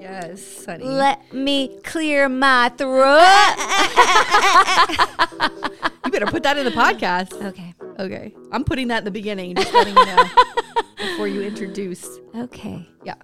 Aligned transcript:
Yes, 0.00 0.64
honey. 0.64 0.84
Let 0.86 1.30
me 1.32 1.78
clear 1.84 2.28
my 2.30 2.70
throat. 2.70 3.20
you 6.06 6.10
better 6.10 6.26
put 6.26 6.42
that 6.42 6.56
in 6.56 6.64
the 6.64 6.70
podcast. 6.70 7.34
Okay. 7.44 7.74
Okay. 7.98 8.34
I'm 8.50 8.64
putting 8.64 8.88
that 8.88 9.00
in 9.00 9.04
the 9.04 9.10
beginning, 9.10 9.54
just 9.54 9.74
letting 9.74 9.94
you 9.94 10.06
know 10.06 10.24
before 10.96 11.28
you 11.28 11.42
introduce. 11.42 12.18
Okay. 12.34 12.88
Yeah. 13.04 13.14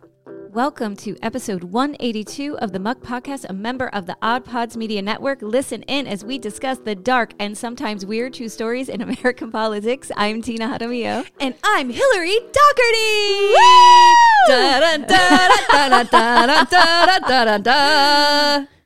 Welcome 0.51 0.97
to 0.97 1.17
episode 1.23 1.65
182 1.65 2.59
of 2.59 2.73
the 2.73 2.79
Muck 2.79 3.01
Podcast, 3.01 3.47
a 3.49 3.53
member 3.55 3.89
of 3.89 4.05
the 4.07 4.17
Odd 4.21 4.45
Pods 4.45 4.77
Media 4.77 5.01
Network. 5.03 5.41
Listen 5.41 5.83
in 5.83 6.07
as 6.07 6.25
we 6.25 6.39
discuss 6.39 6.79
the 6.79 6.95
dark 6.95 7.33
and 7.39 7.57
sometimes 7.57 8.05
weird 8.05 8.35
true 8.35 8.49
stories 8.49 8.89
in 8.91 9.01
American 9.01 9.51
politics. 9.51 10.11
I'm 10.17 10.43
Tina 10.43 10.67
Hadamio, 10.67 11.27
And 11.41 11.55
I'm 11.65 11.89
Hillary 11.91 12.39
Dockerty. 12.39 13.51
Woo! 13.51 14.16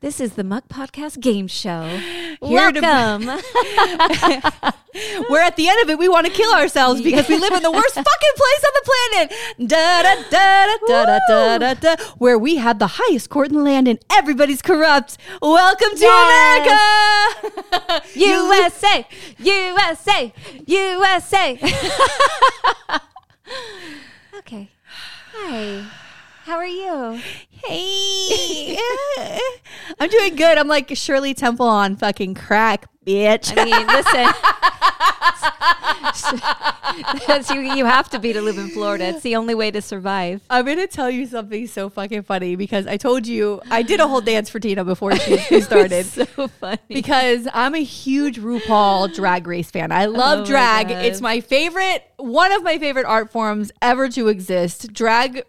This 0.00 0.18
is 0.20 0.32
the 0.32 0.42
Muck 0.44 0.66
Podcast 0.68 1.20
Game 1.20 1.46
Show. 1.46 1.86
Here 2.42 2.72
to- 2.72 2.80
Welcome. 2.80 3.26
We're 5.30 5.42
at 5.42 5.56
the 5.56 5.68
end 5.68 5.82
of 5.82 5.90
it. 5.90 5.98
We 5.98 6.08
want 6.08 6.26
to 6.26 6.32
kill 6.32 6.52
ourselves 6.54 7.02
because 7.02 7.28
we 7.28 7.36
live 7.38 7.52
in 7.52 7.62
the 7.62 7.70
worst 7.70 7.94
fucking 7.94 8.34
place 8.36 8.64
on 8.64 8.72
the 8.74 8.82
planet. 8.90 9.32
Da 9.68 10.02
da 10.02 10.14
da 10.30 10.66
da 10.86 11.04
da 11.04 11.18
da 11.28 11.58
da 11.58 11.74
da. 11.74 11.96
Where 12.16 12.38
we 12.38 12.56
have 12.56 12.78
the 12.78 12.86
highest 12.94 13.28
court 13.28 13.50
in 13.50 13.56
the 13.58 13.62
land 13.62 13.86
and 13.88 13.98
everybody's 14.10 14.62
corrupt. 14.62 15.18
Welcome 15.42 15.90
to 15.90 15.98
Yes. 16.00 16.66
America. 17.84 18.02
USA, 18.14 19.06
USA, 19.38 20.32
USA. 20.66 21.58
okay. 24.38 24.70
Hi. 25.40 25.92
How 26.50 26.56
are 26.56 26.66
you? 26.66 27.20
Hey, 27.48 28.76
I'm 30.00 30.10
doing 30.10 30.34
good. 30.34 30.58
I'm 30.58 30.66
like 30.66 30.90
Shirley 30.96 31.32
Temple 31.32 31.68
on 31.68 31.94
fucking 31.94 32.34
crack, 32.34 32.86
bitch. 33.06 33.54
I 33.56 33.64
mean, 33.66 33.86
listen. 33.86 34.26
That's 37.28 37.50
you, 37.50 37.60
you 37.60 37.84
have 37.84 38.10
to 38.10 38.18
be 38.18 38.32
to 38.32 38.42
live 38.42 38.58
in 38.58 38.68
Florida. 38.70 39.04
It's 39.04 39.22
the 39.22 39.36
only 39.36 39.54
way 39.54 39.70
to 39.70 39.80
survive. 39.80 40.40
I'm 40.50 40.64
gonna 40.66 40.88
tell 40.88 41.08
you 41.08 41.26
something 41.28 41.68
so 41.68 41.88
fucking 41.88 42.24
funny 42.24 42.56
because 42.56 42.84
I 42.88 42.96
told 42.96 43.28
you 43.28 43.62
I 43.70 43.82
did 43.82 44.00
a 44.00 44.08
whole 44.08 44.20
dance 44.20 44.50
for 44.50 44.58
Tina 44.58 44.84
before 44.84 45.14
she, 45.14 45.36
she 45.38 45.60
started. 45.60 46.04
so 46.04 46.24
funny. 46.48 46.78
because 46.88 47.46
I'm 47.54 47.76
a 47.76 47.84
huge 47.84 48.40
RuPaul 48.40 49.14
drag 49.14 49.46
race 49.46 49.70
fan. 49.70 49.92
I 49.92 50.06
love 50.06 50.40
Oh 50.40 50.46
drag. 50.46 50.88
God. 50.88 51.04
It's 51.04 51.20
my 51.20 51.38
favorite, 51.42 52.02
one 52.16 52.50
of 52.50 52.64
my 52.64 52.76
favorite 52.78 53.06
art 53.06 53.30
forms 53.30 53.70
ever 53.80 54.08
to 54.08 54.26
exist. 54.26 54.92
Drag 54.92 55.44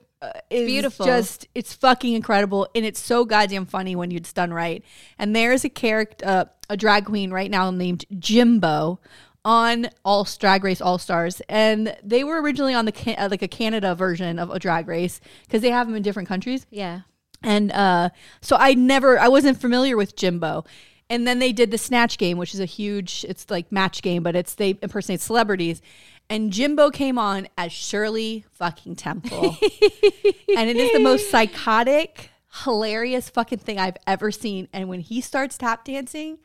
is 0.50 0.66
beautiful. 0.68 1.06
Just 1.06 1.48
it's 1.56 1.74
fucking 1.74 2.14
incredible, 2.14 2.68
and 2.76 2.86
it's 2.86 3.00
so 3.00 3.26
goddamn 3.26 3.66
funny 3.66 3.96
when 3.96 4.12
it's 4.12 4.34
done 4.34 4.54
right. 4.54 4.84
And 5.18 5.36
there's 5.36 5.64
a 5.64 5.70
character, 5.70 6.26
uh, 6.26 6.46
a 6.70 6.78
drag 6.78 7.06
queen 7.06 7.32
right 7.32 7.50
now 7.50 7.72
named 7.72 8.06
Jimbo 8.20 9.00
on 9.44 9.90
All 10.06 10.28
Drag 10.40 10.64
Race 10.64 10.82
All 10.82 10.98
Stars, 10.98 11.42
and 11.50 11.98
they 12.04 12.24
were 12.24 12.42
originally 12.42 12.74
on 12.74 12.86
the 12.86 13.16
uh, 13.18 13.28
like 13.30 13.42
a 13.42 13.48
Canada 13.48 13.96
version 13.96 14.40
of 14.40 14.52
a 14.52 14.60
Drag 14.60 14.88
Race 14.88 15.20
because 15.46 15.62
they 15.62 15.72
have 15.72 15.88
them 15.88 15.96
in 15.96 16.04
different 16.04 16.30
countries. 16.30 16.66
yeah. 16.70 17.02
And 17.44 17.72
uh, 17.72 18.10
so 18.42 18.56
I 18.56 18.76
never, 18.76 19.18
I 19.18 19.28
wasn't 19.28 19.60
familiar 19.60 19.98
with 19.98 20.16
Jimbo. 20.16 20.64
And 21.12 21.28
then 21.28 21.40
they 21.40 21.52
did 21.52 21.72
the 21.72 21.78
Snatch 21.78 22.18
game, 22.18 22.38
which 22.38 22.54
is 22.54 22.62
a 22.62 22.66
huge, 22.66 23.26
it's 23.28 23.50
like 23.50 23.70
match 23.70 24.02
game, 24.02 24.24
but 24.24 24.34
it's 24.34 24.56
they 24.56 24.80
impersonate 24.82 25.20
celebrities. 25.20 25.82
And 26.30 26.54
Jimbo 26.54 26.90
came 26.90 27.18
on 27.18 27.50
as 27.58 27.74
Shirley 27.74 28.46
fucking 28.54 28.96
Temple. 28.96 29.44
and 29.62 30.70
it 30.70 30.78
is 30.78 30.94
the 30.94 31.02
most 31.02 31.30
psychotic, 31.30 32.30
hilarious 32.64 33.30
fucking 33.30 33.60
thing 33.60 33.78
I've 33.78 33.98
ever 34.08 34.32
seen. 34.32 34.70
And 34.72 34.88
when 34.88 35.02
he 35.02 35.20
starts 35.20 35.58
tap 35.58 35.84
dancing, 35.84 36.38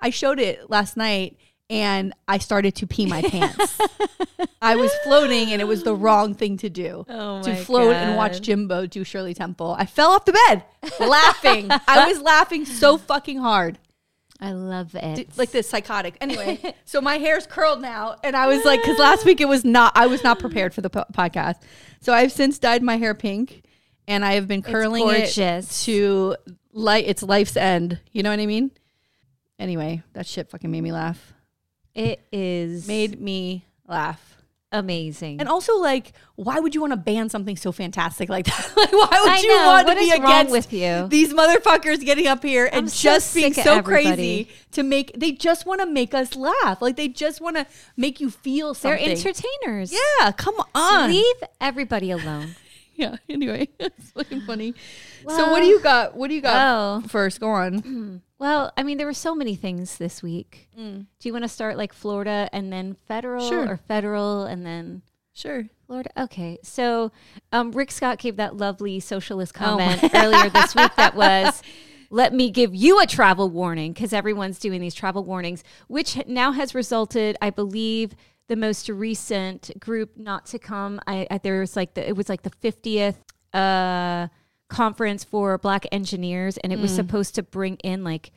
I 0.00 0.08
showed 0.08 0.40
it 0.40 0.70
last 0.70 0.96
night 0.96 1.36
and 1.68 2.14
I 2.26 2.38
started 2.38 2.74
to 2.76 2.86
pee 2.86 3.04
my 3.04 3.20
pants. 3.20 3.78
I 4.62 4.76
was 4.76 4.90
floating 5.04 5.52
and 5.52 5.60
it 5.60 5.66
was 5.66 5.82
the 5.82 5.94
wrong 5.94 6.34
thing 6.34 6.56
to 6.58 6.70
do. 6.70 7.04
Oh 7.10 7.42
to 7.42 7.54
float 7.54 7.94
and 7.94 8.16
watch 8.16 8.40
Jimbo 8.40 8.86
do 8.86 9.04
Shirley 9.04 9.34
Temple. 9.34 9.76
I 9.78 9.84
fell 9.84 10.12
off 10.12 10.24
the 10.24 10.32
bed 10.32 10.64
laughing. 10.98 11.68
I 11.70 12.08
was 12.08 12.22
laughing 12.22 12.64
so 12.64 12.96
fucking 12.96 13.38
hard. 13.38 13.78
I 14.44 14.52
love 14.52 14.94
it. 14.94 15.16
D- 15.16 15.26
Like 15.36 15.50
this 15.52 15.68
psychotic. 15.68 16.16
Anyway, 16.20 16.60
so 16.84 17.00
my 17.00 17.16
hair's 17.16 17.46
curled 17.46 17.80
now 17.80 18.16
and 18.22 18.36
I 18.36 18.46
was 18.46 18.64
like 18.64 18.82
cuz 18.82 18.98
last 18.98 19.24
week 19.24 19.40
it 19.40 19.48
was 19.48 19.64
not 19.64 19.92
I 19.96 20.06
was 20.06 20.22
not 20.22 20.38
prepared 20.38 20.74
for 20.74 20.82
the 20.82 20.90
po- 20.90 21.06
podcast. 21.12 21.62
So 22.00 22.12
I've 22.12 22.30
since 22.30 22.58
dyed 22.58 22.82
my 22.82 22.96
hair 22.98 23.14
pink 23.14 23.62
and 24.06 24.24
I 24.24 24.34
have 24.34 24.46
been 24.46 24.60
curling 24.60 25.08
it 25.08 25.30
to 25.84 26.36
light 26.72 27.06
its 27.06 27.22
life's 27.22 27.56
end. 27.56 28.00
You 28.12 28.22
know 28.22 28.30
what 28.30 28.38
I 28.40 28.46
mean? 28.46 28.70
Anyway, 29.58 30.02
that 30.12 30.26
shit 30.26 30.50
fucking 30.50 30.70
made 30.70 30.82
me 30.82 30.92
laugh. 30.92 31.32
It 31.94 32.20
is 32.32 32.86
Made 32.88 33.20
me 33.20 33.64
laugh. 33.86 34.33
Amazing. 34.74 35.40
And 35.40 35.48
also, 35.48 35.76
like, 35.78 36.12
why 36.36 36.58
would 36.60 36.74
you 36.74 36.80
want 36.80 36.92
to 36.92 36.96
ban 36.96 37.28
something 37.28 37.56
so 37.56 37.72
fantastic 37.72 38.28
like 38.28 38.44
that? 38.50 38.72
like, 38.76 38.92
why 38.92 39.08
would 39.22 39.30
I 39.32 39.40
you 39.40 39.48
know. 39.48 39.66
want 39.66 39.86
What 39.86 39.94
to 39.94 40.00
be 40.00 40.10
against 40.10 40.52
with 40.52 40.72
you? 40.72 41.06
these 41.08 41.32
motherfuckers 41.32 42.04
getting 42.04 42.26
up 42.26 42.42
here 42.42 42.68
and 42.72 42.90
so 42.90 43.02
just 43.10 43.34
being 43.34 43.54
so 43.54 43.76
everybody. 43.78 43.84
crazy 44.44 44.48
to 44.72 44.82
make? 44.82 45.12
They 45.18 45.32
just 45.32 45.64
want 45.66 45.80
to 45.80 45.86
make 45.86 46.12
us 46.14 46.36
laugh. 46.36 46.82
Like, 46.82 46.96
they 46.96 47.08
just 47.08 47.40
want 47.40 47.56
to 47.56 47.66
make 47.96 48.20
you 48.20 48.30
feel 48.30 48.74
something. 48.74 48.98
They're 49.04 49.10
entertainers. 49.16 49.92
yeah, 50.20 50.32
come 50.32 50.56
on. 50.74 51.10
Leave 51.10 51.36
everybody 51.60 52.10
alone. 52.10 52.56
Yeah. 52.96 53.16
Anyway, 53.28 53.66
it's 53.80 54.12
fucking 54.12 54.42
funny. 54.42 54.72
so, 55.26 55.50
what 55.50 55.58
do 55.62 55.66
you 55.66 55.80
got? 55.80 56.16
What 56.16 56.28
do 56.28 56.34
you 56.34 56.40
got 56.40 57.02
Oh. 57.02 57.08
first? 57.08 57.40
Go 57.40 57.48
on. 57.48 57.78
Hmm. 57.80 58.16
Well, 58.44 58.74
I 58.76 58.82
mean, 58.82 58.98
there 58.98 59.06
were 59.06 59.14
so 59.14 59.34
many 59.34 59.54
things 59.54 59.96
this 59.96 60.22
week. 60.22 60.68
Do 60.76 61.06
you 61.22 61.32
want 61.32 61.44
to 61.44 61.48
start 61.48 61.78
like 61.78 61.94
Florida 61.94 62.46
and 62.52 62.70
then 62.70 62.94
federal 63.08 63.48
Sure. 63.48 63.66
or 63.66 63.76
federal 63.78 64.44
and 64.44 64.66
then 64.66 65.00
Sure. 65.32 65.64
Florida? 65.86 66.10
Okay. 66.14 66.58
So 66.62 67.10
um, 67.52 67.72
Rick 67.72 67.90
Scott 67.90 68.18
gave 68.18 68.36
that 68.36 68.54
lovely 68.54 69.00
socialist 69.00 69.54
Oh 69.56 69.60
comment 69.60 70.04
earlier 70.14 70.50
this 70.50 70.74
week 70.74 70.94
that 70.96 71.14
was, 71.16 71.62
let 72.10 72.34
me 72.34 72.50
give 72.50 72.74
you 72.74 73.00
a 73.00 73.06
travel 73.06 73.48
warning 73.48 73.94
because 73.94 74.12
everyone's 74.12 74.58
doing 74.58 74.82
these 74.82 74.94
travel 74.94 75.24
warnings, 75.24 75.64
which 75.88 76.18
now 76.26 76.52
has 76.52 76.74
resulted, 76.74 77.38
I 77.40 77.48
believe, 77.48 78.14
the 78.48 78.56
most 78.56 78.90
recent 78.90 79.70
group 79.80 80.18
not 80.18 80.44
to 80.48 80.58
come. 80.58 81.00
I, 81.06 81.26
I 81.30 81.38
there 81.38 81.60
was 81.60 81.76
like 81.76 81.94
the, 81.94 82.06
it 82.06 82.14
was 82.14 82.28
like 82.28 82.42
the 82.42 82.50
50th 82.50 83.16
uh, 83.54 84.28
conference 84.74 85.24
for 85.24 85.56
black 85.58 85.86
engineers, 85.92 86.56
and 86.58 86.72
it 86.72 86.78
was 86.78 86.92
mm. 86.92 86.96
supposed 86.96 87.34
to 87.36 87.42
bring 87.42 87.76
in 87.76 88.04
like 88.04 88.32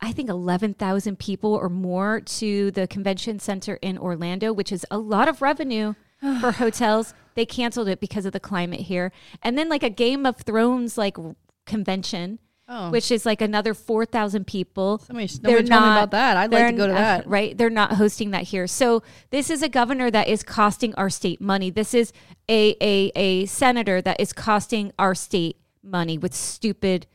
I 0.00 0.12
think 0.12 0.28
11,000 0.28 1.18
people 1.18 1.54
or 1.54 1.70
more 1.70 2.20
to 2.20 2.70
the 2.70 2.86
convention 2.86 3.38
center 3.38 3.76
in 3.80 3.96
Orlando, 3.96 4.52
which 4.52 4.70
is 4.70 4.84
a 4.90 4.98
lot 4.98 5.28
of 5.28 5.40
revenue 5.40 5.94
for 6.40 6.52
hotels. 6.52 7.14
They 7.34 7.46
canceled 7.46 7.88
it 7.88 8.00
because 8.00 8.26
of 8.26 8.32
the 8.32 8.40
climate 8.40 8.80
here. 8.80 9.12
And 9.42 9.56
then 9.56 9.68
like 9.68 9.82
a 9.82 9.90
Game 9.90 10.26
of 10.26 10.36
Thrones 10.38 10.98
like 10.98 11.16
convention, 11.64 12.38
Oh. 12.68 12.90
which 12.90 13.12
is 13.12 13.24
like 13.24 13.40
another 13.40 13.74
4,000 13.74 14.44
people. 14.44 14.98
Somebody, 14.98 15.28
told 15.28 15.68
me 15.68 15.68
about 15.68 16.10
that. 16.10 16.36
I'd 16.36 16.50
like 16.50 16.50
they're 16.50 16.70
to 16.72 16.76
go 16.76 16.86
to 16.88 16.92
not- 16.92 16.98
uh, 16.98 17.02
that. 17.18 17.26
Right. 17.28 17.56
They're 17.56 17.70
not 17.70 17.92
hosting 17.92 18.32
that 18.32 18.42
here. 18.42 18.66
So 18.66 19.04
this 19.30 19.50
is 19.50 19.62
a 19.62 19.68
governor 19.68 20.10
that 20.10 20.26
is 20.26 20.42
costing 20.42 20.92
our 20.96 21.08
state 21.08 21.40
money. 21.40 21.70
This 21.70 21.94
is 21.94 22.12
a, 22.48 22.76
a, 22.80 23.12
a 23.14 23.46
senator 23.46 24.02
that 24.02 24.18
is 24.18 24.32
costing 24.32 24.92
our 24.98 25.14
state 25.14 25.58
money 25.86 26.18
with 26.18 26.34
stupid 26.34 27.06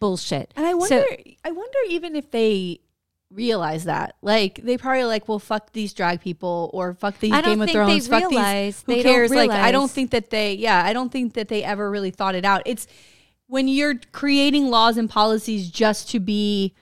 bullshit. 0.00 0.52
And 0.56 0.66
I 0.66 0.70
So- 0.72 0.76
wonder, 0.78 1.06
I 1.44 1.50
wonder 1.52 1.78
even 1.88 2.16
if 2.16 2.30
they 2.30 2.80
realize 3.30 3.84
that. 3.84 4.14
Like 4.22 4.60
they 4.62 4.76
probably 4.76 5.04
like, 5.04 5.28
well, 5.28 5.38
fuck 5.38 5.72
these 5.72 5.92
drag 5.92 6.20
people 6.20 6.70
or 6.72 6.94
fuck 6.94 7.18
these 7.18 7.32
I 7.32 7.40
don't 7.40 7.52
Game 7.52 7.60
of 7.62 7.66
think 7.70 7.76
they 7.78 7.84
Thrones. 7.86 8.08
fuck 8.08 8.30
realize. 8.30 8.76
these. 8.76 8.84
Who 8.86 8.94
They 8.94 9.02
don't 9.02 9.12
cares? 9.12 9.30
Like 9.32 9.50
I 9.50 9.72
don't 9.72 9.90
think 9.90 10.10
that 10.12 10.30
they. 10.30 10.54
Yeah, 10.54 10.82
I 10.84 10.92
don't 10.92 11.10
think 11.10 11.34
that 11.34 11.48
they 11.48 11.64
ever 11.64 11.90
really 11.90 12.10
thought 12.10 12.34
it 12.34 12.44
out. 12.44 12.62
It's 12.66 12.86
when 13.46 13.66
you're 13.68 13.96
creating 14.12 14.68
laws 14.70 14.96
and 14.96 15.08
policies 15.10 15.68
just 15.70 16.08
to 16.10 16.20
be 16.20 16.74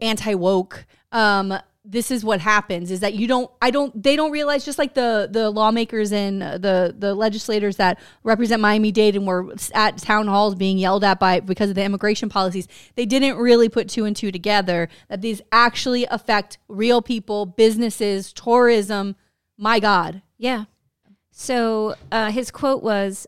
anti 0.00 0.34
woke. 0.34 0.86
Um, 1.12 1.54
this 1.86 2.10
is 2.10 2.24
what 2.24 2.40
happens 2.40 2.90
is 2.90 3.00
that 3.00 3.12
you 3.14 3.26
don't 3.26 3.50
i 3.60 3.70
don't 3.70 4.02
they 4.02 4.16
don't 4.16 4.30
realize 4.30 4.64
just 4.64 4.78
like 4.78 4.94
the 4.94 5.28
the 5.30 5.50
lawmakers 5.50 6.12
and 6.12 6.40
the 6.40 6.94
the 6.98 7.14
legislators 7.14 7.76
that 7.76 8.00
represent 8.22 8.62
miami-dade 8.62 9.14
and 9.14 9.26
were 9.26 9.52
at 9.74 9.98
town 9.98 10.26
halls 10.26 10.54
being 10.54 10.78
yelled 10.78 11.04
at 11.04 11.20
by 11.20 11.40
because 11.40 11.68
of 11.68 11.74
the 11.74 11.82
immigration 11.82 12.30
policies 12.30 12.66
they 12.94 13.04
didn't 13.04 13.36
really 13.36 13.68
put 13.68 13.86
two 13.88 14.06
and 14.06 14.16
two 14.16 14.32
together 14.32 14.88
that 15.08 15.20
these 15.20 15.42
actually 15.52 16.06
affect 16.06 16.56
real 16.68 17.02
people 17.02 17.44
businesses 17.44 18.32
tourism 18.32 19.14
my 19.58 19.78
god 19.78 20.22
Yeah. 20.38 20.64
So 21.30 21.96
uh, 22.12 22.30
his 22.30 22.50
quote 22.50 22.82
was, 22.82 23.26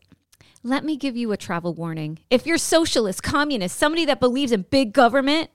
"Let 0.63 0.85
me 0.85 0.95
give 0.95 1.17
you 1.17 1.31
a 1.31 1.37
travel 1.37 1.73
warning. 1.73 2.19
If 2.29 2.45
you're 2.45 2.57
socialist, 2.57 3.21
communist, 3.21 3.77
somebody 3.77 4.05
that 4.05 4.19
believes 4.19 4.51
in 4.51 4.61
big 4.69 4.93
government, 4.93 5.49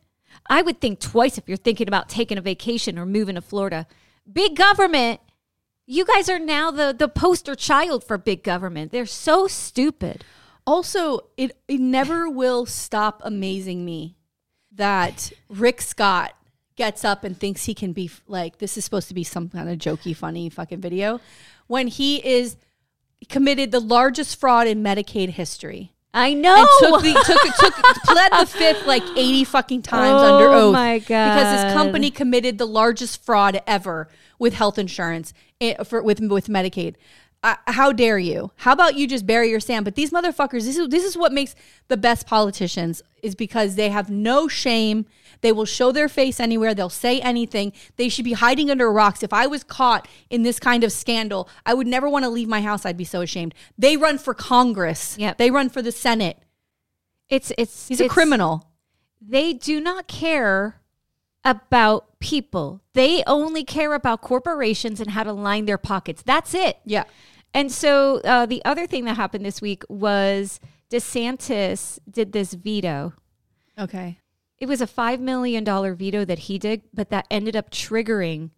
I 0.49 0.63
would 0.63 0.81
think 0.81 1.01
twice 1.01 1.39
if 1.39 1.49
you're 1.49 1.57
thinking 1.57 1.89
about 1.89 2.09
taking 2.09 2.39
a 2.39 2.43
vacation 2.43 2.99
or 2.99 3.07
moving 3.07 3.35
to 3.35 3.41
Florida. 3.41 3.87
Big 4.31 4.57
government." 4.57 5.21
You 5.85 6.05
guys 6.05 6.29
are 6.29 6.39
now 6.39 6.71
the, 6.71 6.95
the 6.97 7.09
poster 7.09 7.57
child 7.57 8.05
for 8.05 8.17
big 8.17 8.45
government. 8.45 8.93
They're 8.93 9.05
so 9.05 9.49
stupid. 9.49 10.25
Also, 10.65 11.21
it 11.37 11.57
it 11.67 11.81
never 11.81 12.31
will 12.31 12.67
stop 12.67 13.21
amazing 13.25 13.85
me 13.85 14.17
that 14.75 15.33
Rick 15.49 15.83
Scott 15.83 16.35
gets 16.77 17.05
up 17.05 17.25
and 17.25 17.37
thinks 17.37 17.65
he 17.65 17.75
can 17.75 17.93
be 17.93 18.11
like 18.27 18.59
this 18.59 18.79
is 18.79 18.85
supposed 18.85 19.09
to 19.09 19.15
be 19.15 19.25
some 19.25 19.49
kind 19.49 19.69
of 19.69 19.79
jokey, 19.79 20.17
funny 20.17 20.49
fucking 20.49 20.81
video 20.81 21.21
when 21.67 21.89
he 21.89 22.25
is 22.27 22.57
committed 23.29 23.71
the 23.71 23.81
largest 23.81 24.39
fraud 24.39 24.67
in 24.67 24.83
Medicaid 24.83 25.31
history. 25.31 25.93
I 26.15 26.35
know. 26.35 26.55
And 26.57 26.69
took 26.81 27.03
the 27.03 27.13
took 27.25 27.57
took 27.57 27.75
pled 28.05 28.33
the 28.33 28.47
fifth 28.47 28.87
like 28.87 29.03
eighty 29.17 29.45
fucking 29.45 29.83
times 29.83 30.23
Oh 30.23 30.35
under 30.35 30.51
oath. 30.55 30.73
my 30.73 30.99
Because 30.99 31.63
his 31.63 31.73
company 31.73 32.11
committed 32.11 32.59
the 32.59 32.67
largest 32.67 33.25
fraud 33.25 33.63
ever 33.67 34.09
with 34.39 34.55
health 34.55 34.79
insurance 34.79 35.33
eh, 35.61 35.83
for 35.85 36.03
with 36.03 36.21
with 36.21 36.49
Medicaid. 36.49 36.97
Uh, 37.45 37.57
how 37.67 37.91
dare 37.93 38.19
you? 38.19 38.53
How 38.57 38.73
about 38.73 38.95
you 38.95 39.09
just 39.09 39.27
bury 39.27 39.51
your 39.51 39.59
sand? 39.59 39.85
But 39.85 39.97
these 39.97 40.13
motherfuckers, 40.13 40.65
this 40.65 40.77
is 40.77 40.89
this 40.89 41.05
is 41.05 41.17
what 41.17 41.33
makes 41.33 41.55
the 41.89 41.97
best 41.97 42.27
politicians 42.27 43.03
is 43.23 43.35
because 43.35 43.75
they 43.75 43.89
have 43.89 44.11
no 44.11 44.49
shame. 44.49 45.07
They 45.43 45.53
will 45.53 45.67
show 45.67 45.93
their 45.93 46.09
face 46.09 46.41
anywhere. 46.41 46.75
They'll 46.75 46.89
say 46.89 47.21
anything. 47.21 47.73
They 47.97 48.09
should 48.09 48.25
be 48.25 48.33
hiding 48.33 48.71
under 48.71 48.91
rocks. 48.91 49.23
If 49.23 49.33
I 49.33 49.47
was 49.47 49.63
caught 49.63 50.09
in 50.31 50.43
this 50.43 50.59
kind 50.59 50.83
of 50.83 50.93
scandal, 50.93 51.49
I 51.67 51.75
would 51.75 51.87
never 51.87 52.09
want 52.09 52.25
to 52.25 52.31
leave 52.31 52.49
my 52.49 52.63
house. 52.63 52.87
I'd 52.87 52.97
be 52.97 53.05
so 53.05 53.21
ashamed. 53.21 53.55
They 53.77 53.97
run 53.97 54.19
for 54.19 54.35
Congress. 54.35 55.17
Yep. 55.19 55.39
They 55.39 55.51
run 55.51 55.69
for 55.69 55.83
the 55.83 55.93
Senate. 55.93 56.39
it's 57.29 57.53
it's 57.59 57.89
He's 57.89 58.01
a 58.01 58.09
criminal. 58.09 58.71
They 59.21 59.53
do 59.53 59.81
not 59.81 60.09
care 60.09 60.81
about 61.45 62.19
people. 62.21 62.81
They 62.95 63.23
only 63.27 63.65
care 63.65 63.95
about 63.95 64.21
corporations 64.21 65.01
and 65.01 65.11
how 65.11 65.25
to 65.25 65.33
line 65.33 65.67
their 65.67 65.79
pockets. 65.79 66.23
That's 66.23 66.55
it. 66.55 66.79
Yeah. 66.85 67.05
And 67.55 67.71
so 67.71 68.21
uh, 68.25 68.47
the 68.47 68.65
other 68.65 68.87
thing 68.87 69.05
that 69.05 69.17
happened 69.17 69.45
this 69.45 69.61
week 69.61 69.85
was 69.89 70.61
DeSantis 70.91 71.99
did 72.11 72.33
this 72.33 72.55
veto. 72.55 73.13
Okay. 73.79 74.19
It 74.63 74.69
was 74.69 74.81
a 74.81 74.87
$5 74.87 75.19
million 75.19 75.65
veto 75.65 76.25
that 76.25 76.39
he 76.39 76.57
did, 76.57 76.83
but 76.95 77.11
that 77.11 77.27
ended 77.33 77.57
up 77.57 77.73
triggering 77.73 78.51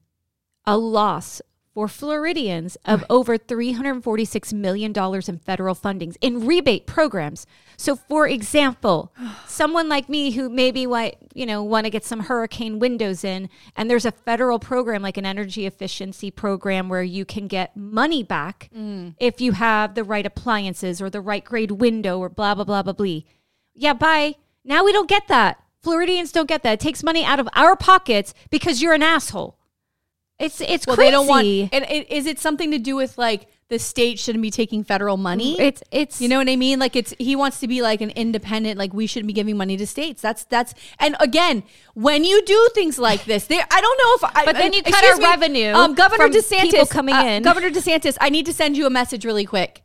a 0.66 0.76
loss 0.76 1.40
for 1.72 1.88
Floridians 1.88 2.76
of 2.84 3.02
over 3.08 3.38
$346 3.38 4.52
million 4.52 4.92
in 4.92 5.38
federal 5.38 5.74
fundings 5.74 6.18
in 6.20 6.44
rebate 6.44 6.86
programs. 6.86 7.46
So, 7.78 7.96
for 7.96 8.28
example, 8.28 9.14
someone 9.46 9.88
like 9.88 10.10
me 10.10 10.32
who 10.32 10.50
maybe 10.50 10.86
want, 10.86 11.14
you 11.32 11.46
know, 11.46 11.62
want 11.62 11.86
to 11.86 11.90
get 11.90 12.04
some 12.04 12.20
hurricane 12.20 12.78
windows 12.78 13.24
in, 13.24 13.48
and 13.74 13.88
there's 13.88 14.04
a 14.04 14.12
federal 14.12 14.58
program 14.58 15.00
like 15.00 15.16
an 15.16 15.24
energy 15.24 15.64
efficiency 15.64 16.30
program 16.30 16.90
where 16.90 17.02
you 17.02 17.24
can 17.24 17.48
get 17.48 17.74
money 17.78 18.22
back 18.22 18.68
mm. 18.76 19.14
if 19.18 19.40
you 19.40 19.52
have 19.52 19.94
the 19.94 20.04
right 20.04 20.26
appliances 20.26 21.00
or 21.00 21.08
the 21.08 21.22
right 21.22 21.46
grade 21.46 21.70
window 21.70 22.18
or 22.18 22.28
blah, 22.28 22.54
blah, 22.54 22.64
blah, 22.64 22.82
blah, 22.82 22.92
blah. 22.92 23.20
Yeah, 23.72 23.94
bye. 23.94 24.34
Now 24.66 24.84
we 24.84 24.92
don't 24.92 25.08
get 25.08 25.28
that. 25.28 25.63
Floridians 25.84 26.32
don't 26.32 26.48
get 26.48 26.62
that. 26.64 26.72
It 26.72 26.80
takes 26.80 27.02
money 27.02 27.24
out 27.24 27.38
of 27.38 27.48
our 27.54 27.76
pockets 27.76 28.34
because 28.50 28.82
you're 28.82 28.94
an 28.94 29.02
asshole. 29.02 29.58
It's 30.40 30.60
it's 30.60 30.84
Well, 30.86 30.96
crazy. 30.96 31.06
they 31.06 31.10
don't 31.12 31.28
want. 31.28 31.46
And 31.46 31.84
it, 31.88 32.10
is 32.10 32.26
it 32.26 32.40
something 32.40 32.72
to 32.72 32.78
do 32.78 32.96
with 32.96 33.16
like 33.18 33.46
the 33.68 33.78
state 33.78 34.18
shouldn't 34.18 34.42
be 34.42 34.50
taking 34.50 34.82
federal 34.82 35.16
money? 35.16 35.58
it's 35.60 35.80
it's 35.92 36.20
you 36.20 36.28
know 36.28 36.38
what 36.38 36.48
I 36.48 36.56
mean? 36.56 36.80
Like 36.80 36.96
it's 36.96 37.14
he 37.20 37.36
wants 37.36 37.60
to 37.60 37.68
be 37.68 37.82
like 37.82 38.00
an 38.00 38.10
independent. 38.10 38.76
Like 38.76 38.92
we 38.92 39.06
shouldn't 39.06 39.28
be 39.28 39.32
giving 39.32 39.56
money 39.56 39.76
to 39.76 39.86
states. 39.86 40.20
That's 40.20 40.44
that's. 40.46 40.74
And 40.98 41.14
again, 41.20 41.62
when 41.94 42.24
you 42.24 42.42
do 42.44 42.68
things 42.74 42.98
like 42.98 43.24
this, 43.26 43.46
there. 43.46 43.64
I 43.70 43.80
don't 43.80 43.98
know 43.98 44.28
if. 44.28 44.36
I, 44.36 44.44
But 44.44 44.56
then 44.56 44.72
you 44.72 44.82
cut 44.82 45.04
our 45.04 45.20
revenue 45.20 45.72
Um, 45.72 45.94
Governor 45.94 46.24
from 46.24 46.32
DeSantis 46.32 46.62
people 46.62 46.86
coming 46.86 47.14
uh, 47.14 47.22
in. 47.24 47.42
Governor 47.44 47.70
DeSantis, 47.70 48.16
I 48.20 48.28
need 48.30 48.46
to 48.46 48.52
send 48.52 48.76
you 48.76 48.86
a 48.86 48.90
message 48.90 49.24
really 49.24 49.44
quick. 49.44 49.83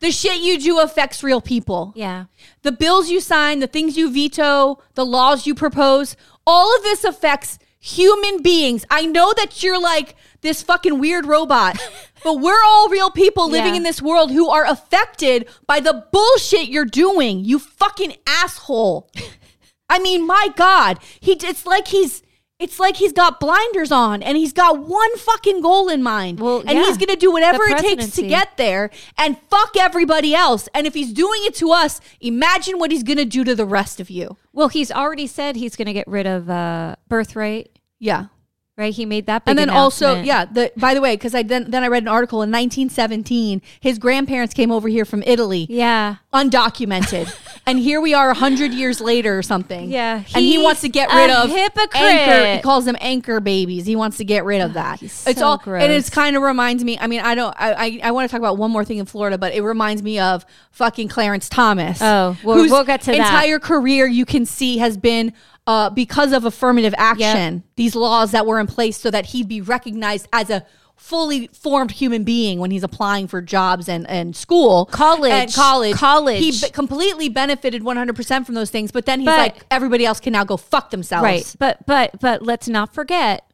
The 0.00 0.10
shit 0.10 0.40
you 0.40 0.58
do 0.58 0.78
affects 0.80 1.22
real 1.22 1.40
people. 1.40 1.92
yeah. 1.96 2.24
the 2.62 2.72
bills 2.72 3.08
you 3.10 3.20
sign, 3.20 3.60
the 3.60 3.66
things 3.66 3.96
you 3.96 4.10
veto, 4.12 4.78
the 4.94 5.04
laws 5.06 5.46
you 5.46 5.54
propose, 5.54 6.16
all 6.46 6.74
of 6.76 6.82
this 6.82 7.04
affects 7.04 7.58
human 7.78 8.42
beings. 8.42 8.84
I 8.90 9.06
know 9.06 9.32
that 9.36 9.62
you're 9.62 9.80
like 9.80 10.14
this 10.42 10.62
fucking 10.62 10.98
weird 10.98 11.26
robot, 11.26 11.78
but 12.24 12.34
we're 12.40 12.62
all 12.64 12.88
real 12.88 13.10
people 13.10 13.48
living 13.48 13.72
Yeah. 13.72 13.78
in 13.78 13.82
this 13.82 14.02
world 14.02 14.30
who 14.30 14.48
are 14.48 14.66
affected 14.66 15.48
by 15.66 15.80
the 15.80 16.06
bullshit 16.12 16.68
you're 16.68 16.84
doing. 16.84 17.44
You 17.44 17.58
fucking 17.58 18.16
asshole. 18.26 19.10
I 19.88 19.98
mean, 19.98 20.26
my 20.26 20.48
God, 20.56 20.98
he 21.20 21.32
it's 21.32 21.66
like 21.66 21.88
he's 21.88 22.22
it's 22.60 22.78
like 22.78 22.96
he's 22.96 23.12
got 23.12 23.40
blinders 23.40 23.90
on 23.90 24.22
and 24.22 24.36
he's 24.36 24.52
got 24.52 24.78
one 24.78 25.16
fucking 25.16 25.60
goal 25.62 25.88
in 25.88 26.02
mind. 26.02 26.38
Well, 26.38 26.60
and 26.60 26.70
yeah. 26.70 26.84
he's 26.84 26.98
gonna 26.98 27.16
do 27.16 27.32
whatever 27.32 27.64
it 27.64 27.78
takes 27.78 28.10
to 28.16 28.22
get 28.22 28.56
there 28.56 28.90
and 29.18 29.38
fuck 29.48 29.76
everybody 29.76 30.34
else. 30.34 30.68
And 30.74 30.86
if 30.86 30.94
he's 30.94 31.12
doing 31.12 31.40
it 31.44 31.54
to 31.56 31.72
us, 31.72 32.00
imagine 32.20 32.78
what 32.78 32.92
he's 32.92 33.02
gonna 33.02 33.24
do 33.24 33.42
to 33.44 33.54
the 33.54 33.66
rest 33.66 33.98
of 33.98 34.10
you. 34.10 34.36
Well, 34.52 34.68
he's 34.68 34.90
already 34.90 35.26
said 35.26 35.56
he's 35.56 35.76
going 35.76 35.86
to 35.86 35.92
get 35.92 36.06
rid 36.06 36.26
of 36.26 36.50
uh, 36.50 36.96
birthright. 37.08 37.78
Yeah. 37.98 38.26
Right? 38.76 38.94
He 38.94 39.04
made 39.04 39.26
that 39.26 39.44
big 39.44 39.50
And 39.50 39.58
then 39.58 39.68
also, 39.68 40.22
yeah, 40.22 40.46
the 40.46 40.72
by 40.74 40.94
the 40.94 41.02
way, 41.02 41.14
because 41.14 41.34
I 41.34 41.42
then 41.42 41.70
then 41.70 41.84
I 41.84 41.88
read 41.88 42.02
an 42.02 42.08
article 42.08 42.38
in 42.38 42.50
1917, 42.50 43.60
his 43.78 43.98
grandparents 43.98 44.54
came 44.54 44.72
over 44.72 44.88
here 44.88 45.04
from 45.04 45.22
Italy. 45.26 45.66
Yeah. 45.68 46.16
undocumented. 46.32 47.30
and 47.66 47.78
here 47.78 48.00
we 48.00 48.14
are 48.14 48.30
a 48.30 48.34
hundred 48.34 48.72
years 48.72 49.00
later 49.00 49.36
or 49.36 49.42
something. 49.42 49.90
Yeah, 49.90 50.24
and 50.34 50.44
he 50.44 50.56
wants 50.62 50.80
to 50.80 50.88
get 50.88 51.10
rid 51.12 51.30
of 51.30 51.50
hypocrite. 51.50 51.94
Anchor. 51.94 52.56
He 52.56 52.62
calls 52.62 52.86
them 52.86 52.96
anchor 53.00 53.40
babies. 53.40 53.84
He 53.84 53.96
wants 53.96 54.16
to 54.16 54.24
get 54.24 54.44
rid 54.44 54.62
of 54.62 54.70
oh, 54.70 54.74
that. 54.74 55.00
he's 55.00 55.26
it's 55.26 55.42
all, 55.42 55.58
gross. 55.58 55.82
and 55.82 55.92
it's 55.92 56.08
kind 56.08 56.34
of 56.34 56.42
reminds 56.42 56.82
me. 56.82 56.98
I 56.98 57.06
mean, 57.06 57.20
I 57.20 57.34
don't. 57.34 57.54
I 57.58 57.72
I, 57.72 58.00
I 58.04 58.10
want 58.12 58.30
to 58.30 58.32
talk 58.32 58.40
about 58.40 58.56
one 58.56 58.70
more 58.70 58.84
thing 58.84 58.98
in 58.98 59.04
Florida, 59.06 59.36
but 59.36 59.52
it 59.52 59.62
reminds 59.62 60.02
me 60.02 60.18
of 60.18 60.46
fucking 60.70 61.08
Clarence 61.08 61.48
Thomas. 61.48 62.00
Oh, 62.00 62.36
well, 62.42 62.56
whose 62.56 62.70
we'll 62.70 62.84
get 62.84 63.02
to 63.02 63.10
that. 63.10 63.18
entire 63.18 63.58
career 63.58 64.06
you 64.06 64.24
can 64.24 64.46
see 64.46 64.78
has 64.78 64.96
been. 64.96 65.34
Uh, 65.70 65.88
because 65.90 66.32
of 66.32 66.44
affirmative 66.44 66.94
action, 66.98 67.62
these 67.76 67.94
laws 67.94 68.32
that 68.32 68.44
were 68.44 68.58
in 68.58 68.66
place 68.66 68.96
so 68.96 69.08
that 69.10 69.26
he'd 69.26 69.46
be 69.46 69.60
recognized 69.60 70.26
as 70.32 70.50
a 70.50 70.66
fully 70.96 71.46
formed 71.48 71.92
human 71.92 72.24
being 72.24 72.58
when 72.58 72.70
he's 72.72 72.82
applying 72.82 73.28
for 73.28 73.40
jobs 73.40 73.88
and, 73.88 74.04
and 74.10 74.34
school 74.34 74.84
College. 74.86 75.32
and 75.32 75.54
college 75.54 75.94
College. 75.94 76.40
he 76.40 76.50
be- 76.50 76.70
completely 76.72 77.28
benefited 77.28 77.82
100% 77.82 78.44
from 78.46 78.54
those 78.54 78.68
things 78.68 78.90
but 78.92 79.06
then 79.06 79.20
he's 79.20 79.26
But- 79.26 79.38
like 79.38 79.56
everybody 79.70 80.04
else 80.04 80.18
can 80.20 80.32
now 80.32 80.44
go 80.44 80.56
fuck 80.58 80.90
themselves 80.90 81.22
Right. 81.24 81.56
But 81.58 81.86
but 81.86 82.20
but 82.20 82.42
let's 82.42 82.68
not 82.68 82.92
forget 82.92 83.50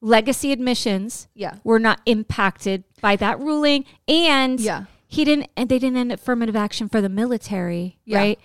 legacy 0.00 0.52
admissions 0.52 1.28
Yeah. 1.34 1.56
were 1.64 1.78
not 1.80 2.00
impacted 2.06 2.84
by 3.02 3.16
that 3.16 3.38
ruling 3.40 3.84
and 4.08 4.58
Yeah. 4.58 4.84
he 5.06 5.24
didn't 5.24 5.48
and 5.56 5.68
they 5.68 5.78
didn't 5.78 5.98
end 5.98 6.12
affirmative 6.12 6.56
action 6.56 6.88
for 6.88 7.00
the 7.02 7.08
military, 7.10 7.98
Yeah. 8.06 8.18
right? 8.18 8.38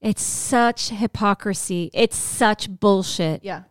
It's 0.00 0.22
such 0.22 0.90
hypocrisy. 0.90 1.90
It's 1.94 2.16
such 2.16 2.68
bullshit. 2.80 3.44
yeah 3.44 3.62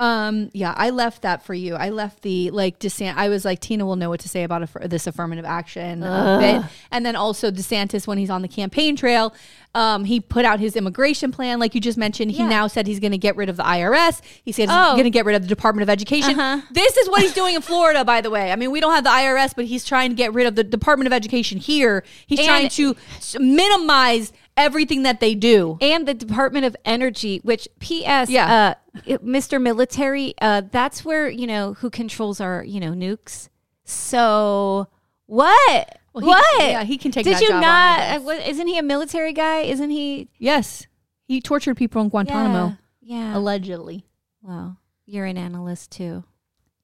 um 0.00 0.48
yeah 0.54 0.72
i 0.76 0.90
left 0.90 1.22
that 1.22 1.44
for 1.44 1.54
you 1.54 1.74
i 1.74 1.88
left 1.90 2.22
the 2.22 2.52
like 2.52 2.78
DeSantis 2.78 3.14
i 3.16 3.28
was 3.28 3.44
like 3.44 3.58
tina 3.58 3.84
will 3.84 3.96
know 3.96 4.08
what 4.08 4.20
to 4.20 4.28
say 4.28 4.44
about 4.44 4.62
aff- 4.62 4.76
this 4.84 5.08
affirmative 5.08 5.44
action 5.44 6.04
uh, 6.04 6.38
bit 6.38 6.62
and 6.92 7.04
then 7.04 7.16
also 7.16 7.50
desantis 7.50 8.06
when 8.06 8.16
he's 8.16 8.30
on 8.30 8.40
the 8.42 8.46
campaign 8.46 8.94
trail 8.94 9.34
um 9.74 10.04
he 10.04 10.20
put 10.20 10.44
out 10.44 10.60
his 10.60 10.76
immigration 10.76 11.32
plan 11.32 11.58
like 11.58 11.74
you 11.74 11.80
just 11.80 11.98
mentioned 11.98 12.30
he 12.30 12.38
Yeah. 12.44 12.48
now 12.48 12.68
said 12.68 12.86
he's 12.86 13.00
going 13.00 13.10
to 13.10 13.18
get 13.18 13.34
rid 13.34 13.48
of 13.48 13.56
the 13.56 13.64
irs 13.64 14.20
he 14.44 14.52
said 14.52 14.68
he's 14.68 14.78
Oh. 14.78 14.92
going 14.92 15.02
to 15.02 15.10
get 15.10 15.24
rid 15.24 15.34
of 15.34 15.42
the 15.42 15.48
department 15.48 15.82
of 15.82 15.90
education 15.90 16.38
Uh-huh. 16.38 16.60
this 16.70 16.96
is 16.96 17.08
what 17.08 17.22
he's 17.22 17.34
doing 17.34 17.56
in 17.56 17.60
florida 17.60 18.04
by 18.04 18.20
the 18.20 18.30
way 18.30 18.52
i 18.52 18.54
mean 18.54 18.70
we 18.70 18.78
don't 18.78 18.94
have 18.94 19.02
the 19.02 19.10
irs 19.10 19.52
but 19.56 19.64
he's 19.64 19.84
trying 19.84 20.10
to 20.10 20.14
get 20.14 20.32
rid 20.32 20.46
of 20.46 20.54
the 20.54 20.62
department 20.62 21.08
of 21.08 21.12
education 21.12 21.58
here 21.58 22.04
he's 22.28 22.38
And- 22.38 22.46
trying 22.46 22.68
to 22.68 22.94
minimize 23.40 24.32
everything 24.58 25.04
that 25.04 25.20
they 25.20 25.34
do 25.34 25.78
and 25.80 26.06
the 26.06 26.12
Department 26.12 26.66
of 26.66 26.76
Energy, 26.84 27.40
which 27.44 27.66
P.S. 27.78 28.28
Yeah. 28.28 28.74
uh, 29.06 29.18
Mr. 29.24 29.62
Military, 29.62 30.34
uh, 30.42 30.62
that's 30.70 31.04
where 31.04 31.28
you 31.30 31.46
know 31.46 31.74
who 31.74 31.88
controls 31.88 32.40
our 32.40 32.62
you 32.64 32.80
know 32.80 32.92
nukes. 32.92 33.48
So 33.84 34.88
what? 35.26 35.98
Well, 36.12 36.22
he- 36.22 36.26
what? 36.28 36.62
yeah, 36.70 36.84
he 36.84 36.98
can 36.98 37.12
take 37.12 37.24
Did 37.24 37.36
that 37.36 37.42
you 37.42 37.48
job 37.48 37.62
not? 37.62 38.00
uh, 38.26 38.30
isn't 38.48 38.66
he 38.66 38.76
a 38.76 38.82
military 38.82 39.32
guy? 39.32 39.60
Isn't 39.60 39.90
he? 39.90 40.28
yes 40.38 40.86
he 41.26 41.40
tortured 41.42 41.76
people 41.76 42.00
in 42.02 42.08
guantanamo 42.08 42.76
Yeah. 43.00 43.16
yeah. 43.32 43.36
allegedly 43.36 44.04
well, 44.42 44.78
you're 45.06 45.26
an 45.26 45.36
analyst 45.38 45.90
too. 45.92 46.24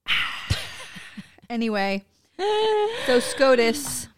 Anyway, 1.51 2.05
so 3.07 3.21
SCOTUS. 3.21 4.09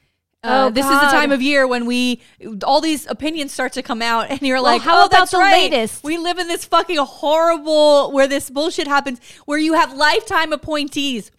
Oh, 0.47 0.67
Uh, 0.67 0.71
this 0.71 0.85
is 0.85 0.93
the 1.01 1.07
time 1.09 1.33
of 1.33 1.43
year 1.43 1.67
when 1.67 1.87
we 1.87 2.21
all 2.65 2.81
these 2.81 3.07
opinions 3.07 3.53
start 3.53 3.73
to 3.75 3.83
come 3.83 4.01
out, 4.03 4.31
and 4.31 4.41
you're 4.43 4.57
Well, 4.57 4.65
like, 4.75 4.83
how 4.83 5.03
"Oh, 5.03 5.07
about 5.07 5.31
the 5.31 5.39
right. 5.39 5.71
latest? 5.71 6.05
We 6.05 6.19
live 6.19 6.39
in 6.39 6.49
this 6.49 6.65
fucking 6.65 6.97
horrible 6.99 8.13
where 8.13 8.27
this 8.27 8.51
bullshit 8.51 8.87
happens, 8.87 9.21
where 9.45 9.59
you 9.59 9.75
have 9.75 9.93
lifetime 9.95 10.53
appointees. 10.53 11.31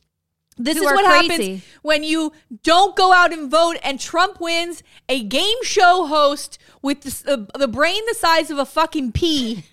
This 0.59 0.77
Who 0.77 0.85
is 0.87 0.91
what 0.91 1.05
crazy. 1.05 1.27
happens 1.43 1.63
when 1.83 2.03
you 2.03 2.31
don't 2.63 2.95
go 2.95 3.13
out 3.13 3.31
and 3.31 3.49
vote, 3.49 3.77
and 3.83 3.99
Trump 3.99 4.39
wins 4.41 4.81
a 5.07 5.21
game 5.23 5.63
show 5.63 6.07
host 6.07 6.57
with 6.81 7.01
the, 7.01 7.33
uh, 7.53 7.57
the 7.59 7.67
brain 7.67 8.01
the 8.07 8.15
size 8.15 8.49
of 8.49 8.57
a 8.57 8.65
fucking 8.65 9.11
pea, 9.11 9.63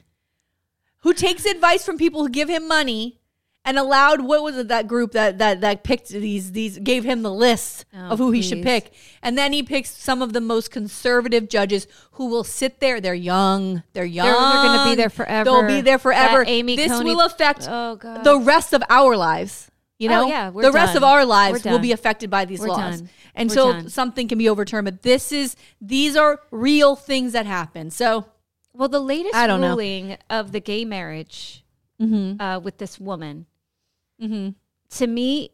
who 0.98 1.14
takes 1.14 1.44
advice 1.46 1.84
from 1.86 1.96
people 1.98 2.20
who 2.22 2.28
give 2.28 2.48
him 2.50 2.68
money 2.68 3.18
and 3.66 3.78
allowed 3.78 4.20
what 4.20 4.42
was 4.42 4.56
it 4.56 4.68
that 4.68 4.86
group 4.86 5.12
that 5.12 5.38
that 5.38 5.60
that 5.62 5.82
picked 5.84 6.08
these 6.08 6.52
these 6.52 6.78
gave 6.78 7.02
him 7.04 7.22
the 7.22 7.32
list 7.32 7.84
Oh, 7.94 8.10
of 8.10 8.18
who 8.18 8.30
he 8.30 8.42
should 8.42 8.62
pick. 8.62 8.92
And 9.22 9.38
then 9.38 9.52
he 9.52 9.62
picks 9.62 9.90
some 9.90 10.20
of 10.22 10.32
the 10.32 10.40
most 10.40 10.70
conservative 10.70 11.48
judges 11.48 11.86
who 12.12 12.26
will 12.26 12.44
sit 12.44 12.80
there. 12.80 13.00
They're 13.00 13.14
young. 13.14 13.82
They're 13.94 14.04
young 14.04 14.26
they're 14.26 14.34
gonna 14.76 14.90
be 14.90 14.94
there 14.96 15.08
forever. 15.10 15.44
they'll 15.44 15.66
be 15.66 15.80
there 15.80 15.98
forever. 15.98 16.44
That 16.44 16.50
Amy 16.50 16.76
this 16.76 16.92
Coney- 16.92 17.10
will 17.14 17.20
affect 17.22 17.66
Oh, 17.70 17.96
God. 17.96 18.22
the 18.24 18.38
rest 18.38 18.72
of 18.72 18.82
our 18.90 19.16
lives 19.16 19.70
you 19.98 20.08
Oh, 20.10 20.22
know? 20.22 20.26
yeah, 20.28 20.50
we're 20.50 20.62
the 20.62 20.72
rest 20.72 20.96
of 20.96 21.04
our 21.04 21.24
lives 21.24 21.64
will 21.64 21.78
be 21.78 21.92
affected 21.92 22.28
by 22.28 22.44
these 22.44 22.60
We're 22.60 22.68
laws. 22.68 23.00
done. 23.00 23.08
and 23.34 23.50
so 23.50 23.86
something 23.86 24.28
can 24.28 24.38
be 24.38 24.48
overturned 24.48 24.84
but 24.84 25.02
this 25.02 25.30
is 25.32 25.56
these 25.80 26.16
are 26.16 26.40
real 26.50 26.96
things 26.96 27.32
that 27.32 27.46
happen. 27.46 27.90
So 27.90 28.26
Well, 28.74 28.88
the 28.88 29.00
latest 29.00 29.36
I 29.36 29.46
don't 29.46 29.60
know. 29.60 29.68
ruling 29.70 30.16
of 30.28 30.50
the 30.52 30.60
gay 30.60 30.84
marriage 30.84 31.64
Mm-hmm. 32.02 32.40
uh, 32.42 32.58
with 32.58 32.78
this 32.78 32.98
woman, 32.98 33.46
Mm-hmm. 34.20 34.50
to 34.90 35.06
me, 35.06 35.50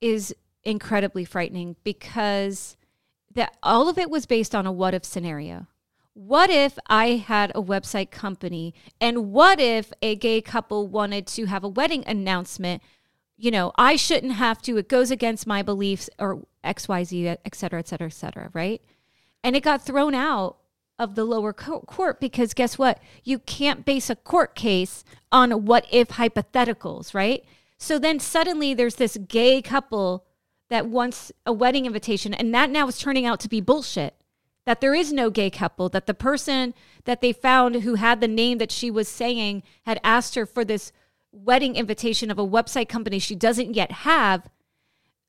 is 0.00 0.34
incredibly 0.64 1.24
frightening 1.24 1.76
because 1.84 2.76
that 3.34 3.56
all 3.62 3.88
of 3.88 3.98
it 3.98 4.10
was 4.10 4.26
based 4.26 4.54
on 4.54 4.66
a 4.66 4.72
what 4.72 4.94
if 4.94 5.04
scenario. 5.04 5.66
What 6.14 6.50
if 6.50 6.78
I 6.88 7.10
had 7.16 7.52
a 7.54 7.62
website 7.62 8.10
company, 8.10 8.74
and 9.00 9.32
what 9.32 9.60
if 9.60 9.92
a 10.02 10.14
gay 10.16 10.42
couple 10.42 10.86
wanted 10.88 11.26
to 11.28 11.46
have 11.46 11.64
a 11.64 11.68
wedding 11.68 12.04
announcement? 12.06 12.82
You 13.38 13.50
know, 13.50 13.72
I 13.78 13.96
shouldn't 13.96 14.32
have 14.34 14.60
to. 14.62 14.76
It 14.76 14.88
goes 14.88 15.10
against 15.10 15.46
my 15.46 15.62
beliefs, 15.62 16.10
or 16.18 16.42
X, 16.62 16.86
Y, 16.88 17.04
Z, 17.04 17.28
et 17.28 17.54
cetera, 17.54 17.78
et 17.78 17.88
cetera, 17.88 18.08
et 18.08 18.14
cetera. 18.14 18.50
Right? 18.52 18.82
and 19.44 19.56
it 19.56 19.62
got 19.62 19.84
thrown 19.84 20.14
out 20.14 20.58
of 20.98 21.14
the 21.14 21.24
lower 21.24 21.52
co- 21.52 21.80
court 21.80 22.20
because 22.20 22.54
guess 22.54 22.78
what 22.78 23.00
you 23.24 23.38
can't 23.40 23.84
base 23.84 24.08
a 24.10 24.16
court 24.16 24.54
case 24.54 25.04
on 25.32 25.64
what 25.64 25.86
if 25.90 26.08
hypotheticals 26.10 27.14
right 27.14 27.44
so 27.82 27.98
then 27.98 28.18
suddenly 28.18 28.74
there's 28.74 28.96
this 28.96 29.16
gay 29.28 29.60
couple 29.60 30.24
that 30.70 30.86
wants 30.86 31.32
a 31.44 31.52
wedding 31.52 31.86
invitation 31.86 32.32
and 32.32 32.54
that 32.54 32.70
now 32.70 32.86
is 32.88 32.98
turning 32.98 33.26
out 33.26 33.40
to 33.40 33.48
be 33.48 33.60
bullshit 33.60 34.14
that 34.64 34.80
there 34.80 34.94
is 34.94 35.12
no 35.12 35.28
gay 35.28 35.50
couple 35.50 35.88
that 35.88 36.06
the 36.06 36.14
person 36.14 36.72
that 37.04 37.20
they 37.20 37.32
found 37.32 37.76
who 37.76 37.96
had 37.96 38.20
the 38.20 38.28
name 38.28 38.58
that 38.58 38.70
she 38.70 38.90
was 38.90 39.08
saying 39.08 39.62
had 39.84 40.00
asked 40.04 40.34
her 40.34 40.46
for 40.46 40.64
this 40.64 40.92
wedding 41.32 41.76
invitation 41.76 42.30
of 42.30 42.38
a 42.38 42.46
website 42.46 42.88
company 42.88 43.18
she 43.18 43.34
doesn't 43.34 43.74
yet 43.74 43.90
have 43.90 44.48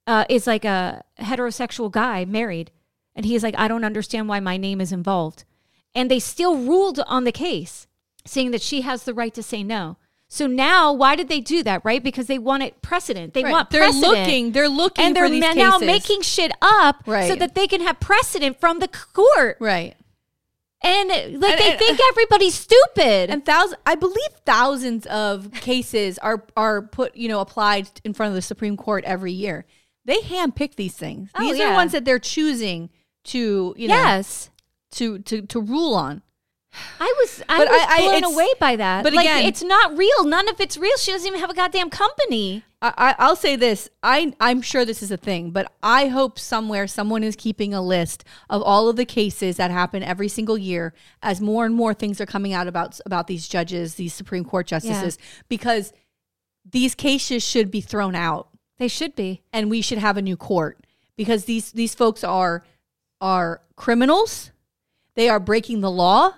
uh, 0.06 0.26
is 0.30 0.48
like 0.48 0.66
a 0.66 1.04
heterosexual 1.20 1.92
guy 1.92 2.26
married. 2.26 2.72
And 3.16 3.26
he's 3.26 3.44
like, 3.44 3.56
I 3.58 3.68
don't 3.68 3.86
understand 3.86 4.28
why 4.28 4.40
my 4.40 4.58
name 4.58 4.82
is 4.82 4.92
involved. 4.92 5.46
And 5.94 6.10
they 6.10 6.20
still 6.20 6.58
ruled 6.58 7.00
on 7.02 7.24
the 7.24 7.32
case, 7.32 7.88
saying 8.26 8.52
that 8.52 8.62
she 8.62 8.82
has 8.82 9.04
the 9.04 9.14
right 9.14 9.34
to 9.34 9.44
say 9.44 9.64
no. 9.64 9.98
So 10.34 10.48
now, 10.48 10.92
why 10.92 11.16
did 11.16 11.28
they 11.30 11.42
do 11.42 11.62
that? 11.62 11.86
Right? 11.86 12.02
Because 12.02 12.26
they 12.26 12.40
wanted 12.40 12.82
precedent. 12.82 13.36
They 13.36 13.44
Right. 13.44 13.52
want 13.52 13.70
they're 13.70 13.82
precedent. 13.84 14.12
looking 14.18 14.52
they're 14.52 14.68
looking 14.68 15.06
and 15.06 15.16
they're 15.16 15.30
ma- 15.30 15.54
now 15.54 15.78
making 15.78 16.22
shit 16.24 16.52
up 16.60 17.04
right. 17.06 17.28
so 17.28 17.36
that 17.36 17.54
they 17.54 17.68
can 17.68 17.82
have 17.82 18.00
precedent 18.00 18.60
from 18.60 18.80
the 18.80 18.88
court. 18.88 19.58
right 19.60 19.96
And 20.82 21.10
like 21.10 21.22
And- 21.22 21.40
they 21.40 21.72
and- 21.72 21.76
uh, 21.76 21.78
think 21.78 22.00
everybody's 22.10 22.56
stupid. 22.56 23.30
and 23.30 23.46
thousands 23.46 23.80
i 23.86 23.94
believe 23.96 24.32
thousands 24.46 25.06
of 25.06 25.52
cases 25.62 26.18
are 26.18 26.44
are 26.58 26.82
put 26.82 27.16
you 27.16 27.28
know 27.30 27.40
applied 27.40 27.88
in 28.04 28.14
front 28.14 28.30
of 28.32 28.36
the 28.36 28.42
supreme 28.42 28.76
court 28.76 29.04
every 29.06 29.32
year 29.32 29.66
they 30.04 30.18
handpick 30.18 30.76
these 30.76 30.96
things 30.96 31.30
Oh, 31.36 31.42
these 31.42 31.54
are 31.62 31.70
yeah. 31.70 31.76
ones 31.76 31.92
that 31.94 32.04
they're 32.06 32.20
choosing 32.20 32.90
to 33.26 33.74
you 33.78 33.88
know 33.88 33.94
yes. 33.96 34.50
to 34.94 35.20
to 35.20 35.44
to 35.44 35.62
rule 35.62 35.94
on 35.94 36.22
I 37.00 37.14
was 37.20 37.44
I 37.48 37.58
But 37.60 37.68
was 37.70 37.82
I- 37.82 37.94
I- 37.96 38.20
blown 38.20 38.34
away 38.34 38.48
by 38.60 38.76
that. 38.78 39.04
but 39.04 39.14
like 39.14 39.26
again- 39.26 39.46
it's 39.46 39.64
not 39.64 39.98
real. 39.98 40.24
None 40.26 40.48
of 40.50 40.60
it's 40.60 40.78
real. 40.78 40.96
She 40.98 41.12
doesn't 41.12 41.28
even 41.28 41.40
have 41.40 41.50
a 41.50 41.54
goddamn 41.54 41.90
company. 41.90 42.64
I, 42.82 42.94
I 42.98 43.16
i'll 43.20 43.38
say 43.38 43.56
this 43.56 43.88
i 44.04 44.34
i'm 44.42 44.62
sure 44.62 44.84
this 44.84 45.02
is 45.02 45.10
a 45.10 45.16
thing 45.16 45.52
but 45.52 45.72
i 45.82 46.08
hope 46.08 46.38
somewhere 46.38 46.86
someone 46.86 47.24
is 47.24 47.38
keeping 47.38 47.74
a 47.74 47.82
list 47.82 48.26
of 48.50 48.62
all 48.62 48.90
of 48.90 48.98
the 48.98 49.06
cases 49.06 49.56
that 49.56 49.72
happen 49.72 50.04
every 50.04 50.28
single 50.28 50.58
year 50.58 50.94
as 51.22 51.40
more 51.40 51.66
and 51.66 51.74
more 51.74 51.94
things 51.94 52.20
are 52.20 52.26
coming 52.26 52.52
out 52.52 52.68
about 52.68 53.00
about 53.06 53.28
these 53.28 53.48
judges 53.48 53.96
these 53.96 54.14
supreme 54.14 54.44
court 54.44 54.68
justices 54.68 55.18
because 55.48 55.94
these 56.70 56.94
cases 56.94 57.42
should 57.42 57.72
be 57.72 57.80
thrown 57.80 58.16
out 58.16 58.50
They 58.80 58.90
should 58.90 59.16
be. 59.16 59.44
and 59.54 59.70
we 59.70 59.82
should 59.82 60.00
have 60.00 60.18
a 60.18 60.22
new 60.22 60.36
court 60.36 60.86
because 61.16 61.46
these 61.46 61.72
these 61.72 61.96
folks 61.96 62.22
are 62.22 62.66
are 63.22 63.62
criminals. 63.78 64.52
They 65.16 65.30
are 65.30 65.40
breaking 65.40 65.80
the 65.80 65.92
law. 65.92 66.34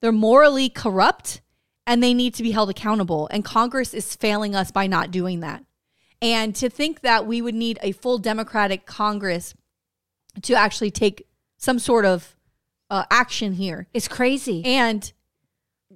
They're 0.00 0.12
morally 0.12 0.68
corrupt 0.68 1.40
and 1.86 2.02
they 2.02 2.14
need 2.14 2.34
to 2.34 2.42
be 2.42 2.50
held 2.52 2.70
accountable 2.70 3.28
and 3.30 3.44
Congress 3.44 3.94
is 3.94 4.14
failing 4.14 4.54
us 4.54 4.70
by 4.70 4.86
not 4.86 5.10
doing 5.10 5.40
that. 5.40 5.64
And 6.20 6.54
to 6.56 6.68
think 6.68 7.00
that 7.02 7.26
we 7.26 7.40
would 7.40 7.54
need 7.54 7.78
a 7.82 7.92
full 7.92 8.18
democratic 8.18 8.86
Congress 8.86 9.54
to 10.42 10.54
actually 10.54 10.90
take 10.90 11.26
some 11.56 11.78
sort 11.78 12.04
of 12.04 12.36
uh, 12.90 13.04
action 13.10 13.52
here. 13.52 13.86
It's 13.92 14.08
crazy. 14.08 14.64
And 14.64 15.12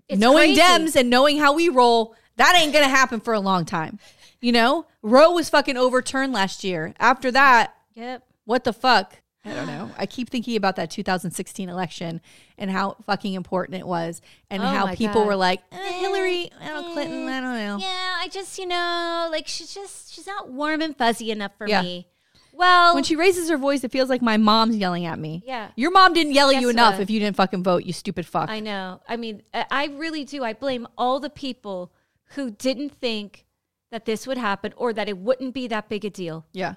It's 0.08 0.20
knowing 0.20 0.54
crazy. 0.54 0.60
Dems 0.60 0.96
and 0.96 1.10
knowing 1.10 1.38
how 1.38 1.54
we 1.54 1.68
roll, 1.68 2.14
that 2.36 2.56
ain't 2.60 2.72
gonna 2.72 2.88
happen 2.88 3.20
for 3.20 3.34
a 3.34 3.40
long 3.40 3.64
time. 3.64 3.98
You 4.40 4.52
know, 4.52 4.86
Roe 5.02 5.30
was 5.32 5.48
fucking 5.48 5.76
overturned 5.76 6.32
last 6.32 6.64
year. 6.64 6.94
After 6.98 7.30
that, 7.30 7.74
Yep. 7.94 8.24
what 8.44 8.64
the 8.64 8.72
fuck? 8.72 9.21
I 9.44 9.54
don't 9.54 9.66
know. 9.66 9.90
I 9.98 10.06
keep 10.06 10.30
thinking 10.30 10.54
about 10.56 10.76
that 10.76 10.90
2016 10.90 11.68
election 11.68 12.20
and 12.56 12.70
how 12.70 12.96
fucking 13.06 13.34
important 13.34 13.76
it 13.78 13.86
was, 13.86 14.20
and 14.50 14.62
Oh 14.62 14.66
how 14.66 14.94
people 14.94 15.22
God. 15.22 15.26
were 15.26 15.36
like, 15.36 15.60
eh, 15.72 15.92
Hillary, 16.00 16.50
don't 16.64 16.92
Clinton, 16.92 17.28
I 17.28 17.40
don't 17.40 17.56
know. 17.56 17.76
Yeah, 17.78 18.14
I 18.20 18.28
just 18.30 18.56
you 18.58 18.66
know 18.66 19.28
like 19.32 19.48
she's 19.48 19.74
just 19.74 20.14
she's 20.14 20.26
not 20.26 20.50
warm 20.50 20.80
and 20.80 20.96
fuzzy 20.96 21.30
enough 21.32 21.52
for 21.58 21.66
Yeah. 21.68 21.82
me. 21.82 22.06
Well, 22.54 22.94
When 22.94 23.02
she 23.02 23.16
raises 23.16 23.48
her 23.48 23.56
voice, 23.56 23.82
it 23.82 23.90
feels 23.90 24.10
like 24.10 24.20
my 24.20 24.36
mom's 24.36 24.76
yelling 24.76 25.06
at 25.06 25.18
me. 25.18 25.42
Yeah. 25.46 25.70
your 25.74 25.90
mom 25.90 26.12
didn't 26.12 26.32
yell 26.34 26.50
at 26.50 26.60
you 26.60 26.68
enough 26.68 26.94
what? 26.94 27.00
if 27.02 27.10
you 27.10 27.18
didn't 27.18 27.34
fucking 27.36 27.62
vote. 27.64 27.84
You 27.84 27.92
stupid 27.94 28.26
fuck. 28.26 28.50
I 28.50 28.60
know. 28.60 29.00
I 29.08 29.16
mean, 29.16 29.42
I 29.54 29.64
I 29.70 29.84
really 29.86 30.24
do. 30.24 30.44
I 30.44 30.52
blame 30.52 30.86
all 30.98 31.18
the 31.18 31.30
people 31.30 31.90
who 32.34 32.50
didn't 32.50 32.90
think 32.90 33.46
that 33.90 34.04
this 34.04 34.26
would 34.26 34.38
happen 34.38 34.72
or 34.76 34.92
that 34.92 35.08
it 35.08 35.18
wouldn't 35.18 35.52
be 35.54 35.66
that 35.68 35.88
big 35.88 36.04
a 36.04 36.10
deal. 36.10 36.44
yeah, 36.52 36.74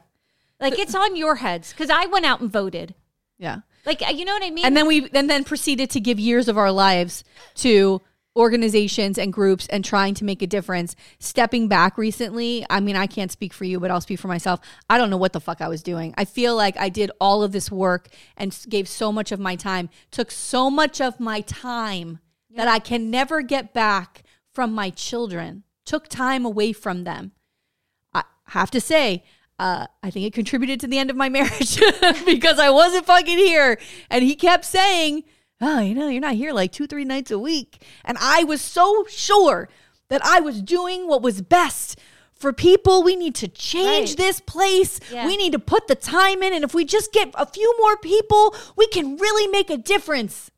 Like 0.59 0.79
it's 0.79 0.95
on 0.95 1.15
your 1.15 1.35
heads 1.35 1.71
because 1.71 1.89
I 1.89 2.05
went 2.05 2.25
out 2.25 2.41
and 2.41 2.51
voted. 2.51 2.95
yeah. 3.37 3.59
Like 3.85 4.01
uh, 4.01 4.11
you 4.11 4.25
know 4.25 4.33
what 4.33 4.43
I 4.43 4.49
mean? 4.49 4.65
and 4.65 4.75
then 4.75 4.87
we 4.87 5.09
and 5.13 5.29
then 5.29 5.43
proceeded 5.43 5.89
to 5.91 5.99
give 5.99 6.19
years 6.19 6.47
of 6.47 6.57
our 6.57 6.71
lives 6.71 7.23
to 7.55 8.01
organizations 8.37 9.17
and 9.17 9.31
groups 9.31 9.67
and 9.67 9.85
trying 9.85 10.13
to 10.13 10.25
make 10.25 10.41
a 10.41 10.47
difference 10.47 10.93
stepping 11.19 11.69
back 11.69 11.97
recently 11.97 12.65
i 12.69 12.81
mean 12.81 12.97
i 12.97 13.07
can't 13.07 13.31
speak 13.31 13.53
for 13.53 13.63
you 13.63 13.79
but 13.79 13.89
i'll 13.89 14.01
speak 14.01 14.19
for 14.19 14.27
myself 14.27 14.59
i 14.89 14.97
don't 14.97 15.09
know 15.09 15.15
what 15.15 15.31
the 15.31 15.39
fuck 15.39 15.61
i 15.61 15.69
was 15.69 15.81
doing 15.81 16.13
i 16.17 16.25
feel 16.25 16.53
like 16.53 16.75
i 16.77 16.89
did 16.89 17.09
all 17.21 17.43
of 17.43 17.53
this 17.53 17.71
work 17.71 18.09
and 18.35 18.65
gave 18.67 18.89
so 18.89 19.09
much 19.09 19.31
of 19.31 19.39
my 19.39 19.55
time 19.55 19.87
took 20.11 20.31
so 20.31 20.69
much 20.69 20.99
of 20.99 21.17
my 21.17 21.39
time 21.39 22.19
that 22.53 22.67
i 22.67 22.77
can 22.77 23.09
never 23.09 23.41
get 23.41 23.73
back 23.73 24.23
from 24.51 24.73
my 24.73 24.89
children 24.89 25.63
took 25.85 26.09
time 26.09 26.43
away 26.43 26.73
from 26.73 27.05
them 27.05 27.31
I 28.13 28.23
have 28.49 28.71
to 28.71 28.81
say, 28.81 29.23
uh, 29.59 29.87
I 30.03 30.09
think 30.11 30.25
it 30.25 30.33
contributed 30.33 30.79
to 30.81 30.87
the 30.87 30.97
end 30.97 31.09
of 31.09 31.15
my 31.15 31.29
marriage 31.39 31.77
because 32.25 32.59
I 32.59 32.69
wasn't 32.69 33.05
fucking 33.05 33.37
here. 33.37 33.79
And 34.09 34.23
he 34.23 34.35
kept 34.35 34.65
saying, 34.65 35.23
Oh, 35.61 35.79
you 35.79 35.95
know, 35.95 36.09
you're 36.09 36.21
not 36.21 36.35
here 36.35 36.51
like 36.51 36.73
two, 36.73 36.85
three 36.85 37.05
nights 37.05 37.31
a 37.31 37.39
week. 37.39 37.81
And 38.03 38.17
I 38.19 38.43
was 38.43 38.61
so 38.61 39.05
sure 39.09 39.69
that 40.09 40.23
I 40.25 40.41
was 40.41 40.61
doing 40.61 41.07
what 41.07 41.21
was 41.21 41.41
best 41.41 41.97
for 42.33 42.51
people. 42.51 43.03
We 43.03 43.15
need 43.15 43.35
to 43.35 43.47
change 43.47 44.09
Right. 44.11 44.17
this 44.17 44.41
place. 44.41 44.99
Yeah. 45.09 45.25
We 45.25 45.37
need 45.37 45.53
to 45.53 45.59
put 45.59 45.87
the 45.87 45.95
time 45.95 46.43
in. 46.43 46.53
And 46.53 46.65
if 46.65 46.73
we 46.73 46.83
just 46.83 47.13
get 47.13 47.31
a 47.35 47.45
few 47.45 47.73
more 47.79 47.95
people, 47.97 48.53
we 48.75 48.87
can 48.87 49.15
really 49.15 49.47
make 49.47 49.69
a 49.69 49.77
difference. 49.77 50.51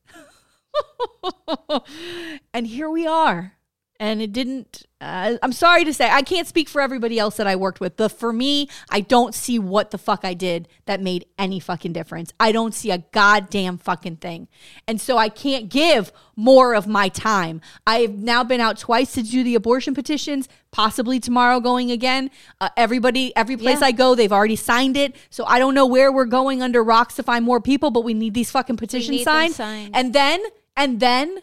and 2.54 2.66
here 2.68 2.89
we 2.89 3.06
are. 3.06 3.54
And 4.00 4.22
it 4.22 4.32
didn't, 4.32 4.86
uh, 5.01 5.38
I'm 5.42 5.51
sorry 5.51 5.84
to 5.84 5.94
say, 5.94 6.08
I 6.10 6.22
can't 6.22 6.48
speak 6.48 6.70
for 6.70 6.82
everybody 6.82 7.18
else 7.18 7.38
that 7.38 7.48
I 7.48 7.56
worked 7.56 7.80
with, 7.80 7.98
but 7.98 8.12
for 8.12 8.32
me, 8.32 8.70
I 8.92 9.00
don't 9.01 9.34
see 9.34 9.58
what 9.58 9.89
the 9.89 9.98
fuck 9.98 10.24
I 10.24 10.36
did 10.36 10.68
that 10.86 11.01
made 11.01 11.25
any 11.39 11.60
fucking 11.60 11.94
difference. 11.94 12.32
I 12.39 12.51
don't 12.51 12.75
see 12.75 12.92
a 12.92 13.00
goddamn 13.00 13.80
fucking 13.80 14.18
thing. 14.18 14.50
And 14.88 15.01
so 15.01 15.18
I 15.18 15.30
can't 15.30 15.70
give 15.70 16.12
more 16.36 16.75
of 16.75 16.88
my 16.88 17.10
time. 17.10 17.60
I've 17.88 18.13
now 18.13 18.44
been 18.44 18.62
out 18.62 18.77
twice 18.77 19.13
to 19.13 19.24
do 19.24 19.44
the 19.44 19.56
abortion 19.56 19.96
petitions, 19.96 20.48
possibly 20.70 21.20
tomorrow 21.20 21.60
going 21.60 21.89
again. 21.89 22.30
Uh, 22.62 22.70
everybody, 22.77 23.36
every 23.36 23.58
place 23.58 23.82
Yeah. 23.82 23.88
I 23.88 23.92
go, 23.94 24.13
they've 24.13 24.32
already 24.32 24.56
signed 24.56 24.96
it. 24.96 25.16
So 25.32 25.44
I 25.46 25.58
don't 25.58 25.74
know 25.74 25.88
where 25.88 26.12
we're 26.12 26.25
going 26.25 26.62
under 26.62 26.84
rocks 26.84 27.16
to 27.16 27.24
find 27.24 27.44
more 27.44 27.60
people, 27.60 27.89
but 27.89 28.04
we 28.04 28.13
need 28.13 28.36
these 28.36 28.51
fucking 28.51 28.77
petitions 28.77 29.24
signed. 29.24 29.56
signed. 29.56 29.96
And 29.96 30.13
then, 30.13 30.44
and 30.75 31.00
then 31.00 31.39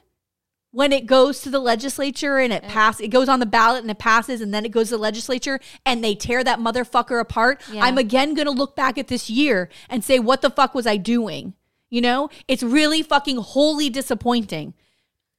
when 0.75 0.93
it 0.93 1.07
goes 1.07 1.41
to 1.43 1.51
the 1.51 1.61
legislature 1.61 2.39
and 2.39 2.53
it 2.53 2.63
pass 2.65 2.99
it 3.01 3.09
goes 3.09 3.29
on 3.29 3.39
the 3.39 3.47
ballot 3.47 3.83
and 3.83 3.91
it 3.91 3.99
passes 3.99 4.41
and 4.41 4.53
then 4.53 4.65
it 4.65 4.71
goes 4.73 4.89
to 4.89 4.97
the 4.97 5.03
legislature 5.03 5.61
and 5.87 6.03
they 6.03 6.15
tear 6.15 6.43
that 6.43 6.59
motherfucker 6.59 7.21
apart 7.21 7.61
Yeah. 7.71 7.85
i'm 7.85 7.97
again 7.97 8.35
going 8.35 8.47
to 8.47 8.53
look 8.53 8.75
back 8.75 8.99
at 8.99 9.07
this 9.09 9.31
year 9.31 9.69
and 9.89 10.03
say 10.03 10.19
what 10.19 10.43
the 10.43 10.51
fuck 10.51 10.75
was 10.75 10.87
i 10.87 10.97
doing 10.97 11.55
you 11.91 12.01
know 12.01 12.29
it's 12.49 12.63
really 12.63 13.03
fucking 13.03 13.37
wholly 13.37 13.89
disappointing 13.89 14.75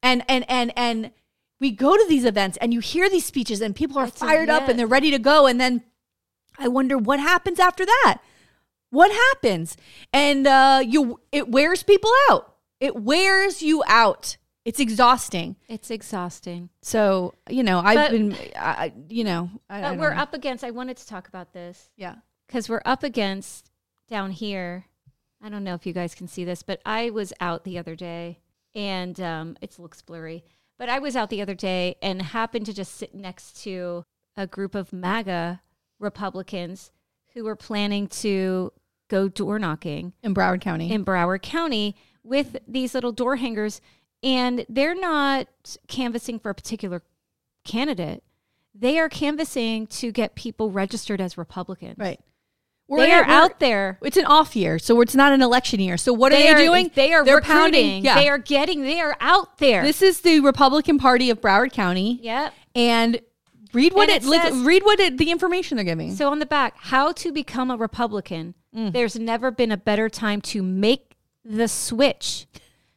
and 0.02 0.24
and 0.30 0.46
and 0.50 0.72
and 0.78 1.12
we 1.60 1.72
go 1.72 1.96
to 1.98 2.06
these 2.08 2.26
events 2.26 2.58
and 2.62 2.74
you 2.74 2.80
hear 2.80 3.10
these 3.10 3.26
speeches 3.26 3.60
and 3.62 3.76
people 3.76 3.98
are 3.98 4.06
a- 4.06 4.12
fired 4.12 4.50
up 4.50 4.68
and 4.70 4.78
they're 4.78 4.86
ready 4.86 5.10
to 5.10 5.18
go. 5.20 5.48
And 5.48 5.60
then 5.60 5.84
I 6.60 6.68
wonder 6.68 6.98
what 6.98 7.18
happens 7.22 7.60
after 7.62 7.86
that. 7.86 8.18
What 8.90 9.10
happens? 9.10 9.78
And 10.12 10.46
uh, 10.46 10.82
you, 10.86 11.22
it 11.32 11.48
wears 11.48 11.82
people 11.82 12.12
out. 12.30 12.56
It 12.82 12.98
wears 12.98 13.62
you 13.62 13.84
out. 13.88 14.36
It's 14.66 14.80
exhausting. 14.80 15.56
It's 15.68 15.92
exhausting. 15.92 16.70
So 16.82 17.36
you 17.50 17.64
know, 17.64 17.80
I've 17.80 17.96
But- 17.96 18.12
been, 18.12 18.34
I, 18.56 18.86
I- 18.86 18.94
you 19.10 19.24
know, 19.24 19.50
I, 19.70 19.78
I 19.78 19.82
But 19.82 19.88
don't 19.90 19.98
we're 20.00 20.14
know. 20.16 20.22
up 20.22 20.34
against, 20.34 20.64
I 20.64 20.72
wanted 20.72 20.98
to 20.98 21.08
talk 21.08 21.28
about 21.28 21.54
this 21.54 21.90
Yeah. 21.96 22.16
because 22.48 22.68
we're 22.68 22.82
up 22.86 23.04
against 23.04 23.70
down 24.10 24.32
here. 24.32 24.86
I 25.42 25.50
don't 25.50 25.64
know 25.64 25.76
if 25.76 25.86
you 25.86 25.94
guys 25.94 26.16
can 26.16 26.28
see 26.28 26.44
this, 26.44 26.64
but 26.64 26.82
I 26.86 27.12
was 27.12 27.32
out 27.40 27.64
the 27.64 27.78
other 27.78 27.96
day 27.96 28.40
and 28.74 29.20
um, 29.22 29.56
it 29.62 29.78
looks 29.78 30.02
blurry. 30.02 30.44
But 30.80 30.90
I 30.90 30.98
was 31.00 31.16
out 31.16 31.30
the 31.30 31.42
other 31.42 31.54
day 31.54 31.96
and 32.02 32.22
happened 32.22 32.66
to 32.66 32.74
just 32.74 32.96
sit 32.96 33.14
next 33.14 33.62
to 33.64 34.04
a 34.36 34.48
group 34.48 34.74
of 34.76 34.92
MAGA 34.92 35.62
Republicans 36.00 36.92
who 37.34 37.44
were 37.44 37.56
planning 37.56 38.08
to 38.08 38.72
go 39.10 39.28
door 39.30 39.60
knocking 39.60 40.14
In 40.24 40.34
Broward 40.34 40.62
County. 40.62 40.92
in 40.92 41.06
Broward 41.06 41.42
County 41.44 41.96
with 42.24 42.58
these 42.68 42.94
little 42.96 43.12
door 43.12 43.36
hangers. 43.36 43.80
And 44.24 44.66
they're 44.70 44.96
not 44.96 45.48
canvassing 45.88 46.40
for 46.40 46.50
a 46.50 46.56
particular 46.56 47.04
candidate. 47.64 48.24
They 48.74 49.00
are 49.00 49.10
canvassing 49.10 49.88
to 49.88 50.12
get 50.12 50.36
people 50.36 50.72
registered 50.72 51.22
as 51.22 51.38
Republicans. 51.38 51.96
right. 51.98 52.20
They 52.88 53.12
are 53.12 53.24
out 53.24 53.60
there. 53.60 53.98
It's 54.04 54.16
an 54.18 54.26
off 54.26 54.56
year, 54.56 54.78
so 54.78 55.02
it's 55.02 55.16
not 55.16 55.34
an 55.34 55.42
election 55.42 55.80
year. 55.80 55.98
So 55.98 56.14
what 56.14 56.32
are 56.32 56.36
They 56.36 56.54
they 56.54 56.66
doing? 56.66 56.92
They 56.94 57.14
are 57.14 57.26
They're 57.26 57.38
recruiting. 57.38 57.56
pounding. 57.62 58.06
Yeah. 58.06 58.14
They 58.20 58.30
are 58.30 58.38
getting. 58.38 58.84
They 58.84 59.00
are 59.02 59.18
out 59.20 59.58
there. 59.58 59.82
This 59.82 60.04
is 60.04 60.22
the 60.22 60.40
Republican 60.42 61.00
Party 61.00 61.32
of 61.32 61.42
Broward 61.42 61.72
County, 61.74 62.20
yep. 62.22 62.54
and 62.76 63.20
read 63.74 63.92
what 63.94 64.10
And 64.10 64.24
it, 64.24 64.28
it 64.30 64.42
says- 64.42 64.54
read 64.64 64.84
what 64.84 65.00
it, 65.00 65.18
the 65.18 65.32
information 65.32 65.78
they're 65.78 65.84
giving. 65.84 66.14
So 66.16 66.30
on 66.30 66.38
the 66.38 66.46
back, 66.46 66.76
how 66.78 67.12
to 67.14 67.32
become 67.32 67.72
a 67.72 67.76
Republican. 67.76 68.54
Mm. 68.76 68.94
There's 68.94 69.16
never 69.18 69.50
been 69.50 69.72
a 69.72 69.78
better 69.78 70.08
time 70.08 70.40
to 70.42 70.62
make 70.62 71.16
the 71.44 71.68
switch. 71.68 72.46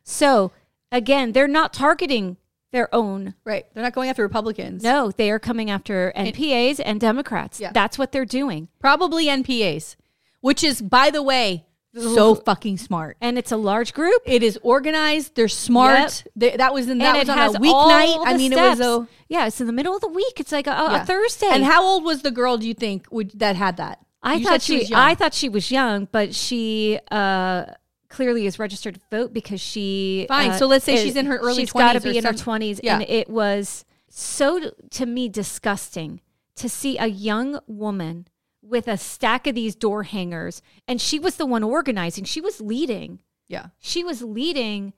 So 0.02 0.52
again, 0.92 1.32
they're 1.32 1.48
not 1.48 1.72
targeting 1.72 2.36
their 2.70 2.94
own. 2.94 3.34
right, 3.44 3.66
they're 3.72 3.82
not 3.82 3.94
going 3.94 4.10
after 4.10 4.22
Republicans. 4.22 4.82
No, 4.82 5.10
they 5.10 5.30
are 5.30 5.38
coming 5.38 5.70
after 5.70 6.12
NPAs 6.14 6.80
and 6.84 7.00
Democrats. 7.00 7.60
Yeah. 7.60 7.72
That's 7.72 7.98
what 7.98 8.12
they're 8.12 8.26
doing. 8.26 8.68
probably 8.78 9.26
NPAs, 9.26 9.96
which 10.40 10.62
is, 10.62 10.82
by 10.82 11.10
the 11.10 11.22
way, 11.22 11.64
so 11.94 12.34
fucking 12.34 12.78
smart. 12.78 13.16
And 13.20 13.38
it's 13.38 13.52
a 13.52 13.56
large 13.56 13.94
group. 13.94 14.22
It 14.26 14.42
is 14.42 14.58
organized. 14.62 15.34
They're 15.34 15.48
smart. 15.48 16.24
They, 16.36 16.56
that 16.56 16.74
was 16.74 16.88
in 16.88 16.98
that 16.98 17.14
was 17.14 17.22
it 17.22 17.30
on 17.30 17.38
has 17.38 17.54
a 17.54 17.58
weeknight. 17.58 18.26
I 18.26 18.36
mean, 18.36 18.52
steps. 18.52 18.80
it 18.80 18.82
was 18.82 19.02
a 19.04 19.08
yeah. 19.28 19.46
It's 19.46 19.60
in 19.60 19.66
the 19.66 19.72
middle 19.72 19.94
of 19.94 20.00
the 20.00 20.08
week. 20.08 20.38
It's 20.38 20.52
like 20.52 20.66
a, 20.66 20.70
a. 20.72 21.04
Thursday. 21.06 21.48
And 21.50 21.64
how 21.64 21.82
old 21.84 22.04
was 22.04 22.22
the 22.22 22.30
girl? 22.30 22.58
Do 22.58 22.68
you 22.68 22.74
think 22.74 23.06
would 23.10 23.38
that 23.38 23.56
had 23.56 23.78
that? 23.78 24.00
I 24.22 24.34
You 24.34 24.44
thought 24.44 24.62
she, 24.62 24.78
was 24.78 24.90
young. 24.90 25.00
I 25.00 25.14
thought 25.14 25.32
she 25.32 25.48
was 25.48 25.70
young, 25.70 26.08
but 26.10 26.34
she 26.34 26.98
uh, 27.10 27.66
clearly 28.08 28.46
is 28.46 28.58
registered 28.58 28.94
to 28.94 29.00
vote 29.10 29.32
because 29.32 29.60
she. 29.60 30.26
Fine. 30.28 30.50
uh, 30.50 30.58
So 30.58 30.66
let's 30.66 30.84
say 30.84 30.94
is- 30.94 31.02
she's 31.02 31.16
in 31.16 31.26
her 31.26 31.36
early 31.38 31.62
She's 31.62 31.72
got 31.72 31.92
to 31.94 32.00
20s 32.00 32.04
or 32.06 32.10
be 32.12 32.18
in 32.18 32.24
her 32.24 32.32
twenties, 32.32 32.80
Yeah. 32.82 32.94
and 33.00 33.02
it 33.08 33.28
was 33.28 33.84
so 34.08 34.70
to 34.90 35.06
me 35.06 35.28
disgusting 35.28 36.20
to 36.56 36.68
see 36.68 36.98
a 36.98 37.06
young 37.06 37.60
woman 37.66 38.26
with 38.62 38.88
a 38.88 38.96
stack 38.98 39.46
of 39.46 39.54
these 39.54 39.74
door 39.76 40.02
hangers, 40.02 40.60
and 40.86 41.00
she 41.00 41.18
was 41.18 41.36
the 41.36 41.46
one 41.46 41.62
organizing. 41.62 42.24
She 42.24 42.40
was 42.40 42.60
leading. 42.60 43.20
yeah. 43.46 43.66
She 43.78 44.02
was 44.04 44.20
leading 44.22 44.92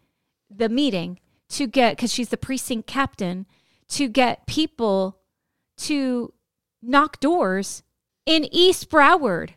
the 0.51 0.69
meeting 0.69 1.21
to 1.51 1.67
get 1.67 1.97
because 1.97 2.13
she's 2.13 2.31
the 2.31 2.37
precinct 2.37 2.87
captain 2.89 3.47
to 3.89 4.09
get 4.09 4.47
people 4.47 5.19
to 5.77 6.33
knock 6.83 7.21
doors 7.21 7.83
in 8.27 8.47
East 8.53 8.89
Broward, 8.91 9.51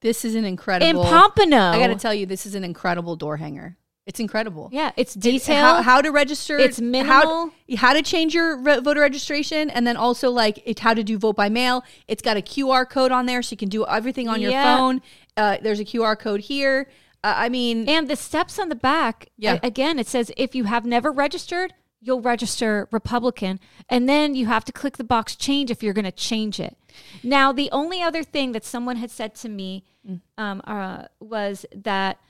This 0.00 0.24
is 0.24 0.34
an 0.34 0.44
incredible. 0.44 1.02
in. 1.02 1.08
Pompano. 1.08 1.56
I 1.56 1.78
got 1.78 1.88
to 1.88 1.94
tell 1.96 2.14
you, 2.14 2.26
this 2.26 2.46
is 2.46 2.54
an 2.54 2.64
incredible 2.64 3.16
door 3.16 3.36
hanger. 3.38 3.76
It's 4.06 4.20
incredible. 4.20 4.68
yeah, 4.72 4.92
it's 4.96 5.14
How, 5.14 5.20
detailed. 5.20 5.84
how 5.84 6.00
to 6.00 6.10
register? 6.12 6.56
It's 6.58 6.78
How, 6.78 6.84
minimal. 6.84 7.50
how 7.76 7.92
to 7.92 8.02
change 8.02 8.34
your 8.36 8.56
re- 8.56 8.78
voter 8.78 9.00
registration, 9.00 9.68
and 9.68 9.84
then 9.84 9.96
also 9.96 10.30
like 10.30 10.62
it, 10.64 10.78
how 10.78 10.94
to 10.94 11.02
do 11.02 11.18
vote 11.18 11.34
by 11.34 11.48
mail. 11.48 11.82
It's 12.06 12.22
got 12.22 12.36
a 12.36 12.40
QR 12.40 12.88
code 12.88 13.10
on 13.10 13.26
there, 13.26 13.42
so 13.42 13.52
you 13.54 13.56
can 13.56 13.68
do 13.68 13.84
everything 13.84 14.28
on 14.28 14.40
your 14.40 14.52
Yeah. 14.52 14.76
phone. 14.76 15.02
Uh, 15.36 15.56
there's 15.60 15.80
a 15.80 15.84
QR 15.84 16.14
code 16.16 16.42
here. 16.42 16.88
Uh, 17.24 17.32
I 17.36 17.48
mean, 17.48 17.88
and 17.88 18.06
the 18.06 18.14
steps 18.14 18.60
on 18.60 18.68
the 18.68 18.76
back, 18.76 19.28
Yeah. 19.38 19.58
a- 19.60 19.66
again, 19.66 19.98
it 19.98 20.06
says 20.06 20.30
if 20.36 20.54
you 20.54 20.64
have 20.64 20.84
never 20.86 21.10
registered, 21.10 21.74
you'll 22.06 22.20
register 22.22 22.88
Republican. 22.92 23.58
And 23.88 24.08
then 24.08 24.34
you 24.34 24.46
have 24.46 24.64
to 24.66 24.72
click 24.72 24.96
the 24.96 25.04
box 25.04 25.36
change 25.36 25.70
if 25.70 25.82
you're 25.82 25.92
going 25.94 26.04
to 26.04 26.12
change 26.12 26.60
it. 26.60 26.76
Now, 27.22 27.52
the 27.52 27.68
only 27.72 28.00
other 28.02 28.22
thing 28.22 28.52
that 28.52 28.64
someone 28.64 28.96
had 28.96 29.10
said 29.10 29.34
to 29.36 29.48
me 29.48 29.84
Mm. 30.08 30.20
um, 30.38 30.62
uh, 30.64 31.06
was 31.18 31.66
that 31.74 32.20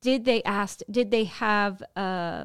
did 0.00 0.24
they 0.24 0.40
ask, 0.44 0.80
did 0.88 1.10
they 1.10 1.24
have 1.24 1.82
uh, 1.96 2.44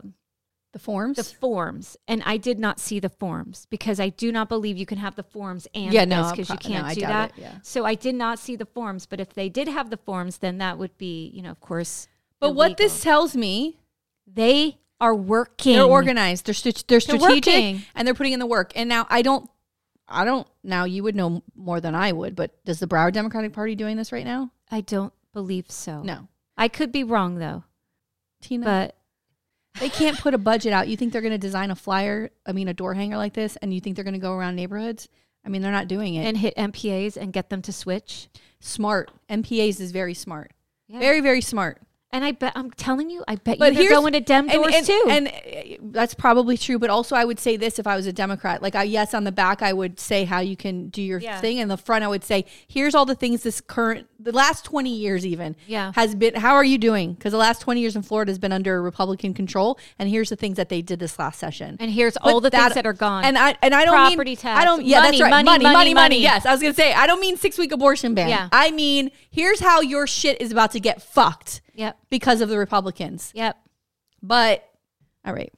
the 0.73 0.79
forms. 0.79 1.17
the 1.17 1.23
forms? 1.23 1.97
And 2.07 2.23
I 2.25 2.37
did 2.37 2.59
not 2.59 2.79
see 2.79 2.99
the 2.99 3.09
forms 3.09 3.67
because 3.69 3.99
I 3.99 4.09
do 4.09 4.31
not 4.31 4.49
believe 4.49 4.77
you 4.77 4.87
can 4.87 4.97
have 4.97 5.15
the 5.15 5.21
forms 5.23 5.67
and 5.75 5.93
Yeah, 5.93 6.05
no, 6.05 6.31
because 6.31 6.49
you 6.49 6.55
pro- 6.57 6.69
no, 6.71 6.75
can't 6.77 6.87
I 6.87 6.93
do 6.95 7.01
that. 7.01 7.29
it, 7.37 7.41
yeah. 7.41 7.53
So 7.61 7.85
I 7.85 7.93
did 7.93 8.15
not 8.15 8.39
see 8.39 8.55
the 8.55 8.65
forms. 8.65 9.05
But 9.05 9.19
if 9.19 9.35
they 9.35 9.49
did 9.49 9.67
have 9.67 9.91
the 9.91 9.97
forms, 9.97 10.39
then 10.39 10.57
that 10.57 10.79
would 10.79 10.97
be, 10.97 11.29
you 11.35 11.43
know, 11.43 11.51
of 11.51 11.59
course. 11.59 12.07
but 12.39 12.55
what 12.55 12.77
this 12.77 13.01
tells 13.03 13.35
me, 13.35 13.77
They 14.25 14.77
are 15.01 15.13
working. 15.15 15.73
they're 15.73 15.83
organized. 15.83 16.45
They're 16.45 16.53
st- 16.53 16.85
they're 16.87 17.01
They're 17.01 17.19
strategic, 17.19 17.81
and 17.95 18.07
they're 18.07 18.13
putting 18.13 18.31
in 18.33 18.39
the 18.39 18.45
work. 18.45 18.71
And 18.75 18.87
now 18.87 19.05
I 19.09 19.21
don't, 19.21 19.49
I 20.07 20.23
don't. 20.23 20.47
Now 20.63 20.85
you 20.85 21.03
would 21.03 21.15
know 21.15 21.43
more 21.55 21.81
than 21.81 21.93
I 21.95 22.13
would. 22.13 22.35
But 22.35 22.63
does 22.63 22.79
the 22.79 22.87
Broward 22.87 23.11
Democratic 23.13 23.51
Party 23.51 23.75
doing 23.75 23.97
this 23.97 24.13
right 24.13 24.25
now? 24.25 24.51
I 24.71 24.79
don't 24.81 25.11
believe 25.33 25.69
so. 25.69 26.01
No, 26.03 26.27
I 26.55 26.69
could 26.69 26.91
be 26.93 27.03
wrong 27.03 27.39
though. 27.39 27.63
Tina. 28.41 28.63
But 28.65 28.95
They 29.79 29.89
can't 29.89 30.17
put 30.19 30.33
a 30.33 30.37
budget 30.37 30.73
out. 30.73 30.87
You 30.87 30.97
think 30.97 31.11
they're 31.13 31.21
going 31.21 31.31
to 31.31 31.37
design 31.37 31.71
a 31.71 31.75
flyer, 31.75 32.29
I 32.45 32.51
mean, 32.53 32.67
a 32.67 32.73
door 32.73 32.93
hanger 32.93 33.17
like 33.17 33.33
this, 33.33 33.55
and 33.61 33.73
you 33.73 33.79
think 33.81 33.95
they're 33.95 34.03
going 34.03 34.13
to 34.13 34.19
go 34.19 34.33
around 34.33 34.55
neighborhoods? 34.55 35.07
I 35.45 35.49
mean, 35.49 35.61
they're 35.61 35.71
not 35.71 35.87
doing 35.87 36.15
it. 36.15 36.25
and 36.25 36.37
hit 36.37 36.55
NPAs 36.55 37.17
and 37.17 37.33
get 37.33 37.49
them 37.49 37.61
to 37.63 37.71
switch. 37.73 38.27
smart. 38.59 39.09
NPAs 39.29 39.79
is 39.79 39.91
very 39.91 40.13
smart. 40.13 40.51
Yeah. 40.87 40.99
Very, 40.99 41.21
very 41.21 41.41
smart. 41.41 41.81
And 42.13 42.25
I 42.25 42.33
bet 42.33 42.51
I'm 42.55 42.71
telling 42.71 43.09
you, 43.09 43.23
I 43.25 43.35
bet 43.35 43.57
But 43.57 43.71
you 43.73 43.79
they're 43.79 43.89
going 43.91 44.11
to 44.11 44.19
dem 44.19 44.47
doors 44.49 44.73
and, 44.75 44.85
too. 44.85 45.05
and 45.09 45.27
uh, 45.29 45.77
that's 45.91 46.13
probably 46.13 46.57
true. 46.57 46.77
But 46.77 46.89
also, 46.89 47.15
I 47.15 47.23
would 47.23 47.39
say 47.39 47.55
this 47.55 47.79
if 47.79 47.87
I 47.87 47.95
was 47.95 48.05
a 48.05 48.11
Democrat. 48.11 48.61
Like, 48.61 48.75
I, 48.75 48.83
yes, 48.83 49.13
on 49.13 49.23
the 49.23 49.31
back, 49.31 49.61
I 49.61 49.71
would 49.71 49.97
say 49.97 50.25
how 50.25 50.41
you 50.41 50.57
can 50.57 50.89
do 50.89 51.01
your 51.01 51.19
Yeah. 51.19 51.39
thing. 51.39 51.59
And 51.59 51.71
the 51.71 51.77
front, 51.77 52.03
I 52.03 52.09
would 52.09 52.25
say, 52.25 52.43
here's 52.67 52.95
all 52.95 53.05
the 53.05 53.15
things 53.15 53.43
this 53.43 53.61
current, 53.61 54.07
the 54.19 54.33
last 54.33 54.65
20 54.65 54.93
years 54.93 55.25
even, 55.25 55.55
Yeah. 55.67 55.93
has 55.95 56.13
been, 56.13 56.35
how 56.35 56.53
are 56.55 56.65
you 56.65 56.77
doing? 56.77 57.13
Because 57.13 57.31
the 57.31 57.37
last 57.37 57.61
20 57.61 57.79
years 57.79 57.95
in 57.95 58.01
Florida 58.01 58.29
has 58.29 58.39
been 58.39 58.51
under 58.51 58.81
Republican 58.81 59.33
control. 59.33 59.79
And 59.97 60.09
here's 60.09 60.29
the 60.29 60.35
things 60.35 60.57
that 60.57 60.67
they 60.67 60.81
did 60.81 60.99
this 60.99 61.17
last 61.17 61.39
session. 61.39 61.77
And 61.79 61.89
here's 61.89 62.15
But 62.21 62.23
all 62.33 62.41
the 62.41 62.49
things 62.49 62.73
that 62.73 62.85
are 62.85 62.91
gone. 62.91 63.23
And 63.23 63.37
I 63.37 63.55
and 63.61 63.73
I 63.73 63.85
don't 63.85 63.93
Property 63.95 64.31
mean 64.31 64.35
tax, 64.37 64.59
I 64.59 64.65
don't. 64.65 64.83
Yeah, 64.85 64.99
money, 64.99 65.11
that's 65.17 65.21
right. 65.21 65.29
money, 65.29 65.45
Money, 65.45 65.63
money, 65.63 65.73
money, 65.73 65.93
money, 65.93 66.15
money. 66.15 66.21
Yes, 66.21 66.45
I 66.45 66.51
was 66.51 66.61
gonna 66.61 66.73
say 66.73 66.91
I 66.93 67.07
don't 67.07 67.21
mean 67.21 67.37
six 67.37 67.57
week 67.57 67.71
abortion 67.71 68.13
ban. 68.15 68.27
Yeah. 68.27 68.49
I 68.51 68.71
mean 68.71 69.11
here's 69.29 69.61
how 69.61 69.79
your 69.81 70.07
shit 70.07 70.41
is 70.41 70.51
about 70.51 70.71
to 70.71 70.79
get 70.81 71.01
fucked 71.01 71.61
yep. 71.73 71.97
because 72.09 72.41
of 72.41 72.49
the 72.49 72.57
Republicans. 72.57 73.31
Yep. 73.35 73.57
But 74.21 74.67
all 75.25 75.33
right. 75.33 75.53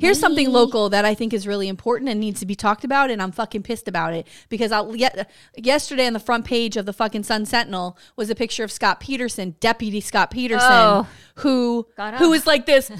Here's 0.00 0.20
something 0.20 0.48
local 0.52 0.90
that 0.90 1.04
I 1.04 1.14
think 1.14 1.32
is 1.32 1.44
really 1.44 1.66
important 1.66 2.08
and 2.08 2.20
needs 2.20 2.38
to 2.38 2.46
be 2.46 2.54
talked 2.54 2.84
about, 2.84 3.10
and 3.10 3.20
I'm 3.20 3.32
fucking 3.32 3.64
pissed 3.64 3.88
about 3.88 4.14
it 4.14 4.28
because 4.48 4.70
I'll 4.70 4.94
yet 4.94 5.28
yesterday 5.56 6.06
on 6.06 6.12
the 6.12 6.20
front 6.20 6.44
page 6.44 6.76
of 6.76 6.86
the 6.86 6.92
fucking 6.92 7.24
Sun 7.24 7.46
Sentinel 7.46 7.98
was 8.14 8.30
a 8.30 8.36
picture 8.36 8.62
of 8.62 8.70
Scot 8.70 9.00
Peterson, 9.00 9.56
Deputy 9.58 10.00
Scot 10.00 10.30
Peterson, 10.30 10.68
Oh. 10.70 11.08
who 11.36 11.88
who 12.18 12.30
was 12.30 12.46
like 12.46 12.64
this. 12.64 12.92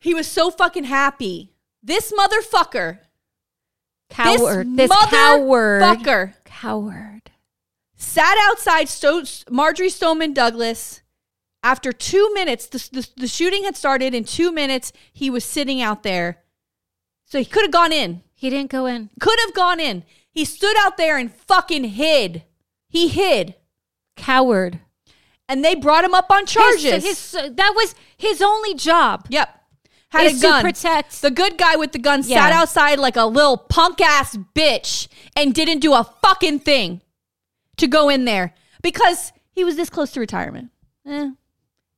He 0.00 0.14
was 0.14 0.26
so 0.26 0.50
fucking 0.50 0.82
happy. 0.82 1.52
This 1.80 2.12
motherfucker, 2.12 2.98
Coward. 4.10 4.76
this, 4.76 4.90
This, 4.90 5.10
coward. 5.10 5.82
motherfucker, 5.82 6.34
Coward. 6.44 7.30
sat 7.94 8.36
outside 8.50 8.88
Sto- 8.88 9.22
Marjory 9.48 9.90
Stoneman 9.90 10.32
Douglas. 10.32 11.02
After 11.62 11.92
two 11.92 12.30
minutes, 12.34 12.66
the, 12.66 12.78
the, 12.92 13.08
the 13.16 13.28
shooting 13.28 13.64
had 13.64 13.76
started. 13.76 14.14
In 14.14 14.24
two 14.24 14.50
minutes, 14.52 14.92
he 15.12 15.30
was 15.30 15.44
sitting 15.44 15.80
out 15.80 16.02
there. 16.02 16.38
So 17.24 17.38
he 17.38 17.44
could 17.44 17.62
have 17.62 17.70
gone 17.70 17.92
in. 17.92 18.22
He 18.34 18.50
didn't 18.50 18.70
go 18.70 18.86
in. 18.86 19.10
Could 19.20 19.38
have 19.46 19.54
gone 19.54 19.78
in. 19.78 20.04
He 20.30 20.44
stood 20.44 20.76
out 20.78 20.96
there 20.96 21.16
and 21.18 21.32
fucking 21.32 21.84
hid. 21.84 22.42
He 22.88 23.08
hid. 23.08 23.54
Coward. 24.16 24.80
And 25.48 25.64
they 25.64 25.74
brought 25.74 26.04
him 26.04 26.14
up 26.14 26.30
on 26.30 26.46
charges. 26.46 26.82
His, 27.04 27.32
his, 27.32 27.32
that 27.32 27.72
was 27.76 27.94
his 28.16 28.42
only 28.42 28.74
job. 28.74 29.26
yep. 29.28 29.58
Had 30.08 30.26
a 30.36 30.38
gun. 30.40 30.62
to 30.62 30.68
protect. 30.70 31.22
The 31.22 31.30
good 31.30 31.56
guy 31.56 31.76
with 31.76 31.92
the 31.92 31.98
gun 31.98 32.22
Yeah. 32.24 32.36
sat 32.44 32.52
outside 32.52 32.98
like 32.98 33.16
a 33.16 33.24
little 33.24 33.56
punk 33.56 34.00
ass 34.02 34.36
bitch 34.54 35.08
and 35.34 35.54
didn't 35.54 35.78
do 35.78 35.94
a 35.94 36.04
fucking 36.20 36.58
thing 36.58 37.00
to 37.78 37.86
go 37.86 38.10
in 38.10 38.26
there 38.26 38.52
because 38.82 39.32
he 39.52 39.64
was 39.64 39.76
this 39.76 39.88
close 39.88 40.10
to 40.12 40.20
retirement. 40.20 40.68
Eh, 41.06 41.30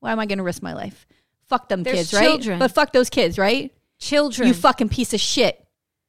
why 0.05 0.13
am 0.13 0.21
I 0.21 0.27
going 0.27 0.37
to 0.37 0.45
risk 0.45 0.63
my 0.63 0.75
life? 0.75 1.07
Fuck 1.49 1.71
them 1.71 1.83
There's 1.83 1.97
kids, 1.97 2.13
right? 2.13 2.27
children. 2.27 2.59
But 2.59 2.73
fuck 2.73 2.93
those 2.93 3.09
kids, 3.09 3.39
right? 3.39 3.73
Children. 3.99 4.49
You 4.49 4.55
fucking 4.55 4.91
piece 4.91 5.15
of 5.15 5.21
shit. 5.21 5.67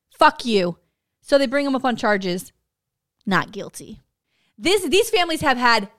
Fuck 0.09 0.43
you. 0.43 0.77
So 1.21 1.37
they 1.37 1.47
bring 1.47 1.65
him 1.65 1.77
up 1.77 1.85
on 1.85 1.95
charges. 1.95 2.51
Not 3.25 3.53
guilty. 3.53 4.01
This 4.57 4.83
these 4.83 5.09
families 5.09 5.39
have 5.41 5.57
had 5.57 5.89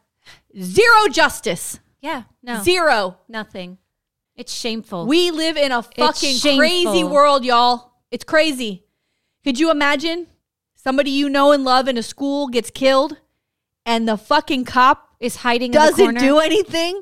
zero 0.60 1.08
justice. 1.10 1.80
Yeah. 2.02 2.24
No. 2.42 2.62
Zero. 2.62 3.16
Nothing. 3.28 3.78
It's 4.36 4.52
shameful. 4.52 5.06
We 5.06 5.30
live 5.30 5.56
in 5.56 5.72
a 5.72 5.82
fucking 5.82 6.36
shameful. 6.36 6.58
crazy 6.58 7.02
world, 7.02 7.46
y'all. 7.46 7.92
It's 8.10 8.24
crazy. 8.24 8.84
Could 9.42 9.58
you 9.58 9.70
imagine 9.70 10.26
somebody 10.74 11.10
you 11.10 11.30
know 11.30 11.52
and 11.52 11.64
love 11.64 11.88
in 11.88 11.96
a 11.96 12.02
school 12.02 12.48
gets 12.48 12.70
killed 12.70 13.16
and 13.86 14.06
the 14.06 14.18
fucking 14.18 14.66
cop 14.66 15.16
is 15.18 15.36
hiding 15.36 15.72
in 15.72 15.72
the 15.72 15.78
doesn't 15.78 16.18
do 16.18 16.40
anything? 16.40 17.00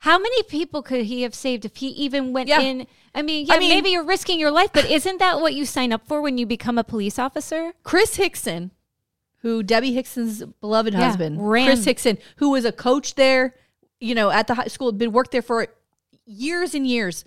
How 0.00 0.18
many 0.18 0.42
people 0.44 0.82
could 0.82 1.04
he 1.04 1.22
have 1.22 1.34
saved 1.34 1.64
if 1.64 1.76
he 1.76 1.88
even 1.88 2.32
went 2.32 2.48
Yeah. 2.48 2.60
in? 2.60 2.86
I 3.14 3.22
mean, 3.22 3.46
yeah, 3.46 3.54
I 3.54 3.58
mean- 3.58 3.68
maybe 3.70 3.90
you're 3.90 4.04
risking 4.04 4.38
your 4.40 4.50
life, 4.50 4.70
but 4.72 4.90
isn't 4.90 5.18
that 5.18 5.40
what 5.40 5.54
you 5.54 5.64
sign 5.66 5.92
up 5.92 6.06
for 6.06 6.20
when 6.22 6.38
you 6.38 6.46
become 6.46 6.78
a 6.78 6.84
police 6.84 7.18
officer? 7.18 7.72
Chris 7.82 8.16
Hixon, 8.16 8.70
who 9.42 9.62
Debbie 9.62 9.92
Hixon's 9.92 10.42
beloved 10.60 10.94
Yeah, 10.94 11.00
husband, 11.06 11.46
ran- 11.50 11.66
Chris 11.66 11.84
Hixon, 11.84 12.18
who 12.36 12.50
was 12.50 12.64
a 12.64 12.72
coach 12.72 13.14
there, 13.14 13.54
you 14.00 14.14
know, 14.14 14.30
at 14.30 14.46
the 14.46 14.54
high 14.54 14.68
school, 14.68 14.88
had 14.88 14.98
been 14.98 15.12
worked 15.12 15.32
there 15.32 15.42
for 15.42 15.66
years 16.24 16.74
and 16.74 16.86
years, 16.86 17.24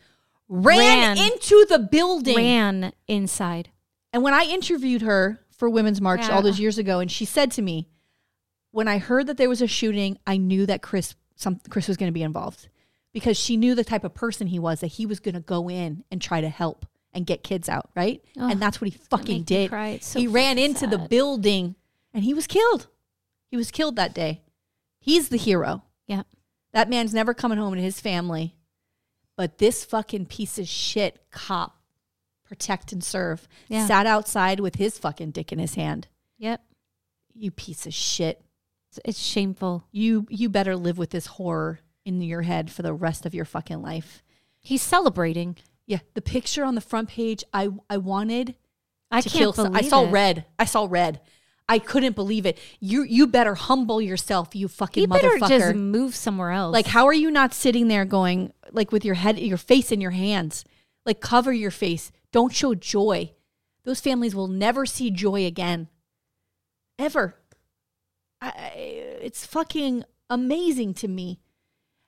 ran, 0.48 1.16
Ran. 1.16 1.32
into 1.32 1.66
the 1.70 1.78
building. 1.80 2.38
Ran 2.38 2.94
inside. 3.08 3.70
And 4.12 4.24
when 4.24 4.34
I 4.34 4.46
interviewed 4.46 5.02
her 5.04 5.40
for 5.52 5.70
Women's 5.70 6.02
March 6.02 6.28
all 6.30 6.42
those 6.42 6.60
years 6.60 6.78
ago, 6.80 7.00
and 7.00 7.12
she 7.12 7.26
said 7.26 7.52
to 7.52 7.62
me, 7.62 7.88
when 8.72 8.88
I 8.88 8.98
heard 8.98 9.28
that 9.28 9.38
there 9.38 9.50
was 9.50 9.62
a 9.62 9.68
shooting, 9.68 10.18
I 10.26 10.38
knew 10.38 10.66
that 10.66 10.82
Chris 10.82 11.14
some 11.36 11.60
Chris 11.70 11.88
was 11.88 11.98
going 11.98 12.10
to 12.10 12.14
be 12.14 12.24
involved 12.24 12.70
because 13.14 13.38
she 13.38 13.58
knew 13.58 13.76
the 13.76 13.84
type 13.84 14.04
of 14.04 14.14
person 14.14 14.48
he 14.48 14.60
was 14.60 14.80
that 14.82 14.88
he 14.88 15.06
was 15.06 15.20
going 15.20 15.36
to 15.36 15.42
go 15.42 15.70
in 15.70 16.04
and 16.12 16.22
try 16.22 16.42
to 16.42 16.50
help 16.50 16.86
and 17.14 17.26
get 17.26 17.44
kids 17.44 17.70
out, 17.70 17.90
right? 17.96 18.24
Oh, 18.40 18.50
and 18.50 18.60
that's 18.62 18.82
what 18.82 18.90
he 18.92 18.98
fucking 19.10 19.44
did. 19.44 19.70
so 20.04 20.20
he 20.20 20.28
ran 20.28 20.56
fucking 20.58 20.66
into 20.72 20.88
the 20.88 20.98
building 20.98 21.76
and 22.14 22.24
he 22.24 22.34
was 22.34 22.48
killed. 22.48 22.88
He 23.52 23.58
was 23.58 23.70
killed 23.72 23.96
that 23.98 24.16
day. 24.16 24.42
He's 25.00 25.30
the 25.30 25.38
hero. 25.38 25.84
Yeah. 26.08 26.24
That 26.72 26.90
man's 26.90 27.14
never 27.14 27.34
coming 27.36 27.60
home 27.60 27.76
to 27.76 27.82
his 27.82 28.00
family. 28.00 28.56
But 29.36 29.58
this 29.60 29.84
fucking 29.86 30.26
piece 30.28 30.58
of 30.58 30.68
shit 30.68 31.24
cop, 31.32 31.78
protect 32.48 32.92
and 32.92 33.04
serve, 33.04 33.48
Yeah. 33.68 33.86
sat 33.86 34.06
outside 34.08 34.60
with 34.60 34.76
his 34.76 34.98
fucking 34.98 35.32
dick 35.32 35.52
in 35.52 35.60
his 35.60 35.76
hand. 35.76 36.08
Yep. 36.38 36.64
You 37.36 37.52
piece 37.52 37.86
of 37.86 37.94
shit. 37.94 38.44
It's, 39.06 39.20
shameful. 39.20 39.86
You 39.92 40.26
you 40.30 40.50
better 40.50 40.76
live 40.76 40.98
with 40.98 41.10
this 41.12 41.26
horror 41.28 41.80
in 42.06 42.22
your 42.22 42.42
head 42.44 42.72
for 42.72 42.82
the 42.82 42.94
rest 42.94 43.26
of 43.26 43.34
your 43.34 43.46
fucking 43.46 43.82
life. 43.82 44.24
He's 44.60 44.82
celebrating. 44.82 45.58
Yeah, 45.86 46.00
the 46.14 46.22
picture 46.22 46.64
on 46.64 46.76
the 46.76 46.82
front 46.82 47.10
page, 47.10 47.44
I 47.54 47.70
I 47.90 47.98
wanted 47.98 48.56
I 49.12 49.22
to 49.22 49.30
can't 49.30 49.40
kill. 49.40 49.54
some- 49.54 49.76
I 49.76 49.82
saw 49.82 50.06
it. 50.06 50.12
red. 50.12 50.46
I 50.58 50.66
saw 50.66 50.88
red. 50.90 51.22
I 51.70 51.80
couldn't 51.80 52.16
believe 52.16 52.46
it. 52.46 52.60
You 52.80 53.04
you 53.04 53.26
better 53.28 53.56
humble 53.56 54.02
yourself, 54.02 54.54
you 54.56 54.68
fucking 54.68 55.02
He 55.02 55.08
better 55.08 55.30
motherfucker. 55.38 55.48
just 55.48 55.76
move 55.76 56.16
somewhere 56.16 56.52
else. 56.52 56.74
Like, 56.74 56.88
how 56.88 57.06
are 57.08 57.14
you 57.14 57.32
not 57.32 57.54
sitting 57.54 57.88
there 57.88 58.06
going, 58.06 58.52
like, 58.72 58.92
with 58.92 59.06
your 59.06 59.16
head, 59.16 59.40
your 59.40 59.58
face 59.58 59.92
in 59.92 60.02
your 60.02 60.12
hands? 60.12 60.66
Like, 61.06 61.20
cover 61.22 61.54
your 61.54 61.72
face. 61.72 62.12
Don't 62.32 62.54
show 62.54 62.76
joy. 62.76 63.32
Those 63.86 64.00
families 64.02 64.34
will 64.36 64.48
never 64.48 64.86
see 64.86 65.10
joy 65.12 65.46
again. 65.46 65.88
Ever. 67.00 67.36
I, 68.48 68.72
it's 69.22 69.46
fucking 69.46 70.04
amazing 70.30 70.94
to 70.96 71.08
me 71.08 71.40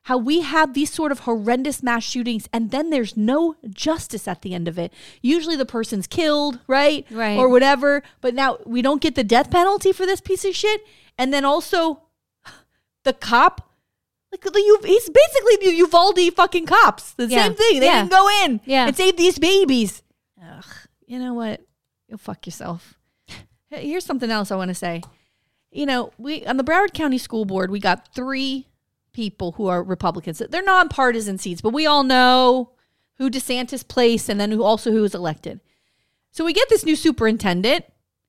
how 0.04 0.18
we 0.18 0.42
have 0.42 0.74
these 0.74 0.92
sort 0.94 1.12
of 1.12 1.20
horrendous 1.22 1.82
mass 1.82 2.04
shootings 2.04 2.48
and 2.54 2.70
then 2.72 2.90
there's 2.92 3.18
no 3.18 3.56
justice 3.70 4.28
at 4.28 4.42
the 4.44 4.54
end 4.54 4.68
of 4.68 4.78
it. 4.78 4.94
Usually 5.22 5.56
the 5.56 5.66
person's 5.66 6.06
killed, 6.08 6.60
right? 6.68 7.06
Right. 7.10 7.38
Or 7.38 7.50
whatever. 7.50 8.04
But 8.22 8.36
now 8.36 8.60
we 8.66 8.82
don't 8.84 9.02
get 9.02 9.16
the 9.16 9.24
death 9.24 9.50
penalty 9.50 9.92
for 9.92 10.06
this 10.06 10.22
piece 10.22 10.46
of 10.46 10.56
shit. 10.56 10.82
And 11.18 11.34
then 11.34 11.44
also 11.46 12.04
the 13.04 13.14
cop, 13.14 13.72
like 14.32 14.42
the, 14.42 14.60
you, 14.60 14.80
he's 14.84 15.10
basically 15.10 15.56
the 15.72 15.76
Uvalde 15.78 16.20
fucking 16.36 16.66
cops. 16.68 17.14
The 17.14 17.26
Yeah. 17.28 17.44
same 17.46 17.56
thing. 17.56 17.80
They 17.80 17.86
Yeah. 17.88 18.02
didn't 18.02 18.12
go 18.12 18.30
in 18.46 18.62
Yeah. 18.66 18.88
and 18.88 18.96
save 18.96 19.18
these 19.18 19.40
babies. 19.40 20.04
Ugh, 20.40 20.66
you 21.08 21.18
know 21.18 21.34
what? 21.34 21.62
You'll 22.08 22.20
fuck 22.20 22.46
yourself. 22.46 23.00
Here's 23.72 24.06
something 24.06 24.30
else 24.30 24.52
I 24.52 24.56
want 24.56 24.70
to 24.70 24.76
say. 24.76 25.02
You 25.76 25.86
know, 25.86 26.14
we 26.18 26.46
on 26.46 26.58
the 26.58 26.64
Broward 26.64 26.94
County 26.94 27.18
School 27.18 27.44
Board, 27.44 27.70
we 27.70 27.80
got 27.80 28.14
three 28.14 28.68
people 29.12 29.54
who 29.54 29.68
are 29.68 29.84
Republicans. 29.84 30.42
They're 30.50 30.64
nonpartisan 30.64 31.38
seats, 31.38 31.62
but 31.62 31.74
we 31.74 31.86
all 31.86 32.04
know 32.04 32.72
who 33.18 33.30
DeSantis 33.30 33.88
placed 33.88 34.30
and 34.30 34.40
then 34.40 34.52
who 34.52 34.64
also 34.64 34.92
who 34.92 35.02
was 35.02 35.16
elected. 35.16 35.60
So 36.32 36.46
we 36.46 36.54
get 36.54 36.70
this 36.70 36.86
new 36.86 36.96
superintendent. 36.96 37.86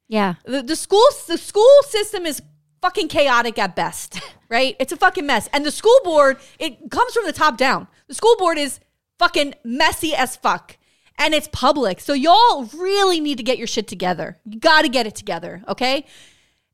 yeah. 0.09 0.35
The, 0.45 0.63
the 0.63 0.77
school 0.77 1.05
the 1.29 1.39
school 1.39 1.83
system 1.89 2.27
is 2.27 2.43
fucking 2.83 3.09
chaotic 3.09 3.59
at 3.59 3.77
best, 3.77 4.21
right? 4.49 4.77
It's 4.79 4.93
a 4.93 4.97
fucking 4.97 5.27
mess. 5.27 5.49
And 5.53 5.65
the 5.65 5.71
school 5.71 5.99
board, 6.05 6.39
it 6.59 6.91
comes 6.91 7.13
from 7.13 7.27
the 7.27 7.33
top 7.33 7.57
down. 7.57 7.89
The 8.09 8.15
school 8.15 8.37
board 8.39 8.59
is 8.59 8.81
fucking 9.19 9.55
messy 9.65 10.15
as 10.15 10.37
fuck. 10.37 10.77
And 11.19 11.33
it's 11.33 11.49
public. 11.51 12.01
So 12.01 12.13
y'all 12.13 12.65
really 12.75 13.21
need 13.21 13.39
to 13.39 13.43
get 13.43 13.57
your 13.57 13.67
shit 13.67 13.89
together. 13.89 14.39
You 14.45 14.61
got 14.61 14.83
to 14.83 14.89
get 14.89 15.07
it 15.07 15.15
together, 15.15 15.63
okay? 15.67 16.05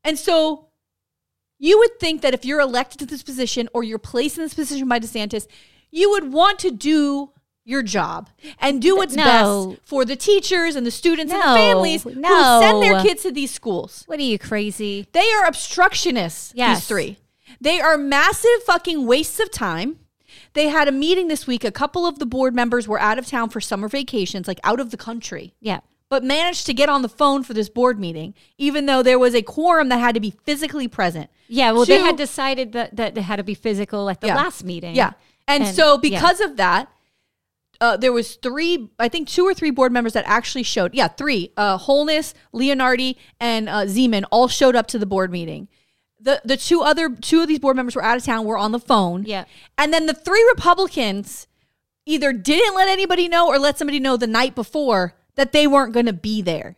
And 0.03 0.17
so 0.19 0.67
you 1.59 1.77
would 1.79 1.99
think 1.99 2.21
that 2.21 2.33
if 2.33 2.43
you're 2.45 2.59
elected 2.59 2.99
to 2.99 3.05
this 3.05 3.23
position 3.23 3.69
or 3.73 3.83
you're 3.83 3.99
placed 3.99 4.37
in 4.37 4.43
this 4.43 4.53
position 4.53 4.87
by 4.87 4.99
DeSantis, 4.99 5.47
you 5.91 6.09
would 6.11 6.33
want 6.33 6.59
to 6.59 6.71
do 6.71 7.31
your 7.65 7.81
job 7.81 8.29
and 8.59 8.81
do 8.81 8.95
what's 8.97 9.15
No. 9.15 9.23
best 9.75 9.81
for 9.87 10.03
the 10.03 10.17
teachers 10.17 10.75
and 10.75 10.85
the 10.85 10.91
students 10.91 11.31
and 11.31 11.41
the 11.41 11.47
No. 11.47 11.55
families 11.55 12.03
who 12.03 12.11
send 12.13 12.83
their 12.83 13.01
kids 13.01 13.21
to 13.23 13.31
these 13.31 13.51
schools. 13.51 14.03
What 14.07 14.19
are 14.19 14.23
you 14.23 14.37
crazy? 14.37 15.07
They 15.13 15.31
are 15.31 15.45
obstructionists, 15.45 16.51
Yes. 16.55 16.79
these 16.79 16.87
three. 16.87 17.17
They 17.61 17.79
are 17.79 17.97
massive 17.97 18.63
fucking 18.65 19.05
wastes 19.05 19.39
of 19.39 19.49
time. 19.51 19.99
They 20.53 20.67
had 20.67 20.87
a 20.89 20.91
meeting 20.91 21.29
this 21.29 21.47
week. 21.47 21.63
A 21.63 21.71
couple 21.71 22.05
of 22.05 22.19
the 22.19 22.25
board 22.25 22.53
members 22.53 22.87
were 22.87 22.99
out 22.99 23.17
of 23.17 23.25
town 23.27 23.49
for 23.49 23.61
summer 23.61 23.87
vacations, 23.87 24.47
like 24.47 24.59
out 24.63 24.79
of 24.81 24.91
the 24.91 24.97
country, 24.97 25.53
Yeah. 25.61 25.79
But 26.13 26.23
managed 26.23 26.67
to 26.67 26.75
get 26.75 26.89
on 26.89 27.01
the 27.01 27.09
phone 27.09 27.41
for 27.41 27.55
this 27.55 27.69
board 27.69 27.99
meeting, 27.99 28.35
even 28.59 28.85
though 28.85 29.01
there 29.01 29.17
was 29.17 29.33
a 29.33 29.41
quorum 29.41 29.89
that 29.89 29.97
had 29.97 30.13
to 30.13 30.19
be 30.21 30.29
physically 30.29 30.87
present. 30.87 31.27
Yeah. 31.47 31.71
Well, 31.71 31.85
they 31.85 32.01
had 32.01 32.17
decided 32.17 32.73
that, 32.73 32.95
that 32.97 33.15
they 33.15 33.21
had 33.23 33.37
to 33.37 33.43
be 33.43 33.55
physical 33.55 34.11
at 34.11 34.21
the 34.21 34.27
Yeah. 34.27 34.35
last 34.35 34.63
meeting. 34.63 34.93
Yeah. 34.95 35.13
And, 35.47 35.63
And- 35.63 35.75
so 35.75 35.93
yeah. 35.95 35.97
because 36.11 36.39
of 36.39 36.57
that, 36.57 36.87
uh, 37.81 37.97
there 37.97 38.13
was 38.13 38.35
three, 38.35 38.89
I 38.99 39.09
think 39.09 39.27
two 39.27 39.43
or 39.43 39.55
three 39.55 39.71
board 39.71 39.91
members 39.91 40.13
that 40.13 40.23
actually 40.27 40.61
showed. 40.61 40.93
Yeah, 40.93 41.07
three. 41.07 41.51
Uh, 41.57 41.77
Holness, 41.79 42.35
Leonardi, 42.53 43.15
and 43.39 43.67
uh, 43.67 43.85
Zeman 43.85 44.23
all 44.29 44.47
showed 44.47 44.75
up 44.75 44.85
to 44.89 44.99
the 44.99 45.07
board 45.07 45.31
meeting. 45.31 45.67
The 46.21 46.43
the 46.45 46.57
two 46.57 46.81
other 46.81 47.09
two 47.09 47.41
of 47.41 47.47
these 47.47 47.57
board 47.57 47.75
members 47.75 47.95
were 47.95 48.03
out 48.03 48.17
of 48.17 48.23
town, 48.23 48.45
were 48.45 48.57
on 48.59 48.71
the 48.71 48.79
phone. 48.79 49.23
Yeah. 49.25 49.45
And 49.79 49.91
then 49.91 50.05
the 50.05 50.13
three 50.13 50.45
Republicans 50.53 51.47
either 52.05 52.31
didn't 52.31 52.75
let 52.75 52.87
anybody 52.87 53.27
know 53.27 53.47
or 53.47 53.57
let 53.57 53.79
somebody 53.79 53.99
know 53.99 54.15
the 54.15 54.27
night 54.27 54.53
before 54.53 55.15
that 55.35 55.51
they 55.51 55.67
weren't 55.67 55.93
going 55.93 56.05
to 56.05 56.13
be 56.13 56.41
there. 56.41 56.75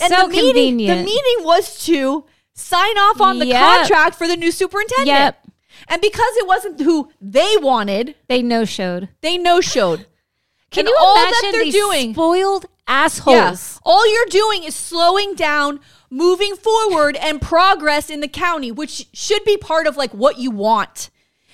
And 0.00 0.12
so 0.12 0.22
the 0.22 0.28
meeting, 0.28 0.44
convenient. 0.78 0.98
the 1.00 1.04
meeting 1.04 1.44
was 1.44 1.84
to 1.86 2.24
sign 2.54 2.98
off 2.98 3.20
on 3.20 3.38
the 3.38 3.46
Yep. 3.46 3.60
contract 3.62 4.14
for 4.16 4.26
the 4.26 4.36
new 4.36 4.50
superintendent. 4.50 5.06
Yep. 5.08 5.42
And 5.88 6.00
because 6.02 6.36
it 6.38 6.46
wasn't 6.46 6.80
who 6.80 7.10
they 7.20 7.56
wanted, 7.58 8.14
They 8.28 8.42
no 8.42 8.64
showed. 8.64 9.08
they 9.20 9.36
no 9.38 9.60
showed. 9.60 10.06
Can 10.70 10.80
And 10.80 10.88
you 10.88 10.96
all 10.98 11.16
imagine 11.16 11.32
that 11.42 11.50
they're 11.52 11.64
these 11.64 11.74
doing? 11.74 12.12
spoiled 12.14 12.66
assholes? 12.88 13.74
Yeah. 13.74 13.78
All 13.84 14.12
you're 14.12 14.26
doing 14.26 14.64
is 14.64 14.74
slowing 14.74 15.34
down, 15.34 15.78
moving 16.10 16.56
forward, 16.56 17.14
and 17.16 17.40
progress 17.40 18.10
in 18.10 18.20
the 18.20 18.28
county, 18.28 18.72
which 18.72 19.06
should 19.12 19.44
be 19.44 19.56
part 19.56 19.86
of 19.86 19.96
like 19.96 20.12
what 20.12 20.38
you 20.38 20.50
want. 20.50 21.10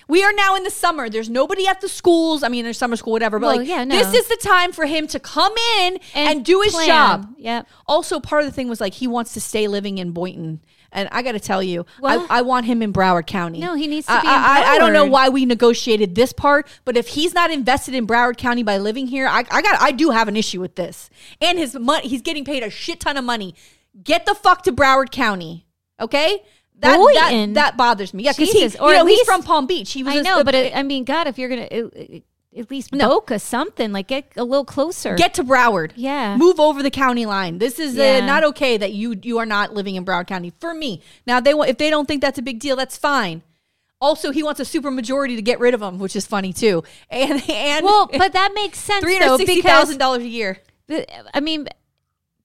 We 0.08 0.24
are 0.24 0.32
now 0.32 0.54
in 0.56 0.64
the 0.64 0.70
summer. 0.70 1.08
There's 1.08 1.30
nobody 1.30 1.66
at 1.66 1.80
the 1.80 1.88
schools. 1.88 2.42
I 2.42 2.48
mean, 2.48 2.64
there's 2.64 2.78
summer 2.78 2.96
school, 2.96 3.12
whatever. 3.12 3.38
But 3.38 3.46
Well, 3.46 3.56
like, 3.58 3.68
yeah, 3.68 3.84
no. 3.84 3.96
this 3.96 4.14
is 4.14 4.28
the 4.28 4.36
time 4.36 4.72
for 4.72 4.86
him 4.86 5.06
to 5.08 5.20
come 5.20 5.52
in 5.78 5.98
and, 6.14 6.44
do 6.44 6.60
his 6.62 6.72
plan. 6.72 6.86
job. 6.86 7.34
Yeah. 7.38 7.62
Also, 7.86 8.20
part 8.20 8.42
of 8.42 8.48
the 8.48 8.52
thing 8.52 8.68
was 8.68 8.80
like 8.80 8.94
he 8.94 9.06
wants 9.06 9.34
to 9.34 9.40
stay 9.40 9.68
living 9.68 9.98
in 9.98 10.12
Boynton, 10.12 10.60
and 10.90 11.08
I 11.12 11.22
got 11.22 11.32
to 11.32 11.40
tell 11.40 11.62
you, 11.62 11.86
I, 12.04 12.26
I 12.28 12.42
want 12.42 12.66
him 12.66 12.82
in 12.82 12.92
Broward 12.92 13.26
County. 13.26 13.60
No, 13.60 13.74
he 13.74 13.86
needs 13.86 14.06
to 14.06 14.12
I, 14.12 14.20
be 14.20 14.26
in 14.26 14.32
I, 14.32 14.62
I 14.74 14.78
don't 14.78 14.92
know 14.92 15.06
why 15.06 15.28
we 15.28 15.46
negotiated 15.46 16.14
this 16.14 16.32
part, 16.32 16.68
but 16.84 16.96
if 16.96 17.08
he's 17.08 17.32
not 17.32 17.50
invested 17.50 17.94
in 17.94 18.06
Broward 18.06 18.36
County 18.36 18.62
by 18.62 18.78
living 18.78 19.06
here, 19.06 19.26
I, 19.26 19.44
I 19.50 19.62
got 19.62 19.80
I 19.80 19.92
do 19.92 20.10
have 20.10 20.28
an 20.28 20.36
issue 20.36 20.60
with 20.60 20.74
this. 20.76 21.08
And 21.40 21.58
his 21.58 21.74
money, 21.74 22.08
he's 22.08 22.22
getting 22.22 22.44
paid 22.44 22.62
a 22.62 22.70
shit 22.70 23.00
ton 23.00 23.16
of 23.16 23.24
money. 23.24 23.54
Get 24.02 24.26
the 24.26 24.34
fuck 24.34 24.62
to 24.64 24.72
Broward 24.72 25.10
County, 25.10 25.66
okay? 26.00 26.42
That 26.82 26.98
that, 27.14 27.54
that 27.54 27.76
bothers 27.76 28.12
me. 28.12 28.24
Yeah, 28.24 28.32
because 28.32 28.50
he, 28.52 28.60
Jesus, 28.60 28.78
or 28.80 28.90
you 28.90 28.96
know, 28.98 29.06
at 29.06 29.08
he's 29.10 29.22
from 29.26 29.42
Palm 29.42 29.66
Beach. 29.66 29.92
He 29.92 30.02
was 30.02 30.14
I 30.16 30.20
know, 30.20 30.40
a- 30.40 30.44
but 30.44 30.54
it, 30.54 30.76
I 30.76 30.82
mean, 30.82 31.04
God, 31.04 31.26
if 31.26 31.38
you're 31.38 31.48
gonna 31.48 31.68
uh, 31.70 31.88
uh, 31.98 32.18
at 32.54 32.70
least 32.70 32.92
No. 32.92 33.08
Boca 33.08 33.38
something, 33.38 33.92
like 33.92 34.08
get 34.08 34.32
a 34.36 34.44
little 34.44 34.64
closer. 34.64 35.14
Get 35.14 35.32
to 35.34 35.44
Broward. 35.44 35.92
Yeah. 35.96 36.36
Move 36.36 36.60
over 36.60 36.82
the 36.82 36.90
county 36.90 37.24
line. 37.24 37.56
This 37.58 37.78
is 37.78 37.98
uh, 37.98 38.02
Yeah. 38.02 38.26
not 38.26 38.44
okay 38.44 38.76
that 38.76 38.92
you 38.92 39.16
you 39.22 39.38
are 39.38 39.46
not 39.46 39.72
living 39.72 39.94
in 39.94 40.04
Broward 40.04 40.26
County. 40.26 40.52
For 40.60 40.74
me, 40.74 41.00
now 41.26 41.40
they 41.40 41.54
want 41.54 41.70
if 41.70 41.78
they 41.78 41.88
don't 41.88 42.06
think 42.06 42.20
that's 42.20 42.38
a 42.38 42.42
big 42.42 42.58
deal, 42.60 42.76
that's 42.76 42.98
fine. 42.98 43.42
Also, 44.00 44.32
he 44.32 44.42
wants 44.42 44.58
a 44.58 44.64
super 44.64 44.90
majority 44.90 45.36
to 45.36 45.42
get 45.42 45.60
rid 45.60 45.74
of 45.74 45.80
him, 45.80 46.00
which 46.00 46.16
is 46.16 46.26
funny 46.26 46.52
too. 46.52 46.82
And 47.10 47.48
and 47.48 47.84
well, 47.86 48.08
but 48.12 48.32
that 48.32 48.52
makes 48.54 48.78
sense 48.78 49.00
three 49.04 49.16
hundred 49.16 49.38
sixty 49.38 49.62
thousand 49.62 49.98
dollars 49.98 50.22
a 50.24 50.28
year. 50.28 50.58
I 51.32 51.40
mean, 51.40 51.68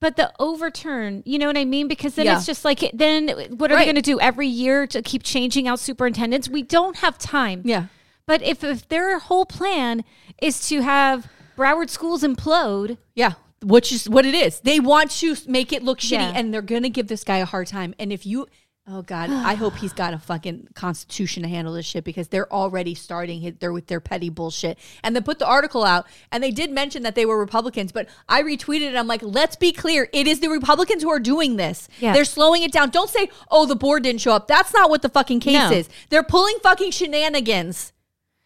but 0.00 0.16
the 0.16 0.32
overturn, 0.38 1.22
you 1.26 1.38
know 1.38 1.46
what 1.46 1.56
I 1.56 1.64
mean? 1.64 1.88
Because 1.88 2.14
then 2.14 2.26
Yeah. 2.26 2.36
it's 2.36 2.46
just 2.46 2.64
like, 2.64 2.88
then 2.94 3.28
what 3.56 3.70
are 3.70 3.74
Right. 3.74 3.80
they 3.80 3.84
going 3.92 3.96
to 3.96 4.02
do 4.02 4.20
every 4.20 4.46
year 4.46 4.86
to 4.86 5.02
keep 5.02 5.22
changing 5.22 5.66
out 5.66 5.80
superintendents? 5.80 6.48
We 6.48 6.62
don't 6.62 6.96
have 6.98 7.18
time. 7.18 7.62
Yeah. 7.64 7.86
But 8.26 8.42
if, 8.42 8.62
if 8.62 8.88
their 8.88 9.18
whole 9.18 9.46
plan 9.46 10.04
is 10.40 10.66
to 10.68 10.82
have 10.82 11.26
Broward 11.56 11.90
schools 11.90 12.22
implode, 12.22 12.98
Yeah. 13.14 13.32
Which 13.64 13.90
is 13.90 14.08
what 14.08 14.24
it 14.24 14.36
is. 14.36 14.60
They 14.60 14.78
want 14.78 15.10
to 15.18 15.34
make 15.48 15.72
it 15.72 15.82
look 15.82 15.98
shitty 15.98 16.12
Yeah. 16.12 16.32
and 16.32 16.54
they're 16.54 16.62
going 16.62 16.84
to 16.84 16.88
give 16.90 17.08
this 17.08 17.24
guy 17.24 17.38
a 17.38 17.44
hard 17.44 17.66
time. 17.66 17.92
And 17.98 18.12
if 18.12 18.24
you, 18.24 18.46
oh 18.90 19.02
God, 19.02 19.30
I 19.30 19.54
hope 19.54 19.76
he's 19.76 19.92
got 19.92 20.14
a 20.14 20.18
fucking 20.18 20.68
constitution 20.74 21.42
to 21.42 21.48
handle 21.48 21.74
this 21.74 21.84
shit 21.86 22.04
because 22.04 22.28
they're 22.28 22.50
already 22.52 22.94
starting 22.94 23.40
hit 23.40 23.60
there 23.60 23.72
with 23.72 23.86
their 23.86 24.00
petty 24.00 24.30
bullshit. 24.30 24.78
And 25.02 25.14
they 25.14 25.20
put 25.20 25.38
the 25.38 25.46
article 25.46 25.84
out 25.84 26.06
and 26.32 26.42
they 26.42 26.50
did 26.50 26.70
mention 26.70 27.02
that 27.02 27.14
they 27.14 27.26
were 27.26 27.38
Republicans, 27.38 27.92
but 27.92 28.08
I 28.28 28.42
retweeted 28.42 28.82
it. 28.90 28.96
I'm 28.96 29.06
like, 29.06 29.22
let's 29.22 29.56
be 29.56 29.72
clear. 29.72 30.08
It 30.12 30.26
is 30.26 30.40
the 30.40 30.48
Republicans 30.48 31.02
who 31.02 31.10
are 31.10 31.20
doing 31.20 31.56
this. 31.56 31.88
Yeah. 32.00 32.12
They're 32.14 32.24
slowing 32.24 32.62
it 32.62 32.72
down. 32.72 32.90
Don't 32.90 33.10
say, 33.10 33.28
oh, 33.50 33.66
the 33.66 33.76
board 33.76 34.02
didn't 34.04 34.20
show 34.22 34.32
up. 34.32 34.48
That's 34.48 34.72
not 34.72 34.88
what 34.90 35.02
the 35.02 35.08
fucking 35.10 35.40
case 35.40 35.54
No. 35.70 35.70
is. 35.76 35.88
They're 36.08 36.22
pulling 36.22 36.56
fucking 36.62 36.90
shenanigans. 36.92 37.92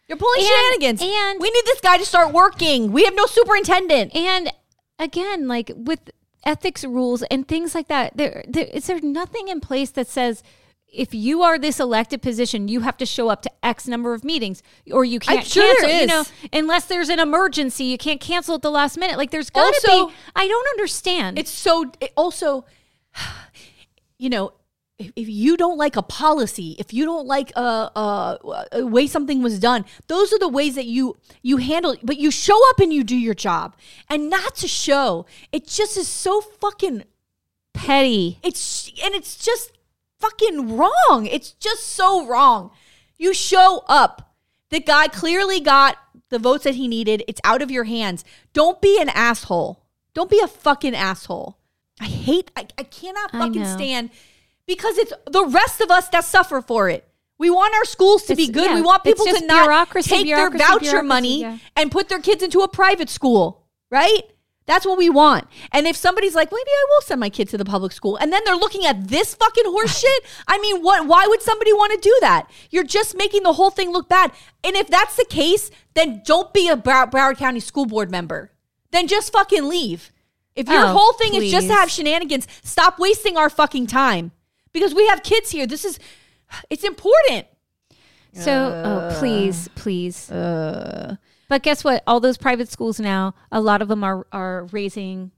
They're 0.07 0.17
pulling 0.17 0.41
And- 0.41 0.47
shenanigans. 0.47 1.01
and- 1.01 1.39
we 1.39 1.49
need 1.49 1.65
this 1.65 1.79
guy 1.79 1.97
to 1.97 2.05
start 2.05 2.33
working. 2.33 2.91
We 2.91 3.05
have 3.05 3.15
no 3.15 3.25
superintendent. 3.25 4.13
and 4.15 4.51
again, 4.99 5.47
like 5.47 5.71
with 5.75 5.99
ethics 6.45 6.83
rules 6.83 7.23
and 7.23 7.47
things 7.47 7.73
like 7.75 7.87
that, 7.87 8.17
there, 8.17 8.43
there 8.47 8.65
is 8.65 8.87
there 8.87 8.99
nothing 9.01 9.47
in 9.47 9.59
place 9.59 9.91
that 9.91 10.07
says 10.07 10.43
if 10.87 11.13
you 11.13 11.41
are 11.41 11.57
this 11.57 11.79
elected 11.79 12.21
position, 12.21 12.67
you 12.67 12.81
have 12.81 12.97
to 12.97 13.05
show 13.05 13.27
up 13.29 13.41
to 13.41 13.51
X 13.63 13.87
number 13.87 14.13
of 14.13 14.23
meetings, 14.23 14.61
or 14.91 15.03
you 15.03 15.19
can't 15.19 15.45
sure 15.45 15.63
cancel. 15.81 15.99
You 15.99 16.05
know, 16.05 16.23
unless 16.53 16.85
there's 16.85 17.09
an 17.09 17.19
emergency, 17.19 17.85
you 17.85 17.97
can't 17.97 18.21
cancel 18.21 18.53
at 18.55 18.61
the 18.61 18.69
last 18.69 18.97
minute. 18.97 19.17
Like 19.17 19.31
there's 19.31 19.49
got 19.49 19.73
to 19.73 19.91
Also- 19.91 20.07
be. 20.09 20.13
I 20.35 20.47
don't 20.47 20.67
understand. 20.69 21.39
It's 21.39 21.49
so 21.49 21.91
it 21.99 22.13
also, 22.15 22.65
you 24.19 24.29
know, 24.29 24.53
if, 25.03 25.11
if 25.15 25.29
you 25.29 25.57
don't 25.57 25.77
like 25.77 25.95
a 25.95 26.01
policy, 26.01 26.75
if 26.79 26.93
you 26.93 27.05
don't 27.05 27.27
like 27.27 27.51
a, 27.55 27.91
a, 27.95 28.67
a 28.71 28.85
way 28.85 29.07
something 29.07 29.43
was 29.43 29.59
done, 29.59 29.85
those 30.07 30.33
are 30.33 30.39
the 30.39 30.47
ways 30.49 30.75
that 30.75 30.85
you 30.85 31.17
you 31.41 31.57
handle. 31.57 31.95
But 32.03 32.17
you 32.17 32.31
show 32.31 32.57
up 32.69 32.79
and 32.79 32.93
you 32.93 33.03
do 33.03 33.17
your 33.17 33.33
job, 33.35 33.75
and 34.09 34.29
not 34.29 34.55
to 34.55 34.67
show. 34.67 35.25
It 35.51 35.67
just 35.67 35.97
is 35.97 36.07
so 36.07 36.41
fucking. 36.41 37.03
petty. 37.73 38.39
It's 38.43 38.87
and 39.03 39.13
it's 39.15 39.35
just 39.37 39.71
fucking 40.19 40.77
wrong. 40.77 41.25
It's 41.29 41.51
just 41.51 41.87
so 41.87 42.25
wrong. 42.25 42.71
You 43.17 43.33
show 43.33 43.83
up. 43.87 44.35
The 44.69 44.79
guy 44.79 45.07
clearly 45.07 45.59
got 45.59 45.97
the 46.29 46.39
votes 46.39 46.63
that 46.63 46.75
he 46.75 46.87
needed. 46.87 47.23
It's 47.27 47.41
out 47.43 47.61
of 47.61 47.71
your 47.71 47.83
hands. 47.83 48.23
Don't 48.53 48.81
be 48.81 48.99
an 49.01 49.09
asshole. 49.09 49.83
Don't 50.13 50.29
be 50.29 50.39
a 50.39 50.47
fucking 50.47 50.95
asshole. 50.95 51.57
I 51.99 52.05
hate 52.05 52.51
I, 52.55 52.67
I 52.77 52.83
cannot 52.83 53.31
fucking 53.31 53.61
know. 53.61 53.75
stand 53.75 54.09
because 54.65 54.97
it's 54.97 55.13
the 55.29 55.45
rest 55.45 55.81
of 55.81 55.91
us 55.91 56.09
that 56.09 56.25
suffer 56.25 56.61
for 56.61 56.89
it. 56.89 57.07
We 57.37 57.49
want 57.49 57.73
our 57.73 57.85
schools 57.85 58.23
to 58.23 58.35
be 58.35 58.47
good. 58.47 58.69
yeah, 58.69 58.75
we 58.75 58.81
want 58.81 59.03
people 59.03 59.25
to 59.25 59.45
not 59.45 59.89
take 60.01 60.27
their 60.27 60.49
voucher 60.49 61.03
money 61.03 61.41
yeah. 61.41 61.57
and 61.75 61.91
put 61.91 62.07
their 62.07 62.21
kids 62.21 62.43
into 62.43 62.61
a 62.61 62.67
private 62.67 63.09
school, 63.09 63.65
right? 63.89 64.21
That's 64.65 64.85
what 64.85 64.97
we 64.97 65.09
want. 65.09 65.47
And 65.73 65.87
if 65.87 65.97
somebody's 65.97 66.35
like, 66.35 66.49
maybe 66.49 66.69
I 66.69 66.85
will 66.89 67.01
send 67.01 67.19
my 67.19 67.29
kid 67.29 67.49
to 67.49 67.57
the 67.57 67.65
public 67.65 67.91
school, 67.91 68.15
and 68.15 68.31
then 68.31 68.43
they're 68.45 68.55
looking 68.55 68.85
at 68.85 69.09
this 69.09 69.35
fucking 69.35 69.65
horse 69.65 69.99
shit, 69.99 70.23
I 70.47 70.57
mean, 70.59 70.81
what? 70.81 71.05
Why 71.05 71.27
would 71.27 71.41
somebody 71.41 71.73
want 71.73 71.91
to 71.93 71.99
do 71.99 72.17
that? 72.21 72.49
You're 72.69 72.85
just 72.85 73.17
making 73.17 73.43
the 73.43 73.53
whole 73.53 73.71
thing 73.71 73.91
look 73.91 74.07
bad. 74.07 74.31
And 74.63 74.75
if 74.77 74.87
that's 74.87 75.17
the 75.17 75.25
case, 75.25 75.69
then 75.95 76.21
don't 76.25 76.53
be 76.53 76.69
a 76.69 76.77
Brow- 76.77 77.07
Broward 77.07 77.37
County 77.37 77.59
School 77.59 77.85
Board 77.85 78.09
member. 78.09 78.51
Then 78.91 79.07
just 79.07 79.33
fucking 79.33 79.67
leave. 79.67 80.11
If 80.55 80.69
your 80.69 80.85
Oh, 80.85 80.93
whole 80.93 81.13
thing 81.13 81.33
is 81.33 81.51
just 81.51 81.67
to 81.67 81.73
have 81.73 81.89
shenanigans, 81.89 82.47
stop 82.63 82.99
wasting 82.99 83.37
our 83.37 83.49
fucking 83.49 83.87
time. 83.87 84.31
Because 84.73 84.93
we 84.93 85.07
have 85.07 85.23
kids 85.23 85.51
here. 85.51 85.65
This 85.67 85.85
is, 85.85 85.99
it's 86.69 86.83
important. 86.83 87.47
So, 88.33 88.51
oh, 88.51 88.89
uh, 88.99 89.19
please, 89.19 89.69
please. 89.75 90.31
Uh. 90.31 91.17
but 91.49 91.61
guess 91.61 91.83
what? 91.83 92.01
All 92.07 92.19
those 92.19 92.37
private 92.37 92.67
schools 92.69 92.99
now, 92.99 93.35
a 93.51 93.61
lot 93.61 93.81
of 93.83 93.87
them 93.87 94.03
are 94.03 94.25
are 94.31 94.65
raising 94.71 95.31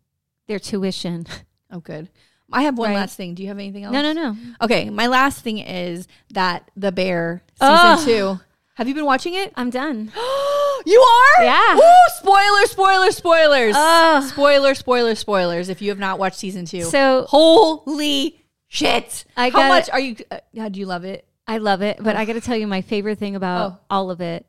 their 0.48 0.60
tuition. 0.60 1.28
Oh, 1.72 1.80
good. 1.82 2.10
I 2.54 2.62
have 2.62 2.78
one 2.78 2.92
Right. 2.92 2.96
last 2.96 3.18
thing. 3.18 3.34
Do 3.34 3.42
you 3.42 3.50
have 3.50 3.58
anything 3.58 3.84
else? 3.84 3.92
No, 3.92 4.02
no, 4.02 4.14
no. 4.14 4.38
Okay, 4.62 4.90
my 4.92 5.08
last 5.08 5.42
thing 5.42 5.58
is 5.58 6.08
that 6.32 6.70
The 6.78 6.92
Bear 6.92 7.42
season 7.60 7.76
Ugh. 7.76 8.06
two. 8.06 8.40
Have 8.76 8.88
you 8.88 8.94
been 8.94 9.04
watching 9.06 9.34
it? 9.34 9.52
I'm 9.56 9.72
done. 9.72 10.12
you 10.86 11.00
are? 11.02 11.44
Yeah. 11.44 11.76
Ooh, 11.76 12.10
spoiler, 12.20 12.66
spoilers, 12.68 13.18
spoilers. 13.18 13.74
Ugh. 13.76 14.24
Spoilers, 14.30 14.78
spoilers, 14.78 15.20
spoilers. 15.20 15.70
If 15.70 15.82
you 15.82 15.90
have 15.90 16.00
not 16.00 16.20
watched 16.20 16.38
season 16.38 16.66
two, 16.66 16.84
So- 16.84 17.26
holy 17.28 18.45
shit! 18.68 19.26
I 19.38 19.50
How 19.50 19.68
much 19.68 19.90
are 19.90 20.00
you? 20.00 20.16
Uh, 20.32 20.40
how 20.58 20.70
do 20.70 20.80
you 20.80 20.86
love 20.86 21.04
it? 21.04 21.26
I 21.48 21.58
love 21.60 21.82
it, 21.82 21.98
but 22.02 22.16
I 22.16 22.26
got 22.26 22.34
to 22.34 22.42
tell 22.42 22.58
you, 22.58 22.66
my 22.68 22.82
favorite 22.82 23.20
thing 23.20 23.36
about 23.36 23.72
Oh. 23.72 23.78
all 23.90 24.10
of 24.12 24.20
it 24.20 24.46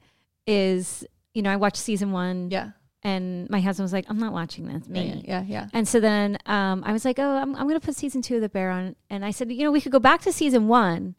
is, 0.46 1.04
you 1.34 1.42
know, 1.42 1.50
I 1.52 1.56
watched 1.56 1.76
season 1.76 2.10
one, 2.12 2.50
Yeah, 2.50 2.70
and 3.02 3.50
my 3.50 3.60
husband 3.60 3.84
was 3.84 3.92
like, 3.92 4.06
"I'm 4.08 4.18
not 4.18 4.32
watching 4.32 4.66
this." 4.66 4.84
yeah, 4.88 4.92
Me. 4.92 5.24
yeah, 5.26 5.44
yeah. 5.46 5.68
And 5.72 5.86
so 5.86 6.00
then 6.00 6.38
um, 6.46 6.82
I 6.86 6.92
was 6.92 7.04
like, 7.04 7.18
"Oh, 7.18 7.36
I'm, 7.36 7.54
I'm 7.56 7.68
going 7.68 7.78
to 7.78 7.84
put 7.84 7.96
season 7.96 8.22
two 8.22 8.36
of 8.36 8.40
The 8.40 8.48
Bear 8.48 8.70
on," 8.70 8.96
and 9.10 9.24
I 9.24 9.30
said, 9.30 9.50
"You 9.52 9.64
know, 9.64 9.72
we 9.72 9.80
could 9.80 9.92
go 9.92 9.98
back 9.98 10.22
to 10.22 10.32
season 10.32 10.68
one. 10.68 11.14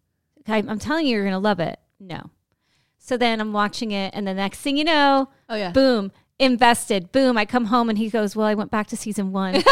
I, 0.48 0.58
I'm 0.58 0.80
telling 0.80 1.06
you, 1.06 1.14
you're 1.16 1.24
going 1.24 1.34
to 1.34 1.40
love 1.40 1.60
it." 1.60 1.80
No. 2.00 2.30
So 3.00 3.16
then 3.18 3.40
I'm 3.40 3.54
watching 3.54 3.92
it, 3.92 4.14
and 4.16 4.28
the 4.28 4.34
next 4.34 4.60
thing 4.60 4.78
you 4.78 4.84
know, 4.84 5.30
Oh 5.48 5.56
yeah. 5.56 5.72
boom, 5.72 6.12
invested. 6.39 7.12
Boom, 7.12 7.38
I 7.38 7.45
come 7.45 7.65
home, 7.65 7.89
and 7.89 7.97
he 7.97 8.10
goes, 8.10 8.36
"Well, 8.36 8.47
I 8.47 8.54
went 8.54 8.71
back 8.71 8.88
to 8.88 8.97
season 8.97 9.32
one, 9.32 9.54
so 9.62 9.63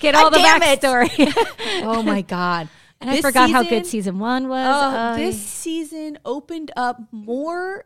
get 0.00 0.14
ah, 0.14 0.24
all 0.24 0.30
the 0.30 0.38
backstory." 0.38 1.32
oh 1.84 2.02
my 2.02 2.22
god. 2.22 2.68
and 3.00 3.10
I 3.10 3.14
This 3.14 3.22
forgot 3.22 3.50
how 3.50 3.62
good 3.62 3.86
season 3.86 4.18
one 4.18 4.48
was. 4.48 4.66
Oh, 4.66 5.12
Oh, 5.12 5.16
this 5.16 5.40
season 5.40 6.18
opened 6.24 6.70
up 6.76 7.00
more. 7.12 7.84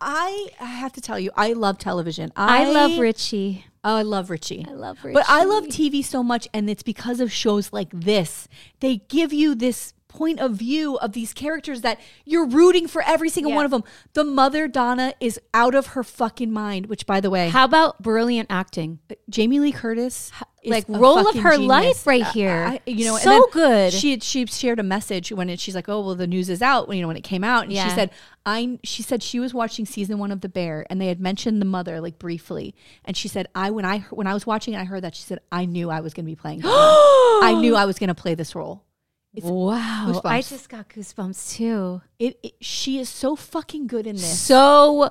I, 0.00 0.48
I 0.60 0.64
have 0.64 0.92
to 0.94 1.00
tell 1.00 1.20
you, 1.20 1.30
I 1.36 1.52
love 1.52 1.78
television. 1.78 2.32
I 2.34 2.68
love 2.68 2.98
Richie. 2.98 3.64
Oh, 3.84 3.94
I 3.94 4.02
love 4.02 4.28
Richie. 4.28 4.66
I 4.68 4.72
love 4.72 5.04
Richie. 5.04 5.14
But 5.14 5.26
I 5.28 5.44
love 5.44 5.66
TV 5.66 6.04
so 6.04 6.24
much, 6.24 6.48
and 6.52 6.68
it's 6.68 6.82
because 6.82 7.20
of 7.20 7.30
shows 7.30 7.72
like 7.72 7.90
this. 7.92 8.48
They 8.80 8.96
give 9.08 9.32
you 9.32 9.54
this 9.54 9.94
point 10.08 10.40
of 10.40 10.52
view 10.52 10.96
of 10.96 11.12
these 11.12 11.32
characters 11.34 11.82
that 11.82 12.00
you're 12.24 12.46
rooting 12.46 12.88
for 12.88 13.02
every 13.06 13.28
single 13.28 13.50
Yeah. 13.50 13.56
one 13.56 13.64
of 13.66 13.70
them. 13.70 13.84
The 14.14 14.24
mother, 14.24 14.66
Donna, 14.66 15.12
is 15.20 15.38
out 15.52 15.74
of 15.74 15.88
her 15.88 16.02
fucking 16.02 16.50
mind, 16.50 16.86
which, 16.86 17.06
by 17.06 17.20
the 17.20 17.30
way, 17.30 17.50
How 17.50 17.64
about 17.64 18.02
brilliant 18.02 18.48
acting? 18.50 18.98
Uh, 19.10 19.14
Jamie 19.28 19.60
Lee 19.60 19.72
Curtis. 19.72 20.32
is 20.62 20.70
like, 20.72 20.84
role 20.88 21.28
of 21.28 21.36
her 21.36 21.52
genius. 21.52 21.68
life 21.68 22.06
right 22.06 22.26
here. 22.28 22.66
I- 22.68 22.80
you 22.90 23.04
know, 23.04 23.16
So 23.18 23.46
good. 23.52 23.92
She 23.92 24.18
she 24.20 24.44
shared 24.46 24.80
a 24.80 24.82
message 24.82 25.30
when 25.30 25.48
it, 25.48 25.60
she's 25.60 25.74
like, 25.76 25.88
"Oh 25.88 26.00
well, 26.00 26.14
the 26.16 26.26
news 26.26 26.48
is 26.50 26.60
out." 26.62 26.92
You 26.92 27.00
know, 27.00 27.06
when 27.06 27.16
it 27.16 27.22
came 27.22 27.44
out, 27.44 27.64
and 27.64 27.72
Yeah. 27.72 27.84
she 27.88 27.94
said, 27.94 28.10
"I." 28.44 28.78
She 28.82 29.02
said 29.02 29.22
she 29.22 29.38
was 29.38 29.54
watching 29.54 29.86
season 29.86 30.18
one 30.18 30.32
of 30.32 30.40
The 30.40 30.48
Bear, 30.48 30.84
and 30.90 31.00
they 31.00 31.06
had 31.06 31.20
mentioned 31.20 31.60
the 31.62 31.66
mother 31.66 32.00
like 32.00 32.18
briefly, 32.18 32.74
and 33.04 33.16
she 33.16 33.28
said, 33.28 33.46
"I 33.54 33.70
when 33.70 33.84
I 33.84 34.00
when 34.10 34.26
I 34.26 34.34
was 34.34 34.46
watching, 34.46 34.74
it, 34.74 34.78
I 34.78 34.84
heard 34.84 35.04
that 35.04 35.14
she 35.14 35.22
said 35.22 35.38
I 35.52 35.64
knew 35.64 35.90
I 35.90 36.00
was 36.00 36.12
going 36.12 36.24
to 36.24 36.30
be 36.30 36.34
playing. 36.36 36.62
I 36.64 37.56
knew 37.60 37.76
I 37.76 37.84
was 37.84 37.98
going 37.98 38.08
to 38.08 38.14
play 38.14 38.34
this 38.34 38.54
role. 38.56 38.82
Wow. 39.44 40.20
I 40.24 40.42
just 40.42 40.68
got 40.68 40.88
goosebumps 40.88 41.56
too. 41.56 42.02
It, 42.18 42.38
it 42.42 42.52
she 42.60 42.98
is 42.98 43.08
so 43.08 43.36
fucking 43.36 43.86
good 43.86 44.06
in 44.06 44.16
this. 44.16 44.38
So 44.40 45.10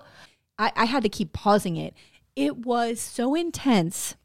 I, 0.57 0.71
I 0.75 0.85
had 0.85 1.03
to 1.03 1.09
keep 1.09 1.33
pausing 1.33 1.75
it. 1.77 1.93
It 2.35 2.57
was 2.65 2.99
so 2.99 3.33
intense. 3.35 4.15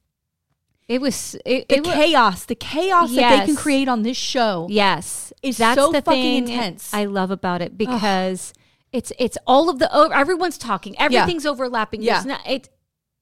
it 0.89 1.01
was 1.01 1.35
it, 1.47 1.69
The 1.69 1.77
it 1.77 1.85
chaos, 1.85 2.45
the 2.45 2.55
chaos 2.55 3.15
that 3.15 3.41
they 3.41 3.47
can 3.47 3.57
create 3.57 3.89
on 3.89 4.03
this 4.03 4.17
show. 4.17 4.67
Yes, 4.71 5.33
is 5.43 5.57
that's 5.57 5.81
so 5.81 5.91
the 5.93 6.03
fucking 6.03 6.49
intense. 6.49 6.93
I 6.93 7.07
love 7.07 7.31
about 7.31 7.63
it 7.63 7.79
because 7.79 8.53
it's 8.93 9.13
it's 9.19 9.39
all 9.47 9.71
of 9.71 9.79
the 9.79 9.89
oh, 9.93 10.09
everyone's 10.11 10.59
talking, 10.59 10.99
everything's 10.99 11.47
overlapping. 11.47 12.03
Yeah. 12.03 12.15
There's 12.15 12.27
not 12.27 12.41
it. 12.47 12.69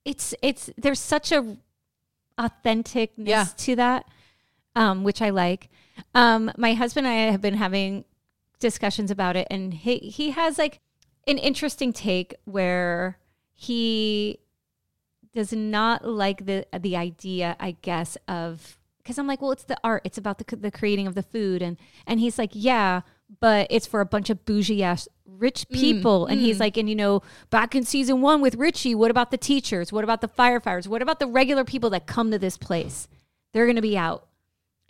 It's 0.05 0.35
it's 0.43 0.71
there's 0.77 0.99
such 0.99 1.31
a 1.31 1.57
authenticness 2.39 3.27
Yeah. 3.27 3.47
to 3.59 3.77
that, 3.77 4.07
um, 4.75 5.05
which 5.05 5.21
I 5.23 5.31
like. 5.31 5.69
Um, 6.15 6.53
my 6.57 6.75
husband 6.75 7.07
and 7.07 7.15
I 7.15 7.31
have 7.31 7.41
been 7.41 7.55
having 7.55 8.05
discussions 8.59 9.11
about 9.11 9.37
it, 9.37 9.47
and 9.51 9.75
he 9.75 9.99
he 9.99 10.31
has 10.31 10.59
like 10.59 10.81
an 11.27 11.39
interesting 11.39 11.93
take 11.93 12.35
where 12.45 13.19
he 13.55 14.39
does 15.35 15.53
not 15.53 16.07
like 16.07 16.47
the 16.47 16.67
the 16.79 16.97
idea, 16.97 17.57
I 17.61 17.73
guess, 17.83 18.17
of 18.29 18.79
because 18.99 19.19
I'm 19.19 19.27
like, 19.27 19.41
well, 19.41 19.53
it's 19.53 19.65
the 19.65 19.79
art, 19.83 20.03
it's 20.05 20.19
about 20.19 20.39
the 20.39 20.57
the 20.57 20.71
creating 20.71 21.07
of 21.07 21.15
the 21.15 21.23
food, 21.23 21.63
and 21.63 21.77
and 22.07 22.21
he's 22.21 22.39
like, 22.39 22.51
yeah, 22.53 23.01
but 23.41 23.67
it's 23.71 23.87
for 23.87 24.01
a 24.01 24.07
bunch 24.07 24.31
of 24.31 24.45
bougie 24.45 24.83
ass 24.83 25.09
rich 25.27 25.69
people, 25.69 26.27
and 26.27 26.41
he's 26.41 26.61
like, 26.61 26.77
and 26.77 26.89
you 26.89 26.95
know, 26.97 27.23
back 27.51 27.75
in 27.75 27.85
season 27.85 28.21
one 28.21 28.41
with 28.41 28.57
Richie, 28.57 28.95
what 28.95 29.11
about 29.11 29.31
the 29.31 29.39
teachers? 29.39 29.93
What 29.93 30.05
about 30.05 30.21
the 30.21 30.29
firefighters? 30.29 30.87
What 30.87 31.03
about 31.03 31.19
the 31.19 31.27
regular 31.27 31.65
people 31.65 31.91
that 31.91 32.07
come 32.07 32.31
to 32.31 32.39
this 32.39 32.59
place? 32.59 33.09
They're 33.53 33.67
gonna 33.67 33.83
be 33.83 33.97
out. 33.97 34.27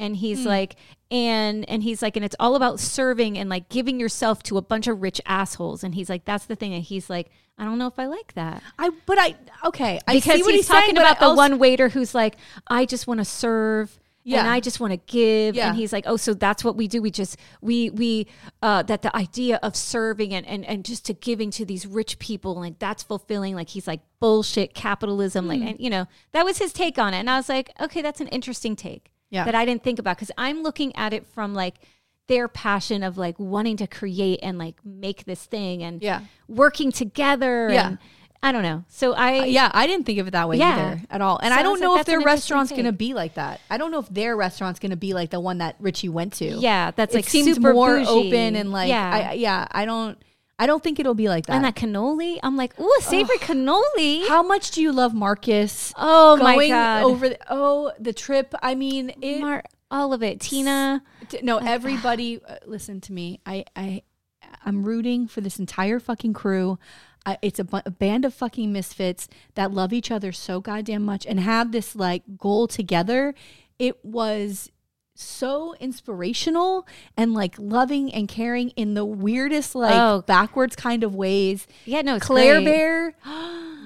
And 0.00 0.16
he's 0.16 0.42
Hmm. 0.42 0.48
like 0.48 0.76
and 1.10 1.68
and 1.68 1.82
he's 1.82 2.02
like 2.02 2.16
and 2.16 2.24
it's 2.24 2.36
all 2.40 2.56
about 2.56 2.80
serving 2.80 3.36
and 3.38 3.48
like 3.50 3.68
giving 3.68 4.00
yourself 4.00 4.42
to 4.44 4.56
a 4.56 4.62
bunch 4.62 4.86
of 4.88 5.00
rich 5.02 5.20
assholes 5.26 5.82
and 5.84 5.94
he's 5.94 6.08
like 6.08 6.24
that's 6.24 6.46
the 6.46 6.56
thing 6.56 6.72
and 6.74 6.84
he's 6.84 7.10
like 7.10 7.30
i 7.58 7.64
don't 7.64 7.78
know 7.78 7.86
if 7.88 7.98
i 7.98 8.06
like 8.06 8.32
that 8.34 8.62
I 8.78 8.90
but 9.06 9.18
I 9.18 9.34
okay. 9.66 9.98
I 10.06 10.14
because 10.14 10.36
see 10.36 10.42
what 10.42 10.54
he's, 10.54 10.66
he's, 10.66 10.68
talking 10.68 10.94
but 10.94 11.02
about 11.02 11.18
the 11.18 11.26
also- 11.26 11.36
one 11.36 11.58
waiter 11.58 11.88
who's 11.88 12.14
like 12.14 12.36
i 12.68 12.84
just 12.86 13.06
want 13.06 13.18
to 13.18 13.24
serve 13.24 13.98
Yeah. 14.22 14.40
and 14.40 14.48
I 14.50 14.60
just 14.60 14.78
want 14.80 14.92
to 14.92 15.00
give, 15.10 15.56
Yeah. 15.56 15.68
and 15.68 15.76
he's 15.80 15.94
like, 15.94 16.04
"Oh, 16.06 16.18
so 16.18 16.34
that's 16.34 16.62
what 16.62 16.76
we 16.76 16.86
do. 16.88 17.00
We 17.00 17.10
just 17.10 17.38
we 17.62 17.88
we 17.88 18.26
uh, 18.60 18.82
that 18.82 19.00
the 19.00 19.10
idea 19.16 19.58
of 19.62 19.74
serving 19.74 20.34
and, 20.34 20.44
and 20.46 20.62
and 20.66 20.84
just 20.84 21.06
to 21.06 21.14
giving 21.14 21.50
to 21.52 21.64
these 21.64 21.86
rich 21.86 22.18
people, 22.18 22.54
like 22.54 22.78
that's 22.78 23.02
fulfilling. 23.02 23.54
Like 23.56 23.70
he's 23.70 23.86
like 23.88 24.00
bullshit 24.20 24.74
capitalism, 24.74 25.44
Hmm. 25.46 25.48
like 25.52 25.62
and 25.62 25.80
you 25.80 25.88
know 25.88 26.04
that 26.32 26.44
was 26.44 26.58
his 26.58 26.72
take 26.74 26.98
on 26.98 27.14
it. 27.14 27.20
And 27.20 27.30
I 27.30 27.36
was 27.38 27.48
like, 27.48 27.70
okay, 27.80 28.02
that's 28.02 28.20
an 28.20 28.28
interesting 28.28 28.76
take 28.76 29.10
Yeah. 29.30 29.44
that 29.44 29.54
I 29.54 29.64
didn't 29.64 29.82
think 29.84 29.98
about 29.98 30.16
because 30.16 30.30
I'm 30.36 30.62
looking 30.62 30.94
at 30.96 31.12
it 31.12 31.26
from 31.26 31.54
like 31.54 31.76
their 32.28 32.48
passion 32.48 33.02
of 33.02 33.16
like 33.18 33.38
wanting 33.38 33.76
to 33.78 33.86
create 33.86 34.40
and 34.42 34.58
like 34.58 34.76
make 34.84 35.24
this 35.24 35.44
thing 35.46 35.82
and 35.82 36.02
Yeah. 36.02 36.20
working 36.48 36.92
together. 36.92 37.68
Yeah. 37.72 37.86
and 37.88 37.98
I 38.42 38.52
don't 38.52 38.62
know. 38.62 38.84
So 38.88 39.12
I 39.12 39.40
uh, 39.40 39.44
Yeah, 39.44 39.70
I 39.74 39.86
didn't 39.86 40.06
think 40.06 40.18
of 40.18 40.26
it 40.28 40.30
that 40.30 40.48
way 40.48 40.56
Yeah. 40.56 40.74
either 40.92 41.02
at 41.10 41.20
all. 41.20 41.38
And 41.42 41.52
I 41.52 41.62
don't 41.62 41.78
know 41.80 41.92
like, 41.92 42.00
if 42.00 42.06
their 42.06 42.20
restaurant's 42.20 42.70
going 42.72 42.84
to 42.84 42.92
be 42.92 43.12
like 43.14 43.34
that. 43.34 43.60
I 43.68 43.76
don't 43.78 43.90
know 43.90 43.98
if 43.98 44.08
their 44.08 44.34
restaurant's 44.36 44.80
going 44.80 44.90
to 44.90 44.96
be 44.96 45.12
like 45.12 45.30
the 45.30 45.40
one 45.40 45.58
that 45.58 45.76
Richie 45.78 46.08
went 46.08 46.32
to. 46.34 46.46
yeah, 46.46 46.90
that's 46.92 47.14
it 47.14 47.18
like 47.18 47.24
seems 47.28 47.54
super 47.54 47.74
more 47.74 47.98
bougie. 47.98 48.08
open 48.08 48.56
and 48.56 48.72
like 48.72 48.88
yeah. 48.88 49.28
I, 49.30 49.32
yeah, 49.34 49.66
I 49.70 49.84
don't 49.84 50.16
I 50.60 50.66
don't 50.66 50.82
think 50.82 51.00
it'll 51.00 51.14
be 51.14 51.28
like 51.28 51.46
that. 51.46 51.54
and 51.54 51.64
that 51.64 51.74
cannoli, 51.74 52.38
I'm 52.42 52.56
like, 52.56 52.78
ooh, 52.78 52.92
a 52.98 53.02
savory 53.02 53.38
cannoli. 53.38 54.28
How 54.28 54.42
much 54.42 54.70
do 54.72 54.82
you 54.82 54.92
love 54.92 55.14
Marcus? 55.14 55.92
Oh 55.96 56.36
my 56.36 56.68
god! 56.68 57.04
over 57.04 57.30
the, 57.30 57.38
oh 57.48 57.92
the 57.98 58.12
trip. 58.12 58.54
I 58.62 58.74
mean, 58.74 59.10
it, 59.22 59.40
Mar- 59.40 59.64
all 59.90 60.12
of 60.12 60.22
it, 60.22 60.38
Tina. 60.40 61.02
t- 61.30 61.40
no 61.42 61.56
everybody. 61.56 62.40
uh, 62.46 62.56
listen 62.66 63.00
to 63.00 63.12
me. 63.12 63.40
I 63.46 63.64
I 63.74 64.02
I'm 64.64 64.84
rooting 64.84 65.26
for 65.26 65.40
this 65.40 65.58
entire 65.58 65.98
fucking 65.98 66.34
crew. 66.34 66.78
It's 67.42 67.58
a, 67.58 67.64
bu- 67.64 67.80
a 67.86 67.90
band 67.90 68.24
of 68.24 68.34
fucking 68.34 68.72
misfits 68.72 69.28
that 69.54 69.70
love 69.72 69.92
each 69.92 70.10
other 70.10 70.32
so 70.32 70.60
goddamn 70.60 71.04
much 71.04 71.24
and 71.26 71.38
have 71.38 71.70
this 71.72 71.94
like 71.94 72.22
goal 72.36 72.66
together. 72.66 73.34
It 73.78 74.04
was 74.04 74.70
so 75.22 75.74
inspirational 75.80 76.86
and 77.16 77.34
like 77.34 77.54
loving 77.58 78.12
and 78.12 78.28
caring 78.28 78.70
in 78.70 78.94
the 78.94 79.04
weirdest 79.04 79.74
like 79.74 79.94
Oh. 79.94 80.22
backwards 80.26 80.76
kind 80.76 81.04
of 81.04 81.14
ways. 81.14 81.66
Yeah, 81.84 82.02
no, 82.02 82.18
Claire. 82.18 82.60
Bear. 82.60 83.14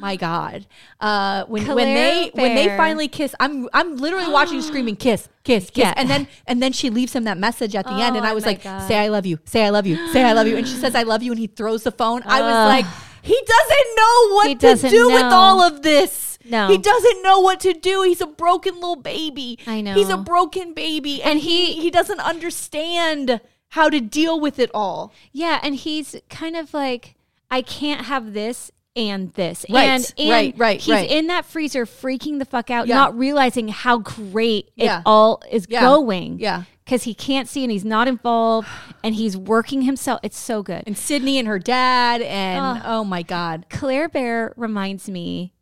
My 0.00 0.16
God, 0.16 0.66
uh, 1.00 1.44
when 1.46 1.64
when 1.66 1.74
Claire 1.76 1.94
they 1.94 2.30
when 2.34 2.54
they 2.54 2.66
finally 2.76 3.08
kiss, 3.08 3.34
I'm 3.40 3.68
I'm 3.72 3.96
literally 3.96 4.30
watching 4.30 4.60
screaming 4.70 4.96
kiss 4.96 5.28
kiss 5.44 5.70
kiss, 5.70 5.84
Yeah. 5.84 5.94
and 5.96 6.10
then 6.10 6.28
and 6.46 6.62
then 6.62 6.72
she 6.72 6.90
leaves 6.90 7.14
him 7.14 7.24
that 7.24 7.38
message 7.38 7.74
at 7.74 7.84
the 7.86 7.92
end, 7.92 8.14
and 8.16 8.26
Oh 8.26 8.28
I 8.28 8.32
was 8.34 8.44
like, 8.44 8.62
God. 8.62 8.86
say 8.86 8.98
I 8.98 9.08
love 9.08 9.24
you, 9.24 9.38
say 9.46 9.64
I 9.64 9.70
love 9.70 9.86
you, 9.86 9.96
say 10.12 10.22
I 10.22 10.32
love 10.34 10.46
you, 10.46 10.56
and 10.58 10.66
she 10.68 10.74
says 10.74 10.94
I 10.94 11.04
love 11.04 11.22
you, 11.22 11.32
and 11.32 11.38
he 11.38 11.46
throws 11.46 11.84
the 11.84 11.92
phone. 11.92 12.22
I 12.26 12.40
was 12.42 12.68
like, 12.68 12.84
he 13.22 13.40
doesn't 13.46 13.96
know 13.96 14.34
what 14.34 14.48
He 14.48 14.54
to 14.56 14.76
do 14.90 15.08
with 15.08 15.22
all 15.32 15.62
of 15.62 15.80
this. 15.82 16.33
No. 16.44 16.68
he 16.68 16.78
doesn't 16.78 17.22
know 17.22 17.40
what 17.40 17.60
to 17.60 17.72
do. 17.72 18.02
He's 18.02 18.20
a 18.20 18.26
broken 18.26 18.74
little 18.74 18.96
baby. 18.96 19.58
I 19.66 19.80
know. 19.80 19.94
he's 19.94 20.08
a 20.10 20.16
broken 20.18 20.74
baby, 20.74 21.22
and, 21.22 21.32
And 21.32 21.40
he 21.40 21.80
he- 21.80 21.90
doesn't 21.90 22.20
understand 22.20 23.40
how 23.70 23.88
to 23.88 24.00
deal 24.00 24.38
with 24.40 24.58
it 24.58 24.70
all. 24.74 25.12
Yeah, 25.32 25.58
and 25.62 25.74
he's 25.74 26.16
kind 26.30 26.56
of 26.56 26.72
like, 26.74 27.14
I 27.50 27.62
can't 27.62 28.02
have 28.06 28.32
this 28.32 28.70
and 28.96 29.32
this. 29.32 29.66
Right, 29.68 29.84
and, 29.88 30.14
and 30.18 30.30
right, 30.30 30.54
right, 30.56 30.80
He's 30.80 30.92
right. 30.94 31.10
in 31.10 31.26
that 31.28 31.44
freezer 31.44 31.84
freaking 31.86 32.38
the 32.38 32.44
fuck 32.44 32.70
out, 32.70 32.86
Yeah. 32.86 32.94
not 32.94 33.18
realizing 33.18 33.68
how 33.68 33.98
great 33.98 34.70
Yeah. 34.76 34.98
it 34.98 35.02
all 35.06 35.42
is 35.50 35.66
Yeah. 35.68 35.80
going. 35.80 36.38
Yeah. 36.38 36.64
Because 36.84 37.04
he 37.04 37.14
can't 37.14 37.48
see 37.48 37.64
and 37.64 37.72
he's 37.72 37.84
not 37.84 38.06
involved 38.08 38.68
and 39.02 39.14
he's 39.14 39.36
working 39.38 39.82
himself. 39.82 40.20
It's 40.22 40.38
so 40.38 40.62
good. 40.62 40.82
And 40.86 40.96
Sydney 40.98 41.38
and 41.38 41.48
her 41.48 41.58
dad, 41.58 42.20
and 42.22 42.82
oh 42.84 43.02
my 43.04 43.22
God, 43.22 43.64
Claire 43.70 44.08
Bear 44.08 44.52
reminds 44.56 45.08
me 45.08 45.53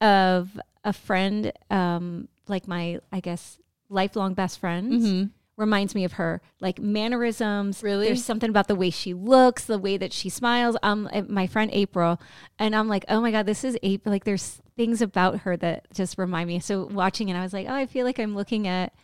of 0.00 0.58
a 0.84 0.92
friend, 0.92 1.52
um, 1.70 2.28
like 2.48 2.68
my, 2.68 3.00
I 3.12 3.20
guess, 3.20 3.58
lifelong 3.88 4.34
best 4.34 4.58
friend. 4.58 5.30
Reminds 5.56 5.94
me 5.94 6.02
of 6.02 6.14
her, 6.14 6.42
like 6.60 6.80
mannerisms. 6.80 7.80
Really? 7.80 8.06
there's 8.06 8.24
something 8.24 8.50
about 8.50 8.66
the 8.66 8.74
way 8.74 8.90
she 8.90 9.14
looks, 9.14 9.66
the 9.66 9.78
way 9.78 9.96
that 9.96 10.12
she 10.12 10.28
smiles. 10.28 10.76
Um, 10.82 11.08
uh, 11.12 11.22
my 11.28 11.46
friend 11.46 11.70
April, 11.72 12.20
and 12.58 12.74
I'm 12.74 12.88
like, 12.88 13.04
oh 13.08 13.20
my 13.20 13.30
god, 13.30 13.46
this 13.46 13.62
is 13.62 13.78
April. 13.84 14.12
Like, 14.12 14.24
there's 14.24 14.60
things 14.76 15.00
about 15.00 15.42
her 15.42 15.56
that 15.58 15.86
just 15.94 16.18
remind 16.18 16.48
me. 16.48 16.58
So 16.58 16.86
watching 16.86 17.28
it, 17.28 17.36
I 17.36 17.42
was 17.42 17.52
like, 17.52 17.68
oh, 17.68 17.72
I 17.74 17.86
feel 17.86 18.04
like 18.04 18.18
I'm 18.18 18.34
looking 18.34 18.66
at 18.66 18.94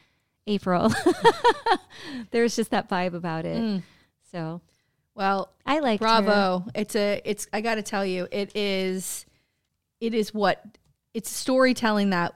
April. 0.48 0.92
there's 2.32 2.56
just 2.56 2.72
that 2.72 2.88
vibe 2.88 3.14
about 3.14 3.46
it. 3.46 3.82
So 4.32 4.60
well, 5.14 5.52
I 5.66 5.80
like 5.80 6.00
Bravo. 6.00 6.64
It's 6.74 6.96
a 6.96 7.20
it's 7.24 7.46
I 7.52 7.60
got 7.60 7.76
to 7.76 7.82
tell 7.82 8.04
you, 8.04 8.26
it 8.30 8.56
is 8.56 9.26
it 10.00 10.14
is 10.14 10.32
what 10.32 10.64
it's 11.14 11.30
storytelling 11.30 12.10
that 12.10 12.34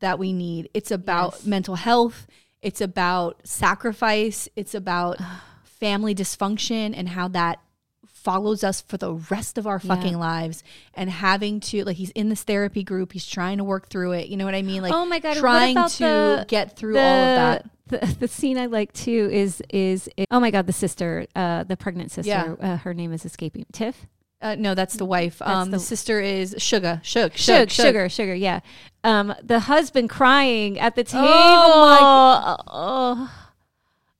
that 0.00 0.18
we 0.18 0.32
need. 0.32 0.68
It's 0.74 0.90
about 0.90 1.32
Yes. 1.36 1.46
mental 1.46 1.74
health, 1.76 2.26
it's 2.62 2.80
about 2.80 3.46
sacrifice, 3.46 4.48
it's 4.56 4.74
about 4.74 5.18
family 5.64 6.14
dysfunction 6.14 6.92
and 6.96 7.08
how 7.10 7.28
that 7.28 7.60
follows 8.06 8.64
us 8.64 8.80
for 8.80 8.96
the 8.96 9.12
rest 9.14 9.56
of 9.56 9.66
our 9.68 9.78
fucking 9.78 10.18
lives. 10.18 10.64
And 10.94 11.08
having 11.08 11.60
to 11.60 11.84
like 11.84 11.96
he's 11.96 12.10
in 12.10 12.28
this 12.28 12.42
therapy 12.42 12.82
group. 12.82 13.12
He's 13.12 13.26
trying 13.26 13.58
to 13.58 13.64
work 13.64 13.88
through 13.88 14.12
it. 14.12 14.28
You 14.28 14.36
know 14.36 14.44
what 14.44 14.54
i 14.54 14.62
mean? 14.62 14.82
Like 14.82 14.92
Oh 14.92 15.06
my 15.06 15.18
God, 15.20 15.36
trying 15.36 15.76
to 15.76 15.98
the- 15.98 16.44
get 16.48 16.76
through 16.76 16.98
all 16.98 17.04
of 17.04 17.36
that. 17.36 17.70
The, 17.88 18.16
the 18.20 18.26
scene 18.28 18.58
I 18.58 18.66
like 18.66 18.92
too 18.92 19.30
is 19.32 19.62
is 19.70 20.10
oh 20.32 20.40
my 20.40 20.50
god 20.50 20.66
the 20.66 20.72
sister 20.72 21.26
uh 21.36 21.62
the 21.62 21.76
pregnant 21.76 22.10
sister 22.10 22.30
Yeah. 22.60 22.72
uh, 22.72 22.76
her 22.78 22.92
name 22.94 23.12
is 23.12 23.24
escaping 23.24 23.64
Tiff 23.72 24.08
uh, 24.42 24.54
no 24.56 24.74
that's 24.74 24.96
the 24.96 25.04
wife 25.04 25.40
um 25.42 25.70
the, 25.70 25.78
the- 25.78 25.82
sister 25.82 26.20
is 26.20 26.54
sugar 26.58 27.00
Shug, 27.02 27.32
shug, 27.34 27.70
sugar 27.70 28.08
sugar 28.08 28.34
yeah 28.34 28.60
um 29.04 29.34
the 29.42 29.60
husband 29.60 30.10
crying 30.10 30.78
at 30.78 30.94
the 30.94 31.04
table 31.04 31.26
Oh 31.28 32.56
oh, 32.66 33.32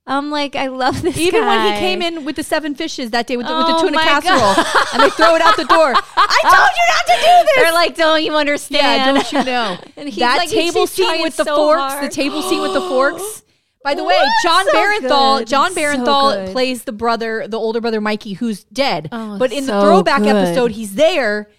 I'm 0.07 0.31
like 0.31 0.55
I 0.55 0.67
love 0.67 1.01
this 1.01 1.17
Even 1.17 1.45
when 1.45 1.73
he 1.73 1.79
came 1.79 2.01
in 2.01 2.23
with 2.25 2.37
the 2.37 2.43
seven 2.43 2.73
fishes 2.75 3.11
that 3.11 3.27
day 3.27 3.35
with 3.37 3.45
the, 3.45 3.55
with 3.57 3.67
the 3.67 3.73
Oh 3.75 3.81
tuna 3.81 3.97
casserole 3.97 4.65
and 4.93 5.03
they 5.03 5.09
throw 5.09 5.35
it 5.35 5.41
out 5.41 5.57
the 5.57 5.65
door. 5.65 5.93
I 6.15 6.39
told 6.43 6.71
you 6.77 6.85
not 6.93 7.05
to 7.05 7.15
do 7.21 7.45
this. 7.45 7.55
they're 7.57 7.73
like 7.73 7.95
don't 7.95 8.23
you 8.23 8.35
understand 8.35 8.81
yeah, 8.81 9.13
don't 9.13 9.31
you 9.33 9.43
know? 9.43 9.77
And 9.97 10.07
he's 10.09 10.19
that 10.19 10.37
like, 10.37 10.49
table 10.49 10.87
scene 10.87 11.05
trying 11.05 11.21
with 11.23 11.35
the 11.35 11.43
so 11.43 11.55
forks, 11.55 11.81
hard. 11.81 12.05
the 12.05 12.09
table 12.09 12.41
scene 12.41 12.61
with 12.61 12.73
the 12.73 12.81
forks. 12.81 13.43
By 13.83 13.93
the 13.93 14.03
way, 14.03 14.15
What? 14.15 14.31
Jon 14.43 14.65
So 14.65 14.73
Bernthal, 14.73 15.37
good. 15.39 15.47
Jon 15.47 15.71
So 15.73 15.79
Bernthal 15.81 16.33
good. 16.45 16.51
plays 16.51 16.83
the 16.83 16.91
brother, 16.91 17.47
the 17.47 17.57
older 17.59 17.79
brother 17.79 18.01
Mikey, 18.01 18.33
who's 18.33 18.63
dead. 18.65 19.07
Oh, 19.11 19.37
but 19.37 19.51
in 19.53 19.65
the 19.65 19.71
so 19.73 19.81
throwback 19.81 20.23
good. 20.23 20.35
episode, 20.35 20.71
he's 20.71 20.95
there. 20.95 21.49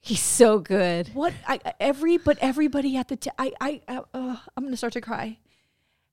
he's 0.00 0.22
so 0.22 0.58
good 0.58 1.08
What 1.12 1.34
I, 1.46 1.60
I- 1.64 1.74
every 1.78 2.16
but 2.16 2.38
everybody 2.40 2.96
at 2.96 3.08
the 3.08 3.16
t- 3.16 3.30
I 3.38 3.52
I 3.60 3.80
uh, 3.86 4.00
uh, 4.14 4.36
I'm 4.56 4.64
gonna 4.64 4.76
start 4.78 4.94
to 4.94 5.00
cry. 5.02 5.38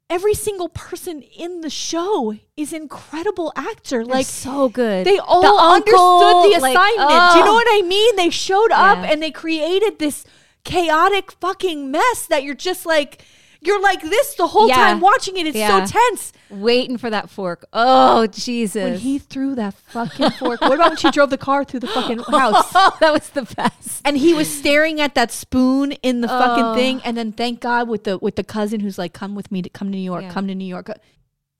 Every 0.09 0.33
single 0.33 0.67
person 0.69 1.21
in 1.21 1.61
the 1.61 1.69
show 1.69 2.33
is 2.57 2.71
incredible 2.73 3.51
actor. 3.55 4.03
like 4.05 4.25
so 4.25 4.67
good 4.69 5.05
They 5.05 5.19
all 5.19 5.41
The 5.41 5.47
uncle, 5.47 5.99
understood 5.99 6.53
the 6.53 6.61
like, 6.61 6.75
assignment. 6.75 7.31
Do 7.33 7.39
you 7.39 7.45
know 7.45 7.51
oh. 7.51 7.61
what 7.61 7.67
I 7.69 7.81
mean? 7.87 8.15
They 8.17 8.29
showed 8.29 8.71
up 8.71 8.97
Yeah. 8.99 9.11
and 9.11 9.21
they 9.23 9.31
created 9.31 9.99
this 9.99 10.25
chaotic 10.65 11.31
fucking 11.33 11.91
mess 11.91 12.25
that 12.27 12.43
you're 12.43 12.55
just 12.55 12.85
like 12.85 13.23
you're 13.61 13.81
like 13.81 14.01
this 14.01 14.35
the 14.35 14.47
whole 14.47 14.67
Yeah. 14.67 14.75
time 14.75 14.99
watching 14.99 15.37
it. 15.37 15.47
It's 15.47 15.57
Yeah. 15.57 15.85
so 15.85 15.91
tense. 15.99 16.31
waiting 16.49 16.97
for 16.97 17.09
that 17.09 17.29
fork 17.29 17.65
oh 17.73 18.25
Jesus 18.27 18.75
When 18.83 18.99
he 18.99 19.19
threw 19.19 19.53
that 19.55 19.73
fucking 19.73 20.31
fork. 20.31 20.61
What 20.61 20.73
about 20.75 20.91
when 20.91 20.97
she 20.97 21.11
drove 21.11 21.29
the 21.29 21.37
car 21.37 21.65
through 21.65 21.81
the 21.81 21.87
fucking 21.87 22.19
house? 22.29 22.71
Oh, 22.73 22.95
that 23.01 23.11
was 23.11 23.29
the 23.29 23.41
best. 23.43 24.01
And 24.05 24.17
he 24.17 24.33
was 24.33 24.47
staring 24.49 25.01
at 25.01 25.13
that 25.15 25.31
spoon 25.31 25.91
in 26.03 26.21
the 26.21 26.27
Oh. 26.33 26.39
fucking 26.39 26.75
thing, 26.75 27.01
and 27.03 27.17
then 27.17 27.31
thank 27.33 27.59
God 27.59 27.89
with 27.89 28.03
the 28.05 28.17
with 28.19 28.35
the 28.37 28.43
cousin 28.43 28.79
who's 28.79 28.97
like, 28.97 29.13
"Come 29.13 29.35
with 29.35 29.51
me 29.51 29.61
to 29.61 29.69
come 29.69 29.91
to 29.91 29.97
New 29.97 30.03
York, 30.03 30.23
Yeah. 30.23 30.31
come 30.31 30.47
to 30.47 30.55
New 30.55 30.65
York." 30.65 30.89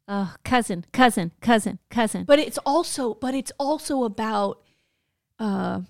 Oh, 0.07 0.33
cousin, 0.45 0.85
cousin, 0.93 1.33
cousin, 1.41 1.79
cousin. 1.89 2.23
But 2.23 2.39
it's 2.39 2.57
also, 2.59 3.13
but 3.15 3.35
it's 3.35 3.51
also 3.59 4.05
about, 4.05 4.61
uh, 5.37 5.81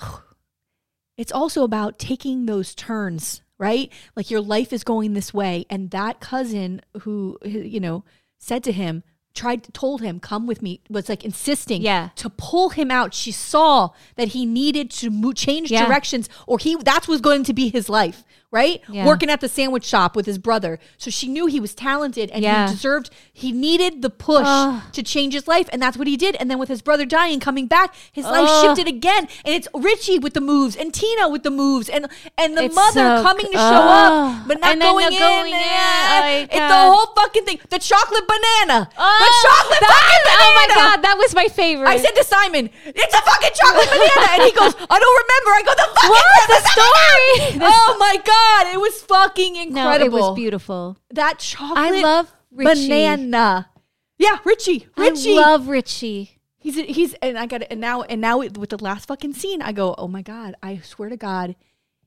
it's 1.18 1.32
also 1.32 1.64
about 1.64 1.98
taking 1.98 2.46
those 2.46 2.74
turns, 2.74 3.42
right? 3.58 3.92
Like 4.16 4.30
your 4.30 4.40
life 4.40 4.72
is 4.72 4.84
going 4.84 5.14
this 5.14 5.34
way, 5.34 5.66
and 5.68 5.90
that 5.90 6.20
cousin 6.20 6.80
who 7.02 7.38
you 7.44 7.80
know 7.80 8.04
said 8.38 8.62
to 8.64 8.72
him, 8.72 9.02
tried 9.34 9.72
told 9.74 10.00
him, 10.00 10.18
"Come 10.20 10.46
with 10.46 10.62
me," 10.62 10.80
was 10.88 11.08
like 11.08 11.24
insisting, 11.24 11.82
Yeah. 11.82 12.10
to 12.16 12.30
pull 12.30 12.70
him 12.70 12.90
out. 12.90 13.14
She 13.14 13.30
saw 13.32 13.90
that 14.16 14.28
he 14.28 14.46
needed 14.46 14.90
to 14.92 15.32
change 15.34 15.70
Yeah. 15.70 15.86
directions, 15.86 16.28
or 16.46 16.58
he 16.58 16.76
that 16.76 17.06
was 17.08 17.20
going 17.20 17.44
to 17.44 17.52
be 17.52 17.68
his 17.68 17.88
life 17.88 18.24
right? 18.50 18.80
Yeah. 18.90 19.04
Working 19.06 19.28
at 19.28 19.40
the 19.42 19.48
sandwich 19.48 19.84
shop 19.84 20.16
with 20.16 20.24
his 20.24 20.38
brother. 20.38 20.78
So 20.96 21.10
she 21.10 21.28
knew 21.28 21.46
he 21.46 21.60
was 21.60 21.74
talented 21.74 22.30
and 22.30 22.42
Yeah. 22.42 22.66
he 22.66 22.72
deserved, 22.72 23.10
he 23.32 23.52
needed 23.52 24.00
the 24.00 24.08
push 24.10 24.46
to 24.92 25.02
change 25.02 25.34
his 25.34 25.46
life. 25.46 25.68
And 25.72 25.82
that's 25.82 25.96
what 25.98 26.06
he 26.06 26.16
did. 26.16 26.34
And 26.36 26.50
then 26.50 26.58
with 26.58 26.68
his 26.70 26.80
brother 26.80 27.04
dying 27.04 27.40
coming 27.40 27.66
back, 27.66 27.94
his 28.10 28.24
life 28.24 28.48
shifted 28.62 28.88
again. 28.88 29.28
And 29.44 29.54
it's 29.54 29.68
Richie 29.74 30.18
with 30.18 30.32
the 30.32 30.40
moves 30.40 30.76
and 30.76 30.94
Tina 30.94 31.28
with 31.28 31.42
the 31.42 31.50
moves 31.50 31.88
and, 31.90 32.06
and 32.38 32.56
the 32.56 32.64
It's 32.64 32.74
mother 32.74 33.18
so 33.18 33.22
coming 33.22 33.46
to 33.46 33.52
show 33.58 33.84
up, 33.84 34.48
but 34.48 34.60
not 34.60 34.72
And 34.72 34.80
going 34.80 35.12
in. 35.12 35.18
going 35.18 35.52
in. 35.52 35.60
Oh 35.60 36.46
it's 36.48 36.54
uh, 36.56 36.68
the 36.68 36.90
whole 36.90 37.06
fucking 37.14 37.44
thing. 37.44 37.60
The 37.68 37.78
chocolate 37.78 38.24
banana. 38.26 38.88
Oh, 38.96 39.18
the 39.20 39.32
chocolate 39.44 39.80
that 39.84 39.92
fucking 39.92 40.24
banana. 40.24 40.40
Oh 40.48 40.52
my 40.56 40.66
god, 40.74 40.96
that 41.04 41.16
was 41.18 41.34
my 41.34 41.48
favorite. 41.48 41.88
I 41.88 41.98
said 41.98 42.12
to 42.16 42.24
Simon, 42.24 42.70
"It's 42.86 43.14
a 43.14 43.22
fucking 43.28 43.54
chocolate 43.54 43.88
banana," 43.92 44.26
and 44.34 44.42
he 44.48 44.52
goes, 44.56 44.72
"I 44.88 44.96
don't 44.96 45.16
remember." 45.20 45.50
I 45.52 45.62
go, 45.68 45.72
"The 45.76 45.88
fucking 45.92 46.10
What? 46.16 46.42
The 46.48 46.60
story? 46.72 47.28
Oh 47.68 47.90
my 48.00 48.16
god, 48.24 48.37
it 48.72 48.80
was 48.80 49.00
fucking 49.02 49.56
incredible. 49.56 49.98
no, 49.98 50.04
it 50.04 50.12
was 50.12 50.34
beautiful. 50.36 50.96
That 51.10 51.38
chocolate. 51.38 51.78
I 51.78 52.00
love 52.02 52.32
Richie. 52.50 52.88
banana. 52.88 53.70
Yeah, 54.18 54.38
Richie. 54.44 54.88
Richie. 54.96 55.38
I 55.38 55.40
love 55.40 55.68
Richie. 55.68 56.40
he's 56.58 56.74
he's 56.76 57.14
and 57.22 57.38
I 57.38 57.46
got 57.46 57.62
it. 57.62 57.68
And 57.70 57.80
now 57.80 58.02
and 58.02 58.20
now 58.20 58.38
with 58.38 58.70
the 58.70 58.82
last 58.82 59.06
fucking 59.06 59.34
scene, 59.34 59.62
I 59.62 59.72
go, 59.72 59.94
"Oh 59.96 60.08
my 60.08 60.22
god! 60.22 60.54
I 60.62 60.78
swear 60.78 61.08
to 61.08 61.16
God, 61.16 61.56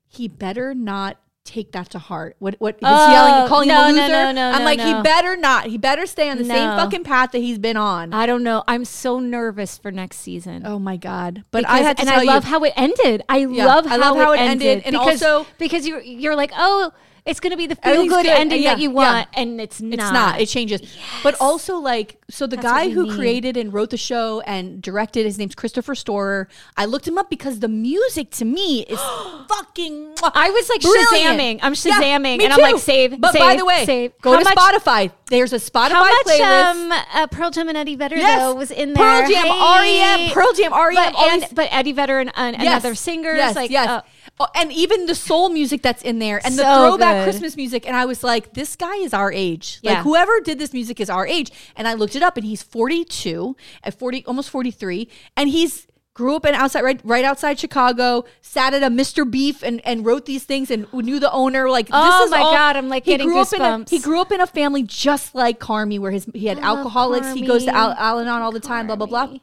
he 0.07 0.27
better 0.27 0.73
not." 0.73 1.17
Take 1.43 1.71
that 1.71 1.89
to 1.89 1.99
heart. 1.99 2.35
What? 2.37 2.55
What? 2.59 2.75
He's 2.75 2.83
Oh, 2.87 3.11
yelling, 3.11 3.49
calling 3.49 3.67
no, 3.67 3.85
him 3.87 3.95
a 3.95 4.01
loser. 4.01 4.07
no, 4.11 4.31
no, 4.31 4.51
I'm 4.51 4.59
no, 4.59 4.65
like, 4.65 4.77
no. 4.77 4.97
he 4.97 5.03
better 5.03 5.35
not. 5.35 5.65
He 5.65 5.77
better 5.77 6.05
stay 6.05 6.29
on 6.29 6.37
the 6.37 6.45
same 6.45 6.69
fucking 6.77 7.03
path 7.03 7.31
that 7.31 7.39
he's 7.39 7.57
been 7.57 7.77
on. 7.77 8.13
I 8.13 8.27
don't 8.27 8.43
know. 8.43 8.63
I'm 8.67 8.85
so 8.85 9.19
nervous 9.19 9.77
for 9.77 9.91
next 9.91 10.17
season. 10.17 10.61
oh 10.67 10.77
my 10.77 10.97
god! 10.97 11.43
But 11.49 11.67
I 11.67 11.79
had 11.79 11.97
to 11.97 12.01
and 12.01 12.09
I 12.11 12.21
you, 12.21 12.27
love 12.27 12.43
how 12.43 12.63
it 12.63 12.73
ended. 12.77 13.23
I 13.27 13.45
love 13.45 13.87
I 13.87 13.89
how, 13.89 13.97
love 13.97 14.17
how 14.17 14.31
it 14.33 14.35
it 14.35 14.39
ended, 14.41 14.67
ended, 14.67 14.85
and 14.85 14.93
because, 14.93 15.23
also- 15.23 15.47
because 15.57 15.87
you're 15.87 16.01
you're 16.01 16.35
like, 16.35 16.51
oh, 16.55 16.91
it's 17.25 17.39
gonna 17.39 17.57
be 17.57 17.67
the 17.67 17.75
feel 17.75 18.03
good 18.07 18.23
good, 18.23 18.25
ending 18.25 18.63
yeah, 18.63 18.73
that 18.75 18.81
you 18.81 18.89
yeah. 18.89 18.95
want, 18.95 19.27
and 19.35 19.61
it's 19.61 19.79
not. 19.81 19.93
It's 19.93 20.11
not. 20.11 20.41
It 20.41 20.45
changes. 20.47 20.81
But 21.23 21.35
also, 21.39 21.77
like, 21.77 22.21
so 22.29 22.47
the 22.47 22.55
That's 22.55 22.67
guy 22.67 22.89
who 22.89 23.03
need. 23.07 23.15
created 23.15 23.57
and 23.57 23.71
wrote 23.73 23.89
the 23.91 23.97
show 23.97 24.41
and 24.41 24.81
directed, 24.81 25.25
his 25.25 25.37
name's 25.37 25.53
Christopher 25.55 25.93
Storer. 25.95 26.47
I 26.77 26.85
looked 26.85 27.07
him 27.07 27.17
up 27.17 27.29
because 27.29 27.59
the 27.59 27.67
music 27.67 28.31
to 28.31 28.45
me 28.45 28.81
is 28.83 28.99
fucking. 29.49 30.13
I 30.23 30.49
was 30.49 30.69
like 30.69 30.81
brilliant. 30.81 31.39
shazamming. 31.39 31.59
I'm 31.61 31.73
shazamming, 31.73 32.37
me 32.39 32.43
and 32.45 32.53
I'm 32.53 32.59
like, 32.61 32.77
save. 32.79 33.19
But 33.19 33.33
save, 33.33 33.39
by 33.41 33.55
the 33.55 33.65
way, 33.65 33.85
save. 33.85 34.13
go 34.21 34.31
How 34.33 34.39
to 34.39 34.43
much- 34.43 34.55
Spotify. 34.55 35.11
There's 35.27 35.53
a 35.53 35.57
Spotify 35.57 35.89
How 35.91 36.03
much 36.03 36.25
playlist. 36.25 36.71
um 36.71 36.91
uh, 36.91 37.27
Pearl 37.27 37.51
Jam 37.51 37.69
and 37.69 37.77
Eddie 37.77 37.95
Vedder 37.95 38.17
yes, 38.17 38.39
though 38.39 38.53
was 38.55 38.69
in 38.71 38.93
there. 38.93 39.21
Pearl? 39.21 39.29
Jam, 39.29 39.45
Hey. 39.47 40.25
REM, 40.25 40.33
Pearl 40.33 40.53
Jam, 40.53 40.73
REM, 40.73 40.93
but, 40.95 41.15
and, 41.17 41.45
but 41.55 41.69
Eddie 41.71 41.93
Vedder 41.93 42.19
and, 42.19 42.31
and 42.35 42.61
Yes, 42.61 42.83
other 42.83 42.95
singers 42.95 43.37
yes, 43.37 43.55
like 43.55 43.71
yes. 43.71 43.87
uh, 43.87 44.01
Oh, 44.41 44.47
and 44.55 44.71
even 44.71 45.05
the 45.05 45.15
soul 45.15 45.49
music 45.49 45.81
that's 45.81 46.01
in 46.01 46.19
there 46.19 46.41
and 46.43 46.55
the 46.57 46.63
throwback 46.63 47.17
good. 47.17 47.31
Christmas 47.31 47.55
music. 47.55 47.85
And 47.87 47.95
I 47.95 48.05
was 48.05 48.23
like, 48.23 48.53
this 48.53 48.75
guy 48.75 48.95
is 48.95 49.13
our 49.13 49.31
age. 49.31 49.79
Like 49.83 49.93
Yeah. 49.97 50.03
whoever 50.03 50.39
did 50.39 50.57
this 50.59 50.73
music 50.73 50.99
is 50.99 51.09
our 51.09 51.27
age. 51.27 51.51
And 51.75 51.87
I 51.87 51.93
looked 51.93 52.15
it 52.15 52.23
up 52.23 52.37
and 52.37 52.45
he's 52.45 52.63
42 52.63 53.55
at 53.83 53.97
40, 53.97 54.25
almost 54.25 54.49
43. 54.49 55.07
And 55.37 55.49
he's 55.49 55.87
grew 56.13 56.35
up 56.35 56.45
in 56.45 56.53
outside, 56.53 56.81
right, 56.83 56.99
right 57.05 57.23
outside 57.23 57.57
Chicago, 57.57 58.25
sat 58.41 58.73
at 58.73 58.83
a 58.83 58.87
Mr. 58.87 59.29
Beef 59.29 59.63
and, 59.63 59.79
and 59.85 60.05
wrote 60.05 60.25
these 60.25 60.43
things 60.43 60.69
and 60.69 60.85
knew 60.93 61.19
the 61.19 61.31
owner. 61.31 61.69
Like, 61.69 61.87
Oh 61.91 62.03
this 62.19 62.25
is 62.25 62.31
my 62.31 62.41
all- 62.41 62.51
God, 62.51 62.75
I'm, 62.75 62.89
like, 62.89 63.05
he 63.05 63.11
getting 63.11 63.27
grew 63.27 63.39
up 63.39 63.53
in 63.53 63.61
a, 63.61 63.63
goosebumps. 63.63 63.89
He 63.89 63.99
grew 63.99 64.19
up 64.19 64.31
in 64.31 64.41
a 64.41 64.47
family 64.47 64.83
just 64.83 65.33
like 65.33 65.59
Carmy 65.59 65.99
where 65.99 66.11
his, 66.11 66.27
he 66.33 66.47
had 66.47 66.59
I 66.59 66.63
alcoholics. 66.63 67.33
He 67.33 67.45
goes 67.47 67.63
to 67.65 67.73
Al, 67.73 67.91
Al-Anon 67.91 68.41
all 68.41 68.51
the 68.51 68.59
time, 68.59 68.87
blah, 68.87 68.95
blah, 68.97 69.07
blah. 69.07 69.33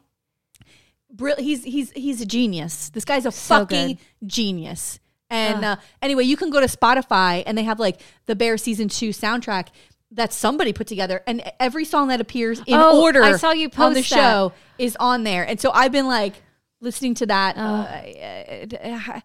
Brill- 1.11 1.37
he's 1.37 1.63
he's 1.63 1.91
he's 1.91 2.21
a 2.21 2.25
genius. 2.25 2.89
This 2.89 3.05
guy's 3.05 3.25
a 3.25 3.31
So 3.31 3.59
fucking 3.59 3.87
good. 3.95 3.97
genius. 4.27 4.99
And 5.31 5.63
uh, 5.63 5.75
anyway, 6.01 6.23
you 6.23 6.35
can 6.35 6.49
go 6.49 6.59
to 6.59 6.65
Spotify 6.65 7.43
and 7.45 7.55
they 7.57 7.63
have 7.63 7.79
like 7.79 8.01
the 8.25 8.35
Bear 8.35 8.57
season 8.57 8.89
two 8.89 9.09
soundtrack 9.09 9.67
that 10.11 10.33
somebody 10.33 10.73
put 10.73 10.87
together, 10.87 11.21
and 11.27 11.43
every 11.59 11.85
song 11.85 12.07
that 12.07 12.19
appears 12.19 12.57
in 12.61 12.65
Oh, 12.79 12.99
order 13.03 13.21
I 13.21 13.37
saw 13.37 13.51
you 13.51 13.69
on 13.77 13.93
the 13.93 13.99
that. 13.99 14.05
show 14.05 14.53
is 14.79 14.97
on 14.99 15.23
there. 15.23 15.43
And 15.47 15.59
so 15.61 15.69
I've 15.71 15.91
been 15.91 16.07
like 16.07 16.33
listening 16.81 17.13
to 17.15 17.27
that. 17.27 17.55
Oh. 17.57 17.61
Uh, 17.61 19.19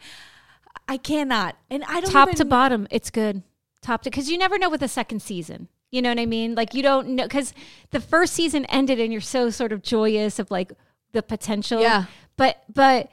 I, 0.87 0.97
cannot, 0.99 1.57
and 1.70 1.82
I 1.85 2.01
don't 2.03 2.11
top 2.11 2.28
even, 2.28 2.37
to 2.37 2.45
bottom, 2.45 2.87
it's 2.91 3.11
good. 3.11 3.43
Top 3.80 4.03
to 4.03 4.11
because 4.11 4.28
you 4.30 4.37
never 4.37 4.59
know 4.59 4.68
with 4.68 4.80
the 4.80 4.89
second 4.89 5.20
season. 5.22 5.68
You 5.91 6.03
know 6.03 6.11
what 6.11 6.18
I 6.18 6.26
mean? 6.26 6.55
Like 6.55 6.74
you 6.74 6.82
don't 6.82 7.09
know 7.11 7.22
because 7.24 7.55
the 7.91 8.01
first 8.01 8.35
season 8.35 8.64
ended 8.66 9.01
and 9.01 9.12
you're 9.12 9.20
so 9.22 9.49
sort 9.51 9.72
of 9.72 9.82
joyous 9.82 10.39
of 10.39 10.51
like 10.51 10.72
the 11.14 11.22
potential. 11.22 11.80
Yeah. 11.80 12.04
But 12.36 12.62
but 12.72 13.10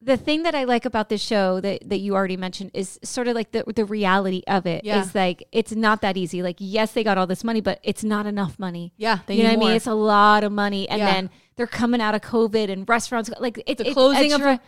the 0.00 0.16
thing 0.16 0.44
that 0.44 0.54
I 0.54 0.62
like 0.62 0.84
about 0.84 1.08
this 1.08 1.20
show 1.20 1.60
that, 1.60 1.88
that 1.88 1.98
you 1.98 2.14
already 2.14 2.36
mentioned 2.36 2.70
is 2.72 3.00
sort 3.02 3.26
of 3.26 3.34
like 3.34 3.50
the 3.52 3.64
the 3.74 3.84
reality 3.84 4.42
of 4.46 4.66
it 4.66 4.84
is 4.84 4.86
Yeah. 4.86 5.06
like 5.14 5.42
it's 5.50 5.72
not 5.72 6.02
that 6.02 6.16
easy. 6.16 6.42
Like 6.42 6.56
yes, 6.58 6.92
they 6.92 7.02
got 7.02 7.16
all 7.18 7.26
this 7.26 7.42
money, 7.42 7.60
but 7.60 7.80
it's 7.82 8.04
not 8.04 8.26
enough 8.26 8.58
money. 8.58 8.92
Yeah, 8.96 9.20
they 9.26 9.36
you 9.36 9.42
know 9.44 9.48
what 9.54 9.56
I 9.56 9.66
mean? 9.68 9.76
It's 9.76 9.86
a 9.86 9.94
lot 9.94 10.44
of 10.44 10.52
money, 10.52 10.88
and 10.88 10.98
Yeah. 11.00 11.12
then 11.14 11.30
they're 11.56 11.66
coming 11.66 12.00
out 12.00 12.14
of 12.14 12.20
COVID 12.20 12.70
and 12.70 12.88
restaurants 12.88 13.30
like 13.40 13.62
it, 13.66 13.78
The 13.78 13.88
it 13.88 13.92
closing 13.94 14.32
of- 14.32 14.60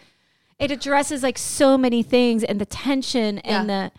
it 0.58 0.70
addresses 0.70 1.22
like 1.22 1.38
so 1.38 1.78
many 1.78 2.02
things 2.02 2.42
and 2.44 2.60
the 2.60 2.66
tension 2.66 3.38
and 3.38 3.68
the 3.70 3.92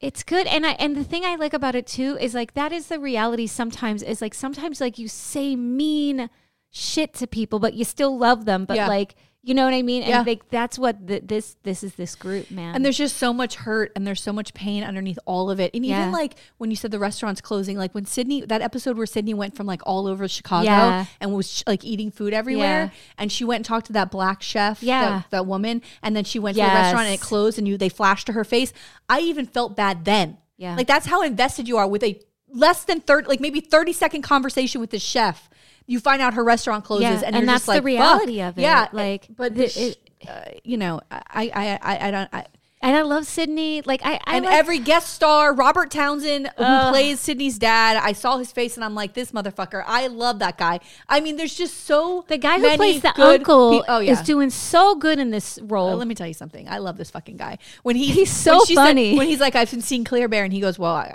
it's 0.00 0.22
good 0.22 0.46
and 0.46 0.64
I 0.66 0.72
and 0.72 0.96
the 0.96 1.02
thing 1.04 1.24
I 1.24 1.34
like 1.36 1.54
about 1.54 1.74
it 1.74 1.86
too 1.86 2.16
is 2.20 2.34
like 2.34 2.54
that 2.54 2.72
is 2.72 2.86
the 2.88 3.00
reality 3.00 3.46
sometimes 3.46 4.02
is 4.02 4.20
like 4.20 4.34
sometimes 4.34 4.80
like 4.80 4.98
you 4.98 5.08
say 5.08 5.56
mean 5.56 6.28
shit 6.70 7.14
to 7.14 7.26
people 7.26 7.58
but 7.58 7.74
you 7.74 7.84
still 7.84 8.16
love 8.18 8.44
them 8.44 8.64
but 8.64 8.76
Yeah. 8.76 8.88
like 8.88 9.14
you 9.42 9.54
know 9.54 9.64
what 9.64 9.72
I 9.72 9.80
mean 9.82 10.02
and 10.02 10.10
Yeah. 10.10 10.22
like 10.26 10.50
that's 10.50 10.78
what 10.78 11.06
the, 11.06 11.20
this 11.20 11.56
this 11.62 11.82
is 11.82 11.94
this 11.94 12.14
group 12.14 12.50
man 12.50 12.74
And 12.74 12.84
there's 12.84 12.98
just 12.98 13.16
so 13.16 13.32
much 13.32 13.54
hurt 13.54 13.92
and 13.96 14.06
there's 14.06 14.20
so 14.20 14.32
much 14.32 14.52
pain 14.52 14.82
underneath 14.84 15.18
all 15.24 15.48
of 15.48 15.58
it. 15.60 15.70
And 15.72 15.86
Yeah. 15.86 16.00
even 16.00 16.12
like 16.12 16.34
when 16.58 16.70
you 16.70 16.76
said 16.76 16.90
the 16.90 16.98
restaurant's 16.98 17.40
closing, 17.40 17.78
like 17.78 17.94
when 17.94 18.04
Sydney, 18.04 18.42
that 18.42 18.60
episode 18.60 18.98
where 18.98 19.06
Sydney 19.06 19.32
went 19.34 19.56
from 19.56 19.66
like 19.66 19.80
all 19.86 20.06
over 20.06 20.28
Chicago 20.28 20.64
Yeah. 20.64 21.06
and 21.20 21.32
was 21.32 21.62
like 21.66 21.82
eating 21.84 22.10
food 22.10 22.34
everywhere. 22.34 22.92
And 23.16 23.32
she 23.32 23.44
went 23.44 23.58
and 23.60 23.64
talked 23.64 23.86
to 23.86 23.92
that 23.94 24.10
black 24.10 24.42
chef, 24.42 24.82
Yeah. 24.82 25.08
that, 25.10 25.30
that 25.30 25.46
woman. 25.46 25.80
And 26.02 26.14
then 26.14 26.24
she 26.24 26.38
went 26.38 26.56
to 26.56 26.62
the 26.62 26.68
restaurant 26.68 27.06
and 27.06 27.14
it 27.14 27.20
closed 27.20 27.58
and 27.58 27.66
you, 27.66 27.78
they 27.78 27.88
flashed 27.88 28.26
to 28.26 28.32
her 28.34 28.44
face. 28.44 28.72
I 29.08 29.20
even 29.20 29.46
felt 29.46 29.76
bad 29.76 30.04
then. 30.04 30.36
Yeah. 30.58 30.74
Like 30.76 30.88
that's 30.88 31.06
how 31.06 31.22
invested 31.22 31.68
you 31.68 31.78
are 31.78 31.86
with 31.88 32.02
a 32.02 32.20
less 32.50 32.84
than 32.84 33.00
30, 33.00 33.28
like 33.28 33.40
maybe 33.40 33.60
30 33.60 33.92
second 33.94 34.22
conversation 34.22 34.80
with 34.80 34.90
the 34.90 34.98
chef. 34.98 35.48
You 35.88 35.98
find 35.98 36.22
out 36.22 36.34
her 36.34 36.44
restaurant 36.44 36.84
closes 36.84 37.02
Yeah, 37.02 37.14
and, 37.16 37.24
and 37.24 37.36
you're 37.38 37.46
that's 37.46 37.66
just 37.66 37.76
the 37.78 37.82
reality 37.82 38.38
fuck. 38.38 38.50
of 38.50 38.58
it. 38.58 38.62
Yeah. 38.62 38.86
Like, 38.92 39.26
but 39.36 39.54
the- 39.56 39.68
sh- 39.68 39.76
it- 39.78 40.10
uh, 40.28 40.40
you 40.64 40.76
know, 40.76 41.00
I, 41.10 41.20
I, 41.54 41.78
I, 41.80 42.08
I 42.08 42.10
don't, 42.10 42.28
I, 42.32 42.44
and 42.80 42.96
I 42.96 43.02
love 43.02 43.24
Sydney 43.26 43.82
like 43.82 44.00
I, 44.04 44.20
I 44.24 44.36
and 44.36 44.44
like, 44.44 44.54
every 44.54 44.78
guest 44.80 45.14
star, 45.14 45.52
Robert 45.54 45.90
Townsend, 45.90 46.48
who 46.56 46.62
Ugh. 46.64 46.92
plays 46.92 47.18
Sydney's 47.20 47.58
dad, 47.58 47.96
I 47.96 48.12
saw 48.12 48.36
his 48.36 48.52
face 48.52 48.76
and 48.76 48.84
I'm 48.84 48.94
like, 48.94 49.14
this 49.14 49.32
motherfucker. 49.32 49.82
I 49.86 50.08
love 50.08 50.38
that 50.40 50.58
guy. 50.58 50.78
I 51.08 51.20
mean, 51.20 51.36
there's 51.36 51.54
just 51.54 51.84
so 51.84 52.24
the 52.28 52.36
guy 52.38 52.58
who 52.60 52.76
plays 52.76 53.00
the 53.02 53.20
uncle 53.20 53.80
pe- 53.80 53.86
oh 53.88 53.98
yeah. 54.00 54.12
is 54.12 54.20
doing 54.22 54.50
so 54.50 54.94
good 54.96 55.18
in 55.18 55.30
this 55.30 55.58
role 55.62 55.90
Uh, 55.90 55.96
let 55.96 56.06
me 56.08 56.14
tell 56.14 56.26
you 56.28 56.34
something. 56.34 56.68
I 56.68 56.78
love 56.78 56.96
this 56.98 57.10
fucking 57.10 57.36
guy. 57.36 57.58
When 57.82 57.96
he, 57.96 58.06
He's 58.06 58.30
so 58.32 58.58
when 58.58 58.66
she 58.66 58.74
said- 58.74 58.84
funny. 58.84 59.16
when 59.16 59.26
he's 59.28 59.40
like, 59.40 59.54
I've 59.56 59.70
been 59.70 59.82
seeing 59.82 60.04
Claire 60.04 60.28
Bear, 60.28 60.44
and 60.44 60.52
he 60.52 60.60
goes, 60.60 60.78
Well, 60.78 61.14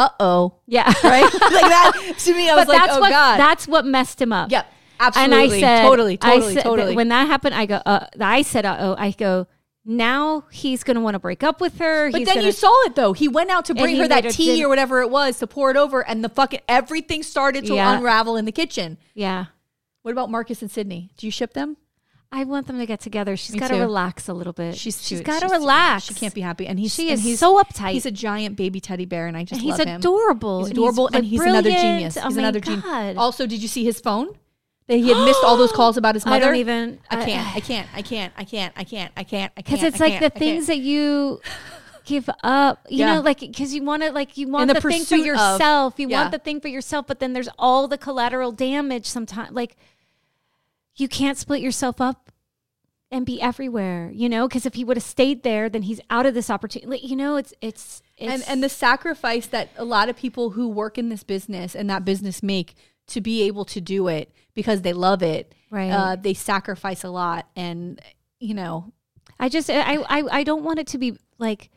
uh 0.00 0.08
oh, 0.20 0.54
yeah 0.66 0.86
right? 1.04 1.22
like 1.22 1.32
that 1.32 2.14
to 2.18 2.34
me, 2.34 2.48
I 2.50 2.54
was 2.56 2.66
but 2.66 2.68
like, 2.74 2.78
that's 2.86 2.96
Oh 2.96 3.00
what 3.00 3.10
God, 3.10 3.36
that's 3.38 3.68
what 3.68 3.84
messed 3.86 4.20
him 4.20 4.32
up 4.32 4.50
yep, 4.50 4.66
Absolutely. 4.98 5.34
And 5.36 5.52
I 5.52 5.60
said, 5.60 5.82
totally, 5.82 6.18
I 6.20 6.34
totally, 6.36 6.54
said- 6.54 6.62
totally. 6.64 6.94
When 6.96 7.08
that 7.08 7.26
happened, 7.26 7.54
I 7.54 7.66
go, 7.66 7.76
uh, 7.86 8.06
I 8.20 8.42
said, 8.42 8.64
uh 8.66 8.76
oh, 8.80 8.94
I 8.98 9.12
go, 9.12 9.46
now 9.84 10.44
he's 10.50 10.84
going 10.84 10.96
to 10.96 11.00
want 11.00 11.14
to 11.14 11.18
break 11.18 11.42
up 11.42 11.60
with 11.60 11.78
her. 11.78 12.10
But 12.10 12.18
he's 12.18 12.26
then 12.28 12.36
gonna, 12.36 12.46
you 12.48 12.52
saw 12.52 12.72
it 12.84 12.94
though. 12.96 13.12
He 13.14 13.26
went 13.28 13.50
out 13.50 13.64
to 13.66 13.74
bring 13.74 13.94
he 13.96 14.00
her 14.02 14.08
that 14.08 14.30
tea 14.30 14.46
didn't- 14.46 14.64
or 14.64 14.68
whatever 14.68 15.00
it 15.00 15.10
was 15.10 15.38
to 15.38 15.46
pour 15.46 15.70
it 15.70 15.76
over, 15.78 16.06
and 16.06 16.22
the 16.22 16.28
fucking 16.28 16.60
everything 16.68 17.22
started 17.22 17.64
to 17.66 17.74
Yeah. 17.74 17.96
unravel 17.96 18.36
in 18.36 18.44
the 18.44 18.52
kitchen. 18.52 18.98
yeah. 19.14 19.46
What 20.02 20.12
about 20.12 20.30
Marcus 20.30 20.62
and 20.62 20.70
Sydney? 20.70 21.10
Do 21.18 21.26
you 21.26 21.30
ship 21.30 21.52
them? 21.54 21.76
I 22.32 22.44
want 22.44 22.68
them 22.68 22.78
to 22.78 22.86
get 22.86 23.00
together. 23.00 23.36
She's 23.36 23.56
got 23.56 23.68
to 23.68 23.76
relax 23.78 24.28
a 24.28 24.32
little 24.32 24.52
bit. 24.52 24.76
She's 24.76 25.04
she's 25.04 25.20
got 25.20 25.40
to 25.40 25.48
relax. 25.48 26.04
She 26.04 26.14
can't 26.14 26.32
be 26.32 26.40
happy, 26.42 26.66
and 26.66 26.78
he's 26.78 26.94
She 26.94 27.08
and 27.10 27.18
is 27.18 27.24
he's, 27.24 27.40
so 27.40 27.60
uptight. 27.60 27.90
He's 27.92 28.06
a 28.06 28.12
giant 28.12 28.56
baby 28.56 28.80
teddy 28.80 29.04
bear, 29.04 29.26
and 29.26 29.36
I 29.36 29.42
just 29.42 29.54
And 29.54 29.62
he's 29.62 29.78
love 29.78 29.88
him. 29.88 29.98
adorable. 29.98 30.60
He's 30.60 30.68
and 30.68 30.78
adorable, 30.78 31.10
and 31.12 31.24
he's, 31.24 31.40
another 31.40 31.70
genius. 31.70 32.16
Oh 32.16 32.28
He's 32.28 32.36
another 32.36 32.60
God. 32.60 32.82
genius. 32.82 33.16
Also, 33.18 33.46
did 33.46 33.60
you 33.60 33.68
see 33.68 33.84
his 33.84 34.00
phone? 34.00 34.28
That 34.86 34.96
he 34.98 35.08
had 35.08 35.24
missed 35.24 35.42
all 35.42 35.56
those 35.56 35.72
calls 35.72 35.96
about 35.96 36.14
his 36.14 36.24
mother. 36.24 36.36
I 36.36 36.38
don't 36.38 36.56
even. 36.56 37.00
I 37.10 37.24
can't. 37.24 37.56
I 37.56 37.60
can't. 37.60 37.88
I 37.94 38.02
can't. 38.02 38.32
I 38.36 38.44
can't. 38.44 38.72
I 38.76 38.84
can't. 38.84 39.12
I 39.16 39.22
can't. 39.24 39.54
Because 39.56 39.82
it's 39.82 39.98
like 39.98 40.20
the 40.20 40.30
things 40.30 40.68
that 40.68 40.78
you 40.78 41.40
give 42.04 42.30
up. 42.44 42.86
You 42.88 42.98
Yeah. 42.98 43.14
know, 43.16 43.20
like 43.22 43.40
because 43.40 43.74
you 43.74 43.82
want 43.82 44.04
to, 44.04 44.12
like 44.12 44.36
you 44.36 44.46
want 44.48 44.68
the 44.68 44.74
the, 44.74 44.80
thing 44.80 45.00
for 45.00 45.04
pursuit 45.16 45.20
of- 45.20 45.26
yourself. 45.26 45.94
you 45.98 46.08
yeah. 46.08 46.20
want 46.20 46.30
the 46.30 46.38
thing 46.38 46.60
for 46.60 46.68
yourself, 46.68 47.08
but 47.08 47.18
then 47.18 47.32
there's 47.32 47.48
all 47.58 47.88
the 47.88 47.98
collateral 47.98 48.52
damage. 48.52 49.06
Sometimes, 49.06 49.50
like 49.50 49.76
you 51.00 51.08
can't 51.08 51.38
split 51.38 51.60
yourself 51.60 52.00
up 52.00 52.30
and 53.10 53.26
be 53.26 53.40
everywhere. 53.40 54.10
You 54.14 54.28
know, 54.28 54.46
because 54.48 54.66
if 54.66 54.74
he 54.74 54.84
would 54.84 54.96
have 54.96 55.04
stayed 55.04 55.42
there, 55.42 55.68
then 55.68 55.82
he's 55.82 56.00
out 56.10 56.26
of 56.26 56.34
this 56.34 56.50
opportunity. 56.50 57.06
You 57.06 57.16
know, 57.16 57.36
it's 57.36 57.54
it's 57.60 58.02
it's 58.16 58.32
and 58.32 58.44
and 58.48 58.62
the 58.62 58.68
sacrifice 58.68 59.46
that 59.48 59.70
a 59.76 59.84
lot 59.84 60.08
of 60.08 60.16
people 60.16 60.50
who 60.50 60.68
work 60.68 60.98
in 60.98 61.08
this 61.08 61.22
business 61.22 61.74
and 61.74 61.88
that 61.90 62.04
business 62.04 62.42
make 62.42 62.74
to 63.08 63.20
be 63.20 63.42
able 63.42 63.64
to 63.64 63.80
do 63.80 64.08
it 64.08 64.32
because 64.54 64.82
they 64.82 64.92
love 64.92 65.22
it. 65.22 65.54
Right. 65.70 65.90
Uh, 65.90 66.16
they 66.16 66.34
sacrifice 66.34 67.04
a 67.04 67.10
lot, 67.10 67.48
and 67.56 68.00
you 68.38 68.54
know, 68.54 68.92
I 69.38 69.48
just 69.48 69.70
I, 69.70 69.96
I 69.96 70.22
I 70.30 70.44
don't 70.44 70.64
want 70.64 70.78
it 70.78 70.86
to 70.88 70.98
be 70.98 71.16
like 71.38 71.70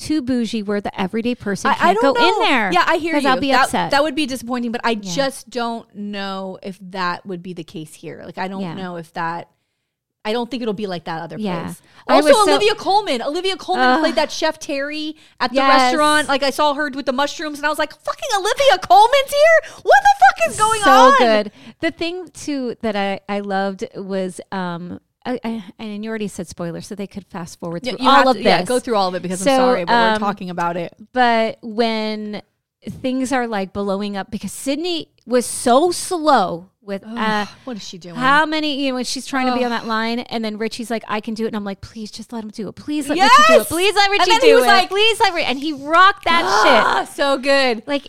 too 0.00 0.22
bougie 0.22 0.62
where 0.62 0.80
the 0.80 0.98
everyday 1.00 1.34
person 1.34 1.70
I, 1.70 1.74
can't 1.74 1.90
I 1.90 1.94
don't 1.94 2.14
go 2.16 2.20
know. 2.20 2.28
in 2.28 2.48
there. 2.48 2.72
Yeah, 2.72 2.84
I 2.86 2.96
hear 2.96 3.16
you. 3.16 3.28
I'll 3.28 3.38
be 3.40 3.50
that, 3.52 3.64
upset. 3.66 3.90
That 3.90 4.02
would 4.02 4.14
be 4.14 4.26
disappointing, 4.26 4.72
but 4.72 4.80
I 4.82 4.94
just 4.94 5.50
don't 5.50 5.92
know 5.94 6.58
if 6.62 6.78
that 6.90 7.24
would 7.26 7.42
be 7.42 7.52
the 7.52 7.64
case 7.64 7.94
here. 7.94 8.22
Like, 8.24 8.38
I 8.38 8.48
don't 8.48 8.62
Yeah. 8.62 8.74
know 8.74 8.96
if 8.96 9.12
that. 9.12 9.48
I 10.22 10.32
don't 10.34 10.50
think 10.50 10.60
it'll 10.60 10.74
be 10.74 10.86
like 10.86 11.04
that 11.04 11.22
other 11.22 11.38
Yeah. 11.38 11.62
place. 11.64 11.80
Also, 12.06 12.28
was 12.28 12.36
so- 12.36 12.50
Olivia 12.50 12.74
Colman. 12.74 13.22
Olivia 13.22 13.56
Colman 13.56 13.86
Ugh. 13.86 14.00
played 14.00 14.16
that 14.16 14.30
chef 14.30 14.58
Terry 14.58 15.16
at 15.40 15.50
the 15.50 15.56
Yes. 15.56 15.80
restaurant. 15.94 16.28
Like 16.28 16.42
I 16.42 16.50
saw 16.50 16.74
her 16.74 16.90
with 16.94 17.06
the 17.06 17.12
mushrooms, 17.14 17.58
and 17.58 17.64
I 17.66 17.70
was 17.70 17.78
like, 17.78 17.92
"Fucking 17.98 18.28
Olivia 18.36 18.78
Colman's 18.82 19.30
here! 19.30 19.72
What 19.82 20.02
the 20.02 20.14
fuck 20.20 20.50
is 20.50 20.58
going 20.58 20.80
so 20.82 20.90
on?" 20.90 21.12
So 21.12 21.18
good. 21.18 21.52
The 21.80 21.90
thing 21.90 22.28
too 22.34 22.76
that 22.82 22.96
I 22.96 23.20
I 23.28 23.40
loved 23.40 23.86
was 23.96 24.40
um. 24.52 25.00
I, 25.30 25.40
I, 25.44 25.64
and 25.78 26.02
you 26.04 26.10
already 26.10 26.28
said 26.28 26.46
spoilers, 26.48 26.86
so 26.86 26.94
they 26.94 27.06
could 27.06 27.26
fast 27.26 27.58
forward 27.60 27.84
Yeah, 27.86 27.92
through 27.94 28.04
you 28.04 28.10
all 28.10 28.28
of 28.28 28.36
to- 28.36 28.42
this. 28.42 28.46
Yeah, 28.46 28.62
go 28.64 28.78
through 28.80 28.96
all 28.96 29.08
of 29.08 29.14
it 29.14 29.22
because 29.22 29.40
So, 29.40 29.50
I'm 29.50 29.56
sorry, 29.58 29.84
but 29.84 29.92
we're 29.92 30.12
um, 30.14 30.18
talking 30.18 30.50
about 30.50 30.76
it. 30.76 30.94
But 31.12 31.58
when 31.62 32.42
things 32.88 33.32
are 33.32 33.46
like 33.46 33.72
blowing 33.72 34.16
up, 34.16 34.30
because 34.30 34.52
Sydney 34.52 35.08
was 35.26 35.46
so 35.46 35.90
slow 35.90 36.70
with 36.82 37.04
uh, 37.06 37.46
what 37.64 37.76
is 37.76 37.86
she 37.86 37.98
doing? 37.98 38.14
how 38.14 38.46
many, 38.46 38.82
you 38.84 38.88
know, 38.88 38.94
when 38.96 39.04
she's 39.04 39.26
trying 39.26 39.46
to 39.46 39.54
be 39.56 39.64
on 39.64 39.70
that 39.70 39.86
line, 39.86 40.18
and 40.20 40.44
then 40.44 40.58
Richie's 40.58 40.90
like, 40.90 41.04
I 41.06 41.20
can 41.20 41.34
do 41.34 41.44
it. 41.44 41.48
And 41.48 41.56
I'm 41.56 41.64
like, 41.64 41.80
please 41.82 42.10
just 42.10 42.32
let 42.32 42.42
him 42.42 42.50
do 42.50 42.68
it. 42.68 42.72
Please 42.72 43.08
let 43.08 43.18
Richie 43.18 43.42
do 43.54 43.60
it. 43.60 43.66
Please 43.68 43.94
let 43.94 44.10
Richie 44.10 44.24
do 44.40 44.46
he 44.46 44.54
was 44.54 44.64
it. 44.64 44.66
like- 44.66 44.88
please 44.88 45.20
let 45.20 45.34
Richie. 45.34 45.46
And 45.46 45.58
he 45.58 45.72
rocked 45.74 46.24
that 46.24 46.40
shit. 46.40 46.84
Ah, 46.84 47.04
so 47.04 47.38
good. 47.38 47.82
Like, 47.86 48.08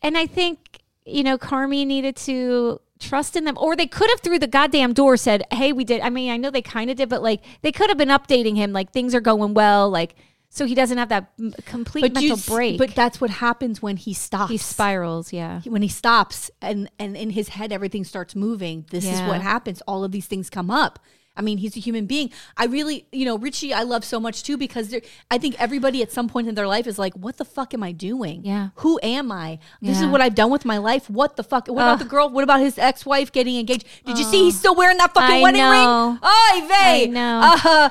and 0.00 0.16
I 0.16 0.26
think, 0.26 0.58
you 1.04 1.22
know, 1.22 1.36
Carmy 1.36 1.84
needed 1.86 2.16
to 2.16 2.80
trust 3.08 3.36
in 3.36 3.44
them 3.44 3.56
or 3.60 3.76
they 3.76 3.86
could 3.86 4.08
have 4.10 4.20
through 4.20 4.38
the 4.38 4.46
goddamn 4.46 4.92
door 4.92 5.16
said 5.16 5.42
hey 5.52 5.72
we 5.72 5.84
did 5.84 6.00
i 6.00 6.10
mean 6.10 6.30
i 6.30 6.36
know 6.36 6.50
they 6.50 6.62
kind 6.62 6.90
of 6.90 6.96
did 6.96 7.08
but 7.08 7.22
like 7.22 7.42
they 7.62 7.70
could 7.72 7.88
have 7.90 7.98
been 7.98 8.08
updating 8.08 8.56
him 8.56 8.72
like 8.72 8.90
things 8.92 9.14
are 9.14 9.20
going 9.20 9.54
well 9.54 9.88
like 9.90 10.14
so 10.50 10.66
he 10.66 10.74
doesn't 10.76 10.98
have 10.98 11.08
that 11.08 11.32
m- 11.38 11.52
complete 11.66 12.02
But 12.02 12.14
mental 12.14 12.36
you, 12.38 12.42
break. 12.46 12.78
but 12.78 12.94
that's 12.94 13.20
what 13.20 13.30
happens 13.30 13.82
when 13.82 13.96
he 13.96 14.14
stops. 14.14 14.52
he 14.52 14.56
spirals 14.56 15.32
yeah. 15.32 15.60
When 15.64 15.82
he 15.82 15.88
stops 15.88 16.48
and 16.62 16.88
and 16.98 17.16
in 17.16 17.30
his 17.30 17.48
head 17.48 17.72
everything 17.72 18.04
starts 18.04 18.36
moving 18.36 18.86
this 18.90 19.04
is 19.04 19.20
what 19.22 19.40
happens. 19.42 19.82
All 19.88 20.04
of 20.04 20.12
these 20.12 20.26
things 20.26 20.48
come 20.50 20.70
up 20.70 21.00
i 21.36 21.42
mean 21.42 21.58
he's 21.58 21.76
a 21.76 21.80
human 21.80 22.06
being. 22.06 22.30
I 22.56 22.66
really 22.66 23.06
you 23.12 23.24
know 23.24 23.36
richie 23.38 23.72
i 23.74 23.82
love 23.82 24.04
so 24.04 24.18
much 24.20 24.42
too 24.42 24.56
because 24.56 24.94
i 25.30 25.38
think 25.38 25.60
everybody 25.60 26.02
at 26.02 26.12
some 26.12 26.28
point 26.28 26.48
in 26.48 26.54
their 26.54 26.66
life 26.68 26.86
is 26.86 26.98
like 26.98 27.14
what 27.14 27.36
the 27.38 27.44
fuck 27.44 27.74
am 27.74 27.82
i 27.82 27.92
doing? 27.92 28.42
Yeah. 28.44 28.68
who 28.76 28.98
am 29.02 29.32
i? 29.32 29.58
This 29.82 29.98
Yeah. 29.98 30.04
is 30.06 30.10
what 30.12 30.20
i've 30.20 30.34
done 30.34 30.50
with 30.50 30.64
my 30.64 30.78
life. 30.78 31.10
What 31.10 31.36
the 31.36 31.42
fuck? 31.42 31.66
What 31.68 31.82
about 31.82 31.98
the 31.98 32.04
girl? 32.04 32.28
What 32.30 32.44
about 32.44 32.60
his 32.60 32.78
ex-wife 32.78 33.32
getting 33.32 33.56
engaged? 33.56 33.84
Did 34.06 34.18
you 34.18 34.24
see 34.24 34.44
he's 34.44 34.58
still 34.58 34.74
wearing 34.74 34.98
that 34.98 35.12
fucking 35.14 35.36
I 35.36 35.42
wedding 35.42 35.60
know. 35.60 35.70
ring 36.10 36.18
oh 36.22 36.66
vey. 36.68 37.04
I 37.04 37.06
know. 37.06 37.40
uh, 37.64 37.88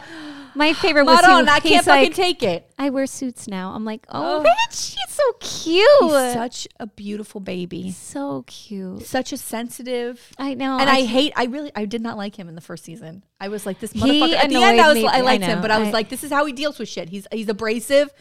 my 0.55 0.73
favorite 0.73 1.05
was 1.05 1.21
Maron, 1.21 1.45
who, 1.47 1.51
i 1.51 1.59
can't 1.59 1.83
fucking 1.85 2.03
like, 2.09 2.13
take 2.15 2.43
it 2.43 2.71
i 2.77 2.89
wear 2.89 3.05
suits 3.07 3.47
now 3.47 3.71
i'm 3.73 3.85
like 3.85 4.05
oh, 4.09 4.37
Oh. 4.37 4.41
rich 4.41 4.95
he's 4.95 5.09
so 5.09 5.23
cute 5.39 5.87
he's 6.01 6.33
such 6.33 6.67
a 6.79 6.87
beautiful 6.87 7.39
baby 7.41 7.91
so 7.91 8.43
cute 8.47 9.03
such 9.05 9.31
a 9.33 9.37
sensitive 9.37 10.31
i 10.37 10.53
know 10.53 10.77
And 10.79 10.89
I, 10.89 11.03
hate. 11.03 11.33
I 11.35 11.45
really. 11.45 11.71
I 11.75 11.85
did 11.85 12.01
not 12.01 12.17
like 12.17 12.37
him 12.37 12.47
in 12.49 12.55
the 12.55 12.61
first 12.61 12.83
season. 12.83 13.23
I 13.39 13.47
was 13.49 13.65
like 13.65 13.79
this 13.79 13.93
motherfucker. 13.93 14.35
At 14.35 14.49
the 14.49 14.55
end, 14.63 14.79
I 14.81 14.87
was. 14.87 14.95
me. 14.95 15.07
I 15.07 15.17
I 15.17 15.21
liked 15.21 15.43
him, 15.43 15.61
but 15.61 15.71
I 15.71 15.79
was 15.79 15.89
I- 15.89 15.91
like, 15.91 16.09
this 16.09 16.23
is 16.23 16.31
how 16.31 16.45
he 16.45 16.53
deals 16.53 16.79
with 16.79 16.89
shit. 16.89 17.09
He's 17.09 17.27
he's 17.31 17.47
abrasive. 17.49 18.11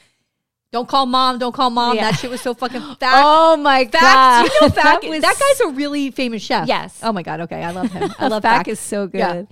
Don't 0.73 0.89
call 0.89 1.05
mom. 1.07 1.39
Don't 1.39 1.55
call 1.55 1.71
mom. 1.71 1.97
Yeah. 1.97 2.11
That 2.11 2.19
shit 2.19 2.31
was 2.31 2.41
so 2.41 2.55
fucking 2.55 2.81
fact. 3.01 3.03
oh 3.03 3.57
my 3.57 3.85
fact. 3.85 3.93
god 3.93 4.45
You 4.47 4.61
know, 4.61 4.69
fact. 4.75 5.03
that, 5.03 5.09
was, 5.11 5.21
that 5.23 5.39
guy's 5.39 5.61
a 5.61 5.73
really 5.75 6.11
famous 6.11 6.43
chef. 6.43 6.67
Yes. 6.69 6.99
Oh 7.03 7.13
my 7.13 7.23
god. 7.23 7.41
Okay, 7.43 7.63
I 7.63 7.71
love 7.73 7.91
him. 7.93 8.11
I 8.19 8.29
love 8.29 8.43
Fak 8.43 8.59
fact. 8.59 8.69
is 8.69 8.81
so 8.81 9.07
good. 9.07 9.19
Yeah. 9.19 9.43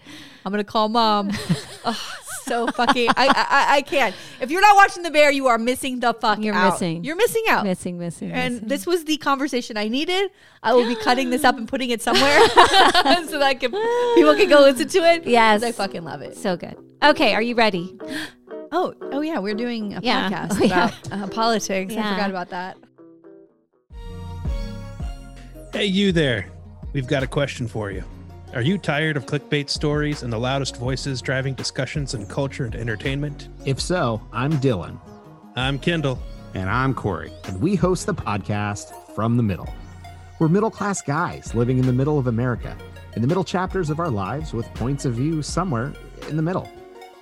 I'm 0.44 0.52
gonna 0.52 0.64
call 0.64 0.88
mom. 0.88 1.30
so 2.50 2.66
fucking. 2.66 3.08
I, 3.16 3.26
I 3.28 3.76
I 3.78 3.82
can't. 3.82 4.14
If 4.40 4.50
you're 4.50 4.60
not 4.60 4.76
watching 4.76 5.02
The 5.02 5.10
Bear, 5.10 5.30
you 5.30 5.46
are 5.46 5.58
missing 5.58 6.00
the 6.00 6.12
fuck. 6.14 6.38
You're 6.40 6.54
out. 6.54 6.72
missing. 6.72 7.04
You're 7.04 7.16
missing 7.16 7.44
out. 7.48 7.64
missing 7.64 7.98
missing 7.98 8.32
And 8.32 8.54
missing. 8.54 8.68
this 8.68 8.86
was 8.86 9.04
the 9.04 9.16
conversation 9.18 9.76
I 9.76 9.88
needed. 9.88 10.30
I 10.62 10.74
will 10.74 10.86
be 10.86 10.96
cutting 10.96 11.30
this 11.30 11.44
up 11.44 11.56
and 11.56 11.66
putting 11.66 11.90
it 11.90 12.02
somewhere 12.02 12.38
so 12.48 13.38
that 13.38 13.42
I 13.42 13.54
can, 13.54 13.70
people 13.70 14.34
can 14.34 14.48
go 14.48 14.60
listen 14.60 14.88
to 14.88 14.98
it. 15.12 15.26
Yes, 15.26 15.62
I 15.62 15.72
fucking 15.72 16.04
love 16.04 16.20
it. 16.22 16.36
so 16.36 16.56
good 16.56 16.76
okay 17.02 17.32
are 17.32 17.40
you 17.42 17.54
ready 17.54 17.98
Oh, 18.72 18.94
oh 19.10 19.20
yeah, 19.20 19.38
we're 19.40 19.54
doing 19.54 19.94
a 19.94 20.00
Yeah. 20.02 20.28
podcast 20.30 20.52
Oh, 20.60 20.64
yeah. 20.64 20.88
about 21.08 21.22
uh, 21.22 21.26
politics. 21.28 21.92
I 21.96 22.10
forgot 22.12 22.30
about 22.30 22.50
that. 22.50 22.76
Hey, 25.72 25.86
you 25.86 26.12
there. 26.12 26.46
We've 26.92 27.06
got 27.06 27.22
a 27.22 27.26
question 27.26 27.66
for 27.68 27.90
you. 27.90 28.04
Are 28.52 28.62
you 28.62 28.78
tired 28.78 29.16
of 29.16 29.26
clickbait 29.26 29.70
stories 29.70 30.24
and 30.24 30.32
the 30.32 30.38
loudest 30.38 30.76
voices 30.76 31.22
driving 31.22 31.54
discussions 31.54 32.14
in 32.14 32.26
culture 32.26 32.64
and 32.64 32.74
entertainment? 32.74 33.48
If 33.64 33.80
so, 33.80 34.20
I'm 34.32 34.52
Dylan, 34.54 34.98
I'm 35.54 35.78
Kendall. 35.78 36.18
and 36.54 36.68
I'm 36.68 36.92
Corey, 36.92 37.32
and 37.44 37.60
we 37.60 37.76
host 37.76 38.06
the 38.06 38.14
podcast 38.14 38.92
From 39.14 39.36
the 39.36 39.42
Middle. 39.44 39.72
We're 40.40 40.48
middle 40.48 40.70
class 40.70 41.00
guys 41.00 41.54
living 41.54 41.78
in 41.78 41.86
the 41.86 41.92
middle 41.92 42.18
of 42.18 42.26
America, 42.26 42.76
in 43.14 43.22
the 43.22 43.28
middle 43.28 43.44
chapters 43.44 43.88
of 43.88 44.00
our 44.00 44.10
lives 44.10 44.52
with 44.52 44.66
points 44.74 45.04
of 45.04 45.14
view 45.14 45.42
somewhere 45.42 45.92
in 46.28 46.34
the 46.34 46.42
middle. 46.42 46.68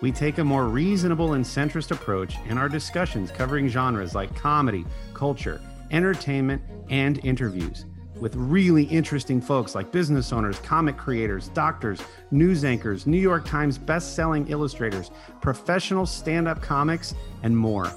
We 0.00 0.12
take 0.12 0.38
a 0.38 0.44
more 0.44 0.68
reasonable 0.68 1.34
and 1.34 1.44
centrist 1.44 1.90
approach 1.90 2.36
in 2.48 2.56
our 2.56 2.70
discussions 2.70 3.30
covering 3.30 3.68
genres 3.68 4.14
like 4.14 4.34
comedy, 4.34 4.86
culture, 5.12 5.60
entertainment, 5.90 6.62
and 6.88 7.22
interviews 7.22 7.84
with 8.20 8.34
really 8.36 8.84
interesting 8.84 9.40
folks 9.40 9.74
like 9.74 9.92
business 9.92 10.32
owners, 10.32 10.58
comic 10.60 10.96
creators, 10.96 11.48
doctors, 11.48 12.00
news 12.30 12.64
anchors, 12.64 13.06
New 13.06 13.18
York 13.18 13.46
Times 13.46 13.78
best-selling 13.78 14.48
illustrators, 14.48 15.10
professional 15.40 16.06
stand-up 16.06 16.60
comics, 16.60 17.14
and 17.42 17.56
more. 17.56 17.90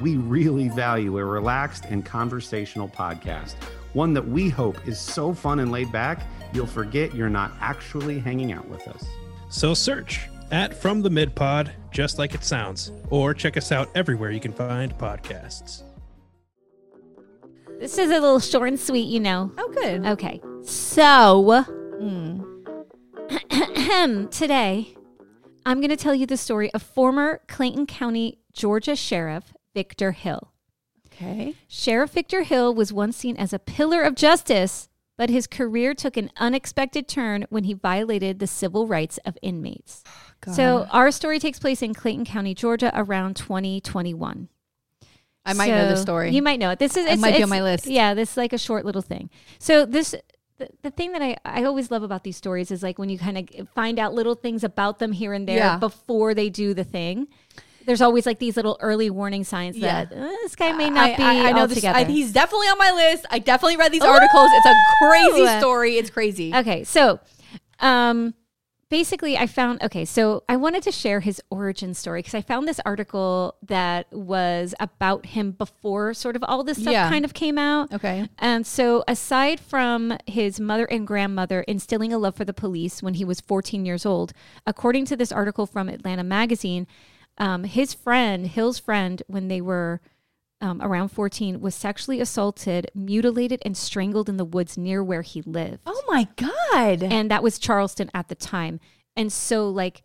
We 0.00 0.16
really 0.16 0.68
value 0.68 1.18
a 1.18 1.24
relaxed 1.24 1.86
and 1.86 2.04
conversational 2.04 2.88
podcast, 2.88 3.54
one 3.94 4.12
that 4.12 4.28
we 4.28 4.48
hope 4.50 4.86
is 4.86 5.00
so 5.00 5.32
fun 5.32 5.60
and 5.60 5.72
laid 5.72 5.90
back, 5.90 6.26
you'll 6.52 6.66
forget 6.66 7.14
you're 7.14 7.30
not 7.30 7.52
actually 7.60 8.18
hanging 8.18 8.52
out 8.52 8.68
with 8.68 8.86
us. 8.88 9.04
So 9.48 9.72
search 9.72 10.28
at 10.50 10.74
From 10.74 11.00
the 11.02 11.10
Mid 11.10 11.34
Pod, 11.34 11.72
just 11.90 12.18
like 12.18 12.34
it 12.34 12.44
sounds, 12.44 12.92
or 13.10 13.32
check 13.32 13.56
us 13.56 13.72
out 13.72 13.88
everywhere 13.94 14.30
you 14.30 14.40
can 14.40 14.52
find 14.52 14.92
podcasts. 14.98 15.82
This 17.78 17.98
is 17.98 18.10
a 18.10 18.14
little 18.20 18.40
short 18.40 18.68
and 18.68 18.80
sweet, 18.80 19.06
you 19.06 19.20
know. 19.20 19.52
Oh, 19.58 19.68
good. 19.68 20.06
Okay. 20.06 20.40
So, 20.62 21.62
Hmm. 22.00 22.42
today, 24.30 24.94
I'm 25.64 25.80
going 25.80 25.90
to 25.90 25.96
tell 25.96 26.14
you 26.14 26.26
the 26.26 26.36
story 26.36 26.72
of 26.72 26.82
former 26.82 27.40
Clayton 27.48 27.86
County, 27.86 28.38
Georgia 28.52 28.96
Sheriff 28.96 29.52
Victor 29.74 30.12
Hill. 30.12 30.52
Okay. 31.06 31.54
Sheriff 31.68 32.12
Victor 32.12 32.42
Hill 32.44 32.74
was 32.74 32.92
once 32.92 33.16
seen 33.16 33.36
as 33.36 33.52
a 33.52 33.58
pillar 33.58 34.02
of 34.02 34.14
justice, 34.14 34.88
but 35.18 35.30
his 35.30 35.46
career 35.46 35.94
took 35.94 36.16
an 36.16 36.30
unexpected 36.38 37.08
turn 37.08 37.46
when 37.50 37.64
he 37.64 37.72
violated 37.74 38.38
the 38.38 38.46
civil 38.46 38.86
rights 38.86 39.18
of 39.24 39.36
inmates. 39.42 40.02
So, 40.52 40.86
our 40.92 41.10
story 41.10 41.40
takes 41.40 41.58
place 41.58 41.82
in 41.82 41.92
Clayton 41.92 42.24
County, 42.26 42.54
Georgia 42.54 42.92
around 42.94 43.34
2021. 43.36 44.48
I 45.46 45.52
might 45.54 45.70
know 45.70 45.88
the 45.88 45.96
story. 45.96 46.30
You 46.32 46.42
might 46.42 46.58
know 46.58 46.70
it. 46.70 46.78
This 46.78 46.96
is 46.96 47.06
It 47.06 47.12
it's, 47.14 47.22
might 47.22 47.36
be 47.36 47.42
on 47.42 47.48
my 47.48 47.62
list. 47.62 47.86
Yeah, 47.86 48.14
this 48.14 48.32
is 48.32 48.36
like 48.36 48.52
a 48.52 48.58
short 48.58 48.84
little 48.84 49.02
thing. 49.02 49.30
So 49.58 49.86
this 49.86 50.14
the, 50.58 50.68
the 50.82 50.90
thing 50.90 51.12
that 51.12 51.22
I, 51.22 51.36
I 51.44 51.64
always 51.64 51.90
love 51.90 52.02
about 52.02 52.24
these 52.24 52.36
stories 52.36 52.70
is 52.70 52.82
like 52.82 52.98
when 52.98 53.08
you 53.08 53.18
kind 53.18 53.36
of 53.38 53.68
find 53.74 53.98
out 53.98 54.14
little 54.14 54.34
things 54.34 54.64
about 54.64 54.98
them 54.98 55.12
here 55.12 55.32
and 55.32 55.46
there 55.46 55.58
Yeah. 55.58 55.76
before 55.78 56.34
they 56.34 56.48
do 56.50 56.74
the 56.74 56.84
thing. 56.84 57.28
There's 57.84 58.00
always 58.00 58.26
like 58.26 58.40
these 58.40 58.56
little 58.56 58.76
early 58.80 59.10
warning 59.10 59.44
signs 59.44 59.76
Yeah. 59.76 60.06
that 60.06 60.16
uh, 60.16 60.28
this 60.42 60.56
guy 60.56 60.72
may 60.72 60.90
not 60.90 61.10
I, 61.10 61.16
be 61.16 61.22
I, 61.22 61.48
I 61.48 61.52
know 61.52 61.66
this. 61.66 61.84
I, 61.84 62.04
he's 62.04 62.32
definitely 62.32 62.66
on 62.68 62.78
my 62.78 62.90
list. 62.90 63.26
I 63.30 63.38
definitely 63.38 63.76
read 63.76 63.92
these 63.92 64.02
articles. 64.02 64.48
It's 64.54 64.66
a 64.66 64.74
crazy 65.06 65.46
story. 65.60 65.96
It's 65.96 66.10
crazy. 66.10 66.52
Okay, 66.54 66.84
so 66.84 67.20
um 67.80 68.34
basically 68.88 69.36
I 69.36 69.46
found 69.46 69.82
okay, 69.82 70.04
so 70.04 70.44
I 70.48 70.56
wanted 70.56 70.82
to 70.84 70.92
share 70.92 71.20
his 71.20 71.40
origin 71.50 71.94
story 71.94 72.20
because 72.20 72.34
I 72.34 72.40
found 72.40 72.68
this 72.68 72.80
article 72.84 73.56
that 73.62 74.06
was 74.12 74.74
about 74.80 75.26
him 75.26 75.52
before 75.52 76.14
sort 76.14 76.36
of 76.36 76.44
all 76.44 76.62
this 76.64 76.80
stuff 76.80 76.92
Yeah. 76.92 77.08
kind 77.08 77.24
of 77.24 77.34
came 77.34 77.58
out. 77.58 77.92
Okay. 77.92 78.28
And 78.38 78.66
so 78.66 79.02
aside 79.08 79.60
from 79.60 80.16
his 80.26 80.60
mother 80.60 80.84
and 80.86 81.06
grandmother 81.06 81.62
instilling 81.62 82.12
a 82.12 82.18
love 82.18 82.36
for 82.36 82.44
the 82.44 82.54
police 82.54 83.02
when 83.02 83.14
he 83.14 83.24
was 83.24 83.40
14 83.40 83.84
years 83.84 84.06
old, 84.06 84.32
according 84.66 85.04
to 85.06 85.16
this 85.16 85.32
article 85.32 85.66
from 85.66 85.88
Atlanta 85.88 86.24
magazine, 86.24 86.86
um, 87.38 87.64
his 87.64 87.92
friend, 87.92 88.46
Hill's 88.46 88.78
friend, 88.78 89.22
when 89.26 89.48
they 89.48 89.60
were 89.60 90.00
um, 90.60 90.80
around 90.80 91.08
14, 91.08 91.60
was 91.60 91.74
sexually 91.74 92.20
assaulted, 92.20 92.90
mutilated, 92.94 93.60
and 93.64 93.76
strangled 93.76 94.28
in 94.28 94.36
the 94.36 94.44
woods 94.44 94.78
near 94.78 95.02
where 95.04 95.22
he 95.22 95.42
lived 95.42 95.80
Oh 95.86 96.02
my 96.08 96.28
god. 96.36 97.02
and 97.02 97.30
that 97.30 97.42
was 97.42 97.58
Charleston 97.58 98.10
at 98.14 98.28
the 98.28 98.34
time. 98.34 98.80
And 99.16 99.32
so 99.32 99.68
like 99.68 100.02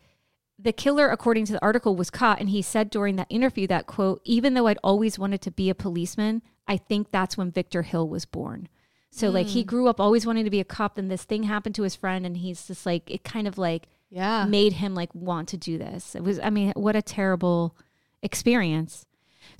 the 0.59 0.73
killer 0.73 1.09
according 1.09 1.45
to 1.45 1.53
the 1.53 1.61
article 1.63 1.95
was 1.95 2.09
caught 2.09 2.39
and 2.39 2.49
he 2.49 2.61
said 2.61 2.89
during 2.89 3.15
that 3.15 3.27
interview 3.29 3.65
that 3.67 3.87
quote 3.87 4.21
even 4.25 4.53
though 4.53 4.67
I'd 4.67 4.77
always 4.83 5.17
wanted 5.17 5.41
to 5.41 5.51
be 5.51 5.69
a 5.69 5.75
policeman, 5.75 6.41
I 6.67 6.77
think 6.77 7.11
that's 7.11 7.37
when 7.37 7.51
Victor 7.51 7.81
Hill 7.81 8.07
was 8.07 8.25
born. 8.25 8.67
So 9.09 9.29
like 9.29 9.47
he 9.47 9.63
grew 9.65 9.87
up 9.87 9.99
always 9.99 10.25
wanting 10.25 10.45
to 10.45 10.49
be 10.49 10.61
a 10.61 10.65
cop 10.65 10.97
and 10.97 11.11
this 11.11 11.23
thing 11.25 11.43
happened 11.43 11.75
to 11.75 11.83
his 11.83 11.95
friend 11.97 12.25
and 12.25 12.37
he's 12.37 12.67
just 12.67 12.85
like 12.85 13.09
it 13.11 13.23
kind 13.25 13.47
of 13.47 13.57
like 13.57 13.87
yeah. 14.09 14.45
made 14.45 14.73
him 14.73 14.95
like 14.95 15.13
want 15.13 15.49
to 15.49 15.57
do 15.57 15.77
this. 15.77 16.15
It 16.15 16.23
was 16.23 16.39
I 16.39 16.49
mean 16.49 16.71
what 16.75 16.95
a 16.95 17.01
terrible 17.01 17.75
experience. 18.21 19.05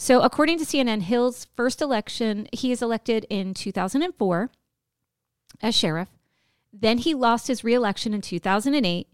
So, 0.02 0.22
according 0.22 0.58
to 0.58 0.66
CNN, 0.66 1.04
Hill's 1.04 1.46
first 1.56 1.80
election, 1.80 2.48
he 2.52 2.72
is 2.72 2.82
elected 2.82 3.28
in 3.30 3.54
2004 3.54 4.50
as 5.62 5.76
sheriff. 5.76 6.10
Then 6.74 6.98
he 6.98 7.14
lost 7.14 7.46
his 7.46 7.64
reelection 7.64 8.12
in 8.12 8.22
2008. 8.22 9.08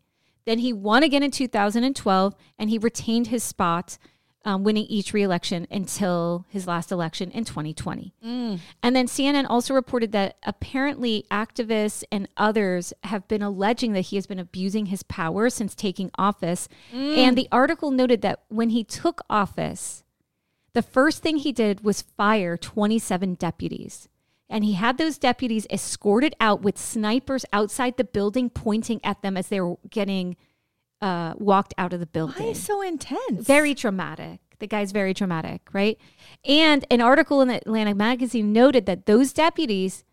Then 0.45 0.59
he 0.59 0.71
won 0.71 1.03
again 1.03 1.23
in 1.23 1.31
2012, 1.31 2.35
and 2.57 2.69
he 2.69 2.77
retained 2.77 3.27
his 3.27 3.43
spot, 3.43 3.97
um, 4.45 4.63
winning 4.63 4.85
each 4.85 5.11
reelection 5.11 5.67
until 5.69 6.45
his 6.47 6.67
last 6.67 6.89
election 6.89 7.31
in 7.31 7.43
2020. 7.43 8.13
And 8.81 8.95
then 8.95 9.07
CNN 9.07 9.45
also 9.49 9.73
reported 9.73 10.13
that 10.13 10.37
apparently 10.43 11.25
activists 11.29 12.05
and 12.13 12.29
others 12.37 12.93
have 13.03 13.27
been 13.27 13.41
alleging 13.41 13.91
that 13.91 14.05
he 14.05 14.15
has 14.15 14.25
been 14.25 14.39
abusing 14.39 14.85
his 14.85 15.03
power 15.03 15.49
since 15.49 15.75
taking 15.75 16.11
office. 16.17 16.69
And 16.93 17.37
the 17.37 17.49
article 17.51 17.91
noted 17.91 18.21
that 18.21 18.43
when 18.47 18.69
he 18.69 18.85
took 18.85 19.19
office, 19.29 20.05
the 20.77 20.83
first 20.83 21.23
thing 21.23 21.37
he 21.37 21.51
did 21.51 21.83
was 21.83 22.03
fire 22.03 22.55
27 22.55 23.33
deputies. 23.33 24.07
And 24.47 24.63
he 24.63 24.73
had 24.73 24.99
those 24.99 25.17
deputies 25.17 25.65
escorted 25.71 26.35
out 26.39 26.61
with 26.61 26.77
snipers 26.77 27.45
outside 27.51 27.97
the 27.97 28.03
building, 28.03 28.51
pointing 28.51 29.01
at 29.03 29.23
them 29.23 29.37
as 29.37 29.47
they 29.47 29.59
were 29.59 29.77
getting 29.89 30.35
uh, 31.01 31.33
walked 31.37 31.73
out 31.79 31.93
of 31.93 31.99
the 31.99 32.05
building. 32.05 32.45
Why 32.45 32.51
is 32.51 32.61
so 32.61 32.83
intense? 32.83 33.43
Very 33.47 33.73
dramatic. 33.73 34.39
The 34.59 34.67
guy's 34.67 34.91
very 34.91 35.15
dramatic, 35.15 35.61
right? 35.73 35.97
And 36.45 36.85
an 36.91 37.01
article 37.01 37.41
in 37.41 37.47
the 37.47 37.55
Atlanta 37.55 37.95
magazine 37.95 38.53
noted 38.53 38.85
that 38.85 39.07
those 39.07 39.33
deputies 39.33 40.03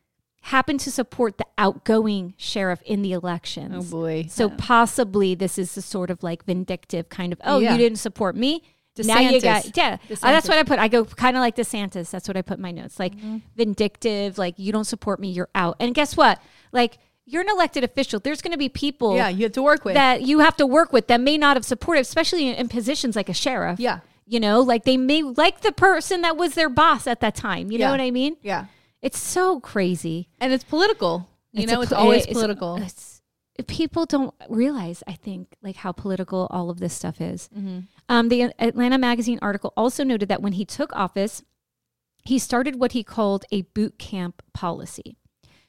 happened 0.44 0.80
to 0.80 0.90
support 0.90 1.36
the 1.36 1.46
outgoing 1.58 2.32
sheriff 2.38 2.80
in 2.86 3.02
the 3.02 3.12
elections. 3.12 3.92
Oh 3.92 3.98
boy. 3.98 4.26
So 4.30 4.48
possibly 4.48 5.34
this 5.34 5.58
is 5.58 5.74
the 5.74 5.82
sort 5.82 6.10
of 6.10 6.22
like 6.22 6.46
vindictive 6.46 7.10
kind 7.10 7.34
of, 7.34 7.40
oh, 7.44 7.58
Yeah. 7.60 7.72
you 7.72 7.78
didn't 7.78 7.98
support 7.98 8.34
me. 8.34 8.62
Now 8.98 9.18
you 9.18 9.40
got 9.40 9.76
yeah. 9.76 9.98
Uh, 10.10 10.16
that's 10.20 10.48
what 10.48 10.56
I 10.58 10.62
put. 10.62 10.78
I 10.78 10.88
go 10.88 11.04
kind 11.04 11.36
of 11.36 11.40
like 11.40 11.56
DeSantis. 11.56 12.10
That's 12.10 12.28
what 12.28 12.36
I 12.36 12.42
put 12.42 12.58
in 12.58 12.62
my 12.62 12.70
notes. 12.70 12.98
Like 12.98 13.14
Mm-hmm. 13.16 13.38
vindictive. 13.56 14.38
Like 14.38 14.54
you 14.58 14.72
don't 14.72 14.84
support 14.84 15.18
me, 15.20 15.30
you're 15.30 15.48
out. 15.54 15.76
And 15.80 15.94
guess 15.94 16.16
what? 16.16 16.40
Like 16.72 16.98
you're 17.26 17.42
an 17.42 17.48
elected 17.48 17.82
official. 17.84 18.20
There's 18.20 18.42
going 18.42 18.52
to 18.52 18.58
be 18.58 18.68
people 18.68 19.16
yeah, 19.16 19.28
you 19.28 19.44
have 19.44 19.52
to 19.52 19.62
work 19.62 19.84
with. 19.84 19.94
that 19.94 20.22
you 20.22 20.40
have 20.40 20.56
to 20.58 20.66
work 20.66 20.92
with 20.92 21.06
that 21.08 21.20
may 21.20 21.38
not 21.38 21.56
have 21.56 21.64
supported, 21.64 22.00
especially 22.00 22.48
in, 22.48 22.54
in 22.54 22.68
positions 22.68 23.16
like 23.16 23.28
a 23.28 23.34
sheriff. 23.34 23.80
Yeah. 23.80 24.00
You 24.26 24.40
know, 24.40 24.60
like 24.60 24.84
they 24.84 24.96
may 24.96 25.22
like 25.22 25.60
the 25.62 25.72
person 25.72 26.20
that 26.22 26.36
was 26.36 26.54
their 26.54 26.68
boss 26.68 27.06
at 27.06 27.20
that 27.20 27.34
time. 27.34 27.70
You 27.70 27.78
know 27.78 27.90
what 27.90 28.00
I 28.00 28.10
mean? 28.10 28.36
yeah, 28.42 28.66
It's 29.02 29.18
so 29.18 29.58
crazy. 29.60 30.28
and 30.40 30.52
it's 30.52 30.64
political. 30.64 31.28
You 31.52 31.66
know, 31.66 31.80
a 31.80 31.82
it's 31.82 31.92
always 31.92 32.22
it's- 32.22 32.32
political. 32.34 32.76
it's- 32.76 33.13
people 33.62 34.04
don't 34.04 34.34
realize, 34.48 35.02
I 35.06 35.12
think, 35.12 35.54
like 35.62 35.76
how 35.76 35.92
political 35.92 36.48
all 36.50 36.70
of 36.70 36.80
this 36.80 36.92
stuff 36.92 37.20
is. 37.20 37.48
Mm-hmm. 37.56 37.80
Um, 38.08 38.28
the 38.28 38.52
Atlanta 38.58 38.98
Magazine 38.98 39.38
article 39.40 39.72
also 39.76 40.02
noted 40.02 40.28
that 40.28 40.42
when 40.42 40.54
he 40.54 40.64
took 40.64 40.94
office, 40.96 41.42
he 42.24 42.38
started 42.38 42.80
what 42.80 42.92
he 42.92 43.04
called 43.04 43.44
a 43.52 43.62
boot 43.62 43.98
camp 43.98 44.42
policy. 44.52 45.16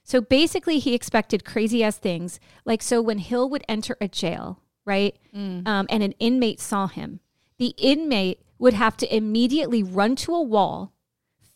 So 0.03 0.21
basically, 0.21 0.79
he 0.79 0.93
expected 0.93 1.45
crazy 1.45 1.83
ass 1.83 1.97
things. 1.97 2.39
Like, 2.63 2.81
so 2.81 3.01
when 3.01 3.17
Hill 3.19 3.49
would 3.49 3.63
enter 3.67 3.97
a 4.01 4.07
jail, 4.07 4.61
right, 4.85 5.15
Mm. 5.35 5.67
um, 5.67 5.87
and 5.89 6.01
an 6.03 6.13
inmate 6.13 6.59
saw 6.59 6.87
him, 6.87 7.19
the 7.57 7.73
inmate 7.77 8.41
would 8.57 8.73
have 8.73 8.97
to 8.97 9.15
immediately 9.15 9.83
run 9.83 10.15
to 10.17 10.33
a 10.33 10.41
wall, 10.41 10.93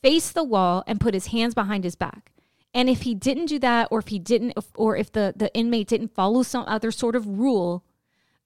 face 0.02 0.32
the 0.32 0.44
wall, 0.44 0.84
and 0.86 1.00
put 1.00 1.14
his 1.14 1.28
hands 1.28 1.54
behind 1.54 1.84
his 1.84 1.96
back. 1.96 2.32
And 2.74 2.90
if 2.90 3.02
he 3.02 3.16
didn't 3.16 3.48
do 3.48 3.60
that, 3.60 3.88
or 3.90 4.00
if 4.00 4.08
he 4.10 4.20
didn't, 4.20 4.54
or 4.76 4.96
if 4.96 5.12
the, 5.12 5.34
the 5.36 5.54
inmate 5.56 5.88
didn't 5.88 6.14
follow 6.14 6.44
some 6.44 6.66
other 6.68 6.92
sort 6.92 7.16
of 7.16 7.26
rule, 7.28 7.84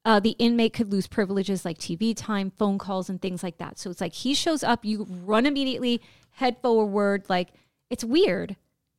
uh, 0.06 0.20
the 0.20 0.32
inmate 0.40 0.74
could 0.74 0.92
lose 0.92 1.08
privileges 1.08 1.66
like 1.66 1.78
TV 1.78 2.14
time, 2.16 2.52
phone 2.58 2.78
calls, 2.78 3.10
and 3.10 3.22
things 3.22 3.44
like 3.44 3.58
that. 3.58 3.78
So 3.80 3.90
it's 3.90 4.02
like 4.02 4.14
he 4.14 4.34
shows 4.34 4.64
up, 4.64 4.86
you 4.86 5.06
run 5.10 5.46
immediately, 5.46 6.02
head 6.32 6.58
forward. 6.62 7.26
Like 7.30 7.50
it's 7.90 8.04
weird, 8.04 8.56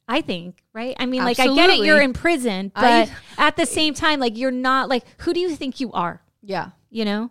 I 0.09 0.21
think, 0.21 0.63
right? 0.75 0.95
I 0.99 1.07
mean, 1.07 1.25
like 1.25 1.41
I 1.41 1.55
get 1.55 1.71
it, 1.71 1.79
you're 1.85 2.01
in 2.01 2.13
prison, 2.13 2.71
but 2.75 2.85
I- 2.85 3.11
at 3.39 3.57
the 3.57 3.67
same 3.67 3.95
time, 3.95 4.21
like 4.21 4.37
you're 4.37 4.51
not 4.51 4.89
like 4.91 5.05
who 5.23 5.33
do 5.33 5.41
you 5.41 5.57
think 5.57 5.81
you 5.81 5.91
are? 5.93 6.23
yeah, 6.43 6.71
You 6.91 7.05
know? 7.07 7.31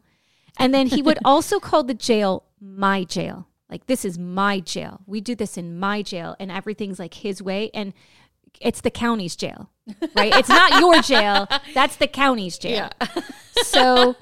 And 0.58 0.74
then 0.74 0.88
he 0.88 1.02
would 1.04 1.20
also 1.26 1.60
call 1.60 1.84
the 1.84 1.94
jail 1.94 2.46
my 2.60 3.04
jail. 3.04 3.48
Like 3.74 3.88
this 3.88 4.05
is 4.05 4.19
my 4.19 4.59
jail. 4.59 5.01
We 5.07 5.19
do 5.19 5.34
this 5.34 5.57
in 5.57 5.80
my 5.80 6.03
jail, 6.03 6.36
and 6.39 6.51
everything's 6.51 6.99
like 6.99 7.15
his 7.15 7.41
way, 7.41 7.71
and 7.74 7.91
it's 8.61 8.82
the 8.82 8.91
county's 8.91 9.36
jail, 9.36 9.71
right? 10.13 10.32
it's 10.36 10.47
not 10.47 10.80
your 10.80 11.01
jail. 11.01 11.47
That's 11.74 11.95
the 11.95 12.05
county's 12.05 12.59
jail. 12.59 12.89
So 13.63 14.15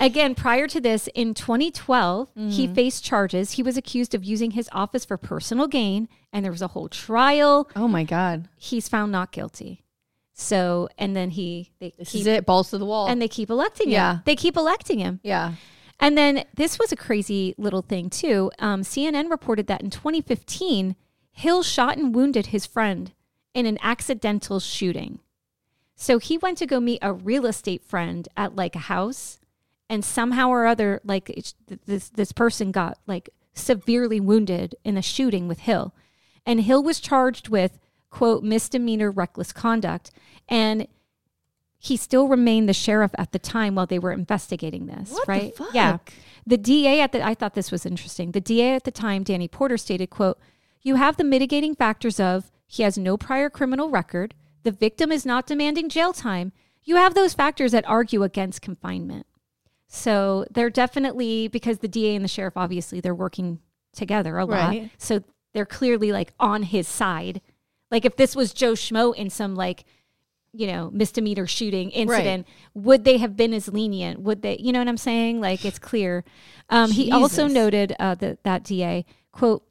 again, 0.00 0.34
prior 0.34 0.66
to 0.66 0.80
this, 0.80 1.08
in 1.14 1.34
2012, 1.34 2.30
he 2.34 2.40
mm-hmm. 2.40 2.74
faced 2.74 3.04
charges. 3.04 3.52
He 3.52 3.62
was 3.62 3.76
accused 3.76 4.14
of 4.14 4.24
using 4.24 4.52
his 4.52 4.68
office 4.72 5.04
for 5.04 5.16
personal 5.16 5.68
gain, 5.68 6.08
and 6.32 6.44
there 6.44 6.50
was 6.50 6.62
a 6.62 6.68
whole 6.68 6.88
trial. 6.88 7.70
Oh 7.76 7.86
my 7.86 8.02
God, 8.02 8.48
He's 8.56 8.88
found 8.88 9.12
not 9.12 9.30
guilty. 9.30 9.84
So, 10.32 10.88
and 10.98 11.14
then 11.14 11.30
he 11.30 11.70
they 11.78 11.92
this 11.96 12.10
keep 12.10 12.22
is 12.22 12.26
it. 12.26 12.46
Balls 12.46 12.70
to 12.70 12.78
the 12.78 12.86
wall. 12.86 13.06
and 13.06 13.22
they 13.22 13.28
keep 13.28 13.50
electing 13.50 13.88
him. 13.88 13.92
Yeah. 13.92 14.18
They 14.24 14.34
keep 14.34 14.56
electing 14.56 14.98
him. 14.98 15.20
yeah, 15.22 15.54
And 16.04 16.18
then 16.18 16.44
this 16.52 16.78
was 16.78 16.92
a 16.92 16.96
crazy 16.96 17.54
little 17.56 17.80
thing 17.80 18.10
too. 18.10 18.50
Um, 18.58 18.82
CNN 18.82 19.30
reported 19.30 19.68
that 19.68 19.80
in 19.80 19.88
2015, 19.88 20.96
Hill 21.32 21.62
shot 21.62 21.96
and 21.96 22.14
wounded 22.14 22.48
his 22.48 22.66
friend 22.66 23.10
in 23.54 23.64
an 23.64 23.78
accidental 23.80 24.60
shooting. 24.60 25.20
So 25.96 26.18
he 26.18 26.36
went 26.36 26.58
to 26.58 26.66
go 26.66 26.78
meet 26.78 26.98
a 27.00 27.14
real 27.14 27.46
estate 27.46 27.82
friend 27.82 28.28
at 28.36 28.54
like 28.54 28.76
a 28.76 28.80
house, 28.80 29.38
and 29.88 30.04
somehow 30.04 30.50
or 30.50 30.66
other, 30.66 31.00
like 31.04 31.34
this 31.86 32.10
this 32.10 32.32
person 32.32 32.70
got 32.70 32.98
like 33.06 33.30
severely 33.54 34.20
wounded 34.20 34.74
in 34.84 34.98
a 34.98 35.02
shooting 35.02 35.48
with 35.48 35.60
Hill, 35.60 35.94
and 36.44 36.60
Hill 36.60 36.82
was 36.82 37.00
charged 37.00 37.48
with 37.48 37.78
quote 38.10 38.44
misdemeanor 38.44 39.10
reckless 39.10 39.54
conduct, 39.54 40.10
and 40.50 40.86
he 41.84 41.98
still 41.98 42.28
remained 42.28 42.66
the 42.66 42.72
sheriff 42.72 43.10
at 43.18 43.32
the 43.32 43.38
time 43.38 43.74
while 43.74 43.84
they 43.84 43.98
were 43.98 44.12
investigating 44.12 44.86
this. 44.86 45.10
What 45.10 45.26
the 45.26 45.32
right? 45.32 45.54
Yeah. 45.74 45.98
The 46.46 46.56
DA 46.56 47.02
at 47.02 47.12
the 47.12 47.22
I 47.22 47.34
thought 47.34 47.54
this 47.54 47.70
was 47.70 47.84
interesting. 47.84 48.32
The 48.32 48.40
DA 48.40 48.74
at 48.74 48.84
the 48.84 48.90
time, 48.90 49.22
Danny 49.22 49.48
Porter, 49.48 49.76
stated, 49.76 50.08
quote, 50.08 50.38
You 50.82 50.94
have 50.94 51.18
the 51.18 51.24
mitigating 51.24 51.74
factors 51.74 52.18
of 52.18 52.50
he 52.66 52.84
has 52.84 52.96
no 52.96 53.18
prior 53.18 53.50
criminal 53.50 53.90
record, 53.90 54.32
the 54.62 54.72
victim 54.72 55.12
is 55.12 55.26
not 55.26 55.46
demanding 55.46 55.90
jail 55.90 56.14
time. 56.14 56.52
You 56.84 56.96
have 56.96 57.14
those 57.14 57.34
factors 57.34 57.72
that 57.72 57.86
argue 57.86 58.22
against 58.22 58.62
confinement. 58.62 59.26
So 59.86 60.46
they're 60.50 60.70
definitely 60.70 61.48
because 61.48 61.78
the 61.78 61.88
DA 61.88 62.14
and 62.14 62.24
the 62.24 62.28
sheriff 62.28 62.56
obviously 62.56 63.00
they're 63.00 63.14
working 63.14 63.60
together 63.92 64.38
a 64.38 64.46
lot. 64.46 64.68
Right. 64.70 64.90
So 64.96 65.22
they're 65.52 65.66
clearly 65.66 66.12
like 66.12 66.32
on 66.40 66.62
his 66.62 66.88
side. 66.88 67.42
Like 67.90 68.06
if 68.06 68.16
this 68.16 68.34
was 68.34 68.54
Joe 68.54 68.72
Schmo 68.72 69.14
in 69.14 69.28
some 69.28 69.54
like 69.54 69.84
you 70.54 70.66
know 70.66 70.90
misdemeanor 70.92 71.46
shooting 71.46 71.90
incident 71.90 72.46
would 72.74 73.04
they 73.04 73.18
have 73.18 73.36
been 73.36 73.52
as 73.52 73.68
lenient? 73.68 74.20
Would 74.20 74.42
they 74.42 74.56
you 74.58 74.72
know 74.72 74.78
what 74.78 74.88
i'm 74.88 74.96
saying? 74.96 75.40
Like 75.40 75.64
it's 75.64 75.78
clear. 75.78 76.24
Um, 76.70 76.90
he 76.90 77.10
also 77.12 77.46
noted 77.46 77.94
uh, 77.98 78.14
that 78.16 78.44
that 78.44 78.64
da 78.64 79.04
quote 79.32 79.64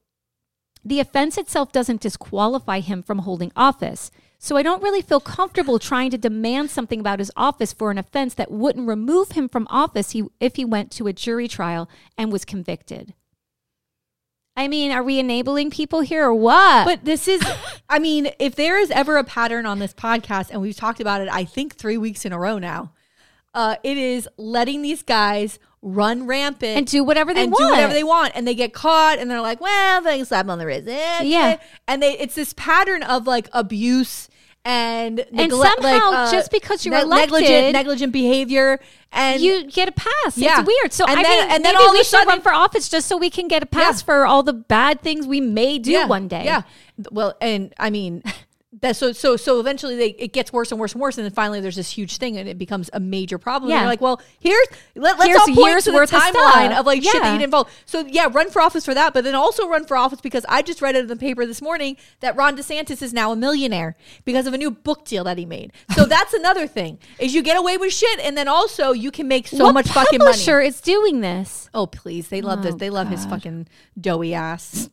the 0.85 0.99
offense 0.99 1.37
itself 1.37 1.71
doesn't 1.71 2.01
disqualify 2.01 2.81
him 2.81 3.01
from 3.01 3.19
holding 3.19 3.51
office. 3.55 4.11
So 4.37 4.57
i 4.57 4.61
don't 4.61 4.83
really 4.83 5.01
feel 5.01 5.21
comfortable 5.21 5.79
trying 5.79 6.11
to 6.11 6.17
demand 6.17 6.69
something 6.69 6.99
about 6.99 7.19
his 7.19 7.31
office 7.37 7.71
for 7.71 7.91
an 7.91 7.97
offense 7.97 8.33
that 8.33 8.51
wouldn't 8.51 8.87
remove 8.87 9.31
him 9.31 9.47
from 9.47 9.67
office 9.69 10.11
he, 10.11 10.25
if 10.41 10.57
he 10.57 10.65
went 10.65 10.91
to 10.91 11.07
a 11.07 11.13
jury 11.13 11.47
trial 11.47 11.89
and 12.17 12.29
was 12.29 12.43
convicted 12.43 13.13
i 14.55 14.67
mean 14.67 14.91
are 14.91 15.03
we 15.03 15.19
enabling 15.19 15.69
people 15.71 16.01
here 16.01 16.25
or 16.25 16.33
what 16.33 16.85
But 16.85 17.05
this 17.05 17.27
is, 17.27 17.41
I 17.89 17.99
mean, 17.99 18.29
if 18.39 18.55
there 18.55 18.77
is 18.79 18.91
ever 18.91 19.17
a 19.17 19.23
pattern 19.23 19.65
on 19.65 19.79
this 19.79 19.93
podcast, 19.93 20.49
and 20.51 20.61
we've 20.61 20.75
talked 20.75 20.99
about 20.99 21.21
it, 21.21 21.29
I 21.31 21.43
think 21.45 21.75
three 21.75 21.97
weeks 21.97 22.25
in 22.25 22.33
a 22.33 22.39
row 22.39 22.57
now, 22.59 22.91
uh, 23.53 23.75
it 23.83 23.97
is 23.97 24.27
letting 24.37 24.81
these 24.81 25.03
guys 25.03 25.59
run 25.81 26.25
rampant 26.25 26.77
and 26.77 26.87
do 26.87 27.03
whatever 27.03 27.33
they 27.33 27.43
and 27.43 27.51
want 27.51 27.63
do 27.63 27.69
whatever 27.69 27.93
they 27.93 28.03
want, 28.03 28.31
and 28.35 28.47
they 28.47 28.55
get 28.55 28.73
caught, 28.73 29.19
and 29.19 29.29
they're 29.29 29.41
like, 29.41 29.59
"Well, 29.61 30.01
they 30.01 30.17
can 30.17 30.25
slap 30.25 30.47
on 30.47 30.57
the 30.57 30.65
wrist." 30.65 30.87
Eh, 30.87 31.23
Yeah. 31.23 31.57
and 31.87 32.01
they 32.01 32.17
it's 32.17 32.35
this 32.35 32.53
pattern 32.53 33.03
of 33.03 33.27
like 33.27 33.49
abuse 33.53 34.29
and 34.65 35.19
And 35.33 35.51
somehow, 35.51 35.79
like, 35.81 36.01
uh, 36.01 36.31
just 36.31 36.51
because 36.51 36.85
you're 36.85 36.93
negligent 37.05 37.49
elected- 37.49 37.73
negligent 37.73 38.13
behavior, 38.13 38.79
and 39.11 39.41
you 39.41 39.65
get 39.65 39.89
a 39.89 39.91
pass. 39.91 40.37
Yeah. 40.37 40.59
It's 40.61 40.67
weird. 40.67 40.93
So 40.93 41.05
And 41.05 41.19
I 41.19 41.23
then- 41.23 41.39
mean, 41.47 41.55
and 41.55 41.65
then 41.65 41.75
maybe 41.75 41.91
we 41.91 41.97
should 41.97 42.05
sudden- 42.07 42.27
run 42.29 42.41
for 42.41 42.53
office 42.53 42.87
just 42.89 43.07
so 43.07 43.17
we 43.17 43.29
can 43.29 43.47
get 43.47 43.61
a 43.61 43.65
pass 43.65 44.01
Yeah. 44.01 44.05
for 44.05 44.25
all 44.25 44.41
the 44.43 44.53
bad 44.53 45.01
things 45.01 45.27
we 45.27 45.41
may 45.41 45.79
do 45.79 45.91
yeah, 45.91 46.05
one 46.05 46.27
day. 46.27 46.45
Yeah. 46.45 46.61
Well, 47.11 47.35
and 47.41 47.73
I 47.79 47.89
mean, 47.89 48.23
that 48.81 48.95
so 48.95 49.11
so 49.11 49.37
so 49.37 49.59
eventually 49.59 49.95
they 49.95 50.07
it 50.09 50.33
gets 50.33 50.51
worse 50.51 50.71
and 50.71 50.79
worse 50.79 50.93
and 50.93 51.01
worse, 51.01 51.17
and 51.17 51.25
then 51.25 51.31
finally 51.33 51.59
there's 51.61 51.75
this 51.75 51.91
huge 51.91 52.17
thing, 52.17 52.37
and 52.37 52.49
it 52.49 52.57
becomes 52.57 52.89
a 52.93 52.99
major 52.99 53.37
problem. 53.37 53.69
Yeah. 53.69 53.75
And 53.77 53.81
you're 53.83 53.91
like, 53.91 54.01
well, 54.01 54.19
here's 54.39 54.67
let, 54.95 55.19
let's 55.19 55.25
Here's 55.27 55.39
all 55.39 55.45
point 55.47 55.59
years 55.59 55.83
to 55.83 55.91
the 55.91 56.01
of 56.01 56.09
timeline 56.09 56.31
stuff. 56.33 56.79
of, 56.79 56.85
like 56.87 57.03
shit 57.03 57.13
that 57.13 57.23
Yeah. 57.23 57.33
you 57.33 57.39
didn't 57.39 57.51
vote. 57.51 57.67
So 57.85 58.05
yeah, 58.07 58.27
run 58.31 58.49
for 58.49 58.61
office 58.61 58.83
for 58.83 58.93
that, 58.95 59.13
but 59.13 59.23
then 59.23 59.35
also 59.35 59.67
run 59.69 59.85
for 59.85 59.95
office 59.95 60.21
because 60.21 60.43
I 60.49 60.61
just 60.63 60.81
read 60.81 60.95
it 60.95 60.99
in 61.01 61.07
the 61.07 61.15
paper 61.15 61.45
this 61.45 61.61
morning 61.61 61.97
that 62.21 62.35
Ron 62.35 62.57
DeSantis 62.57 63.01
is 63.03 63.13
now 63.13 63.31
a 63.31 63.35
millionaire 63.35 63.95
because 64.25 64.47
of 64.47 64.53
a 64.53 64.57
new 64.57 64.71
book 64.71 65.05
deal 65.05 65.23
that 65.25 65.37
he 65.37 65.45
made. 65.45 65.71
So 65.95 66.05
that's 66.07 66.33
another 66.33 66.65
thing 66.67 66.97
is 67.19 67.35
you 67.35 67.43
get 67.43 67.57
away 67.57 67.77
with 67.77 67.93
shit, 67.93 68.19
and 68.21 68.35
then 68.35 68.47
also 68.47 68.91
you 68.91 69.11
can 69.11 69.27
make 69.27 69.47
so 69.47 69.65
what 69.65 69.73
much 69.75 69.87
fucking 69.89 70.19
money. 70.19 70.37
sure 70.37 70.59
is 70.61 70.81
doing 70.81 71.21
this? 71.21 71.69
Oh 71.75 71.85
please, 71.85 72.29
they 72.29 72.41
love 72.41 72.63
this. 72.63 72.73
Oh, 72.73 72.77
They 72.77 72.89
love 72.89 73.07
his 73.09 73.25
fucking 73.25 73.67
doughy 74.01 74.33
ass. 74.33 74.89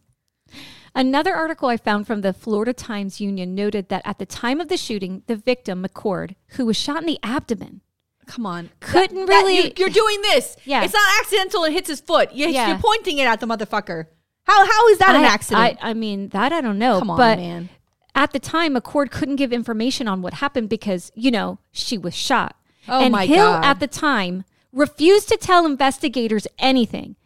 Another 0.95 1.35
article 1.35 1.69
I 1.69 1.77
found 1.77 2.07
from 2.07 2.21
the 2.21 2.33
Florida 2.33 2.73
Times 2.73 3.21
Union 3.21 3.55
noted 3.55 3.89
that 3.89 4.03
at 4.05 4.19
the 4.19 4.27
time 4.27 4.61
of 4.61 4.69
the 4.69 4.77
shooting, 4.77 5.23
the 5.27 5.37
victim, 5.37 5.85
McCord, 5.85 6.35
who 6.51 6.67
was 6.67 6.77
shot 6.77 6.99
in 7.01 7.07
the 7.07 7.19
abdomen, 7.23 7.81
Come 8.27 8.47
on, 8.47 8.71
Couldn't 8.79 9.17
That- 9.17 9.27
that- 9.27 9.43
really- 9.45 9.75
you, 9.77 9.87
are 9.87 9.89
doing 9.89 10.23
this. 10.23 10.57
Yeah. 10.65 10.85
it's 10.85 10.95
not 10.95 11.03
accidental. 11.21 11.65
It 11.65 11.73
hits 11.73 11.89
his 11.89 12.01
foot. 12.01 12.33
You, 12.33 12.47
Yeah. 12.47 12.69
You're 12.69 12.79
pointing 12.79 13.19
it 13.19 13.25
at 13.25 13.41
the 13.41 13.47
motherfucker. 13.47 14.07
How 14.45 14.65
how 14.65 14.89
is 14.89 14.99
that 14.99 15.17
an 15.17 15.25
accident? 15.25 15.79
I, 15.83 15.91
I 15.91 15.95
mean, 15.95 16.29
that 16.29 16.53
I 16.53 16.61
don't 16.61 16.79
know. 16.79 17.01
Come 17.01 17.11
on, 17.11 17.17
but 17.17 17.39
man. 17.39 17.71
at 18.15 18.33
the 18.33 18.39
time, 18.39 18.77
McCord 18.77 19.11
couldn't 19.11 19.35
give 19.37 19.53
information 19.53 20.07
on 20.07 20.23
what 20.23 20.35
happened 20.35 20.69
because, 20.69 21.11
you 21.17 21.33
know, 21.33 21.59
she 21.73 21.99
was 21.99 22.15
shot. 22.15 22.55
Oh 22.89 23.01
and 23.03 23.11
my 23.13 23.27
Hill 23.27 23.53
God. 23.53 23.65
at 23.65 23.81
the 23.81 23.89
time 23.89 24.45
refused 24.73 25.29
to 25.31 25.37
tell 25.37 25.67
investigators 25.67 26.47
anything. 26.59 27.17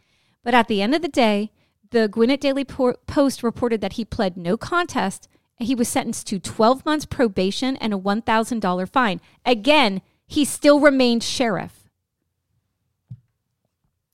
But 0.43 0.55
at 0.55 0.67
the 0.67 0.81
end 0.81 0.95
of 0.95 1.01
the 1.03 1.07
day, 1.07 1.51
the 1.95 2.09
Gwinnett 2.09 2.41
Daily 2.41 2.65
Post 2.65 3.41
reported 3.41 3.79
that 3.79 3.93
he 3.93 4.03
pled 4.03 4.35
no 4.35 4.57
contest. 4.57 5.29
and 5.57 5.65
He 5.65 5.73
was 5.73 5.87
sentenced 5.87 6.27
to 6.27 6.39
12 6.39 6.85
months 6.85 7.05
probation 7.05 7.77
and 7.77 7.93
a 7.93 7.97
$1,000 7.97 8.89
fine. 8.89 9.21
Again, 9.45 10.01
he 10.27 10.43
still 10.43 10.81
remained 10.81 11.23
sheriff. 11.23 11.89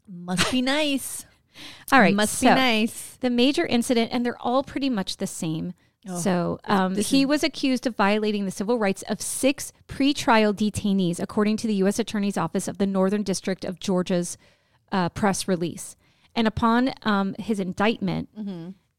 Must 0.07 0.51
be 0.51 0.61
nice. 0.61 1.25
All 1.91 1.99
right. 1.99 2.13
must 2.13 2.37
so 2.37 2.49
be 2.49 2.53
nice. 2.53 3.17
The 3.19 3.31
major 3.31 3.65
incident, 3.65 4.11
and 4.13 4.23
they're 4.23 4.41
all 4.41 4.63
pretty 4.63 4.89
much 4.89 5.17
the 5.17 5.27
same. 5.27 5.73
so 6.17 6.59
um, 6.65 6.95
he 6.95 7.25
was 7.25 7.43
accused 7.43 7.85
of 7.87 7.95
violating 7.95 8.45
the 8.45 8.51
civil 8.51 8.77
rights 8.77 9.03
of 9.03 9.21
six 9.21 9.73
pretrial 9.87 10.53
detainees, 10.53 11.19
according 11.19 11.57
to 11.57 11.67
the 11.67 11.75
U.S. 11.75 11.97
Attorney's 11.99 12.37
Office 12.37 12.67
of 12.67 12.77
the 12.77 12.87
Northern 12.87 13.23
District 13.23 13.65
of 13.65 13.79
Georgia's 13.79 14.37
uh, 14.91 15.09
press 15.09 15.47
release. 15.47 15.95
And 16.35 16.47
upon 16.47 16.93
um, 17.03 17.35
his 17.39 17.59
indictment, 17.59 18.29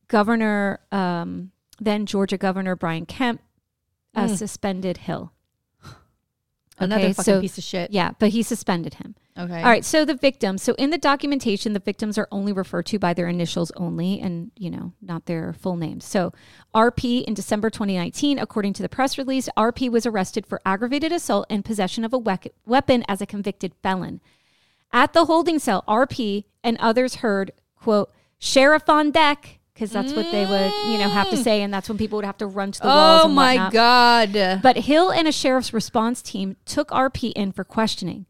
Governor, 0.09 0.81
um, 0.93 1.51
then 1.81 2.07
Georgia 2.07 2.37
Governor 2.37 2.77
Brian 2.77 3.07
Kemp, 3.07 3.41
uh, 4.15 4.29
suspended 4.29 4.99
Hill. 4.99 5.33
Another 6.79 7.05
Okay, 7.05 7.13
fucking 7.13 7.35
so- 7.35 7.41
piece 7.41 7.59
of 7.59 7.65
shit. 7.65 7.91
Yeah, 7.91 8.13
but 8.19 8.31
he 8.31 8.43
suspended 8.43 8.95
him. 8.95 9.15
Okay. 9.39 9.59
All 9.59 9.63
right. 9.71 9.85
So 9.85 10.05
the 10.05 10.15
victims. 10.15 10.63
So 10.63 10.75
in 10.75 10.91
the 10.91 10.99
documentation, 10.99 11.73
the 11.73 11.79
victims 11.81 12.19
are 12.19 12.29
only 12.31 12.53
referred 12.53 12.85
to 12.87 12.99
by 12.99 13.15
their 13.15 13.29
initials 13.29 13.71
only, 13.77 14.21
and 14.21 14.51
you 14.59 14.71
know, 14.71 14.93
not 15.01 15.25
their 15.25 15.55
full 15.55 15.77
names. 15.77 16.05
So 16.05 16.33
RP 16.75 17.23
in 17.25 17.33
December 17.33 17.71
2019, 17.71 18.39
according 18.39 18.75
to 18.75 18.83
the 18.83 18.91
press 18.91 19.17
release, 19.17 19.49
RP 19.57 19.91
was 19.91 20.05
arrested 20.05 20.45
for 20.47 20.61
aggravated 20.67 21.13
assault 21.13 21.47
and 21.49 21.65
possession 21.65 22.05
of 22.05 22.13
a 22.13 22.19
wec- 22.19 22.53
weapon 22.67 23.05
as 23.09 23.23
a 23.23 23.27
convicted 23.27 23.73
felon. 23.83 24.21
At 24.93 25.13
the 25.13 25.25
holding 25.25 25.59
cell, 25.59 25.85
RP 25.89 26.45
and 26.63 26.77
others 26.79 27.17
heard, 27.17 27.53
"quote 27.77 28.13
Sheriff 28.39 28.89
on 28.89 29.11
deck," 29.11 29.61
because 29.73 29.91
that's 29.91 30.13
what 30.13 30.31
they 30.31 30.45
would, 30.45 30.73
you 30.93 30.99
know, 30.99 31.09
have 31.09 31.31
to 31.31 31.37
mm. 31.37 31.43
say, 31.43 31.63
and 31.63 31.73
that's 31.73 31.89
when 31.89 31.99
people 31.99 32.17
would 32.17 32.25
have 32.25 32.39
to 32.39 32.47
run 32.47 32.73
to 32.73 32.81
the 32.81 32.87
walls. 32.87 33.23
Oh 33.23 33.27
and 33.27 33.35
my 33.35 33.55
whatnot. 33.55 33.73
god. 33.73 34.61
But 34.63 34.77
Hill 34.79 35.11
and 35.11 35.27
a 35.27 35.33
sheriff's 35.33 35.73
response 35.73 36.23
team 36.23 36.57
took 36.65 36.91
RP 36.91 37.33
in 37.33 37.53
for 37.53 37.65
questioning. 37.65 38.27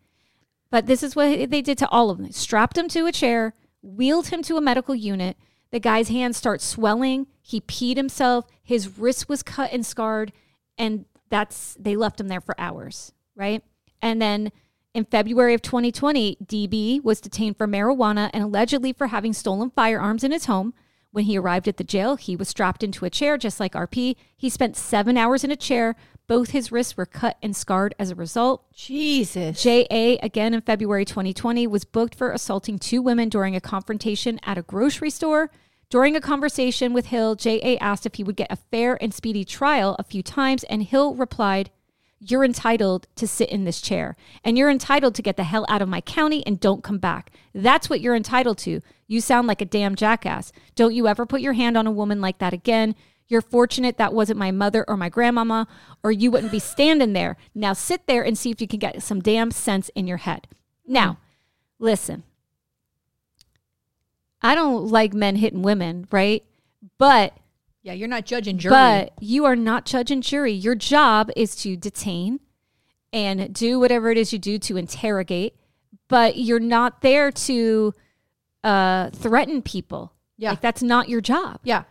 But 0.71 0.87
this 0.87 1.03
is 1.03 1.15
what 1.15 1.51
they 1.51 1.61
did 1.61 1.77
to 1.79 1.89
all 1.91 2.09
of 2.09 2.19
them. 2.19 2.33
Strapped 2.33 2.79
him 2.79 2.89
to 2.89 3.07
a 3.07 3.13
chair, 3.13 3.55
wheeled 3.83 4.29
him 4.29 4.43
to 4.45 4.57
a 4.57 4.61
medical 4.61 4.95
unit. 4.95 5.37
The 5.71 5.81
guy's 5.81 6.09
hands 6.09 6.39
start 6.39 6.63
swelling. 6.63 7.27
He 7.43 7.61
peed 7.61 7.97
himself. 7.97 8.47
His 8.63 8.99
wrist 8.99 9.29
was 9.29 9.43
cut 9.43 9.71
and 9.73 9.85
scarred. 9.85 10.33
And 10.79 11.05
that's, 11.29 11.77
they 11.79 11.97
left 11.97 12.21
him 12.21 12.29
there 12.29 12.41
for 12.41 12.59
hours, 12.59 13.13
right? 13.35 13.63
And 14.01 14.21
then 14.21 14.53
in 14.95 15.05
February 15.07 15.55
of 15.55 15.63
2020, 15.63 16.37
DB 16.45 17.03
was 17.03 17.21
detained 17.21 17.57
for 17.57 17.67
marijuana 17.67 18.31
and 18.33 18.45
allegedly 18.45 18.93
for 18.93 19.07
having 19.07 19.33
stolen 19.33 19.71
firearms 19.71 20.23
in 20.23 20.33
his 20.33 20.45
home. 20.45 20.75
When 21.13 21.25
he 21.25 21.39
arrived 21.39 21.69
at 21.69 21.77
the 21.77 21.85
jail, 21.85 22.17
he 22.17 22.37
was 22.37 22.49
strapped 22.49 22.83
into 22.83 23.05
a 23.05 23.11
chair 23.11 23.37
just 23.37 23.61
like 23.61 23.73
RP. 23.73 24.17
He 24.37 24.51
spent 24.51 24.77
seven 24.77 25.17
hours 25.17 25.45
in 25.45 25.51
a 25.51 25.57
chair. 25.57 25.95
Both 26.27 26.51
his 26.51 26.73
wrists 26.73 26.97
were 26.97 27.07
cut 27.07 27.37
and 27.43 27.55
scarred 27.57 27.95
as 27.99 28.11
a 28.11 28.15
result. 28.15 28.71
Jesus. 28.73 29.63
JA, 29.63 30.17
again 30.23 30.55
in 30.55 30.61
February 30.61 31.05
2020, 31.05 31.67
was 31.67 31.85
booked 31.85 32.15
for 32.15 32.31
assaulting 32.31 32.79
two 32.79 33.03
women 33.03 33.29
during 33.29 33.57
a 33.57 33.61
confrontation 33.61 34.41
at 34.43 34.59
a 34.59 34.63
grocery 34.63 35.11
store. 35.11 35.51
During 35.91 36.17
a 36.17 36.21
conversation 36.21 36.95
with 36.95 37.07
Hill, 37.07 37.35
JA 37.35 37.77
asked 37.81 38.07
if 38.07 38.15
he 38.15 38.25
would 38.25 38.37
get 38.37 38.53
a 38.53 38.57
fair 38.57 39.03
and 39.03 39.13
speedy 39.13 39.45
trial 39.45 39.97
a 39.99 40.05
few 40.05 40.23
times, 40.23 40.65
and 40.65 40.83
Hill 40.83 41.15
replied, 41.15 41.71
You're 42.25 42.45
entitled 42.45 43.09
to 43.17 43.27
sit 43.27 43.49
in 43.49 43.65
this 43.65 43.81
chair, 43.81 44.17
and 44.45 44.57
you're 44.57 44.71
entitled 44.71 45.17
to 45.17 45.23
get 45.23 45.37
the 45.37 45.43
hell 45.43 45.67
out 45.69 45.83
of 45.83 45.89
my 45.89 46.01
county 46.01 46.47
and 46.47 46.61
don't 46.61 46.85
come 46.85 46.99
back. 46.99 47.33
That's 47.53 47.91
what 47.91 48.01
you're 48.01 48.15
entitled 48.15 48.59
to. 48.59 48.81
You 49.09 49.21
sound 49.21 49.49
like 49.49 49.61
a 49.61 49.65
damn 49.65 49.97
jackass. 49.97 50.53
Don't 50.77 50.95
you 50.95 51.09
ever 51.09 51.27
put 51.27 51.41
your 51.41 51.55
hand 51.55 51.77
on 51.77 51.87
a 51.87 51.91
woman 51.91 52.21
like 52.21 52.39
that 52.39 52.53
again. 52.53 52.95
You're 53.27 53.41
fortunate 53.41 53.99
that 53.99 54.15
wasn't 54.15 54.39
my 54.39 54.53
mother 54.53 54.85
or 54.87 54.97
my 54.97 55.09
grandmama, 55.09 55.67
or 56.05 56.13
you 56.13 56.31
wouldn't 56.31 56.53
be 56.53 56.61
standing 56.61 57.13
there. 57.13 57.37
Now 57.57 57.73
sit 57.73 58.07
there 58.07 58.23
and 58.23 58.39
see 58.39 58.51
if 58.53 58.61
you 58.61 58.69
can 58.69 58.79
get 58.79 59.03
some 59.03 59.21
damn 59.21 59.51
sense 59.51 59.89
in 59.97 60.07
your 60.07 60.19
head. 60.19 60.47
Now, 60.87 61.19
listen. 61.81 62.23
I 64.41 64.55
don't 64.55 64.87
like 64.87 65.13
men 65.13 65.37
hitting 65.37 65.63
women, 65.63 66.07
right? 66.13 66.45
But 66.99 67.37
Yeah, 67.83 67.93
you're 67.95 68.09
not 68.09 68.25
judge 68.27 68.47
and 68.49 68.59
jury. 68.61 68.71
but 68.73 69.13
you 69.21 69.45
are 69.45 69.57
not 69.57 69.85
judge 69.87 70.11
and 70.11 70.23
jury. 70.23 70.53
Your 70.53 70.75
job 70.75 71.31
is 71.37 71.57
to 71.57 71.77
detain 71.77 72.41
and 73.13 73.53
do 73.53 73.79
whatever 73.81 74.11
it 74.11 74.17
is 74.19 74.33
you 74.33 74.39
do 74.39 74.59
to 74.61 74.77
interrogate, 74.77 75.57
but 76.09 76.37
you're 76.37 76.61
not 76.61 77.01
there 77.03 77.31
to 77.33 77.93
uh, 78.65 79.11
threaten 79.11 79.63
people. 79.63 80.13
Yeah. 80.39 80.51
Like 80.51 80.61
that's 80.61 80.83
not 80.83 81.09
your 81.09 81.21
job. 81.21 81.61
yeah. 81.65 81.85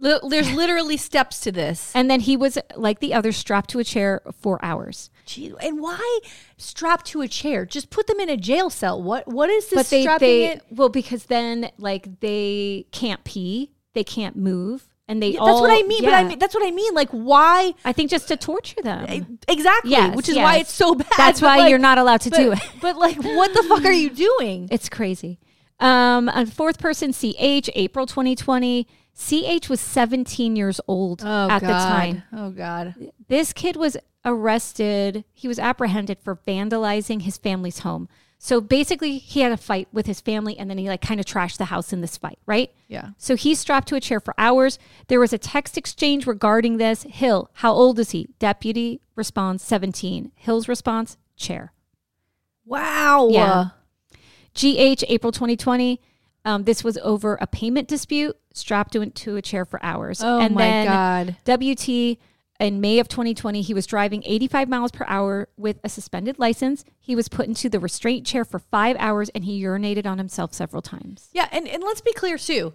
Li- 0.00 0.20
There's 0.28 0.52
literally 0.52 0.96
steps 0.96 1.40
to 1.40 1.50
this. 1.50 1.90
And 1.94 2.08
then 2.08 2.20
he 2.20 2.36
was 2.36 2.56
like 2.76 3.00
the 3.00 3.14
others 3.14 3.36
strapped 3.36 3.70
to 3.70 3.80
a 3.80 3.84
chair 3.84 4.22
for 4.32 4.64
hours. 4.64 5.10
Gee, 5.26 5.52
and 5.60 5.80
why 5.80 6.20
strapped 6.56 7.06
to 7.06 7.20
a 7.22 7.26
chair? 7.28 7.66
Just 7.66 7.90
put 7.90 8.06
them 8.06 8.20
in 8.20 8.28
a 8.28 8.36
jail 8.36 8.70
cell. 8.70 9.02
What 9.02 9.26
what 9.26 9.50
is 9.50 9.68
this 9.70 9.76
but 9.76 9.90
they, 9.90 10.02
strapping 10.02 10.20
they 10.28 10.46
it? 10.52 10.62
well 10.70 10.88
because 10.88 11.24
then 11.24 11.70
like 11.78 12.20
they 12.20 12.86
can't 12.92 13.24
pee, 13.24 13.72
they 13.94 14.04
can't 14.04 14.36
move, 14.36 14.87
and 15.08 15.22
they 15.22 15.30
Yeah, 15.30 15.40
all 15.40 15.46
that's 15.46 15.60
what 15.60 15.70
I 15.70 15.86
mean. 15.86 16.04
But 16.04 16.14
I 16.14 16.24
mean 16.24 16.38
that's 16.38 16.54
what 16.54 16.66
I 16.66 16.70
mean. 16.70 16.94
Like 16.94 17.08
why 17.10 17.72
I 17.84 17.92
think 17.92 18.10
just 18.10 18.28
to 18.28 18.36
torture 18.36 18.80
them. 18.82 19.38
exactly? 19.48 19.90
Yes, 19.90 20.14
which 20.14 20.28
is 20.28 20.36
why 20.36 20.58
it's 20.58 20.72
so 20.72 20.94
bad. 20.94 21.08
That's 21.16 21.40
But, 21.40 21.46
why 21.46 21.56
like- 21.58 21.70
you're 21.70 21.78
not 21.78 21.98
allowed 21.98 22.20
to 22.22 22.30
but, 22.30 22.36
do 22.38 22.52
it. 22.52 22.58
But 22.80 22.96
like, 22.96 23.16
what 23.16 23.52
the 23.54 23.62
fuck 23.64 23.84
are 23.84 23.92
you 23.92 24.10
doing? 24.38 24.68
It's 24.70 24.88
crazy. 24.88 25.38
Um, 25.80 26.28
a 26.28 26.44
fourth 26.46 26.78
person, 26.78 27.12
CH, 27.12 27.70
April 27.74 28.06
2020. 28.06 28.86
CH 29.20 29.68
was 29.68 29.80
17 29.80 30.54
years 30.54 30.80
old 30.86 31.22
at 31.24 31.58
the 31.60 31.66
time. 31.66 32.22
Oh 32.32 32.50
god. 32.50 32.94
This 33.28 33.52
kid 33.52 33.74
was 33.76 33.96
arrested. 34.24 35.24
He 35.32 35.48
was 35.48 35.58
apprehended 35.58 36.18
for 36.20 36.36
vandalizing 36.36 37.22
his 37.22 37.36
family's 37.36 37.80
home. 37.80 38.08
So 38.40 38.60
basically, 38.60 39.18
he 39.18 39.40
had 39.40 39.50
a 39.50 39.56
fight 39.56 39.88
with 39.92 40.06
his 40.06 40.20
family 40.20 40.56
and 40.56 40.70
then 40.70 40.78
he 40.78 40.88
like 40.88 41.00
kind 41.02 41.18
of 41.18 41.26
trashed 41.26 41.58
the 41.58 41.66
house 41.66 41.92
in 41.92 42.00
this 42.00 42.16
fight, 42.16 42.38
right? 42.46 42.72
Yeah. 42.86 43.10
So 43.18 43.34
he's 43.34 43.58
strapped 43.58 43.88
to 43.88 43.96
a 43.96 44.00
chair 44.00 44.20
for 44.20 44.32
hours. 44.38 44.78
There 45.08 45.18
was 45.18 45.32
a 45.32 45.38
text 45.38 45.76
exchange 45.76 46.26
regarding 46.26 46.76
this. 46.76 47.02
Hill, 47.02 47.50
how 47.54 47.72
old 47.72 47.98
is 47.98 48.12
he? 48.12 48.28
Deputy 48.38 49.00
responds 49.16 49.64
17. 49.64 50.30
Hill's 50.36 50.68
response, 50.68 51.16
chair. 51.36 51.72
Wow. 52.64 53.28
Yeah. 53.30 53.70
GH, 54.54 55.04
April 55.08 55.32
2020. 55.32 56.00
Um, 56.44 56.64
this 56.64 56.84
was 56.84 56.96
over 56.98 57.36
a 57.40 57.46
payment 57.46 57.88
dispute, 57.88 58.36
strapped 58.54 58.94
into 58.94 59.36
a 59.36 59.42
chair 59.42 59.64
for 59.64 59.82
hours. 59.82 60.22
Oh 60.22 60.38
and 60.38 60.54
my 60.54 60.62
then 60.62 60.86
god. 60.86 61.36
WT 61.44 62.18
in 62.60 62.80
May 62.80 62.98
of 62.98 63.08
2020, 63.08 63.62
he 63.62 63.74
was 63.74 63.86
driving 63.86 64.22
85 64.26 64.68
miles 64.68 64.90
per 64.90 65.04
hour 65.06 65.48
with 65.56 65.78
a 65.84 65.88
suspended 65.88 66.38
license. 66.38 66.84
He 66.98 67.14
was 67.14 67.28
put 67.28 67.46
into 67.46 67.68
the 67.68 67.78
restraint 67.78 68.26
chair 68.26 68.44
for 68.44 68.58
five 68.58 68.96
hours 68.98 69.28
and 69.30 69.44
he 69.44 69.62
urinated 69.62 70.06
on 70.06 70.18
himself 70.18 70.52
several 70.52 70.82
times. 70.82 71.28
Yeah, 71.32 71.48
and, 71.52 71.68
and 71.68 71.82
let's 71.82 72.00
be 72.00 72.12
clear 72.12 72.36
too. 72.36 72.74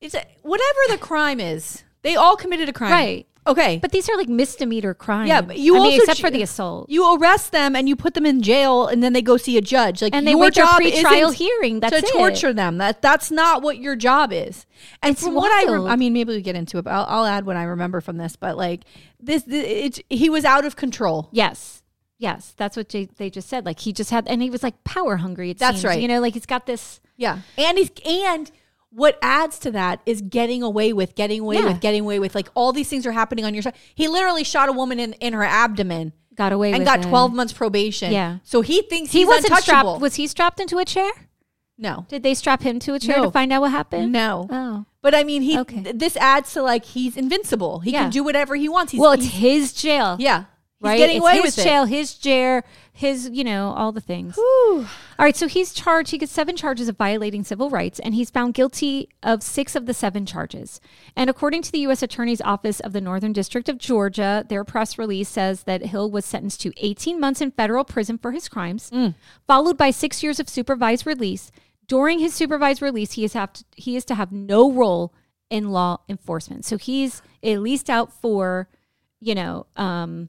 It's 0.00 0.14
a, 0.14 0.24
whatever 0.42 0.78
the 0.88 0.98
crime 0.98 1.40
is, 1.40 1.82
They 2.02 2.16
all 2.16 2.36
committed 2.36 2.68
a 2.68 2.72
crime. 2.72 2.92
Right. 2.92 3.26
Okay. 3.50 3.78
But 3.80 3.92
these 3.92 4.08
are 4.08 4.16
like 4.16 4.28
misdemeanor 4.28 4.94
crimes. 4.94 5.28
Yeah, 5.28 5.40
but 5.40 5.58
you 5.58 5.74
I 5.76 5.78
mean, 5.80 5.86
also 5.92 5.96
except 6.02 6.18
ch- 6.18 6.22
for 6.22 6.30
the 6.30 6.42
assault. 6.42 6.88
you 6.88 7.14
arrest 7.16 7.52
them 7.52 7.74
and 7.76 7.88
you 7.88 7.96
put 7.96 8.14
them 8.14 8.24
in 8.26 8.42
jail 8.42 8.86
and 8.86 9.02
then 9.02 9.12
they 9.12 9.22
go 9.22 9.36
see 9.36 9.56
a 9.58 9.60
judge. 9.60 10.02
Like 10.02 10.14
and 10.14 10.26
they 10.26 10.32
your 10.32 10.40
their 10.42 10.64
job 10.64 10.76
pre-trial 10.76 11.30
hearing. 11.30 11.80
That's 11.80 12.00
to 12.00 12.06
it. 12.06 12.12
torture 12.12 12.52
them. 12.52 12.78
That 12.78 13.02
that's 13.02 13.30
not 13.30 13.62
what 13.62 13.78
your 13.78 13.96
job 13.96 14.32
is. 14.32 14.66
And 15.02 15.12
It's 15.12 15.22
from 15.24 15.34
what 15.34 15.50
I, 15.52 15.70
re- 15.72 15.88
I 15.90 15.96
mean, 15.96 16.12
maybe 16.12 16.32
we 16.34 16.42
get 16.42 16.56
into 16.56 16.78
it, 16.78 16.82
but 16.82 16.90
I'll, 16.92 17.06
I'll 17.08 17.24
add 17.26 17.44
what 17.44 17.56
I 17.56 17.64
remember 17.64 18.00
from 18.00 18.16
this. 18.16 18.36
But 18.36 18.56
like 18.56 18.84
this, 19.20 19.42
this 19.42 19.64
it's 19.68 20.00
he 20.08 20.30
was 20.30 20.44
out 20.44 20.64
of 20.64 20.76
control. 20.76 21.28
Yes. 21.32 21.82
Yes. 22.18 22.52
That's 22.56 22.76
what 22.76 22.88
J- 22.88 23.08
they 23.16 23.30
just 23.30 23.48
said. 23.48 23.64
Like 23.66 23.80
he 23.80 23.92
just 23.92 24.10
had, 24.10 24.28
and 24.28 24.42
he 24.42 24.50
was 24.50 24.62
like 24.62 24.82
power 24.84 25.16
hungry. 25.16 25.50
It 25.50 25.58
That's 25.58 25.78
seems. 25.78 25.84
right. 25.84 26.00
You 26.00 26.08
know, 26.08 26.20
like 26.20 26.34
he's 26.34 26.46
got 26.46 26.66
this. 26.66 27.00
Yeah, 27.16 27.40
and 27.58 27.76
he's 27.76 27.90
and 28.06 28.50
what 28.92 29.18
adds 29.22 29.58
to 29.60 29.70
that 29.70 30.00
is 30.04 30.20
getting 30.20 30.62
away 30.62 30.92
with, 30.92 31.14
getting 31.14 31.40
away 31.40 31.56
Yeah. 31.56 31.66
with, 31.66 31.80
getting 31.80 32.00
away 32.02 32.18
with. 32.18 32.34
Like 32.34 32.48
all 32.54 32.72
these 32.72 32.88
things 32.88 33.06
are 33.06 33.12
happening 33.12 33.44
on 33.44 33.54
your 33.54 33.62
side. 33.62 33.74
He 33.94 34.08
literally 34.08 34.44
shot 34.44 34.68
a 34.68 34.72
woman 34.72 34.98
in 34.98 35.12
in 35.14 35.32
her 35.32 35.44
abdomen 35.44 36.12
Got 36.34 36.52
away 36.52 36.72
and 36.72 36.84
got 36.84 37.00
it. 37.04 37.08
twelve 37.08 37.32
months 37.32 37.52
probation. 37.52 38.12
Yeah. 38.12 38.38
so 38.42 38.60
he 38.62 38.82
thinks 38.82 39.12
He 39.12 39.24
wasn't 39.24 39.56
strapped. 39.58 40.00
Was 40.00 40.14
he 40.16 40.26
strapped 40.26 40.58
into 40.60 40.78
a 40.78 40.84
chair? 40.84 41.10
no, 41.78 42.04
Did 42.08 42.22
they 42.22 42.34
strap 42.34 42.62
him 42.62 42.78
to 42.80 42.94
a 42.94 42.98
chair 42.98 43.16
No. 43.18 43.24
to 43.24 43.30
find 43.30 43.52
out 43.52 43.62
what 43.62 43.70
happened? 43.70 44.12
no. 44.12 44.46
Oh. 44.50 44.84
But 45.02 45.14
I 45.14 45.24
mean, 45.24 45.40
he 45.42 45.58
Okay. 45.58 45.82
th- 45.82 45.96
this 45.96 46.14
adds 46.18 46.52
to 46.52 46.62
like 46.62 46.84
he's 46.84 47.16
invincible. 47.16 47.80
He 47.80 47.92
Yeah. 47.92 48.02
can 48.02 48.10
do 48.10 48.22
whatever 48.22 48.54
he 48.54 48.68
wants. 48.68 48.92
He's, 48.92 49.00
well, 49.00 49.12
it's 49.12 49.24
his 49.26 49.72
jail. 49.72 50.16
yeah, 50.18 50.44
he's 50.80 50.88
right. 50.88 50.98
getting 50.98 51.16
it's 51.16 51.22
away 51.22 51.34
his 51.34 51.56
with 51.56 51.64
jail, 51.64 51.84
his 51.84 52.14
chair, 52.14 52.64
his 52.92 53.28
you 53.32 53.44
know 53.44 53.72
all 53.76 53.92
the 53.92 54.00
things. 54.00 54.36
All 55.18 55.24
right, 55.24 55.36
so 55.36 55.46
he's 55.46 55.74
charged. 55.74 56.10
He 56.10 56.18
gets 56.18 56.32
seven 56.32 56.56
charges 56.56 56.88
of 56.88 56.96
violating 56.96 57.44
civil 57.44 57.68
rights, 57.68 57.98
and 57.98 58.14
he's 58.14 58.30
found 58.30 58.54
guilty 58.54 59.08
of 59.22 59.42
six 59.42 59.76
of 59.76 59.84
the 59.86 59.92
seven 59.92 60.24
charges. 60.24 60.80
And 61.14 61.28
according 61.28 61.62
to 61.62 61.72
the 61.72 61.80
U.S. 61.80 62.02
Attorney's 62.02 62.40
Office 62.40 62.80
of 62.80 62.92
the 62.92 63.00
Northern 63.00 63.32
District 63.32 63.68
of 63.68 63.76
Georgia, 63.78 64.44
their 64.48 64.64
press 64.64 64.96
release 64.96 65.28
says 65.28 65.64
that 65.64 65.86
Hill 65.86 66.10
was 66.10 66.24
sentenced 66.24 66.62
to 66.62 66.72
18 66.78 67.20
months 67.20 67.40
in 67.40 67.50
federal 67.50 67.84
prison 67.84 68.16
for 68.16 68.32
his 68.32 68.48
crimes, 68.48 68.90
followed 69.46 69.76
by 69.76 69.90
six 69.90 70.22
years 70.22 70.40
of 70.40 70.48
supervised 70.48 71.06
release. 71.06 71.52
During 71.86 72.20
his 72.20 72.32
supervised 72.32 72.80
release, 72.80 73.12
he 73.12 73.24
is 73.24 73.34
have 73.34 73.52
to, 73.52 73.64
he 73.76 73.96
is 73.96 74.04
to 74.06 74.14
have 74.14 74.32
no 74.32 74.70
role 74.72 75.12
in 75.50 75.70
law 75.70 75.98
enforcement. 76.08 76.64
So 76.64 76.78
he's 76.78 77.20
at 77.42 77.60
least 77.60 77.90
out 77.90 78.12
for, 78.12 78.68
you 79.20 79.34
know, 79.34 79.66
um, 79.76 80.28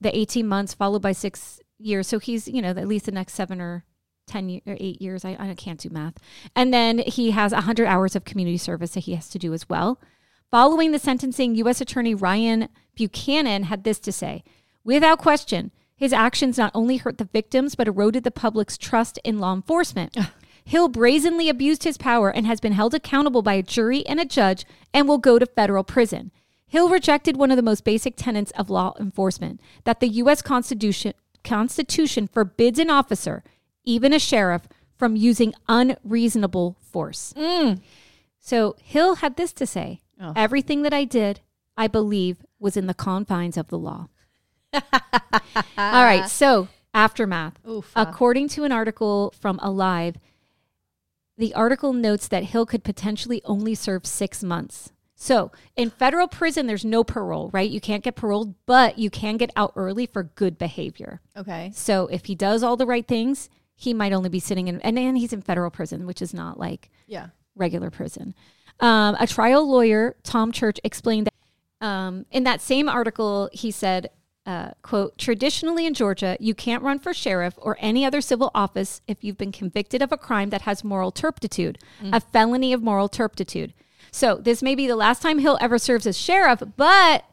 the 0.00 0.16
18 0.16 0.46
months 0.46 0.74
followed 0.74 1.02
by 1.02 1.12
six 1.12 1.60
years. 1.78 2.06
So 2.06 2.18
he's, 2.18 2.48
you 2.48 2.62
know, 2.62 2.70
at 2.70 2.88
least 2.88 3.06
the 3.06 3.12
next 3.12 3.34
seven 3.34 3.60
or 3.60 3.84
10 4.26 4.48
ye- 4.48 4.62
or 4.66 4.76
eight 4.78 5.00
years. 5.02 5.24
I, 5.24 5.36
I 5.38 5.54
can't 5.54 5.80
do 5.80 5.90
math. 5.90 6.14
And 6.54 6.72
then 6.72 6.98
he 6.98 7.32
has 7.32 7.52
100 7.52 7.86
hours 7.86 8.16
of 8.16 8.24
community 8.24 8.58
service 8.58 8.92
that 8.92 9.00
he 9.00 9.14
has 9.14 9.28
to 9.30 9.38
do 9.38 9.52
as 9.52 9.68
well. 9.68 10.00
Following 10.50 10.92
the 10.92 10.98
sentencing, 10.98 11.54
U.S. 11.56 11.80
Attorney 11.80 12.14
Ryan 12.14 12.68
Buchanan 12.96 13.64
had 13.64 13.84
this 13.84 13.98
to 14.00 14.12
say 14.12 14.42
Without 14.82 15.18
question, 15.18 15.70
his 15.94 16.12
actions 16.12 16.56
not 16.56 16.72
only 16.74 16.96
hurt 16.96 17.18
the 17.18 17.26
victims, 17.26 17.74
but 17.74 17.86
eroded 17.86 18.24
the 18.24 18.30
public's 18.30 18.78
trust 18.78 19.18
in 19.22 19.38
law 19.38 19.54
enforcement. 19.54 20.16
Hill 20.64 20.88
brazenly 20.88 21.48
abused 21.48 21.84
his 21.84 21.98
power 21.98 22.30
and 22.30 22.46
has 22.46 22.60
been 22.60 22.72
held 22.72 22.94
accountable 22.94 23.42
by 23.42 23.54
a 23.54 23.62
jury 23.62 24.06
and 24.06 24.18
a 24.18 24.24
judge 24.24 24.64
and 24.94 25.06
will 25.06 25.18
go 25.18 25.38
to 25.38 25.46
federal 25.46 25.84
prison. 25.84 26.30
Hill 26.70 26.88
rejected 26.88 27.36
one 27.36 27.50
of 27.50 27.56
the 27.56 27.62
most 27.62 27.82
basic 27.82 28.14
tenets 28.16 28.52
of 28.52 28.70
law 28.70 28.94
enforcement 29.00 29.60
that 29.82 29.98
the 29.98 30.06
U.S. 30.06 30.40
Constitution, 30.40 31.14
Constitution 31.42 32.28
forbids 32.28 32.78
an 32.78 32.88
officer, 32.88 33.42
even 33.84 34.12
a 34.12 34.20
sheriff, 34.20 34.68
from 34.96 35.16
using 35.16 35.52
unreasonable 35.68 36.76
force. 36.80 37.34
Mm. 37.36 37.80
So 38.38 38.76
Hill 38.80 39.16
had 39.16 39.36
this 39.36 39.52
to 39.54 39.66
say 39.66 40.02
oh. 40.20 40.32
Everything 40.36 40.82
that 40.82 40.94
I 40.94 41.02
did, 41.04 41.40
I 41.76 41.88
believe, 41.88 42.44
was 42.60 42.76
in 42.76 42.86
the 42.86 42.94
confines 42.94 43.56
of 43.56 43.66
the 43.66 43.78
law. 43.78 44.06
All 44.72 44.84
right, 45.76 46.28
so 46.28 46.68
aftermath. 46.94 47.54
Oof. 47.68 47.90
According 47.96 48.46
to 48.50 48.62
an 48.62 48.70
article 48.70 49.34
from 49.40 49.58
Alive, 49.60 50.18
the 51.36 51.52
article 51.54 51.92
notes 51.92 52.28
that 52.28 52.44
Hill 52.44 52.64
could 52.64 52.84
potentially 52.84 53.42
only 53.44 53.74
serve 53.74 54.06
six 54.06 54.44
months. 54.44 54.92
So 55.22 55.52
in 55.76 55.90
federal 55.90 56.28
prison, 56.28 56.66
there's 56.66 56.84
no 56.84 57.04
parole, 57.04 57.50
right? 57.52 57.68
You 57.70 57.78
can't 57.78 58.02
get 58.02 58.16
paroled, 58.16 58.54
but 58.64 58.98
you 58.98 59.10
can 59.10 59.36
get 59.36 59.50
out 59.54 59.74
early 59.76 60.06
for 60.06 60.22
good 60.22 60.56
behavior. 60.56 61.20
okay. 61.36 61.70
So 61.74 62.06
if 62.06 62.24
he 62.24 62.34
does 62.34 62.62
all 62.62 62.74
the 62.78 62.86
right 62.86 63.06
things, 63.06 63.50
he 63.74 63.92
might 63.92 64.14
only 64.14 64.30
be 64.30 64.40
sitting 64.40 64.66
in, 64.66 64.80
and 64.80 64.96
then 64.96 65.16
he's 65.16 65.34
in 65.34 65.42
federal 65.42 65.70
prison, 65.70 66.06
which 66.06 66.22
is 66.22 66.32
not 66.32 66.58
like 66.58 66.90
Yeah. 67.06 67.26
regular 67.54 67.90
prison. 67.90 68.34
Um, 68.80 69.14
a 69.20 69.26
trial 69.26 69.70
lawyer, 69.70 70.16
Tom 70.22 70.52
Church, 70.52 70.80
explained 70.84 71.26
that 71.26 71.86
um, 71.86 72.24
in 72.30 72.44
that 72.44 72.62
same 72.62 72.88
article, 72.88 73.50
he 73.52 73.70
said, 73.70 74.08
uh, 74.46 74.70
quote, 74.82 75.18
traditionally 75.18 75.84
in 75.84 75.92
Georgia, 75.92 76.38
you 76.40 76.54
can't 76.54 76.82
run 76.82 76.98
for 76.98 77.12
sheriff 77.12 77.54
or 77.58 77.76
any 77.78 78.06
other 78.06 78.22
civil 78.22 78.50
office 78.54 79.02
if 79.06 79.22
you've 79.22 79.36
been 79.38 79.52
convicted 79.52 80.00
of 80.00 80.12
a 80.12 80.16
crime 80.18 80.48
that 80.48 80.62
has 80.62 80.82
moral 80.82 81.10
turpitude, 81.10 81.78
a 82.02 82.20
felony 82.20 82.72
of 82.72 82.82
moral 82.82 83.08
turpitude. 83.08 83.74
So 84.10 84.36
this 84.36 84.62
may 84.62 84.74
be 84.74 84.86
the 84.86 84.96
last 84.96 85.22
time 85.22 85.38
Hill 85.38 85.58
ever 85.60 85.78
serves 85.78 86.06
as 86.06 86.18
sheriff, 86.18 86.62
but 86.76 87.24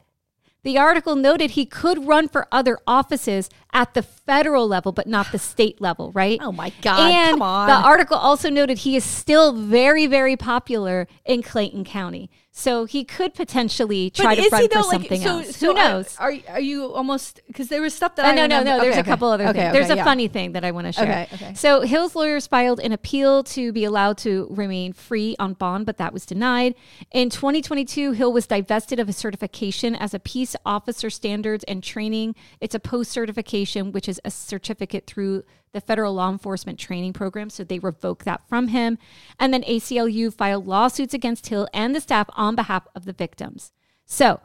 the 0.62 0.78
article 0.78 1.16
noted 1.16 1.52
he 1.52 1.66
could 1.66 2.06
run 2.06 2.28
for 2.28 2.48
other 2.50 2.78
offices 2.86 3.48
at 3.72 3.94
the 3.94 4.02
federal 4.28 4.68
level, 4.68 4.92
but 4.92 5.06
not 5.06 5.32
the 5.32 5.38
state 5.38 5.80
level, 5.80 6.12
right? 6.12 6.38
Oh 6.42 6.52
my 6.52 6.70
God, 6.82 7.10
And 7.10 7.30
come 7.32 7.42
on. 7.42 7.66
The 7.66 7.74
article 7.74 8.18
also 8.18 8.50
noted 8.50 8.78
he 8.78 8.94
is 8.94 9.04
still 9.04 9.54
very, 9.54 10.06
very 10.06 10.36
popular 10.36 11.08
in 11.24 11.42
Clayton 11.42 11.84
County. 11.84 12.30
So 12.58 12.86
he 12.86 13.04
could 13.04 13.34
potentially 13.34 14.10
try 14.10 14.34
to 14.34 14.48
run 14.50 14.68
for 14.68 14.82
something 14.82 15.22
else. 15.22 15.60
Who 15.60 15.72
knows? 15.74 16.16
Are, 16.18 16.32
are 16.48 16.58
you 16.60 16.92
almost 16.92 17.40
because 17.46 17.68
there 17.68 17.80
was 17.80 17.94
stuff 17.94 18.16
that 18.16 18.26
Oh, 18.26 18.30
I 18.30 18.34
no, 18.34 18.48
no, 18.48 18.64
no. 18.64 18.80
There's 18.80 18.94
okay, 18.94 19.00
a 19.00 19.04
couple 19.04 19.28
other 19.28 19.46
Okay, 19.46 19.60
things. 19.60 19.72
There's 19.72 19.90
a 19.90 19.96
yeah. 19.96 20.04
funny 20.04 20.26
thing 20.26 20.52
that 20.52 20.64
I 20.64 20.72
want 20.72 20.88
to 20.88 20.92
share. 20.92 21.04
Okay, 21.04 21.28
okay. 21.34 21.54
So 21.54 21.82
Hill's 21.82 22.16
lawyers 22.16 22.48
filed 22.48 22.80
an 22.80 22.90
appeal 22.90 23.44
to 23.44 23.72
be 23.72 23.84
allowed 23.84 24.18
to 24.18 24.48
remain 24.50 24.92
free 24.92 25.36
on 25.38 25.52
bond, 25.52 25.86
but 25.86 25.98
that 25.98 26.12
was 26.12 26.26
denied. 26.26 26.74
In 27.12 27.30
2022, 27.30 28.10
Hill 28.10 28.32
was 28.32 28.48
divested 28.48 28.98
of 28.98 29.06
his 29.06 29.16
certification 29.16 29.94
as 29.94 30.12
a 30.12 30.18
peace 30.18 30.56
officer 30.66 31.10
standards 31.10 31.62
and 31.68 31.80
training. 31.80 32.34
It's 32.60 32.74
a 32.74 32.80
post 32.80 33.12
certification, 33.12 33.92
which 33.92 34.08
is 34.08 34.17
a 34.24 34.30
certificate 34.30 35.06
through 35.06 35.44
the 35.72 35.80
federal 35.80 36.14
law 36.14 36.30
enforcement 36.30 36.78
training 36.78 37.12
program. 37.12 37.50
So 37.50 37.64
they 37.64 37.78
revoked 37.78 38.24
that 38.24 38.48
from 38.48 38.68
him. 38.68 38.98
And 39.38 39.52
then 39.52 39.62
ACLU 39.62 40.32
filed 40.32 40.66
lawsuits 40.66 41.14
against 41.14 41.48
Hill 41.48 41.68
and 41.72 41.94
the 41.94 42.00
staff 42.00 42.28
on 42.34 42.56
behalf 42.56 42.86
of 42.94 43.04
the 43.04 43.12
victims. 43.12 43.72
So, 44.06 44.40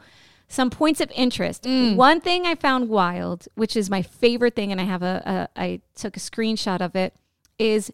some 0.49 0.69
points 0.69 1.01
of 1.01 1.09
interest. 1.15 1.63
Mm. 1.63 1.95
One 1.95 2.21
thing 2.21 2.45
I 2.45 2.53
found 2.53 2.89
wild, 2.89 3.47
which 3.55 3.75
is 3.75 3.89
my 3.89 4.01
favorite 4.01 4.55
thing, 4.55 4.71
and 4.71 4.79
I 4.79 4.83
have 4.83 5.01
a, 5.01 5.49
a 5.55 5.59
I 5.59 5.81
took 5.95 6.17
a 6.17 6.19
screenshot 6.19 6.81
of 6.81 6.95
it, 6.95 7.15
is 7.57 7.91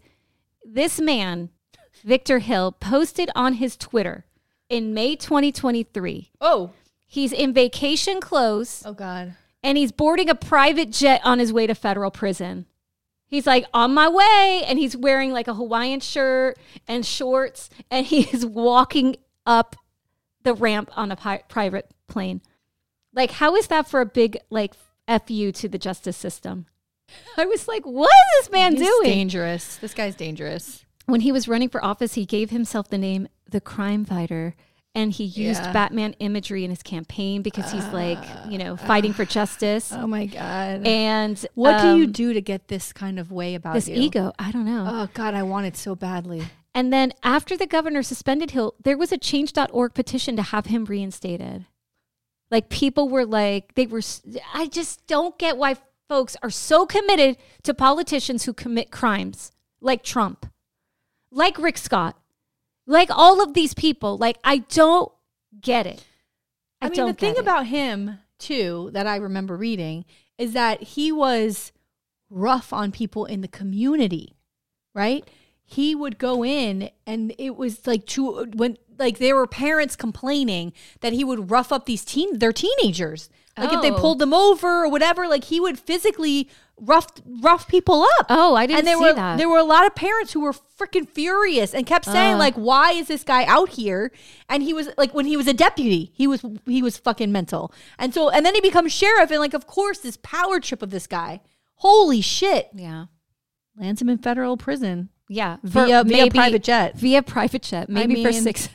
this 0.65 0.99
man, 0.99 1.49
Victor 2.03 2.39
Hill, 2.39 2.73
posted 2.73 3.29
on 3.35 3.53
his 3.53 3.77
Twitter 3.77 4.25
in 4.67 4.93
May 4.93 5.15
2023. 5.15 6.31
Oh, 6.41 6.71
He's 7.11 7.33
in 7.33 7.53
vacation 7.53 8.21
clothes 8.21 8.83
oh 8.85 8.93
God. 8.93 9.35
And 9.63 9.77
he's 9.77 9.91
boarding 9.91 10.29
a 10.29 10.35
private 10.35 10.91
jet 10.91 11.21
on 11.23 11.39
his 11.39 11.51
way 11.53 11.67
to 11.67 11.75
federal 11.75 12.11
prison. 12.11 12.65
He's 13.27 13.45
like 13.45 13.65
on 13.73 13.93
my 13.93 14.07
way, 14.09 14.63
and 14.65 14.79
he's 14.79 14.97
wearing 14.97 15.31
like 15.31 15.47
a 15.47 15.53
Hawaiian 15.53 15.99
shirt 15.99 16.57
and 16.87 17.05
shorts, 17.05 17.69
and 17.91 18.05
he 18.05 18.21
is 18.33 18.45
walking 18.45 19.17
up 19.45 19.75
the 20.43 20.53
ramp 20.53 20.89
on 20.97 21.11
a 21.11 21.15
pi- 21.15 21.43
private 21.47 21.91
plane. 22.07 22.41
Like, 23.13 23.31
how 23.31 23.55
is 23.55 23.67
that 23.67 23.87
for 23.87 24.01
a 24.01 24.05
big 24.05 24.37
like 24.49 24.73
fu 25.25 25.51
to 25.51 25.67
the 25.69 25.77
justice 25.77 26.17
system? 26.17 26.65
I 27.37 27.45
was 27.45 27.67
like, 27.67 27.83
what 27.85 28.09
is 28.39 28.45
this 28.45 28.51
man 28.51 28.75
He's 28.75 28.87
doing? 28.87 29.03
dangerous. 29.03 29.77
This 29.77 29.93
guy's 29.95 30.15
dangerous. 30.15 30.85
When 31.07 31.21
he 31.21 31.31
was 31.31 31.47
running 31.47 31.69
for 31.69 31.83
office, 31.83 32.13
he 32.13 32.25
gave 32.25 32.51
himself 32.51 32.89
the 32.89 32.99
name 32.99 33.27
the 33.49 33.59
Crime 33.61 34.05
Fighter. 34.05 34.55
And 34.99 35.11
he 35.13 35.23
used 35.23 35.61
Yeah. 35.63 35.71
Batman 35.71 36.13
imagery 36.19 36.63
in 36.65 36.69
his 36.71 36.83
campaign 36.83 37.41
because 37.41 37.71
he's 37.71 37.85
like, 37.87 38.19
you 38.49 38.57
know, 38.57 38.75
fighting 38.75 39.13
for 39.13 39.23
justice. 39.23 39.91
Oh 39.93 40.07
my 40.07 40.25
God. 40.25 40.85
And 40.85 41.43
what 41.55 41.81
do 41.81 41.95
you 41.97 42.03
um, 42.05 42.11
do 42.11 42.33
to 42.33 42.41
get 42.41 42.67
this 42.67 42.91
kind 42.91 43.17
of 43.19 43.31
way 43.31 43.55
about 43.55 43.75
This 43.75 43.87
you? 43.87 43.95
ego, 43.95 44.33
I 44.37 44.51
don't 44.51 44.65
know. 44.65 44.85
Oh 44.89 45.09
God, 45.13 45.33
I 45.33 45.43
want 45.43 45.67
it 45.67 45.77
so 45.77 45.95
badly. 45.95 46.43
and 46.75 46.91
then 46.91 47.13
after 47.23 47.55
the 47.55 47.65
governor 47.65 48.03
suspended 48.03 48.51
Hill, 48.51 48.75
there 48.83 48.97
was 48.97 49.11
a 49.11 49.17
change.org 49.17 49.93
petition 49.93 50.35
to 50.35 50.41
have 50.43 50.65
him 50.67 50.85
reinstated. 50.85 51.65
Like 52.51 52.69
people 52.69 53.07
were 53.09 53.25
like, 53.25 53.75
they 53.75 53.85
were, 53.85 54.01
I 54.53 54.67
just 54.67 55.05
don't 55.07 55.37
get 55.37 55.55
why 55.57 55.75
folks 56.09 56.35
are 56.43 56.49
so 56.49 56.85
committed 56.85 57.37
to 57.63 57.73
politicians 57.73 58.43
who 58.45 58.53
commit 58.53 58.89
crimes 58.91 59.51
like 59.81 60.03
Trump, 60.03 60.45
like 61.31 61.57
Rick 61.59 61.77
Scott, 61.77 62.17
like 62.89 63.09
all 63.11 63.41
of 63.41 63.53
these 63.53 63.73
people. 63.73 64.17
Like, 64.17 64.37
I 64.43 64.57
don't 64.57 65.11
get 65.61 65.85
it. 65.85 66.03
I, 66.81 66.87
I, 66.87 66.89
mean, 66.89 67.05
the 67.05 67.13
thing 67.13 67.35
it. 67.35 67.39
about 67.39 67.67
him 67.67 68.19
too 68.39 68.89
that 68.93 69.05
I 69.05 69.17
remember 69.17 69.55
reading 69.55 70.05
is 70.37 70.53
that 70.53 70.81
he 70.81 71.11
was 71.11 71.71
rough 72.29 72.73
on 72.73 72.91
people 72.91 73.25
in 73.25 73.41
the 73.41 73.47
community, 73.47 74.35
right? 74.95 75.27
He 75.63 75.93
would 75.93 76.17
go 76.17 76.43
in, 76.43 76.89
and 77.05 77.33
it 77.37 77.55
was 77.55 77.85
like 77.85 78.05
to 78.07 78.45
when 78.55 78.77
like 78.97 79.19
there 79.19 79.35
were 79.35 79.45
parents 79.45 79.95
complaining 79.95 80.73
that 81.01 81.13
he 81.13 81.23
would 81.23 81.51
rough 81.51 81.71
up 81.71 81.85
these 81.85 82.03
teen 82.03 82.39
their 82.39 82.53
teenagers. 82.53 83.29
Like 83.59 83.73
if 83.73 83.81
they 83.81 83.91
Oh. 83.91 83.97
pulled 83.99 84.19
them 84.19 84.33
over 84.33 84.83
or 84.85 84.89
whatever, 84.89 85.27
like 85.27 85.43
he 85.45 85.59
would 85.59 85.77
physically 85.79 86.49
rough 86.81 87.07
rough 87.41 87.67
people 87.67 88.03
up. 88.19 88.27
Oh, 88.29 88.55
I 88.55 88.65
didn't 88.65 88.79
and 88.79 88.87
there 88.87 88.97
see 88.97 89.03
were 89.03 89.13
that. 89.13 89.37
there 89.37 89.49
were 89.49 89.57
a 89.57 89.63
lot 89.63 89.85
of 89.85 89.95
parents 89.95 90.31
who 90.33 90.39
were 90.39 90.53
freaking 90.53 91.09
furious 91.09 91.73
and 91.73 91.85
kept 91.85 92.05
saying 92.05 92.35
uh. 92.35 92.37
like, 92.37 92.55
"Why 92.55 92.91
is 92.93 93.07
this 93.07 93.23
guy 93.23 93.43
out 93.45 93.69
here?" 93.69 94.11
And 94.47 94.63
he 94.63 94.73
was 94.73 94.89
like, 94.97 95.13
when 95.13 95.25
he 95.25 95.35
was 95.35 95.47
a 95.47 95.53
deputy, 95.53 96.11
he 96.15 96.25
was 96.27 96.43
he 96.65 96.81
was 96.81 96.97
fucking 96.97 97.31
mental. 97.31 97.73
And 97.97 98.13
so, 98.13 98.29
and 98.29 98.45
then 98.45 98.55
he 98.55 98.61
becomes 98.61 98.93
sheriff, 98.93 99.29
and 99.31 99.39
like, 99.39 99.53
of 99.53 99.67
course, 99.67 99.99
this 99.99 100.17
power 100.23 100.59
trip 100.59 100.81
of 100.81 100.89
this 100.89 101.05
guy. 101.07 101.41
Holy 101.75 102.21
shit! 102.21 102.69
yeah. 102.73 103.05
Lands 103.77 104.01
him 104.01 104.09
in 104.09 104.17
federal 104.17 104.57
prison 104.57 105.09
Yeah. 105.29 105.57
via 105.63 106.03
via 106.03 106.29
private 106.29 106.63
jet. 106.63 106.97
Via 106.97 107.21
private 107.23 107.61
jet. 107.61 107.87
Maybe 107.89 108.21
for 108.23 108.31
mean- 108.31 108.43
six. 108.43 108.67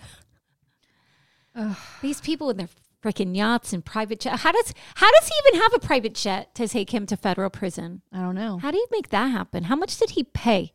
These 2.03 2.21
people 2.21 2.47
with 2.49 2.57
their 2.59 2.69
freaking 3.05 3.37
yachts 3.37 3.73
and 3.75 3.85
private 3.85 4.21
jet. 4.21 4.41
How 4.41 4.53
does 4.53 4.73
how 4.95 5.11
does 5.11 5.29
he 5.29 5.35
even 5.49 5.61
have 5.63 5.75
a 5.75 5.79
private 5.79 6.15
jet 6.15 6.55
to 6.55 6.67
take 6.67 6.91
him 6.95 7.05
to 7.07 7.17
federal 7.17 7.51
prison? 7.51 8.01
I 8.13 8.21
don't 8.21 8.35
know. 8.35 8.59
How 8.59 8.71
do 8.71 8.79
you 8.79 8.87
make 8.91 9.11
that 9.11 9.27
happen? 9.27 9.65
How 9.65 9.77
much 9.77 9.99
did 9.99 10.11
he 10.11 10.25
pay? 10.25 10.73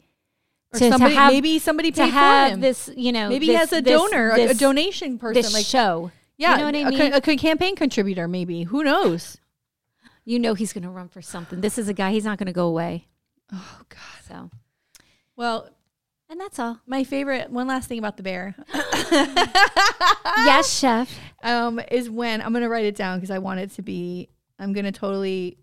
Or 0.73 0.80
to- 0.80 0.89
to 0.91 1.09
have- 1.09 1.34
maybe 1.34 1.57
somebody 1.57 1.91
to 1.91 2.01
paid 2.01 2.09
for 2.09 2.13
have 2.13 2.51
him. 2.53 2.59
this, 2.61 2.91
you 2.95 3.11
know, 3.11 3.27
maybe 3.30 3.47
he 3.47 3.53
has 3.55 3.73
a 3.73 3.82
this- 3.82 3.91
donor, 3.99 4.30
a- 4.32 4.49
a, 4.49 4.53
donation 4.53 5.17
person, 5.17 5.41
this 5.41 5.51
like 5.53 5.65
show. 5.65 6.11
yeah, 6.38 6.51
you 6.51 6.57
know 6.59 6.65
what 6.65 6.75
I 6.75 6.80
a, 6.80 6.89
mean. 7.11 7.21
co- 7.23 7.34
a 7.34 7.38
campaign 7.38 7.75
contributor. 7.75 8.27
Maybe 8.27 8.63
who 8.63 8.84
knows? 8.84 9.38
you 10.25 10.38
know 10.38 10.53
he's 10.53 10.73
going 10.73 10.84
to 10.84 10.89
run 10.91 11.09
for 11.09 11.23
something. 11.23 11.59
This 11.61 11.80
is 11.80 11.88
a 11.89 11.93
guy. 11.93 12.11
He's 12.11 12.25
not 12.25 12.38
going 12.38 12.45
to 12.45 12.53
go 12.53 12.67
away. 12.67 13.07
Oh 13.51 13.82
God. 13.89 13.99
So, 14.27 14.51
Well, 15.36 15.69
and 16.40 16.46
that's 16.46 16.58
all. 16.60 16.80
my 16.88 17.04
favorite. 17.04 17.50
One 17.52 17.68
last 17.68 17.88
thing 17.90 18.00
about 18.00 18.16
the 18.18 18.24
bear. 18.24 18.56
yes, 20.46 20.70
chef. 20.80 21.14
um, 21.44 21.80
is 21.92 22.10
when 22.10 22.42
I'm 22.42 22.54
gonna 22.54 22.70
write 22.70 22.86
it 22.86 22.96
down 22.96 23.18
because 23.18 23.32
I 23.32 23.40
want 23.40 23.60
it 23.60 23.72
to 23.72 23.82
be. 23.82 24.30
I'm 24.58 24.74
gonna 24.74 24.92
totally 24.92 25.58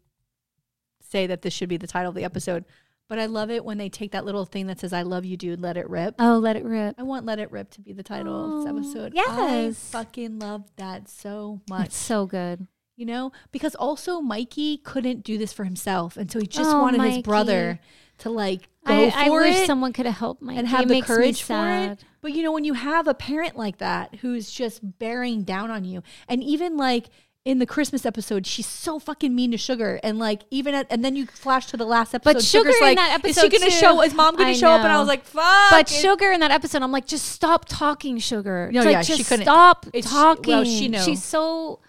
say 1.01 1.27
that 1.27 1.43
this 1.43 1.53
should 1.55 1.68
be 1.68 1.77
the 1.77 1.87
title 1.87 2.09
of 2.11 2.14
the 2.14 2.24
episode. 2.24 2.64
But 3.09 3.20
I 3.20 3.27
love 3.27 3.51
it 3.51 3.64
when 3.64 3.79
they 3.79 3.89
take 3.89 4.11
that 4.12 4.24
little 4.24 4.45
thing 4.45 4.66
that 4.66 4.81
says 4.81 4.93
"I 4.93 5.03
love 5.03 5.24
you, 5.24 5.37
dude. 5.37 5.61
Let 5.61 5.77
it 5.77 5.89
rip." 5.89 6.16
Oh, 6.18 6.39
let 6.39 6.57
it 6.57 6.64
rip. 6.64 6.97
I 6.99 7.05
want 7.05 7.24
"Let 7.24 7.39
It 7.39 7.51
Rip" 7.53 7.70
to 7.72 7.81
be 7.81 7.93
the 7.93 8.03
title 8.03 8.59
of 8.59 8.64
this 8.64 8.72
Oh, 8.72 8.77
episode. 8.77 9.12
yes. 9.14 9.95
I 9.95 9.99
fucking 9.99 10.39
love 10.41 10.64
that 10.77 11.09
so 11.09 11.61
much. 11.70 11.87
It's 11.87 11.97
so 11.97 12.27
good. 12.27 12.66
you 12.97 13.05
know, 13.07 13.31
because 13.53 13.74
also 13.74 14.20
Mikey 14.22 14.79
couldn't 14.79 15.22
do 15.22 15.37
this 15.39 15.53
for 15.53 15.64
himself, 15.64 16.16
and 16.16 16.31
so 16.33 16.41
he 16.41 16.47
just 16.47 16.70
Oh, 16.70 16.81
wanted 16.81 16.99
Mikey. 16.99 17.16
his 17.16 17.22
brother 17.22 17.79
to 18.18 18.31
like 18.31 18.68
I, 18.87 19.12
I 19.26 19.30
wish 19.30 19.57
it 19.57 19.66
someone 19.66 19.93
could 19.93 20.07
have 20.07 20.16
helped 20.16 20.43
Mike 20.43 20.57
and 20.59 20.66
have 20.68 20.89
the 20.89 20.95
me 20.95 21.03
courage 21.03 21.43
for 21.43 21.68
it. 21.68 22.05
But 22.20 22.32
you 22.32 22.43
know, 22.43 22.53
when 22.53 22.64
you 22.64 22.74
have 22.74 23.07
a 23.09 23.14
parent 23.14 23.57
like 23.57 23.78
that 23.78 24.16
who's 24.16 24.51
just 24.51 24.99
bearing 24.99 25.43
down 25.43 25.70
on 25.70 25.84
you, 25.84 26.03
and 26.28 26.43
even 26.43 26.76
like 26.76 27.07
in 27.45 27.61
the 27.61 27.66
Christmas 27.66 28.05
episode, 28.05 28.45
she's 28.47 28.66
so 28.66 28.99
fucking 28.99 29.32
mean 29.34 29.53
to 29.53 29.57
Sugar, 29.57 30.01
and 30.03 30.18
like 30.18 30.43
even 30.51 30.74
at, 30.74 30.87
and 30.91 31.05
then 31.05 31.14
you 31.14 31.26
flash 31.26 31.66
to 31.66 31.76
the 31.76 31.84
last 31.84 32.14
episode. 32.14 32.34
But 32.34 32.43
Sugar 32.43 32.72
Sugar's 32.72 32.76
in 32.80 32.82
like, 32.82 32.97
that 32.97 33.24
is 33.24 33.37
she 33.37 33.47
episode 33.47 33.61
gonna 33.61 33.70
show? 33.70 34.03
Is 34.03 34.14
mom 34.14 34.34
gonna 34.37 34.49
I 34.51 34.53
show 34.55 34.70
up? 34.70 34.80
And 34.80 34.93
I 34.93 34.99
was 34.99 35.07
like, 35.09 35.24
fuck. 35.24 35.70
But 35.70 35.89
Sugar 35.89 36.32
in 36.32 36.41
that 36.41 36.51
episode, 36.51 36.82
I'm 36.82 36.91
like, 36.93 37.07
just 37.07 37.26
stop 37.26 37.66
talking, 37.68 38.18
Sugar. 38.18 38.70
No, 38.72 38.80
like, 38.82 38.91
yeah, 38.93 39.03
she 39.03 39.16
just 39.16 39.28
couldn't- 39.28 39.45
stop 39.45 39.87
it's- 39.93 40.11
talking. 40.11 40.53
well, 40.55 40.64
she 40.64 40.89
know. 40.89 41.01
She's 41.03 41.22
so. 41.22 41.80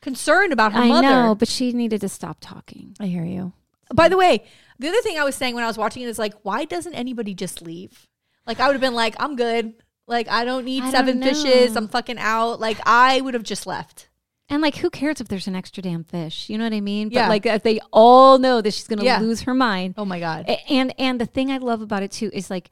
concerned 0.00 0.52
about 0.52 0.72
her 0.72 0.82
I 0.82 0.88
mother. 0.88 1.08
know, 1.08 1.34
but 1.34 1.48
she 1.48 1.72
needed 1.72 2.00
to 2.02 2.08
stop 2.08 2.38
talking. 2.40 2.94
I 3.00 3.06
hear 3.06 3.24
you. 3.24 3.52
By 3.92 4.08
the 4.08 4.16
way, 4.16 4.44
the 4.78 4.88
other 4.88 5.00
thing 5.02 5.18
I 5.18 5.24
was 5.24 5.34
saying 5.34 5.54
when 5.54 5.64
I 5.64 5.66
was 5.66 5.78
watching 5.78 6.02
it 6.02 6.08
is 6.08 6.18
like, 6.18 6.34
why 6.42 6.64
doesn't 6.64 6.94
anybody 6.94 7.34
just 7.34 7.62
leave? 7.62 8.06
Like, 8.46 8.60
I 8.60 8.66
would 8.66 8.74
have 8.74 8.80
been 8.80 8.94
like, 8.94 9.14
I'm 9.18 9.36
good. 9.36 9.74
Like, 10.06 10.28
I 10.28 10.44
don't 10.44 10.64
need 10.64 10.82
I 10.84 10.90
seven 10.90 11.20
don't 11.20 11.34
fishes. 11.34 11.76
I'm 11.76 11.88
fucking 11.88 12.18
out. 12.18 12.60
Like, 12.60 12.78
I 12.86 13.20
would 13.20 13.34
have 13.34 13.42
just 13.42 13.66
left. 13.66 14.08
And 14.48 14.62
like, 14.62 14.76
who 14.76 14.88
cares 14.88 15.20
if 15.20 15.28
there's 15.28 15.46
an 15.46 15.54
extra 15.54 15.82
damn 15.82 16.04
fish? 16.04 16.48
You 16.48 16.56
know 16.56 16.64
what 16.64 16.72
I 16.72 16.80
mean? 16.80 17.10
Yeah. 17.10 17.24
But 17.24 17.28
like, 17.28 17.46
if 17.46 17.62
they 17.62 17.80
all 17.92 18.38
know 18.38 18.62
that 18.62 18.72
she's 18.72 18.88
gonna 18.88 19.04
Yeah. 19.04 19.20
lose 19.20 19.42
her 19.42 19.52
mind. 19.52 19.94
Oh 19.98 20.06
my 20.06 20.18
god. 20.18 20.46
And 20.70 20.94
and 20.98 21.20
the 21.20 21.26
thing 21.26 21.50
I 21.50 21.58
love 21.58 21.82
about 21.82 22.02
it 22.02 22.10
too 22.10 22.30
is 22.32 22.48
like, 22.48 22.70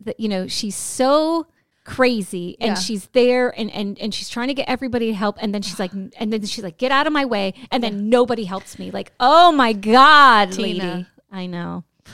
that 0.00 0.18
you 0.18 0.30
know, 0.30 0.46
she's 0.46 0.74
so 0.76 1.46
crazy 1.84 2.56
and 2.60 2.68
Yeah. 2.70 2.74
she's 2.76 3.06
there 3.08 3.50
and, 3.58 3.70
and 3.72 3.98
and 3.98 4.14
she's 4.14 4.28
trying 4.30 4.48
to 4.48 4.54
get 4.54 4.68
everybody 4.68 5.06
to 5.08 5.14
help 5.14 5.36
and 5.40 5.52
then 5.52 5.62
she's 5.62 5.80
like 5.80 5.92
and 5.92 6.32
then 6.32 6.44
she's 6.46 6.62
like 6.62 6.78
get 6.78 6.92
out 6.92 7.08
of 7.08 7.12
my 7.12 7.24
way 7.24 7.54
and 7.72 7.82
then 7.82 8.08
nobody 8.08 8.44
helps 8.44 8.78
me 8.78 8.92
like 8.92 9.12
oh 9.18 9.50
my 9.50 9.72
god 9.72 10.52
Tina. 10.52 10.62
lady 10.62 11.06
i 11.32 11.46
know 11.46 11.82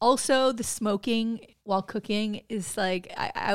Also, 0.00 0.52
the 0.52 0.62
smoking 0.62 1.40
while 1.64 1.82
cooking 1.82 2.42
is 2.48 2.76
like 2.76 3.12
I 3.16 3.32
I, 3.34 3.54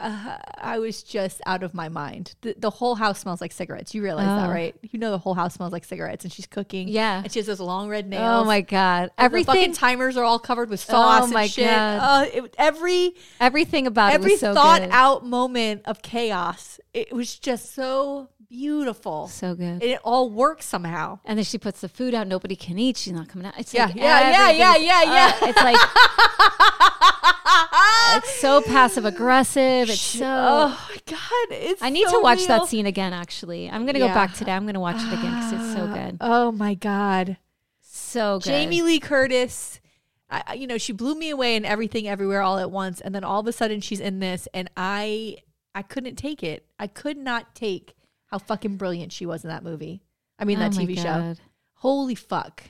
uh, 0.00 0.38
I 0.58 0.78
was 0.78 1.02
just 1.02 1.40
out 1.44 1.64
of 1.64 1.74
my 1.74 1.88
mind. 1.88 2.36
The, 2.42 2.54
the 2.56 2.70
whole 2.70 2.94
house 2.94 3.18
smells 3.18 3.40
like 3.40 3.50
cigarettes. 3.50 3.92
You 3.92 4.00
realize 4.04 4.26
that, 4.28 4.48
Oh. 4.48 4.52
right? 4.52 4.76
You 4.82 5.00
know 5.00 5.10
the 5.10 5.18
whole 5.18 5.34
house 5.34 5.54
smells 5.54 5.72
like 5.72 5.84
cigarettes, 5.84 6.22
and 6.24 6.32
she's 6.32 6.46
cooking. 6.46 6.86
Yeah. 6.86 7.22
and 7.24 7.32
she 7.32 7.40
has 7.40 7.46
those 7.46 7.58
long 7.58 7.88
red 7.88 8.06
nails. 8.08 8.22
oh 8.42 8.44
my 8.44 8.60
god 8.60 9.10
everything 9.18 9.54
fucking 9.56 9.72
timers 9.72 10.16
are 10.16 10.22
all 10.22 10.38
covered 10.38 10.70
with 10.70 10.78
sauce 10.78 11.24
Oh 11.24 11.26
my 11.32 11.48
shit. 11.48 11.66
God. 11.66 11.98
Uh, 12.00 12.30
it, 12.32 12.54
every 12.58 13.14
everything 13.40 13.88
about 13.88 14.12
every 14.12 14.36
so 14.36 14.54
thought 14.54 14.82
good. 14.82 14.90
out 14.92 15.26
moment 15.26 15.82
of 15.86 16.00
chaos. 16.00 16.78
It 16.94 17.12
was 17.12 17.36
just 17.36 17.74
so 17.74 18.28
beautiful. 18.52 19.28
so 19.28 19.54
good 19.54 19.64
And 19.64 19.82
it 19.82 19.98
all 20.04 20.28
works 20.30 20.66
somehow. 20.66 21.18
and 21.24 21.38
then 21.38 21.44
she 21.44 21.56
puts 21.58 21.80
the 21.80 21.88
food 21.88 22.14
out 22.14 22.26
nobody 22.28 22.54
can 22.54 22.78
eat 22.78 22.98
she's 22.98 23.12
not 23.14 23.28
coming 23.28 23.46
out 23.46 23.54
it's 23.58 23.72
Yeah, 23.72 23.86
like 23.86 23.94
yeah, 23.96 24.30
yeah, 24.30 24.50
yeah, 24.50 24.76
yeah, 24.76 25.02
yeah. 25.02 25.32
uh, 25.40 25.46
it's 25.48 25.62
like 25.62 25.76
it's 28.16 28.40
so 28.40 28.60
passive 28.62 29.04
aggressive 29.04 29.88
it's 29.88 30.00
so 30.00 30.24
oh 30.26 30.88
my 30.90 30.96
god, 31.06 31.46
it's 31.50 31.82
I 31.82 31.90
need 31.90 32.06
so 32.08 32.18
to 32.18 32.22
watch 32.22 32.38
real. 32.40 32.48
that 32.48 32.66
scene 32.66 32.86
again. 32.86 33.12
Actually, 33.12 33.70
I'm 33.70 33.86
gonna 33.86 33.98
go 33.98 34.08
back 34.08 34.34
today. 34.34 34.52
I'm 34.52 34.66
gonna 34.66 34.80
watch 34.80 34.96
it 35.00 35.12
again 35.12 35.34
because 35.34 35.52
it's 35.52 35.74
so 35.74 35.86
good, 35.86 36.18
Oh 36.20 36.52
my 36.52 36.74
god. 36.74 37.36
so 37.80 38.38
good. 38.38 38.48
Jamie 38.50 38.82
Lee 38.82 39.00
Curtis, 39.00 39.80
I- 40.30 40.54
you 40.54 40.66
know, 40.66 40.78
she 40.78 40.92
blew 40.92 41.14
me 41.14 41.30
away 41.30 41.56
in 41.56 41.64
everything, 41.64 42.08
everywhere, 42.08 42.42
all 42.42 42.58
at 42.58 42.70
once, 42.70 43.00
and 43.00 43.14
then 43.14 43.24
all 43.24 43.40
of 43.40 43.46
a 43.46 43.52
sudden 43.52 43.80
she's 43.80 44.00
in 44.00 44.18
this, 44.20 44.48
and 44.54 44.70
I, 44.76 45.38
I 45.74 45.82
couldn't 45.82 46.16
take 46.16 46.42
it. 46.42 46.66
I 46.78 46.86
could 46.86 47.16
not 47.16 47.54
take 47.54 47.94
how 48.32 48.38
fucking 48.38 48.76
brilliant 48.78 49.12
she 49.12 49.26
was 49.26 49.44
in 49.44 49.50
that 49.50 49.62
movie. 49.62 50.02
I 50.38 50.44
mean, 50.44 50.58
that 50.58 50.74
Oh 50.74 50.80
TV 50.80 50.98
show. 50.98 51.34
Holy 51.74 52.14
fuck! 52.14 52.64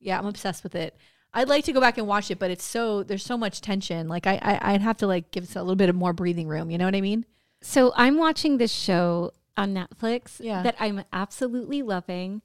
Yeah, 0.00 0.18
I'm 0.18 0.26
obsessed 0.26 0.64
with 0.64 0.74
it. 0.74 0.96
I'd 1.32 1.48
like 1.48 1.64
to 1.64 1.72
go 1.72 1.80
back 1.80 1.98
and 1.98 2.06
watch 2.06 2.30
it, 2.30 2.38
but 2.38 2.50
it's 2.50 2.64
so 2.64 3.02
there's 3.02 3.24
so 3.24 3.36
much 3.36 3.60
tension. 3.60 4.08
Like 4.08 4.26
I, 4.26 4.38
I 4.42 4.72
I'd 4.74 4.80
have 4.80 4.96
to 4.98 5.06
like 5.06 5.30
give 5.30 5.44
it 5.44 5.54
a 5.54 5.60
little 5.62 5.76
bit 5.76 5.88
of 5.90 5.94
more 5.94 6.12
breathing 6.12 6.48
room. 6.48 6.70
You 6.70 6.78
know 6.78 6.86
what 6.86 6.94
I 6.94 7.00
mean? 7.00 7.26
So 7.60 7.92
I'm 7.96 8.16
watching 8.16 8.56
this 8.58 8.72
show 8.72 9.32
on 9.56 9.74
Netflix 9.74 10.40
Yeah. 10.40 10.62
that 10.62 10.76
I'm 10.80 11.04
absolutely 11.12 11.82
loving. 11.82 12.42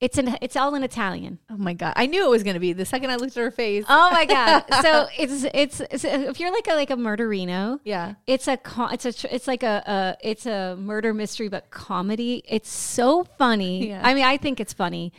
It's 0.00 0.16
an 0.16 0.36
it's 0.40 0.54
all 0.54 0.74
in 0.76 0.84
Italian. 0.84 1.40
Oh 1.50 1.56
my 1.56 1.74
god, 1.74 1.92
I 1.96 2.06
knew 2.06 2.24
it 2.24 2.30
was 2.30 2.44
gonna 2.44 2.60
be 2.60 2.72
the 2.72 2.84
second 2.84 3.10
I 3.10 3.16
looked 3.16 3.36
at 3.36 3.42
her 3.42 3.50
face. 3.50 3.84
Oh 3.88 4.10
my 4.12 4.24
god! 4.36 4.64
so 4.80 5.08
it's, 5.18 5.44
it's 5.52 5.80
it's 5.90 6.04
if 6.04 6.38
you're 6.38 6.52
like 6.52 6.68
a 6.68 6.74
like 6.74 6.90
a 6.90 6.96
murderino, 6.96 7.80
yeah, 7.84 8.14
it's 8.26 8.46
a 8.46 8.58
it's 8.92 9.04
a 9.24 9.34
it's 9.34 9.48
like 9.48 9.64
a, 9.64 9.82
a 9.86 10.16
it's 10.28 10.46
a 10.46 10.76
murder 10.76 11.12
mystery 11.12 11.48
but 11.48 11.70
comedy. 11.70 12.42
It's 12.46 12.70
so 12.70 13.24
funny. 13.24 13.88
Yeah. 13.88 14.00
I 14.04 14.14
mean, 14.14 14.24
I 14.24 14.36
think 14.36 14.60
it's 14.60 14.72
funny, 14.72 15.12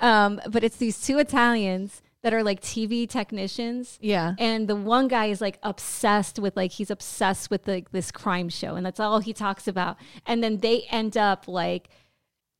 um, 0.00 0.40
but 0.48 0.64
it's 0.64 0.76
these 0.76 0.98
two 1.00 1.18
Italians 1.18 2.00
that 2.22 2.32
are 2.32 2.42
like 2.44 2.60
TV 2.60 3.08
technicians. 3.08 3.98
yeah. 4.00 4.34
And 4.38 4.68
the 4.68 4.76
one 4.76 5.08
guy 5.08 5.26
is 5.26 5.40
like 5.40 5.58
obsessed 5.62 6.38
with 6.38 6.56
like 6.56 6.70
he's 6.70 6.90
obsessed 6.90 7.50
with 7.50 7.66
like 7.68 7.90
this 7.92 8.10
crime 8.10 8.48
show, 8.48 8.76
and 8.76 8.86
that's 8.86 9.00
all 9.00 9.18
he 9.18 9.32
talks 9.32 9.68
about. 9.68 9.96
And 10.24 10.42
then 10.42 10.58
they 10.58 10.82
end 10.90 11.16
up 11.16 11.48
like 11.48 11.88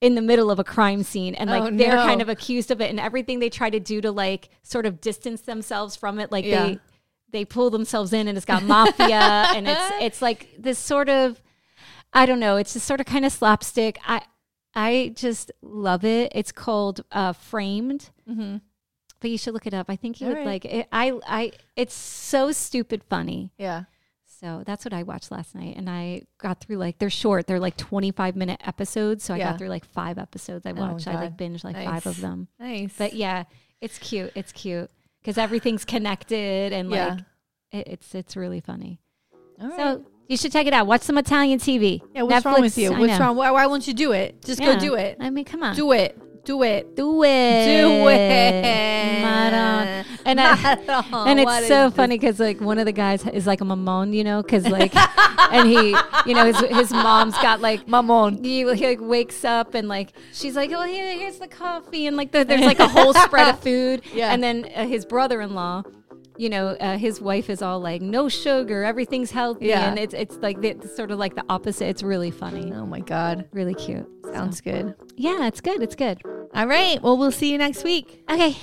in 0.03 0.15
the 0.17 0.21
middle 0.21 0.51
of 0.51 0.59
a 0.59 0.65
crime 0.65 1.03
scene 1.03 1.35
and 1.37 1.49
like 1.49 1.63
Oh, 1.63 1.71
they're 1.75 1.97
no. 1.97 2.05
kind 2.05 2.21
of 2.21 2.29
accused 2.29 2.71
of 2.71 2.81
it 2.83 2.91
and 2.91 2.99
everything 3.01 3.39
they 3.39 3.49
try 3.49 3.71
to 3.71 3.81
do 3.81 4.01
to 4.03 4.11
like 4.11 4.51
sort 4.63 4.85
of 4.85 5.01
distance 5.01 5.41
themselves 5.43 5.97
from 5.97 6.19
it 6.19 6.31
like 6.31 6.45
Yeah. 6.45 6.67
they 6.67 6.79
they 7.31 7.45
pull 7.47 7.71
themselves 7.71 8.13
in 8.13 8.29
and 8.29 8.37
it's 8.37 8.45
got 8.45 8.63
mafia 8.65 9.07
and 9.57 9.67
it's 9.69 9.91
it's 10.01 10.21
like 10.21 10.49
this 10.59 10.79
sort 10.79 11.09
of 11.09 11.41
I 12.13 12.27
don't 12.27 12.41
know, 12.41 12.57
it's 12.57 12.75
just 12.75 12.85
sort 12.87 13.01
of 13.01 13.07
kind 13.07 13.25
of 13.25 13.33
slapstick. 13.33 13.99
I 14.07 14.21
I 14.75 15.13
just 15.17 15.51
love 15.63 16.05
it. 16.05 16.33
It's 16.35 16.53
called 16.53 17.05
uh 17.13 17.33
Framed. 17.33 18.11
Mm-hmm. 18.29 18.57
But 19.21 19.31
you 19.31 19.39
should 19.39 19.55
look 19.55 19.67
it 19.69 19.73
up. 19.73 19.87
I 19.89 19.97
think 19.97 20.21
you 20.21 20.27
All 20.27 20.33
would 20.33 20.39
right. 20.41 20.47
like 20.47 20.65
it. 20.65 20.89
I 20.93 21.13
I 21.27 21.53
it's 21.77 21.95
so 21.95 22.51
stupid 22.53 23.03
funny. 23.09 23.53
Yeah. 23.57 23.85
So 24.43 24.63
that's 24.67 24.85
what 24.85 24.93
I 24.93 25.05
watched 25.05 25.31
last 25.31 25.55
night, 25.55 25.77
and 25.77 25.89
I 25.89 26.23
got 26.39 26.59
through 26.61 26.77
like 26.77 26.99
they're 26.99 27.11
short. 27.11 27.47
They're 27.47 27.61
like 27.61 27.77
twenty 27.77 28.11
five 28.11 28.35
minute 28.35 28.61
episodes, 28.67 29.23
so 29.23 29.35
I 29.35 29.37
Yeah. 29.39 29.51
got 29.53 29.59
through 29.59 29.69
like 29.69 29.85
five 29.85 30.19
episodes. 30.19 30.67
I 30.67 30.71
Oh 30.73 30.75
watched. 30.75 31.07
I 31.07 31.15
like 31.15 31.37
God. 31.37 31.39
binged 31.39 31.63
like 31.65 31.77
Nice. 31.77 31.87
five 31.87 32.07
of 32.07 32.21
them. 32.21 32.49
Nice. 32.59 32.93
But 32.99 33.13
yeah, 33.15 33.45
it's 33.81 33.99
cute. 33.99 34.33
It's 34.35 34.51
cute 34.51 34.91
because 35.21 35.39
everything's 35.39 35.85
connected 35.85 36.73
and 36.73 36.91
Yeah. 36.91 37.09
like 37.09 37.19
it, 37.71 37.87
it's 37.89 38.15
it's 38.17 38.37
really 38.37 38.61
funny. 38.61 38.99
All 39.61 39.69
right. 39.69 39.77
So 39.77 40.05
you 40.29 40.37
should 40.37 40.51
check 40.51 40.67
it 40.67 40.73
out. 40.73 40.87
Watch 40.89 41.03
some 41.03 41.19
Italian 41.19 41.61
TV. 41.61 42.01
yeah, 42.15 42.23
what's 42.23 42.45
wrong 42.45 42.61
with 42.61 42.77
you? 42.77 42.91
What's 42.93 43.21
wrong? 43.21 43.37
Why, 43.37 43.51
why 43.53 43.67
won't 43.67 43.87
you 43.87 43.95
do 43.95 44.11
it? 44.13 44.43
Just 44.45 44.61
Yeah. 44.61 44.75
go 44.75 44.81
do 44.81 44.95
it. 44.95 45.19
I 45.21 45.31
mean, 45.31 45.45
come 45.45 45.63
on, 45.63 45.77
Do 45.77 45.93
it. 45.93 46.19
Do 46.45 46.63
it. 46.65 46.97
do 46.97 47.23
it, 47.23 47.65
Do 47.67 48.09
it. 48.09 49.23
Madonna. 49.23 50.05
And 50.25 50.39
and 50.39 50.41
I, 50.41 50.55
Not 50.55 50.89
at 50.89 51.13
all. 51.13 51.25
and 51.27 51.41
it's 51.41 51.69
so 51.69 51.89
this? 51.89 51.97
funny 51.97 52.19
because 52.19 52.39
like 52.41 52.61
one 52.61 52.79
of 52.79 52.87
the 52.87 52.93
guys 52.93 53.27
is 53.27 53.47
like 53.47 53.61
a 53.61 53.65
mamon, 53.65 54.13
you 54.15 54.25
know, 54.25 54.43
because 54.43 54.67
like, 54.69 54.95
and 55.53 55.69
he, 55.69 55.91
you 56.27 56.35
know, 56.35 56.45
his 56.47 56.59
his 56.61 56.91
mom's 56.93 57.35
got 57.39 57.61
like 57.61 57.87
Mamon. 57.87 58.45
He, 58.45 58.59
he 58.75 58.87
like 58.87 59.01
wakes 59.01 59.45
up 59.45 59.75
and 59.75 59.89
like 59.89 60.13
she's 60.33 60.57
like, 60.57 60.71
oh 60.73 60.83
here, 60.83 61.17
here's 61.19 61.39
the 61.39 61.49
coffee, 61.49 62.07
and 62.07 62.17
like 62.17 62.33
the, 62.33 62.45
there's 62.45 62.61
like 62.63 62.79
a 62.81 62.89
whole 62.89 63.13
spread 63.15 63.49
of 63.55 63.61
food, 63.69 64.03
Yeah. 64.13 64.33
and 64.33 64.43
then 64.43 64.69
uh, 64.75 64.87
his 64.87 65.05
brother-in-law. 65.05 65.83
You 66.39 66.49
know, 66.49 66.69
uh, 66.69 66.97
his 66.99 67.21
wife 67.21 67.51
is 67.51 67.61
all 67.63 67.79
like, 67.81 68.01
"No 68.03 68.29
sugar, 68.29 68.83
everything's 68.85 69.31
healthy," 69.31 69.67
Yeah. 69.67 69.89
and 69.91 69.99
it's 69.99 70.15
it's 70.15 70.37
like 70.39 70.61
the, 70.61 70.71
it's 70.71 70.97
sort 70.97 71.11
of 71.11 71.19
like 71.19 71.35
the 71.35 71.45
opposite. 71.49 71.87
It's 71.89 72.03
really 72.03 72.31
funny, 72.31 72.73
Oh 72.73 72.87
my 72.87 73.01
God. 73.01 73.47
really 73.53 73.75
cute. 73.75 74.09
Sounds 74.33 74.61
good. 74.63 74.95
Yeah, 75.17 75.47
it's 75.47 75.61
good. 75.61 75.83
It's 75.83 75.95
good. 75.95 76.23
All 76.55 76.67
right. 76.67 77.03
Well, 77.03 77.19
we'll 77.19 77.33
see 77.33 77.53
you 77.53 77.59
next 77.59 77.85
week. 77.85 78.25
Okay. 78.31 78.57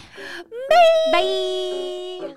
Bye. 1.11 2.34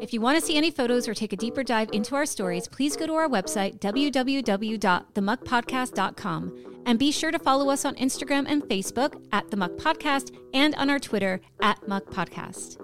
If 0.00 0.12
you 0.12 0.20
want 0.20 0.38
to 0.38 0.44
see 0.44 0.56
any 0.56 0.70
photos 0.72 1.06
or 1.08 1.14
take 1.14 1.32
a 1.32 1.36
deeper 1.36 1.62
dive 1.62 1.88
into 1.92 2.14
our 2.16 2.26
stories, 2.26 2.66
please 2.68 2.96
go 2.96 3.06
to 3.06 3.14
our 3.14 3.28
website, 3.28 3.78
www.themuckpodcast.com. 3.78 6.66
And 6.84 6.98
be 6.98 7.12
sure 7.12 7.30
to 7.30 7.38
follow 7.38 7.70
us 7.70 7.84
on 7.84 7.94
Instagram 7.94 8.46
and 8.48 8.64
Facebook 8.64 9.14
at 9.32 9.48
The 9.52 9.56
Muck 9.56 9.76
Podcast 9.76 10.36
and 10.52 10.74
on 10.74 10.90
our 10.90 10.98
Twitter 10.98 11.40
at 11.60 11.86
Muck 11.86 12.06
Podcast. 12.06 12.78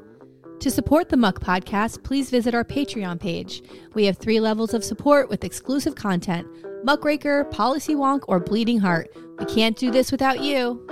To 0.61 0.73
support 0.73 1.09
the 1.09 1.17
Muck 1.17 1.39
Podcast, 1.39 2.03
please 2.03 2.31
visit 2.31 2.53
our 2.53 2.65
Patreon 2.65 3.21
page. 3.21 3.63
We 3.95 4.07
have 4.07 4.19
three 4.19 4.41
levels 4.41 4.75
of 4.75 4.83
support 4.83 5.29
with 5.29 5.45
exclusive 5.45 5.95
content 5.95 6.49
Muckraker, 6.85 7.45
Policy 7.45 7.95
Wonk, 7.95 8.23
or 8.27 8.41
Bleeding 8.41 8.81
Heart. 8.81 9.15
We 9.39 9.47
can't 9.47 9.77
do 9.77 9.93
this 9.93 10.11
without 10.11 10.41
you. 10.41 10.85